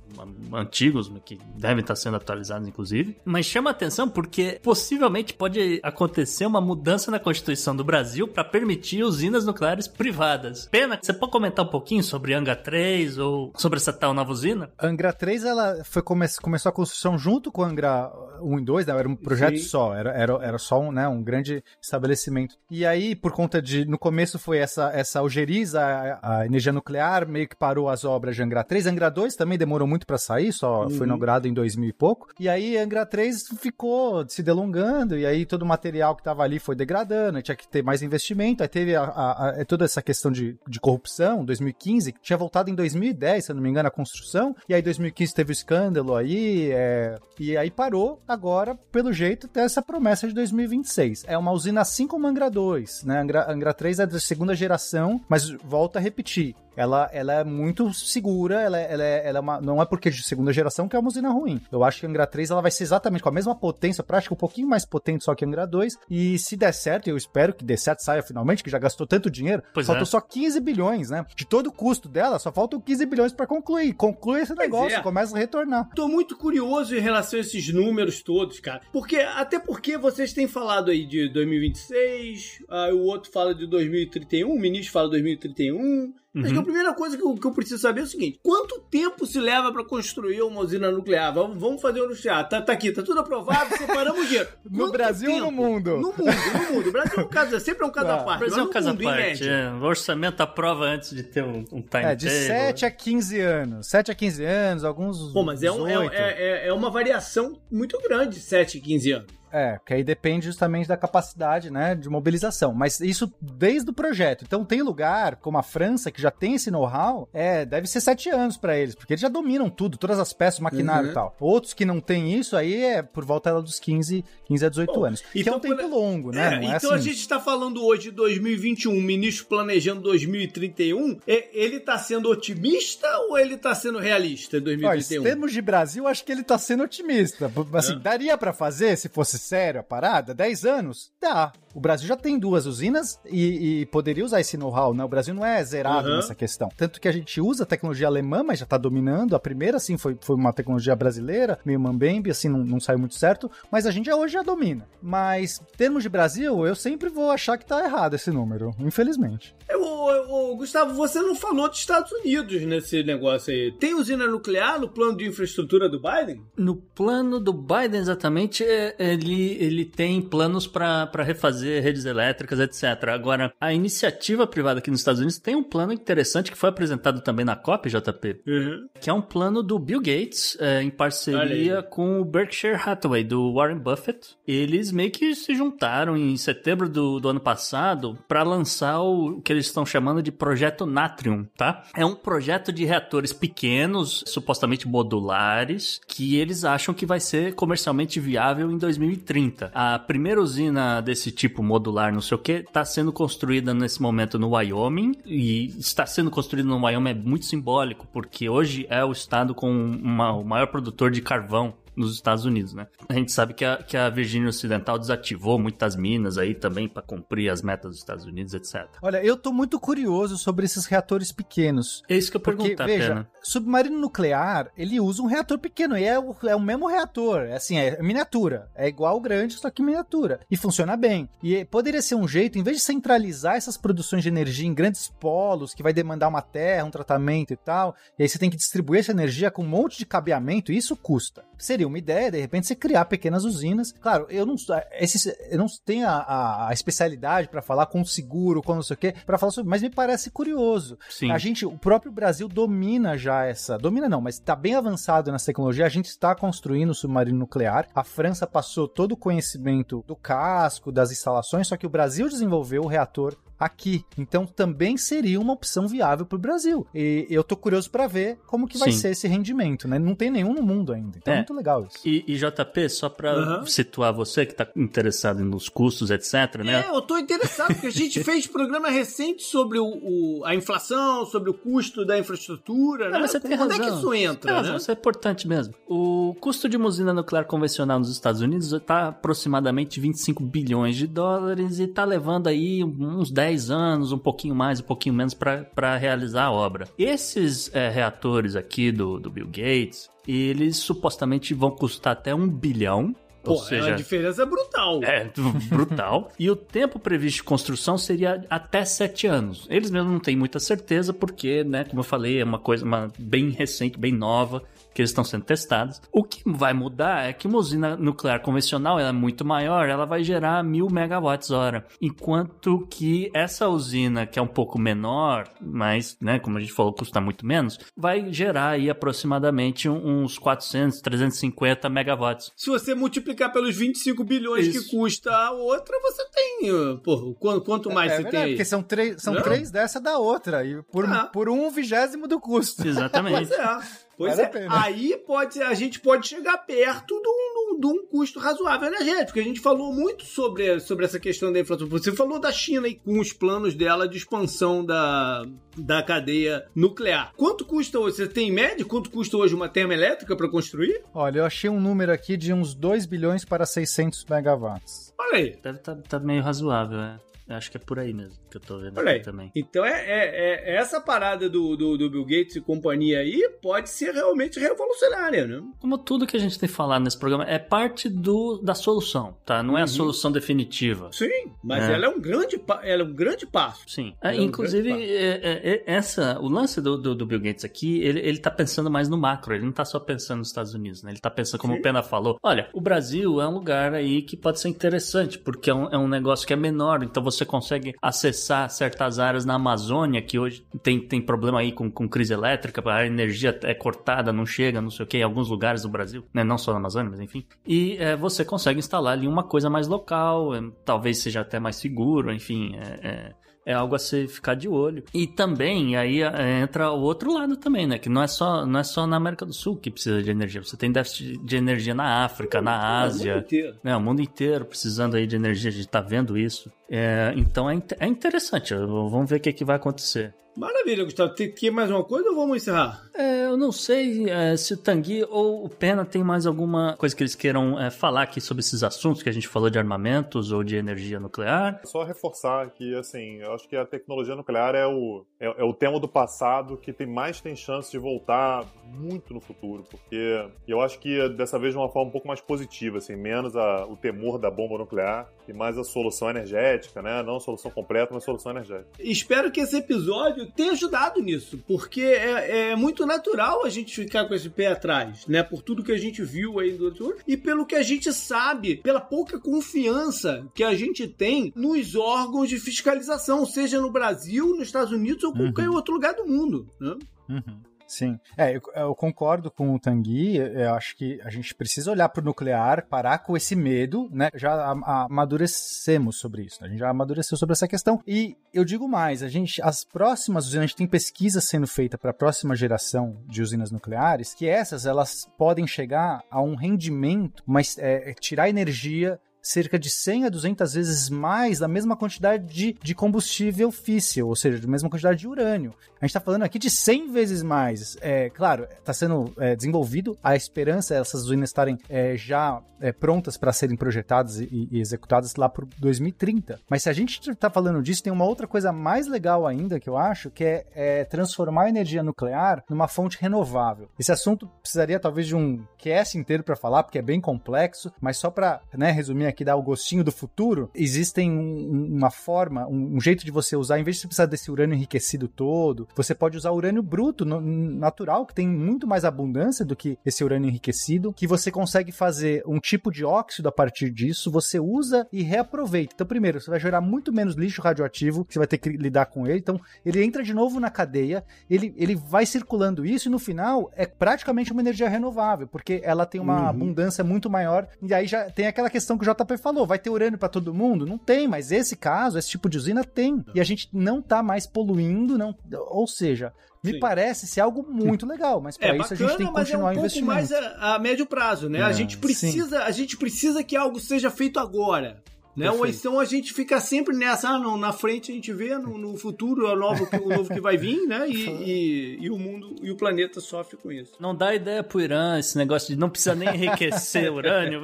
antigos 0.54 1.12
que 1.26 1.38
devem 1.58 1.82
estar 1.82 1.96
sendo 1.98 2.16
atualizados, 2.16 2.68
inclusive. 2.68 3.18
Mas 3.26 3.46
chama 3.46 3.70
atenção 3.70 4.08
porque 4.08 4.60
possivelmente 4.64 5.34
pode 5.34 5.82
acontecer 5.84 6.46
uma 6.46 6.62
mudança 6.62 7.12
na 7.12 7.20
Constituição 7.20 7.76
do 7.76 7.84
Brasil 7.84 8.26
para 8.26 8.44
permitir 8.44 9.04
usinas 9.04 9.46
nucleares 9.46 9.90
privadas. 9.90 10.68
Pena, 10.72 10.98
você 11.02 11.12
pode 11.12 11.34
comentar 11.34 11.66
um 11.66 11.70
pouquinho 11.70 12.04
sobre 12.04 12.34
Angra 12.34 12.56
3 12.56 13.18
ou 13.18 13.52
sobre 13.58 13.78
essa 13.78 13.92
tal 13.92 14.14
nova 14.14 14.32
usina? 14.32 14.72
Angra 14.82 15.12
3 15.12 15.44
ela 15.44 15.84
foi 15.84 16.02
come 16.02 16.26
começou 16.42 16.70
a 16.70 16.74
construção 16.74 17.18
junto 17.18 17.52
com 17.52 17.62
Angra 17.62 18.10
1 18.42 18.60
e 18.60 18.66
2, 18.66 18.86
né? 18.86 18.98
era 18.98 19.10
um 19.10 19.16
projeto 19.16 19.58
Sim. 19.58 19.64
só, 19.64 19.94
era, 19.94 20.12
era, 20.12 20.45
era 20.46 20.58
só 20.58 20.80
um, 20.80 20.92
né, 20.92 21.08
um 21.08 21.22
grande 21.24 21.64
estabelecimento. 21.82 22.56
E 22.70 22.86
aí, 22.86 23.16
por 23.16 23.32
conta 23.32 23.62
de. 23.62 23.86
No 23.86 23.98
começo 23.98 24.38
foi 24.38 24.60
essa, 24.60 24.92
essa 24.94 25.20
algeriza, 25.20 25.82
a, 25.82 26.40
a 26.40 26.46
energia 26.46 26.72
nuclear, 26.72 27.28
meio 27.28 27.48
que 27.48 27.56
parou 27.56 27.90
as 27.90 28.06
obras 28.06 28.36
de 28.36 28.44
Angra 28.44 28.64
3. 28.64 28.86
Angra 28.88 29.10
2 29.10 29.36
também 29.36 29.58
demorou 29.58 29.88
muito 29.88 30.06
para 30.06 30.18
sair, 30.18 30.54
só 30.54 30.84
uhum. 30.84 30.92
foi 30.92 31.08
inaugurado 31.08 31.48
em 31.48 31.54
2000 31.54 31.90
e 31.90 31.94
pouco. 31.94 32.28
E 32.40 32.48
aí, 32.48 32.78
Angra 32.78 33.06
3 33.06 33.48
ficou 33.60 34.28
se 34.28 34.44
delongando, 34.44 35.18
e 35.18 35.26
aí 35.26 35.46
todo 35.46 35.64
o 35.64 35.66
material 35.66 36.16
que 36.16 36.22
estava 36.22 36.44
ali 36.44 36.60
foi 36.60 36.76
degradando, 36.76 37.42
tinha 37.42 37.56
que 37.56 37.68
ter 37.68 37.84
mais 37.84 38.04
investimento. 38.04 38.62
Aí 38.62 38.70
teve 38.70 38.96
a, 38.96 39.04
a, 39.04 39.50
a, 39.50 39.66
toda 39.66 39.86
essa 39.86 40.02
questão 40.02 40.32
de, 40.32 40.58
de 40.68 40.80
corrupção, 40.80 41.44
2015, 41.44 42.14
que 42.14 42.22
tinha 42.22 42.38
voltado 42.38 42.70
em 42.70 42.76
2010, 42.76 43.46
se 43.46 43.52
eu 43.52 43.56
não 43.56 43.64
me 43.64 43.70
engano, 43.70 43.88
a 43.88 43.92
construção. 43.92 44.56
E 44.70 44.74
aí, 44.74 44.82
2015 44.82 45.34
teve 45.34 45.52
o 45.52 45.54
escândalo 45.54 46.16
aí, 46.16 46.72
é, 46.72 47.16
e 47.40 47.58
aí 47.58 47.72
parou. 47.72 48.22
Agora, 48.28 48.76
pelo 48.92 49.12
jeito, 49.12 49.48
tem 49.48 49.64
essa 49.64 49.82
promessa 49.82 50.28
de 50.28 50.34
2026. 50.36 51.24
É 51.28 51.38
uma 51.38 51.52
usina 51.52 51.82
assim 51.82 52.06
como 52.06 52.28
Angra 52.28 52.50
2, 52.50 53.04
né? 53.04 53.22
Angra, 53.22 53.52
Angra 53.52 53.74
3 53.74 54.00
é 54.00 54.06
da 54.06 54.20
segunda 54.20 54.54
geração, 54.56 55.20
mas 55.28 55.50
volta 55.50 55.98
a 55.98 56.02
repetir 56.02 56.56
ela, 56.76 57.10
ela 57.12 57.34
é 57.34 57.44
muito 57.44 57.94
segura, 57.94 58.62
ela, 58.62 58.78
ela, 58.78 59.04
é, 59.04 59.28
ela 59.28 59.38
é 59.38 59.42
uma, 59.42 59.62
não 59.62 59.82
é 59.82 59.86
porque 59.86 60.10
de 60.10 60.24
segunda 60.24 60.52
geração 60.52 60.88
que 60.88 60.96
é 60.96 61.00
uma 61.00 61.08
usina 61.08 61.30
ruim. 61.30 61.62
Eu 61.72 61.84
acho 61.84 62.00
que 62.00 62.06
a 62.06 62.10
Angra 62.10 62.28
3 62.28 62.52
ela 62.52 62.62
vai 62.62 62.72
ser 62.72 62.84
exatamente 62.84 63.24
com 63.24 63.30
a 63.30 63.32
mesma 63.32 63.56
potência, 63.56 64.04
prática 64.04 64.34
um 64.34 64.38
pouquinho 64.38 64.68
mais 64.68 64.86
potente 64.86 65.24
só 65.24 65.34
que 65.34 65.44
a 65.44 65.48
Angra 65.48 65.66
2, 65.66 65.98
e 66.10 66.38
se 66.40 66.56
der 66.56 66.74
certo, 66.74 67.08
eu 67.08 67.18
espero 67.18 67.54
que 67.54 67.64
dê 67.64 67.78
certo, 67.78 68.02
saia 68.02 68.22
finalmente, 68.22 68.64
que 68.64 68.70
já 68.70 68.80
gastou 68.80 69.08
tanto 69.08 69.30
dinheiro, 69.30 69.64
pois 69.74 69.88
faltou 69.88 70.04
é. 70.04 70.06
só 70.06 70.20
15 70.20 70.60
bilhões, 70.60 71.10
né? 71.10 71.26
De 71.36 71.46
todo 71.46 71.68
o 71.68 71.72
custo 71.72 72.08
dela, 72.10 72.40
só 72.40 72.52
faltam 72.52 72.80
15 72.80 73.06
bilhões 73.06 73.34
para 73.34 73.48
concluir. 73.48 73.94
Conclui 73.94 74.42
esse 74.42 74.54
negócio, 74.56 74.98
é. 74.98 75.02
começa 75.02 75.36
a 75.36 75.40
retornar. 75.40 75.90
Tô 75.96 76.08
muito 76.08 76.38
curioso 76.38 76.96
em 76.96 77.00
relação 77.00 77.38
a 77.38 77.42
esses 77.42 77.74
números 77.74 78.22
todos, 78.22 78.60
cara. 78.60 78.82
Porque, 78.92 79.18
até 79.18 79.60
porque 79.60 79.98
vocês 79.98 80.34
têm 80.34 80.48
falado 80.48 80.92
aí 80.92 81.06
de 81.06 81.30
2026, 81.30 82.64
aí 82.70 82.94
o 82.94 83.02
outro 83.04 83.32
fala 83.32 83.54
de 83.54 83.68
2031, 83.68 84.52
o 84.52 84.60
ministro 84.60 84.92
fala 84.92 85.10
2031, 85.10 86.14
Uhum. 86.36 86.42
Acho 86.44 86.54
que 86.54 86.60
a 86.60 86.64
primeira 86.64 86.94
coisa 86.94 87.16
que 87.16 87.24
eu, 87.24 87.34
que 87.34 87.48
eu, 87.48 87.52
preciso 87.52 87.82
saber 87.82 88.02
é 88.02 88.04
o 88.04 88.08
seguinte: 88.08 88.40
quanto 88.44 88.82
tempo 88.92 89.26
se 89.26 89.40
leva 89.40 89.72
para 89.72 89.86
construir 89.86 90.42
uma 90.42 90.60
usina 90.60 90.92
nuclear? 90.92 91.34
Vamos, 91.34 91.58
vamos 91.58 91.82
fazer 91.82 92.02
o 92.02 92.10
nuclear. 92.10 92.48
Tá, 92.50 92.62
tá, 92.62 92.74
aqui, 92.74 92.92
tá 92.92 93.02
tudo 93.02 93.22
aprovado, 93.22 93.78
separamos 93.78 94.28
dinheiro. 94.28 94.50
no 94.70 94.92
Brasil 94.92 95.30
tempo? 95.30 95.46
ou 95.46 95.52
no 95.52 95.58
mundo? 95.58 95.92
No 95.92 96.08
mundo, 96.10 96.18
no 96.26 96.74
mundo. 96.74 96.90
O 96.90 96.92
Brasil 96.92 97.20
é 97.20 97.22
um 97.22 97.28
caso, 97.30 97.60
sempre 97.62 97.86
é 97.86 97.88
um 97.88 97.92
caso 97.92 98.10
à 98.10 98.18
parte. 98.18 98.36
O 98.36 98.40
Brasil 98.40 98.60
é 98.60 98.68
um 98.68 98.70
caso 98.70 98.90
à 98.90 98.96
parte. 98.96 99.48
É. 99.48 99.70
O 99.72 99.84
orçamento 99.84 100.42
aprova 100.42 100.84
antes 100.84 101.16
de 101.16 101.24
ter 101.24 101.42
um, 101.42 101.64
um 101.72 101.82
time 101.82 102.04
É, 102.04 102.16
de 102.16 102.30
7 102.30 102.86
a 102.86 102.92
15 102.92 103.40
anos. 103.40 103.88
7 103.88 104.12
a 104.12 104.16
15 104.16 104.44
anos, 104.44 104.84
alguns. 104.84 105.32
Pô, 105.32 105.42
mas 105.42 105.64
é, 105.64 105.72
um, 105.72 105.88
é, 105.88 106.06
é, 106.12 106.68
é, 106.68 106.74
uma 106.74 106.90
variação 106.90 107.58
muito 107.72 107.98
grande, 108.02 108.42
7 108.42 108.78
a 108.78 108.82
15 108.82 109.12
anos. 109.14 109.28
É, 109.56 109.80
que 109.86 109.94
aí 109.94 110.04
depende 110.04 110.48
justamente 110.48 110.86
da 110.86 110.98
capacidade, 110.98 111.72
né, 111.72 111.96
de 111.96 112.10
mobilização. 112.10 112.74
Mas 112.74 113.00
isso 113.00 113.32
desde 113.40 113.90
o 113.90 113.94
projeto. 113.94 114.44
Então 114.44 114.66
tem 114.66 114.82
lugar, 114.82 115.38
como 115.38 115.58
a 115.58 115.64
França, 115.64 116.12
que 116.12 116.22
já 116.22 116.30
tem 116.30 116.56
esse 116.56 116.70
know-how, 116.70 117.30
é, 117.32 117.66
deve 117.66 117.88
ser 117.88 118.02
sete 118.02 118.30
anos 118.30 118.58
para 118.58 118.78
eles, 118.78 118.96
porque 118.96 119.14
eles 119.14 119.22
já 119.22 119.30
dominam 119.30 119.70
tudo, 119.70 119.98
todas 119.98 120.20
as 120.20 120.34
peças, 120.34 120.60
maquinário 120.60 121.06
uhum. 121.06 121.12
e 121.12 121.14
tal. 121.14 121.36
Outros 121.40 121.74
que 121.74 121.86
não 121.86 122.02
têm 122.02 122.38
isso, 122.38 122.58
aí 122.58 122.84
é 122.84 123.02
por 123.02 123.24
volta 123.24 123.62
dos 123.62 123.80
15, 123.80 124.26
15 124.44 124.66
a 124.66 124.68
18 124.68 124.94
Bom, 124.94 125.06
anos. 125.06 125.24
Então, 125.34 125.58
que 125.58 125.68
é 125.68 125.74
um 125.74 125.78
tempo 125.78 125.88
longo, 125.88 126.32
né? 126.32 126.56
É, 126.56 126.56
é 126.56 126.76
então 126.76 126.92
assim... 126.92 126.94
a 126.94 126.98
gente 126.98 127.20
está 127.20 127.40
falando 127.40 127.82
hoje 127.82 128.10
de 128.10 128.12
2021, 128.12 128.92
o 128.92 129.02
ministro 129.02 129.46
planejando 129.46 130.02
2031. 130.02 131.18
Ele 131.26 131.78
está 131.78 131.98
sendo 131.98 132.30
otimista 132.30 133.08
ou 133.30 133.38
ele 133.38 133.56
está 133.56 133.74
sendo 133.74 134.00
realista 134.00 134.58
em 134.58 134.62
2031? 134.62 134.90
Olha, 134.90 135.30
em 135.30 135.32
termos 135.32 135.54
de 135.54 135.62
Brasil, 135.62 136.06
acho 136.08 136.26
que 136.26 136.32
ele 136.34 136.42
está 136.42 136.58
sendo 136.58 136.84
otimista. 136.84 137.50
Assim, 137.74 137.94
é. 137.94 138.00
daria 138.00 138.38
para 138.38 138.52
fazer 138.52 138.98
se 138.98 139.08
fosse 139.08 139.45
sério 139.46 139.80
a 139.80 139.84
parada? 139.84 140.34
10 140.34 140.66
anos? 140.66 141.12
Dá. 141.22 141.54
O 141.76 141.82
Brasil 141.82 142.08
já 142.08 142.16
tem 142.16 142.40
duas 142.40 142.66
usinas 142.66 143.20
e, 143.26 143.82
e 143.82 143.86
poderia 143.88 144.24
usar 144.24 144.40
esse 144.40 144.56
know-how, 144.56 144.94
né? 144.94 145.04
O 145.04 145.10
Brasil 145.10 145.34
não 145.34 145.46
é 145.46 145.62
zerado 145.62 146.08
uhum. 146.08 146.16
nessa 146.16 146.34
questão. 146.34 146.70
Tanto 146.78 147.02
que 147.02 147.08
a 147.10 147.12
gente 147.12 147.42
usa 147.42 147.66
tecnologia 147.66 148.08
alemã, 148.08 148.44
mas 148.44 148.60
já 148.60 148.66
tá 148.66 148.78
dominando. 148.78 149.36
A 149.36 149.40
primeira, 149.40 149.76
assim, 149.76 149.98
foi, 149.98 150.18
foi 150.22 150.38
uma 150.38 150.54
tecnologia 150.54 150.96
brasileira, 150.96 151.60
meio 151.66 151.78
mambembe, 151.78 152.32
assim, 152.32 152.48
não, 152.48 152.60
não 152.60 152.80
saiu 152.80 152.98
muito 152.98 153.16
certo. 153.16 153.52
Mas 153.70 153.86
a 153.86 153.92
gente 153.92 154.06
já, 154.06 154.16
hoje 154.16 154.36
já 154.36 154.42
domina. 154.42 154.88
Mas, 155.02 155.60
em 155.60 155.78
termos 155.78 156.02
de 156.02 156.08
Brasil, 156.08 156.66
eu 156.66 156.76
sempre 156.76 157.10
vou 157.10 157.30
achar 157.30 157.58
que 157.58 157.66
tá 157.66 157.84
errado 157.84 158.14
esse 158.14 158.32
número, 158.32 158.74
infelizmente. 158.80 159.54
Eu, 159.68 159.82
eu, 159.84 160.30
eu, 160.30 160.56
Gustavo, 160.56 160.94
você 160.94 161.20
não 161.20 161.36
falou 161.36 161.68
dos 161.68 161.80
Estados 161.80 162.10
Unidos 162.14 162.62
nesse 162.62 163.04
negócio 163.04 163.52
aí. 163.52 163.74
Tem 163.74 163.96
usina 163.96 164.26
nuclear 164.28 164.80
no 164.80 164.88
plano 164.88 165.18
de 165.18 165.28
infraestrutura 165.28 165.90
do 165.90 166.00
Biden? 166.00 166.42
No 166.56 166.78
plano 166.78 167.38
do 167.38 167.52
Biden, 167.52 168.00
exatamente, 168.00 168.64
é, 168.64 168.96
ele, 168.98 169.58
ele 169.60 169.84
tem 169.84 170.22
planos 170.22 170.66
para 170.66 171.12
refazer 171.22 171.65
fazer 171.66 171.80
redes 171.80 172.06
elétricas, 172.06 172.60
etc. 172.60 173.10
Agora, 173.10 173.54
a 173.60 173.74
iniciativa 173.74 174.46
privada 174.46 174.80
aqui 174.80 174.92
nos 174.92 175.00
Estados 175.00 175.20
Unidos 175.20 175.40
tem 175.40 175.56
um 175.56 175.64
plano 175.64 175.92
interessante 175.92 176.52
que 176.52 176.58
foi 176.58 176.70
apresentado 176.70 177.22
também 177.22 177.44
na 177.44 177.56
COP, 177.56 177.90
JP, 177.90 178.42
uhum. 178.46 178.88
que 179.00 179.10
é 179.10 179.14
um 179.14 179.22
plano 179.22 179.64
do 179.64 179.80
Bill 179.80 180.00
Gates, 180.00 180.58
é, 180.60 180.84
em 180.84 180.92
parceria 180.92 181.82
com 181.82 182.22
o 182.22 182.26
Berkshire 182.26 182.76
Hathaway, 182.76 183.24
do 183.24 183.54
Warren 183.54 183.80
Buffett. 183.80 184.36
Eles 184.48 184.92
meio 184.92 185.12
que 185.12 185.34
se 185.34 185.56
juntaram 185.56 186.16
em 186.16 186.38
setembro 186.38 186.88
do, 186.88 187.20
do 187.20 187.30
ano 187.30 187.40
passado 187.40 188.18
para 188.28 188.44
lançar 188.44 189.00
o, 189.00 189.38
o 189.38 189.42
que 189.42 189.52
eles 189.52 189.66
estão 189.66 189.86
chamando 189.86 190.22
de 190.22 190.32
Projeto 190.32 190.86
Natrium, 190.86 191.46
tá? 191.58 191.84
É 191.96 192.06
um 192.06 192.16
projeto 192.16 192.72
de 192.72 192.86
reatores 192.86 193.34
pequenos, 193.34 194.24
supostamente 194.28 194.88
modulares, 194.88 196.00
que 196.08 196.36
eles 196.36 196.64
acham 196.64 196.94
que 196.94 197.06
vai 197.06 197.20
ser 197.20 197.56
comercialmente 197.56 198.20
viável 198.20 198.70
em 198.70 198.78
2030. 198.78 199.72
A 199.74 199.98
primeira 199.98 200.42
usina 200.42 201.02
desse 201.02 201.32
tipo 201.32 201.55
tipo 201.56 201.64
modular, 201.64 202.14
não 202.14 202.20
sei 202.20 202.36
o 202.36 202.40
que, 202.40 202.52
está 202.52 202.84
sendo 202.84 203.14
construída 203.14 203.74
nesse 203.74 204.02
momento 204.02 204.38
no 204.38 204.50
Wyoming. 204.50 205.14
E 205.26 205.68
está 205.80 206.06
sendo 206.06 206.30
construída 206.30 206.68
no 206.68 206.84
Wyoming 206.84 207.10
é 207.10 207.14
muito 207.14 207.46
simbólico 207.46 208.06
porque 208.12 208.50
hoje 208.50 208.86
é 208.90 209.04
o 209.06 209.12
estado 209.12 209.56
com 209.56 209.72
uma, 209.72 210.34
o 210.34 210.44
maior 210.44 210.68
produtor 210.68 211.10
de 211.10 211.22
carvão 211.22 211.74
nos 211.96 212.14
Estados 212.14 212.46
Unidos, 212.46 212.74
né? 212.74 212.88
A 213.08 213.14
gente 213.14 213.32
sabe 213.32 213.54
que 213.54 213.66
a, 213.66 213.78
que 213.78 213.98
a 213.98 214.10
Virgínia 214.10 214.50
Ocidental 214.50 215.00
desativou 215.00 215.58
muitas 215.58 215.96
minas 215.96 216.38
aí 216.38 216.54
também 216.54 216.88
para 216.88 217.02
cumprir 217.02 217.50
as 217.50 217.62
metas 217.62 217.92
dos 217.92 218.00
Estados 218.00 218.26
Unidos, 218.26 218.54
etc. 218.54 218.88
Olha, 219.02 219.24
eu 219.24 219.38
tô 219.38 219.52
muito 219.52 219.80
curioso 219.80 220.38
sobre 220.38 220.66
esses 220.66 220.86
reatores 220.86 221.32
pequenos. 221.32 222.04
É 222.10 222.18
isso 222.18 222.32
que 222.32 222.38
eu 222.38 222.42
pergunto, 222.42 222.84
veja, 222.84 223.10
pena. 223.10 223.30
submarino 223.42 224.00
nuclear, 224.00 224.72
ele 224.78 225.00
usa 225.00 225.22
um 225.22 225.28
reator 225.28 225.58
pequeno 225.58 225.98
e 225.98 226.04
é 226.04 226.20
o, 226.20 226.36
é 226.44 226.56
o 226.56 226.60
mesmo 226.60 226.88
reator, 226.88 227.42
é 227.42 227.56
assim, 227.56 227.78
é 227.78 228.02
miniatura, 228.02 228.70
é 228.76 228.88
igual 228.88 229.20
grande, 229.20 229.56
só 229.56 229.70
que 229.70 229.84
miniatura. 229.84 230.40
E 230.50 230.58
funciona 230.58 230.98
bem. 230.98 231.30
E 231.42 231.66
poderia 231.66 232.02
ser 232.02 232.16
um 232.16 232.28
jeito, 232.28 232.58
em 232.58 232.64
vez 232.64 232.78
de 232.78 232.84
centralizar 232.84 233.56
essas 233.56 233.78
produções 233.78 234.24
de 234.24 234.30
energia 234.30 234.68
em 234.68 234.74
grandes 234.74 235.08
polos, 235.20 235.74
que 235.74 235.84
vai 235.84 235.94
demandar 235.94 236.28
uma 236.28 236.42
terra, 236.42 236.86
um 236.86 236.92
tratamento 236.92 237.54
e 237.54 237.58
tal, 237.58 237.96
e 238.18 238.24
aí 238.24 238.30
você 238.30 238.38
tem 238.38 238.50
que 238.50 238.58
distribuir 238.58 239.00
essa 239.00 239.12
energia 239.12 239.52
com 239.52 239.64
um 239.64 239.68
monte 239.68 239.98
de 239.98 240.06
cabeamento, 240.06 240.72
e 240.72 240.78
isso 240.78 240.96
custa. 240.96 241.44
Seria 241.58 241.85
uma 241.86 241.98
ideia, 241.98 242.32
de 242.32 242.40
repente, 242.40 242.68
você 242.68 242.76
criar 242.76 243.06
pequenas 243.06 243.44
usinas. 243.44 243.92
Claro, 243.92 244.28
eu 244.30 244.46
não, 244.46 244.56
esse, 244.94 245.36
eu 245.50 245.58
não 245.58 245.68
tenho 245.86 246.08
a, 246.08 246.18
a, 246.18 246.70
a 246.70 246.74
especialidade 246.74 247.48
para 247.48 247.62
falar 247.62 247.86
com 247.88 248.04
seguro, 248.04 248.62
com 248.62 248.76
não 248.76 248.84
sei 248.84 248.94
o 248.94 248.98
quê, 248.98 249.14
para 249.26 249.38
falar 249.38 249.52
sobre, 249.52 249.70
mas 249.70 249.82
me 249.82 249.90
parece 249.90 250.30
curioso. 250.30 250.98
Sim. 251.10 251.32
A 251.32 251.38
gente, 251.38 251.66
o 251.66 251.78
próprio 251.78 252.12
Brasil 252.12 252.48
domina 252.48 253.18
já 253.18 253.46
essa, 253.46 253.78
domina 253.78 254.10
não, 254.10 254.22
mas 254.22 254.36
está 254.36 254.56
bem 254.56 254.76
avançado 254.76 255.32
nessa 255.32 255.48
tecnologia. 255.48 255.86
A 255.86 255.90
gente 255.90 256.06
está 256.06 256.36
construindo 256.36 256.90
o 256.90 256.96
submarino 256.96 257.38
nuclear. 257.38 257.88
A 257.94 258.04
França 258.04 258.48
passou 258.48 258.88
todo 258.88 259.14
o 259.14 259.18
conhecimento 259.18 260.04
do 260.08 260.16
casco, 260.16 260.92
das 260.92 261.12
instalações, 261.12 261.68
só 261.68 261.78
que 261.78 261.86
o 261.86 261.90
Brasil 261.90 262.30
desenvolveu 262.30 262.84
o 262.84 262.88
reator 262.88 263.36
aqui. 263.60 264.04
Então 264.18 264.46
também 264.46 264.98
seria 264.98 265.40
uma 265.40 265.54
opção 265.54 265.88
viável 265.88 266.26
para 266.26 266.36
o 266.36 266.40
Brasil. 266.40 266.86
E 266.94 267.26
eu 267.30 267.44
tô 267.44 267.56
curioso 267.56 267.90
para 267.90 268.08
ver 268.08 268.38
como 268.48 268.68
que 268.68 268.78
vai 268.78 268.92
Sim. 268.92 268.98
ser 269.00 269.10
esse 269.12 269.28
rendimento, 269.28 269.88
né? 269.88 269.98
Não 270.00 270.16
tem 270.16 270.30
nenhum 270.30 270.54
no 270.54 270.62
mundo 270.62 270.92
ainda. 270.94 271.18
Então 271.18 271.34
é, 271.34 271.38
É. 271.38 271.40
muito 271.40 271.54
legal 271.54 271.86
isso. 271.86 272.00
E, 272.08 272.24
e 272.28 272.36
JP, 272.38 272.90
só 272.90 273.10
pra 273.10 273.32
Aham. 273.32 273.66
situar 273.66 274.14
você 274.14 274.46
que 274.46 274.54
tá 274.54 274.68
interessado 274.76 275.44
nos 275.44 275.70
custos, 275.70 276.10
etc, 276.12 276.64
né? 276.64 276.86
É, 276.86 276.90
eu 276.96 277.02
tô 277.02 277.18
interessado, 277.18 277.74
porque 277.74 277.88
a 277.88 277.92
gente 277.92 278.24
fez 278.24 278.46
programa 278.48 278.90
recente 278.90 279.44
sobre 279.44 279.80
o, 279.80 279.86
o- 279.86 280.42
a 280.46 280.54
inflação, 280.56 281.26
sobre 281.26 281.50
o 281.50 281.54
custo 281.54 282.06
da 282.06 282.18
infraestrutura, 282.20 283.06
Não, 283.06 283.12
né? 283.14 283.20
mas 283.20 283.32
você 283.32 283.40
tem 283.40 283.58
Quando 283.58 283.72
é 283.74 283.80
que 283.80 283.88
isso 283.88 284.14
entra, 284.14 284.36
Tem 284.42 284.52
né? 284.52 284.58
razão, 284.58 284.76
Isso 284.78 284.92
é 284.92 284.94
importante 284.94 285.48
mesmo. 285.48 285.74
O 285.88 286.36
custo 286.40 286.68
de 286.70 286.78
uma 286.78 286.88
usina 286.88 287.14
nuclear 287.14 287.46
convencional 287.46 288.00
nos 288.00 288.10
Estados 288.10 288.42
Unidos 288.42 288.72
está 288.72 289.08
aproximadamente 289.08 290.00
25 290.00 290.44
bilhões 290.44 290.96
de 290.96 291.08
dólares 291.08 291.80
e 291.80 291.84
está 291.84 292.04
levando 292.04 292.48
aí 292.48 292.84
uns 292.84 293.32
10 293.32 293.45
anos, 293.70 294.12
um 294.12 294.18
pouquinho 294.18 294.56
mais, 294.56 294.80
um 294.80 294.84
pouquinho 294.84 295.16
menos 295.16 295.34
para 295.34 295.98
realizar 295.98 296.46
a 296.46 296.52
obra. 296.52 296.88
Esses 296.98 297.74
é, 297.74 297.90
reatores 297.90 298.56
aqui 298.56 298.92
do, 298.92 299.20
do 299.20 299.30
Bill 299.30 299.48
Gates, 299.48 300.10
eles 300.28 300.78
supostamente 300.78 301.54
vão 301.54 301.72
custar 301.72 302.14
até 302.14 302.34
um 302.34 302.48
bilhão. 302.48 303.16
ou 303.44 303.56
Pô, 303.58 303.62
é 303.62 303.66
seja, 303.66 303.88
uma 303.90 303.96
diferença 303.96 304.46
brutal. 304.46 305.04
é, 305.04 305.30
brutal. 305.70 306.32
e 306.40 306.50
o 306.50 306.56
tempo 306.56 307.00
previsto 307.00 307.38
de 307.38 307.44
construção 307.44 307.98
seria 307.98 308.44
até 308.50 308.84
sete 308.84 309.28
anos. 309.28 309.68
Eles 309.70 309.92
mesmo 309.92 310.12
não 310.12 310.20
têm 310.20 310.36
muita 310.36 310.60
certeza, 310.60 311.14
porque, 311.14 311.64
né, 311.64 311.84
como 311.84 312.00
eu 312.00 312.04
falei, 312.04 312.42
é 312.42 312.44
uma 312.44 312.60
coisa 312.60 312.84
uma, 312.84 313.12
bem 313.18 313.50
recente, 313.52 314.00
bem 314.00 314.12
nova, 314.12 314.64
que 314.96 315.02
eles 315.02 315.12
estão 315.12 315.26
sendo 315.26 315.44
testados. 315.44 316.02
O 316.10 316.24
que 316.24 316.42
vai 316.46 316.74
mudar 316.74 317.26
é 317.28 317.34
que 317.34 317.46
uma 317.48 317.58
usina 317.58 317.98
nuclear 317.98 318.42
convencional 318.42 318.98
ela 318.98 319.10
é 319.10 319.12
muito 319.12 319.44
maior, 319.44 319.90
ela 319.90 320.06
vai 320.06 320.24
gerar 320.24 320.64
mil 320.64 320.88
megawatts 320.90 321.52
hora. 321.52 321.86
Enquanto 322.02 322.88
que 322.90 323.30
essa 323.34 323.68
usina, 323.68 324.26
que 324.26 324.40
é 324.40 324.42
um 324.42 324.48
pouco 324.48 324.80
menor, 324.80 325.50
mas, 325.62 326.18
né, 326.22 326.40
como 326.40 326.58
a 326.58 326.62
gente 326.62 326.72
falou, 326.72 326.94
custa 326.94 327.20
muito 327.20 327.46
menos, 327.46 327.78
vai 327.96 328.32
gerar 328.32 328.70
aí 328.70 328.90
aproximadamente 328.90 329.90
uns 329.90 330.40
400, 330.40 331.02
350 331.02 331.90
megawatts. 331.90 332.52
Se 332.56 332.70
você 332.70 332.96
multiplicar 332.96 333.52
pelos 333.52 333.76
25 333.76 334.24
bilhões 334.24 334.68
Isso. 334.68 334.90
que 334.90 334.96
custa 334.96 335.30
a 335.36 335.52
outra, 335.52 336.00
você 336.02 336.24
tem. 336.30 336.72
uh, 336.72 336.98
Pô, 337.00 337.36
quanto, 337.38 337.62
quanto 337.66 337.92
mais 337.94 338.14
é 338.14 338.16
você 338.18 338.24
verdade, 338.24 338.44
tem 338.46 338.54
porque 338.54 338.66
são, 338.66 338.82
três, 338.82 339.22
são 339.22 339.34
Não? 339.34 339.42
três 339.42 339.70
dessa 339.70 340.00
da 340.00 340.18
outra, 340.18 340.66
e 340.66 340.82
por, 340.84 341.06
Ah. 341.06 341.26
por 341.26 341.50
um 341.50 341.70
vigésimo 341.70 342.28
do 342.30 342.40
custo. 342.40 342.88
Exatamente. 342.88 343.26
Pois 343.36 343.52
é. 343.52 344.05
Pois 344.18 344.36
Vale 344.36 344.48
é. 344.48 344.50
pena. 344.50 344.84
Aí 344.84 345.18
pode, 345.26 345.62
a 345.62 345.74
gente 345.74 346.00
pode 346.00 346.28
chegar 346.28 346.58
perto 346.60 347.20
de 347.22 347.28
um, 347.28 347.80
de 347.80 347.88
um 347.88 348.06
custo 348.08 348.40
razoável 348.40 348.88
energético. 348.88 349.26
porque 349.26 349.40
A 349.40 349.44
gente 349.44 349.60
falou 349.60 349.94
muito 349.94 350.26
sobre, 350.26 350.80
sobre 350.80 351.06
essa 351.06 351.20
questão 351.20 351.52
da 351.52 351.60
inflação. 351.60 351.88
Você 351.88 352.12
falou 352.12 352.40
da 352.40 352.52
China 352.52 352.88
e 352.88 352.96
com 352.96 353.20
os 353.20 353.34
planos 353.34 353.76
dela 353.76 354.08
de 354.08 354.18
expansão 354.18 354.86
da, 354.86 355.44
da 355.78 356.02
cadeia 356.02 356.66
nuclear. 356.74 357.34
Quanto 357.36 357.66
custa 357.66 358.00
hoje? 358.00 358.18
Você 358.18 358.28
tem 358.28 358.50
em 358.50 358.52
média? 358.52 358.86
Quanto 358.86 359.10
custa 359.10 359.38
hoje 359.38 359.54
uma 359.54 359.68
termoelétrica 359.68 360.36
para 360.36 360.50
construir? 360.50 361.04
Olha, 361.14 361.40
eu 361.40 361.46
achei 361.46 361.70
um 361.70 361.80
número 361.80 362.12
aqui 362.12 362.38
de 362.38 362.54
uns 362.54 362.74
2 362.74 363.06
bilhões 363.06 363.44
para 363.44 363.66
600 363.66 364.26
megawatts. 364.26 365.14
Olha 365.20 365.38
aí. 365.38 365.60
Deve 365.62 365.80
estar 365.80 365.96
tá, 365.96 366.20
meio 366.20 366.42
razoável, 366.42 367.00
é. 367.00 367.20
Acho 367.48 367.70
que 367.70 367.78
é 367.78 367.80
por 367.80 368.00
aí 368.00 368.14
mesmo 368.14 368.40
que 368.50 368.58
eu 368.58 368.62
tô 368.62 368.80
vendo 368.80 368.98
Olha 368.98 369.12
aqui 369.12 369.20
aí. 369.20 369.24
também. 369.24 369.52
Então 369.56 369.86
é, 369.86 369.92
é- 369.92 370.74
é- 370.74 370.76
essa 370.78 371.00
parada 371.00 371.48
do, 371.50 371.76
do, 371.76 371.98
do 371.98 372.10
Bill 372.10 372.26
Gates 372.26 372.56
e 372.56 372.62
companhia 372.62 373.20
aí 373.20 373.50
pode 373.62 373.90
ser 373.90 374.14
realmente 374.14 374.60
revolucionária, 374.60 375.46
né? 375.46 375.62
Como 375.80 375.98
tudo 375.98 376.26
que 376.26 376.36
a 376.38 376.40
gente 376.40 376.58
tem 376.58 376.68
falado 376.70 377.04
nesse 377.04 377.18
programa, 377.20 377.44
é 377.46 377.60
parte 377.60 378.10
do, 378.10 378.58
da 378.64 378.74
solução, 378.74 379.38
tá? 379.46 379.62
Não 379.62 379.78
é 379.78 379.84
a 379.84 379.88
solução 379.88 380.32
definitiva. 380.32 381.10
Sim, 381.12 381.30
mas 381.64 381.84
É. 381.88 381.94
ela 381.94 382.06
é 382.06 382.10
um 382.10 382.20
grande, 382.20 382.60
ela 382.84 383.02
é 383.04 383.06
um 383.06 383.14
grande 383.14 383.46
passo. 383.46 383.84
Sim. 383.88 384.14
É 384.22 384.36
É, 384.36 384.40
um 384.40 384.44
inclusive, 384.44 384.90
é, 384.92 384.96
é, 384.96 385.74
é, 385.76 385.84
essa, 385.86 386.40
o 386.40 386.48
lance 386.48 386.82
do, 386.82 386.98
do, 386.98 387.14
do 387.14 387.26
Bill 387.26 387.40
Gates 387.42 387.66
aqui, 387.66 388.00
ele, 388.02 388.20
ele 388.22 388.38
tá 388.40 388.50
pensando 388.52 388.90
mais 388.90 389.08
no 389.10 389.18
macro, 389.18 389.54
ele 389.54 389.66
não 389.66 389.72
tá 389.72 389.86
só 389.86 390.00
pensando 390.00 390.40
nos 390.40 390.48
Estados 390.48 390.74
Unidos, 390.74 391.04
né? 391.04 391.12
Ele 391.12 391.20
tá 391.20 391.30
pensando, 391.30 391.60
como 391.60 391.74
Sim. 391.74 391.80
o 391.80 391.82
Pena 391.84 392.02
falou, 392.02 392.40
olha, 392.42 392.70
o 392.74 392.82
Brasil 392.82 393.42
é 393.42 393.48
um 393.48 393.54
lugar 393.54 393.94
aí 393.94 394.22
que 394.22 394.36
pode 394.38 394.60
ser 394.60 394.70
interessante, 394.70 395.38
porque 395.38 395.70
é 395.70 395.74
um, 395.74 395.90
é 395.90 395.98
um 395.98 396.08
negócio 396.08 396.48
que 396.48 396.54
é 396.54 396.56
menor, 396.56 397.04
então 397.04 397.22
você 397.24 397.35
consegue 397.44 397.96
acessar 398.02 398.70
certas 398.70 399.18
áreas 399.18 399.44
na 399.46 399.56
Amazônia, 399.56 400.22
que 400.22 400.38
hoje 400.38 400.64
tem, 400.84 401.00
tem 401.00 401.20
problema 401.20 401.60
aí 401.60 401.72
com, 401.72 401.90
com 401.90 402.08
crise 402.08 402.34
elétrica, 402.34 402.84
a 402.88 403.06
energia 403.06 403.58
é 403.64 403.74
cortada, 403.74 404.32
não 404.32 404.46
chega, 404.46 404.80
não 404.80 404.92
sei 404.92 405.04
o 405.06 405.08
que, 405.08 405.18
em 405.18 405.24
alguns 405.24 405.50
lugares 405.50 405.82
do 405.82 405.90
Brasil, 405.90 406.24
né? 406.32 406.44
Não 406.44 406.58
só 406.58 406.72
na 406.72 406.78
Amazônia, 406.78 407.10
mas 407.10 407.20
enfim. 407.20 407.44
E 407.66 407.98
é, 407.98 408.16
você 408.16 408.46
consegue 408.46 408.78
instalar 408.78 409.14
ali 409.14 409.28
uma 409.28 409.44
coisa 409.44 409.70
mais 409.72 409.88
local, 409.88 410.54
é, 410.56 410.62
talvez 410.86 411.18
seja 411.18 411.42
até 411.42 411.60
mais 411.60 411.78
seguro, 411.78 412.32
enfim, 412.32 412.76
é- 412.76 413.08
é 413.08 413.46
é 413.68 413.74
algo 413.74 413.96
a 413.96 413.98
se 413.98 414.28
ficar 414.28 414.54
de 414.54 414.70
olho. 414.70 415.04
E 415.12 415.26
também 415.26 415.98
aí 415.98 416.22
é, 416.22 416.60
entra 416.62 416.92
o 416.92 417.02
outro 417.02 417.34
lado 417.34 417.58
também, 417.58 417.88
né? 417.88 417.98
Que 417.98 418.08
não 418.08 418.22
é 418.22 418.28
só 418.28 418.64
não 418.64 418.80
é 418.80 418.84
só 418.84 419.08
na 419.08 419.18
América 419.18 419.44
do 419.44 419.54
Sul 419.54 419.76
que 419.76 419.90
precisa 419.90 420.22
de 420.22 420.30
energia. 420.30 420.62
Você 420.64 420.78
tem 420.78 420.92
déficit 420.92 421.40
de 421.44 421.56
energia 421.56 421.96
na 421.96 422.24
África, 422.24 422.62
na 422.62 422.74
O 422.74 422.76
mundo 422.76 423.06
Ásia, 423.08 423.38
inteiro. 423.40 423.76
né? 423.84 423.98
O 423.98 424.00
mundo 424.00 424.22
inteiro 424.22 424.66
precisando 424.66 425.16
aí 425.16 425.26
de 425.26 425.36
energia. 425.36 425.72
A 425.72 425.74
gente 425.74 425.88
tá 425.88 426.00
vendo 426.00 426.38
isso. 426.38 426.72
É, 426.90 427.34
então 427.36 427.70
é, 427.70 427.82
é 428.00 428.08
interessante. 428.08 428.74
Vamos 428.74 429.30
ver 429.30 429.38
o 429.38 429.40
que, 429.40 429.54
que 429.54 429.66
vai 429.66 429.76
acontecer. 429.76 430.34
Maravilha, 430.56 431.04
Gustavo. 431.04 431.36
Tem 431.36 431.52
que 431.54 431.70
mais 431.70 431.92
uma 431.92 432.02
coisa 432.02 432.30
ou 432.30 432.36
vamos 432.36 432.56
encerrar? 432.58 433.02
É, 433.14 433.44
eu 433.46 433.58
não 433.58 433.74
sei 433.74 434.30
é, 434.30 434.56
se 434.56 434.74
o 434.74 434.78
Tanguy 434.78 435.26
ou 435.30 435.66
o 435.66 435.70
Pena 435.70 436.06
tem 436.06 436.24
mais 436.24 436.46
alguma 436.48 436.96
coisa 436.98 437.14
que 437.14 437.22
eles 437.24 437.36
queiram 437.36 437.78
é, 437.78 437.92
falar 437.92 438.22
aqui 438.22 438.40
sobre 438.40 438.62
esses 438.62 438.82
assuntos 438.82 439.22
que 439.22 439.28
a 439.28 439.34
gente 439.34 439.50
falou 439.50 439.70
de 439.70 439.78
armamentos 439.78 440.54
ou 440.54 440.64
de 440.64 440.78
energia 440.78 441.20
nuclear. 441.20 441.82
Só 441.84 442.04
reforçar 442.06 442.70
que, 442.70 442.96
assim, 442.96 443.42
eu 443.42 443.54
acho 443.54 443.68
que 443.68 443.76
a 443.76 443.86
tecnologia 443.86 444.34
nuclear 444.34 444.76
é 444.76 444.88
o, 444.88 445.26
é, 445.42 445.46
é 445.62 445.64
o 445.66 445.74
tema 445.74 446.00
do 446.00 446.08
passado 446.08 446.78
que 446.78 446.94
tem 446.94 447.06
mais 447.08 447.42
tem 447.42 447.54
chance 447.54 447.92
de 447.92 447.98
voltar 447.98 448.64
muito 448.86 449.34
no 449.34 449.42
futuro, 449.42 449.84
porque 449.92 450.48
eu 450.66 450.80
acho 450.80 451.00
que 451.00 451.28
dessa 451.36 451.60
vez 451.60 451.74
de 451.74 451.78
uma 451.78 451.90
forma 451.90 452.08
um 452.08 452.12
pouco 452.14 452.30
mais 452.30 452.40
positiva, 452.40 453.00
assim, 453.00 453.18
menos 453.18 453.58
a- 453.58 453.86
o 453.86 453.98
temor 453.98 454.38
da 454.40 454.50
bomba 454.50 454.78
nuclear 454.78 455.28
e 455.50 455.54
mais 455.54 455.78
a 455.78 455.84
solução 455.84 456.30
energética, 456.30 456.75
né? 457.02 457.24
Não 457.24 457.40
solução 457.40 457.72
completa, 457.72 458.14
mas 458.14 458.24
solução 458.24 458.52
energética. 458.52 458.90
Espero 459.00 459.52
que 459.52 459.60
esse 459.60 459.78
episódio 459.78 460.52
tenha 460.52 460.72
ajudado 460.72 461.22
nisso, 461.22 461.60
porque 461.68 462.02
é, 462.02 462.72
é 462.72 462.76
muito 462.76 463.06
natural 463.06 463.66
a 463.66 463.70
gente 463.70 463.96
ficar 463.96 464.26
com 464.26 464.34
esse 464.34 464.50
pé 464.50 464.68
atrás, 464.68 465.26
né? 465.28 465.44
Por 465.44 465.62
tudo 465.62 465.84
que 465.84 465.92
a 465.92 465.98
gente 465.98 466.24
viu 466.24 466.60
aí 466.60 466.72
do 466.72 466.86
outro 466.86 467.18
e 467.28 467.38
pelo 467.38 467.66
que 467.66 467.76
a 467.76 467.84
gente 467.84 468.12
sabe, 468.14 468.78
pela 468.78 469.02
pouca 469.02 469.40
confiança 469.40 470.46
que 470.54 470.64
a 470.64 470.76
gente 470.76 471.08
tem 471.08 471.52
nos 471.56 471.96
órgãos 471.96 472.50
de 472.50 472.60
fiscalização, 472.60 473.46
seja 473.46 473.80
no 473.80 473.92
Brasil, 473.92 474.50
nos 474.50 474.68
Estados 474.68 474.92
Unidos 474.92 475.24
ou 475.24 475.34
qualquer 475.34 475.70
outro 475.70 475.94
lugar 475.94 476.14
do 476.14 476.26
mundo, 476.26 476.68
né? 476.80 476.96
Uhum. 477.30 477.75
Sim. 477.88 478.20
É, 478.38 478.56
eu, 478.56 478.62
eu 478.76 478.96
concordo 478.96 479.52
com 479.52 479.74
o 479.74 479.80
Tanguy. 479.80 480.38
Eu 480.38 480.74
acho 480.74 480.96
que 480.98 481.20
a 481.24 481.30
gente 481.30 481.54
precisa 481.54 481.92
olhar 481.92 482.10
para 482.10 482.22
o 482.22 482.26
nuclear, 482.26 482.88
parar 482.88 483.20
com 483.20 483.38
esse 483.38 483.56
medo, 483.56 484.10
né? 484.12 484.30
Já 484.34 484.72
amadurecemos 484.72 486.18
sobre 486.18 486.44
isso. 486.44 486.62
né? 486.62 486.68
A 486.68 486.70
gente 486.70 486.80
já 486.80 486.90
amadureceu 486.90 487.38
sobre 487.38 487.54
essa 487.54 487.68
questão. 487.68 488.02
E 488.08 488.36
eu 488.54 488.66
digo 488.66 488.88
mais, 488.88 489.22
a 489.22 489.28
gente, 489.28 489.62
as 489.62 489.84
próximas 489.84 490.48
usinas, 490.48 490.64
a 490.64 490.68
gente 490.68 490.78
tem 490.78 490.88
pesquisa 490.88 491.42
sendo 491.42 491.68
feita 491.68 491.98
para 491.98 492.12
a 492.12 492.14
próxima 492.14 492.56
geração 492.56 493.18
de 493.28 493.42
usinas 493.42 493.72
nucleares, 493.72 494.34
que 494.34 494.48
essas 494.48 494.86
elas 494.86 495.30
podem 495.38 495.68
chegar 495.68 496.24
a 496.30 496.42
um 496.42 496.56
rendimento, 496.56 497.44
mas 497.46 497.78
é, 497.78 498.12
é 498.12 498.14
tirar 498.14 498.50
energia 498.50 499.20
cerca 499.46 499.78
de 499.78 499.90
100 499.90 500.26
a 500.26 500.30
200 500.30 500.74
vezes 500.74 501.10
mais 501.10 501.60
da 501.60 501.68
mesma 501.68 501.96
quantidade 501.96 502.46
de, 502.46 502.76
de 502.82 502.96
combustível 502.96 503.72
físsil, 503.72 504.28
ou 504.28 504.36
seja, 504.36 504.60
da 504.60 504.68
mesma 504.68 504.90
quantidade 504.90 505.20
de 505.20 505.28
urânio. 505.28 505.74
A 506.02 506.06
gente 506.06 506.10
está 506.10 506.20
falando 506.20 506.44
aqui 506.44 506.60
de 506.60 506.70
100 506.70 507.12
vezes 507.12 507.44
mais. 507.44 507.96
É, 508.02 508.30
claro, 508.30 508.64
está 508.64 508.94
sendo 508.94 509.32
é, 509.38 509.56
desenvolvido. 509.56 510.18
A 510.24 510.36
esperança 510.36 510.96
é 510.96 511.00
essas 511.00 511.26
usinas 511.26 511.50
estarem 511.50 511.78
é, 511.88 512.18
já 512.18 512.62
é, 512.80 512.92
prontas 512.92 513.38
para 513.38 513.54
serem 513.54 513.78
projetadas 513.78 514.40
e, 514.40 514.68
e 514.72 514.80
executadas 514.80 515.36
lá 515.36 515.48
por 515.48 515.66
2030. 515.78 516.60
Mas 516.70 516.84
se 516.84 516.90
a 516.90 516.94
gente 516.94 517.30
está 517.30 517.50
falando 517.50 517.82
disso, 517.82 518.04
tem 518.04 518.12
uma 518.12 518.26
outra 518.26 518.48
coisa 518.48 518.72
mais 518.72 519.08
legal 519.08 519.48
ainda 519.48 519.80
que 519.80 519.90
eu 519.90 519.98
acho, 519.98 520.30
que 520.30 520.44
é, 520.44 520.66
é 520.74 521.06
transformar 521.06 521.64
a 521.64 521.70
energia 521.70 522.04
nuclear 522.04 522.64
numa 522.70 522.88
fonte 522.88 523.18
renovável. 523.20 523.90
Esse 523.98 524.12
assunto 524.12 524.48
precisaria 524.62 525.00
talvez 525.00 525.28
de 525.28 525.36
um 525.36 525.64
cast 525.78 526.18
inteiro 526.18 526.44
para 526.44 526.56
falar, 526.56 526.84
porque 526.84 527.00
é 527.00 527.02
bem 527.02 527.22
complexo, 527.22 527.92
mas 528.02 528.18
só 528.18 528.30
para 528.30 528.62
né, 528.74 528.92
resumir 528.92 529.28
que 529.36 529.46
dá 529.46 529.56
o 529.56 529.62
gostinho 529.62 530.04
do 530.04 530.12
futuro, 530.12 530.70
existem 530.74 531.32
um, 531.32 531.96
uma 531.96 532.10
forma, 532.10 532.68
um, 532.68 532.96
um, 532.96 533.02
jeito 533.02 533.26
de 533.26 533.32
você 533.32 533.56
usar, 533.56 533.80
em 533.80 533.84
vez 533.84 533.98
de 533.98 534.02
você 534.02 534.08
precisar 534.08 534.26
desse 534.26 534.50
urânio 534.50 534.76
enriquecido 534.76 535.28
todo, 535.28 535.88
você 535.96 536.16
pode 536.16 536.38
usar 536.38 536.52
urânio 536.52 536.82
bruto, 536.82 537.26
no, 537.26 537.42
natural, 537.42 538.26
que 538.26 538.34
tem 538.34 538.48
muito 538.48 538.88
mais 538.88 539.06
abundância 539.06 539.66
do 539.66 539.76
que 539.76 539.98
esse 540.06 540.24
urânio 540.24 540.50
enriquecido, 540.50 541.14
que 541.14 541.28
você 541.28 541.52
consegue 541.52 541.92
fazer 541.92 542.44
um 542.48 542.60
tipo 542.60 542.92
de 542.92 543.04
óxido 543.04 543.50
a 543.50 543.52
partir 543.52 543.92
disso, 543.92 544.32
você 544.32 544.60
usa 544.60 545.08
e 545.12 545.22
reaproveita. 545.22 545.94
Então, 545.94 546.08
primeiro, 546.08 546.40
você 546.40 546.50
vai 546.50 546.60
gerar 546.60 546.82
muito 546.82 547.12
menos 547.12 547.36
lixo 547.36 547.62
radioativo, 547.62 548.26
você 548.30 548.40
vai 548.40 548.48
ter 548.48 548.58
que 548.58 548.70
lidar 548.70 549.08
com 549.08 549.28
ele. 549.28 549.40
Então, 549.40 549.60
ele 549.86 550.04
entra 550.04 550.24
de 550.24 550.34
novo 550.34 550.60
na 550.60 550.70
cadeia, 550.70 551.24
ele, 551.50 551.74
ele 551.78 551.96
vai 551.96 552.26
circulando 552.26 552.86
isso 552.86 553.08
e 553.08 553.12
no 553.12 553.20
final 553.20 553.72
é 553.76 553.86
praticamente 553.86 554.52
uma 554.52 554.62
energia 554.62 554.90
renovável, 554.90 555.48
porque 555.48 555.82
ela 555.84 556.06
tem 556.06 556.22
uma 556.22 556.42
uhum. 556.42 556.48
abundância 556.48 557.04
muito 557.04 557.30
maior. 557.30 557.68
E 557.82 557.94
aí 557.94 558.08
já 558.08 558.30
tem 558.30 558.48
aquela 558.48 558.70
questão 558.70 558.98
que 558.98 559.08
o 559.08 559.14
JP 559.14 559.25
falou: 559.38 559.66
vai 559.66 559.80
ter 559.80 559.90
urânio 559.90 560.18
para 560.18 560.30
todo 560.30 560.54
mundo? 560.54 560.86
Não 560.86 560.98
tem, 560.98 561.28
mas 561.28 561.52
esse 561.52 561.76
caso, 561.76 562.18
esse 562.18 562.30
tipo 562.30 562.50
de 562.50 562.58
usina 562.58 562.84
tem. 562.84 563.24
E 563.34 563.40
a 563.40 563.44
gente 563.44 563.70
não 563.74 564.02
tá 564.02 564.22
mais 564.22 564.46
poluindo, 564.46 565.18
não. 565.18 565.36
Ou 565.70 565.88
seja, 565.88 566.34
me 566.64 566.74
Sim. 566.74 566.80
parece 566.80 567.28
ser 567.28 567.42
algo 567.42 567.66
muito 567.70 568.06
legal, 568.06 568.42
mas 568.42 568.58
para 568.58 568.70
é, 568.70 568.78
isso 568.78 568.90
bacana, 568.90 568.96
a 568.96 569.08
gente 569.08 569.18
tem 569.18 569.28
que 569.28 569.34
continuar 569.34 569.76
mas 569.76 569.78
é 569.78 569.80
um 569.80 569.90
pouco 569.90 570.06
mais 570.06 570.32
a, 570.32 570.76
a, 570.76 570.80
médio 570.80 571.06
prazo, 571.06 571.48
né? 571.48 571.60
É, 571.60 571.64
a 571.64 571.72
gente 571.72 571.98
precisa, 571.98 572.64
a 572.64 572.72
gente 572.72 572.98
precisa 572.98 573.44
que 573.44 573.56
algo 573.56 573.80
seja 573.80 574.10
feito 574.10 574.40
agora. 574.40 575.04
Né? 575.36 575.52
Ou 575.52 575.66
então 575.68 576.00
a 576.00 576.06
gente 576.06 576.34
fica 576.34 576.62
sempre 576.62 576.96
nessa, 576.96 577.30
ah, 577.30 577.40
não, 577.40 577.58
na 577.58 577.74
frente 577.74 578.12
a 578.12 578.16
gente 578.16 578.32
vê 578.32 578.58
no, 578.58 578.78
no 578.78 578.96
futuro 578.96 579.52
o 579.52 579.56
novo, 579.56 579.88
o 580.02 580.10
novo 580.10 580.34
que 580.34 580.40
vai 580.40 580.56
vir, 580.56 580.88
né? 580.88 581.10
E, 581.10 581.28
e, 581.28 581.98
e, 582.04 582.10
o 582.10 582.18
mundo 582.18 582.56
e 582.62 582.72
o 582.72 582.78
planeta 582.78 583.20
sofre 583.20 583.58
com 583.58 583.70
isso. 583.70 583.94
Não 584.00 584.16
dá 584.16 584.34
ideia 584.34 584.64
pro 584.64 584.80
Irã 584.80 585.20
esse 585.20 585.38
negócio 585.38 585.74
de 585.74 585.80
não 585.80 585.90
precisa 585.90 586.16
nem 586.16 586.30
enriquecer 586.30 587.12
urânio, 587.14 587.62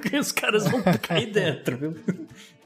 que 0.00 0.14
os 0.18 0.30
caras 0.30 0.68
vão 0.68 0.80
cair 1.02 1.32
dentro, 1.32 1.76
viu? 1.76 1.94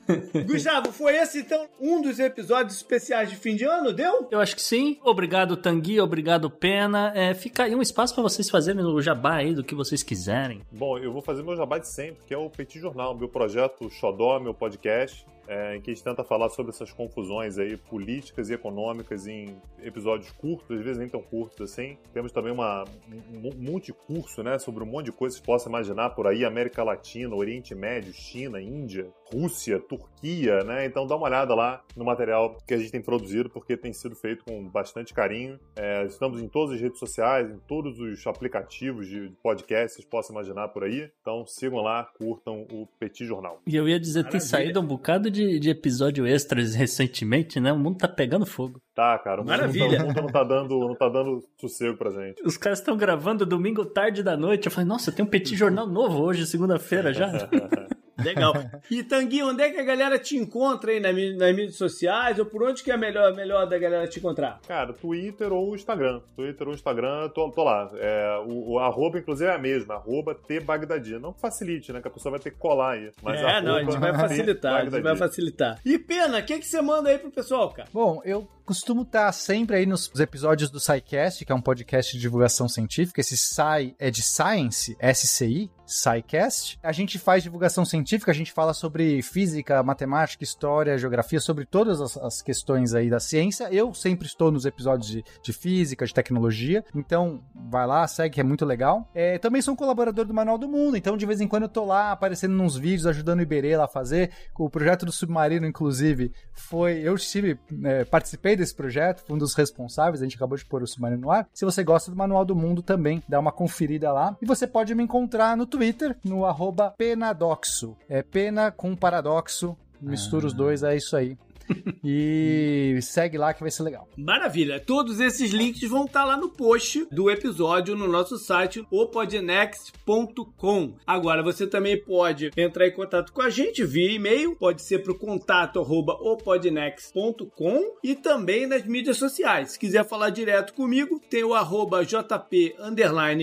Gustavo, 0.47 0.93
foi 0.93 1.17
esse 1.17 1.41
então 1.41 1.67
um 1.81 2.01
dos 2.01 2.19
episódios 2.19 2.77
especiais 2.77 3.31
de 3.31 3.37
fim 3.37 3.57
de 3.57 3.65
ano, 3.65 3.93
deu? 3.93 4.29
Eu 4.31 4.41
acho 4.41 4.55
que 4.55 4.63
sim. 4.63 4.99
Obrigado, 5.03 5.57
Tanguy, 5.57 6.01
obrigado, 6.01 6.51
Pena. 6.51 7.13
É, 7.15 7.35
fica 7.35 7.65
aí 7.65 7.75
um 7.75 7.83
espaço 7.83 8.15
para 8.15 8.23
vocês 8.23 8.49
fazerem 8.51 8.85
o 8.85 9.01
jabá 9.01 9.37
aí 9.37 9.55
do 9.55 9.65
que 9.65 9.75
vocês 9.75 10.03
quiserem. 10.03 10.63
Bom, 10.73 10.99
eu 10.99 11.13
vou 11.13 11.23
fazer 11.23 11.43
meu 11.43 11.57
jabá 11.57 11.79
de 11.79 11.89
sempre, 11.89 12.23
que 12.27 12.35
é 12.35 12.39
o 12.39 12.51
Petit 12.51 12.79
Jornal, 12.79 13.15
meu 13.17 13.29
projeto 13.29 13.89
Xodó, 13.91 14.39
meu 14.39 14.55
podcast 14.55 15.25
é, 15.49 15.77
em 15.77 15.81
que 15.81 15.91
a 15.91 15.95
gente 15.95 16.05
tenta 16.05 16.25
falar 16.25 16.49
sobre 16.49 16.71
essas 16.71 16.93
confusões 16.93 17.59
aí 17.59 17.77
políticas 17.77 18.51
e 18.51 18.55
econômicas 18.55 19.27
em 19.27 19.57
episódios 19.83 20.31
curtos, 20.33 20.79
às 20.79 20.85
vezes 20.85 20.99
nem 20.99 21.09
tão 21.09 21.23
curtos 21.23 21.73
assim. 21.73 21.97
Temos 22.13 22.33
também 22.33 22.53
uma, 22.53 22.85
um 23.09 23.51
multicurso, 23.57 24.43
né, 24.43 24.59
sobre 24.59 24.83
um 24.83 24.87
monte 24.87 25.07
de 25.07 25.13
coisas 25.13 25.39
que 25.39 25.45
você 25.45 25.53
possa 25.53 25.69
imaginar 25.69 26.11
por 26.11 26.27
aí, 26.27 26.45
América 26.45 26.83
Latina, 26.83 27.35
Oriente 27.35 27.75
Médio, 27.75 28.13
China, 28.13 28.61
Índia, 28.61 29.07
Rússia, 29.33 29.81
Turquia, 29.81 30.63
né? 30.65 30.87
Então 30.87 31.07
dá 31.07 31.17
uma 31.17 31.27
olhada 31.27 31.55
lá 31.55 31.83
no 31.97 32.05
material 32.05 32.57
que 32.67 32.75
a 32.75 32.79
gente 32.79 32.91
tem 32.93 33.03
produzido, 33.03 33.51
porque 33.51 33.77
tem 33.77 33.93
sido 33.93 34.15
feito 34.15 34.45
com 34.45 34.69
bastante 34.69 35.13
carinho. 35.13 35.59
É, 35.77 36.05
estamos 36.05 36.41
em 36.41 36.49
todas 36.49 36.75
as 36.75 36.81
redes 36.81 36.99
sociais, 36.99 37.51
em 37.51 37.59
todos 37.67 37.99
os 37.99 38.27
aplicativos 38.27 39.09
de 39.09 39.33
podcast 39.43 39.89
que 39.89 40.03
vocês 40.03 40.09
possam 40.09 40.35
imaginar 40.35 40.69
por 40.69 40.85
aí. 40.85 41.11
Então 41.21 41.45
sigam 41.47 41.81
lá, 41.81 42.05
curtam 42.19 42.67
o 42.71 42.87
Petit 42.99 43.25
Jornal. 43.27 43.61
E 43.67 43.75
eu 43.75 43.89
ia 43.89 43.99
dizer, 43.99 44.23
Maravilha. 44.25 44.41
tem 44.41 44.49
saído 44.49 44.81
um 44.81 44.87
bocado 44.87 45.31
de, 45.31 45.34
de 45.35 45.71
episódio 45.71 46.27
extras 46.27 46.75
recentemente, 46.75 47.59
né? 47.61 47.73
O 47.73 47.79
mundo 47.79 47.99
tá 47.99 48.09
pegando 48.09 48.47
fogo. 48.47 48.81
Tá, 48.95 49.19
cara. 49.19 49.43
O 49.43 49.45
Maravilha. 49.45 49.99
Mundo, 49.99 50.03
o 50.03 50.07
mundo 50.07 50.23
não 50.23 50.29
tá 50.29 50.45
dando, 50.45 50.79
não 50.79 50.95
tá 50.95 51.09
dando 51.09 51.43
sossego 51.61 51.97
pra 51.97 52.11
gente. 52.11 52.43
Os 52.45 52.57
caras 52.57 52.79
estão 52.79 52.97
gravando 52.97 53.45
domingo 53.47 53.85
tarde 53.85 54.23
da 54.23 54.37
noite. 54.37 54.67
Eu 54.67 54.73
falei, 54.73 54.89
nossa, 54.89 55.11
tem 55.13 55.25
um 55.25 55.29
Petit 55.29 55.57
Jornal 55.57 55.87
novo 55.87 56.23
hoje, 56.23 56.47
segunda-feira 56.47 57.13
já. 57.13 57.31
Legal. 58.23 58.55
E 58.91 59.03
Tanguy, 59.03 59.43
onde 59.43 59.63
é 59.63 59.71
que 59.71 59.79
a 59.79 59.85
galera 59.85 60.19
te 60.19 60.37
encontra 60.37 60.93
aí 60.93 61.01
nas, 61.01 61.15
nas 61.37 61.55
mídias 61.55 61.77
sociais? 61.77 62.39
Ou 62.39 62.47
por 62.47 62.63
onde 62.63 62.83
que 62.83 62.91
é 62.91 62.97
melhor, 62.97 63.35
melhor 63.35 63.67
da 63.67 63.79
galera 63.79 64.07
te 64.07 64.19
encontrar? 64.19 64.61
Cara, 64.67 64.93
Twitter 64.93 65.53
ou 65.53 65.75
Instagram. 65.75 66.21
Twitter 66.37 66.69
ou 66.69 66.75
Instagram, 66.75 67.29
tô, 67.31 67.51
tô 67.51 67.65
lá. 67.65 67.91
É, 67.95 68.43
o, 68.47 68.73
o, 68.73 68.79
arroba, 68.79 69.19
inclusive, 69.19 69.51
é 69.51 69.55
a 69.55 69.59
mesma. 69.59 69.95
Arroba 69.95 70.35
Tbagdadi. 70.35 71.19
Não 71.19 71.33
facilite, 71.33 71.93
né? 71.93 72.01
Que 72.01 72.09
a 72.09 72.11
pessoa 72.11 72.33
vai 72.33 72.41
ter 72.41 72.51
que 72.51 72.59
colar 72.59 72.93
aí. 72.93 73.11
Mas 73.23 73.41
é, 73.41 73.61
não, 73.61 73.77
a 73.77 73.83
gente 73.83 73.99
vai 73.99 74.15
facilitar. 74.15 74.75
a 74.75 74.85
gente 74.85 75.01
vai 75.01 75.17
facilitar. 75.17 75.81
E 75.85 75.99
Pena, 75.99 76.39
o 76.39 76.43
que, 76.45 76.59
que 76.59 76.67
você 76.67 76.83
manda 76.83 77.09
aí 77.09 77.19
pro 77.19 77.31
pessoal, 77.31 77.71
cara? 77.71 77.89
Bom, 77.93 78.21
eu 78.25 78.49
costumo 78.65 79.03
estar 79.03 79.31
sempre 79.33 79.77
aí 79.77 79.87
nos 79.87 80.11
episódios 80.19 80.71
do 80.71 80.81
SciCast, 80.81 81.45
que 81.45 81.53
é 81.53 81.55
um 81.55 81.61
podcast 81.61 82.13
de 82.13 82.21
divulgação 82.21 82.69
científica. 82.69 83.21
Esse 83.21 83.37
Sci 83.37 83.95
é 83.99 84.11
de 84.11 84.23
Science, 84.23 84.97
SCI, 85.01 85.71
SciCast. 85.87 86.79
A 86.83 86.93
gente 86.93 87.19
faz 87.19 87.43
divulgação 87.43 87.85
científica, 87.85 88.31
a 88.31 88.35
gente 88.35 88.53
fala 88.53 88.73
sobre 88.73 89.21
física, 89.23 89.83
matemática, 89.83 90.43
história, 90.43 90.97
geografia, 90.97 91.41
sobre 91.41 91.67
todas 91.67 92.01
as, 92.01 92.17
as 92.17 92.43
questões 92.43 92.95
aí 92.95 93.11
da 93.11 93.21
ciência. 93.21 93.69
Eu 93.71 93.93
sempre 93.93 94.27
estou 94.27 94.51
nos 94.51 94.65
episódios 94.65 95.09
de, 95.09 95.25
de, 95.43 95.53
física, 95.53 96.07
de 96.07 96.15
tecnologia, 96.15 96.85
então 96.95 97.43
vai 97.71 97.87
lá, 97.87 98.07
segue, 98.07 98.35
que 98.35 98.41
é 98.41 98.45
muito 98.45 98.65
legal. 98.65 99.09
É, 99.15 99.39
também 99.39 99.61
sou 99.61 99.75
um 99.75 99.77
colaborador 99.77 100.25
do 100.25 100.33
Manual 100.33 100.57
do 100.57 100.69
Mundo, 100.69 100.97
então 100.97 101.17
de 101.17 101.27
vez 101.27 101.41
em 101.41 101.49
quando 101.49 101.65
eu 101.65 101.69
tô 101.69 101.85
lá 101.85 102.13
aparecendo 102.13 102.55
nos 102.55 102.77
vídeos, 102.77 103.07
ajudando 103.07 103.41
o 103.41 103.43
Iberê 103.43 103.77
lá 103.77 103.85
a 103.85 103.89
fazer. 103.89 104.31
O 104.59 104.71
projeto 104.71 105.05
do 105.05 105.13
Submarino, 105.13 105.67
inclusive, 105.67 106.33
foi. 106.53 107.01
Eu 107.01 107.15
estive, 107.15 107.59
é, 107.85 108.05
participei 108.05 108.54
participei 108.55 108.57
desse 108.57 108.75
projeto, 108.75 109.23
fui 109.27 109.35
um 109.35 109.39
dos 109.39 109.55
responsáveis, 109.55 110.23
a 110.23 110.25
gente 110.25 110.37
acabou 110.37 110.57
de 110.57 110.65
pôr 110.65 110.83
o 110.83 110.87
Submarino 110.87 111.23
no 111.23 111.31
ar. 111.31 111.47
Se 111.53 111.65
você 111.65 111.83
gosta 111.83 112.11
do 112.11 112.17
Manual 112.17 112.45
do 112.45 112.55
Mundo 112.55 112.83
também, 112.83 113.23
dá 113.29 113.39
uma 113.39 113.53
conferida 113.53 114.13
lá. 114.13 114.37
E 114.41 114.47
você 114.47 114.67
pode 114.67 114.95
me 114.95 115.03
encontrar 115.03 115.57
no 115.57 115.67
Twitter, 115.67 116.17
no 116.25 116.45
arroba 116.45 116.95
penadoxo. 116.97 117.97
É 118.09 118.23
pena 118.23 118.71
com 118.71 118.97
paradoxo, 118.97 119.77
mistura 120.01 120.47
ah. 120.47 120.49
os 120.49 120.53
dois, 120.53 120.83
é 120.83 120.97
isso 120.97 121.17
aí 121.17 121.37
e 122.05 122.99
segue 123.03 123.39
lá 123.39 123.55
que 123.55 123.61
vai 123.61 123.71
ser 123.71 123.83
legal. 123.83 124.09
Maravilha. 124.17 124.81
Todos 124.81 125.21
esses 125.21 125.53
links 125.53 125.89
vão 125.89 126.05
estar 126.05 126.25
lá 126.25 126.37
no 126.37 126.49
post 126.49 127.07
do 127.11 127.31
episódio 127.31 127.97
no 127.97 128.09
nosso 128.09 128.39
site 128.39 128.87
opodnext.com. 128.91 130.95
Agora 131.07 131.43
você 131.43 131.67
também 131.67 132.03
pode 132.03 132.51
entrar 132.57 132.87
em 132.87 132.93
contato 132.93 133.33
com 133.33 133.43
a 133.43 133.51
gente 133.51 133.85
via 133.85 134.13
e-mail, 134.13 134.57
pode 134.57 134.83
ser 134.83 135.03
para 135.03 135.13
o 135.13 135.19
contato 135.19 135.81
opodnext.com 135.81 137.97
e 138.03 138.15
também 138.15 138.67
nas 138.67 138.85
mídias 138.85 139.17
sociais. 139.17 139.73
Se 139.73 139.79
quiser 139.79 140.05
falar 140.05 140.29
direto 140.31 140.75
comigo, 140.75 141.21
tem 141.31 141.45
o 141.45 141.55
arroba 141.55 142.05
jp 142.05 142.75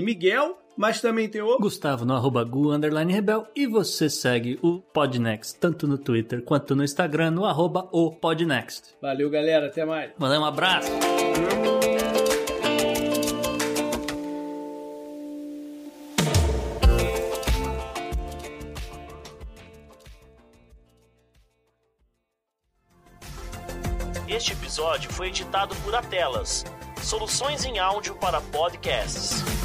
Miguel 0.04 0.62
mas 0.82 1.00
também 1.00 1.30
tem 1.30 1.44
o 1.44 1.60
Gustavo 1.60 2.04
no 2.06 2.16
arroba 2.16 2.44
Gu, 2.44 2.72
underline 2.72 3.14
Rebel 3.14 3.46
e 3.56 3.68
você 3.68 4.10
segue 4.10 4.58
o 4.64 4.80
Podnext 4.80 5.60
tanto 5.60 5.88
no 5.88 5.96
Twitter 5.96 6.42
quanto 6.42 6.76
no 6.76 6.84
Instagram 6.84 7.30
no 7.30 7.46
arroba 7.46 7.88
o 7.92 8.12
Podnext. 8.12 8.96
Valeu, 9.00 9.30
galera. 9.30 9.68
Até 9.68 9.86
mais. 9.86 10.10
Mandar 10.18 10.40
um 10.40 10.44
abraço. 10.46 10.90
Este 24.28 24.54
episódio 24.54 25.14
foi 25.14 25.28
editado 25.28 25.76
por 25.84 25.94
Atelas, 25.94 26.66
soluções 27.04 27.66
em 27.66 27.78
áudio 27.78 28.16
para 28.16 28.42
podcasts. 28.42 29.61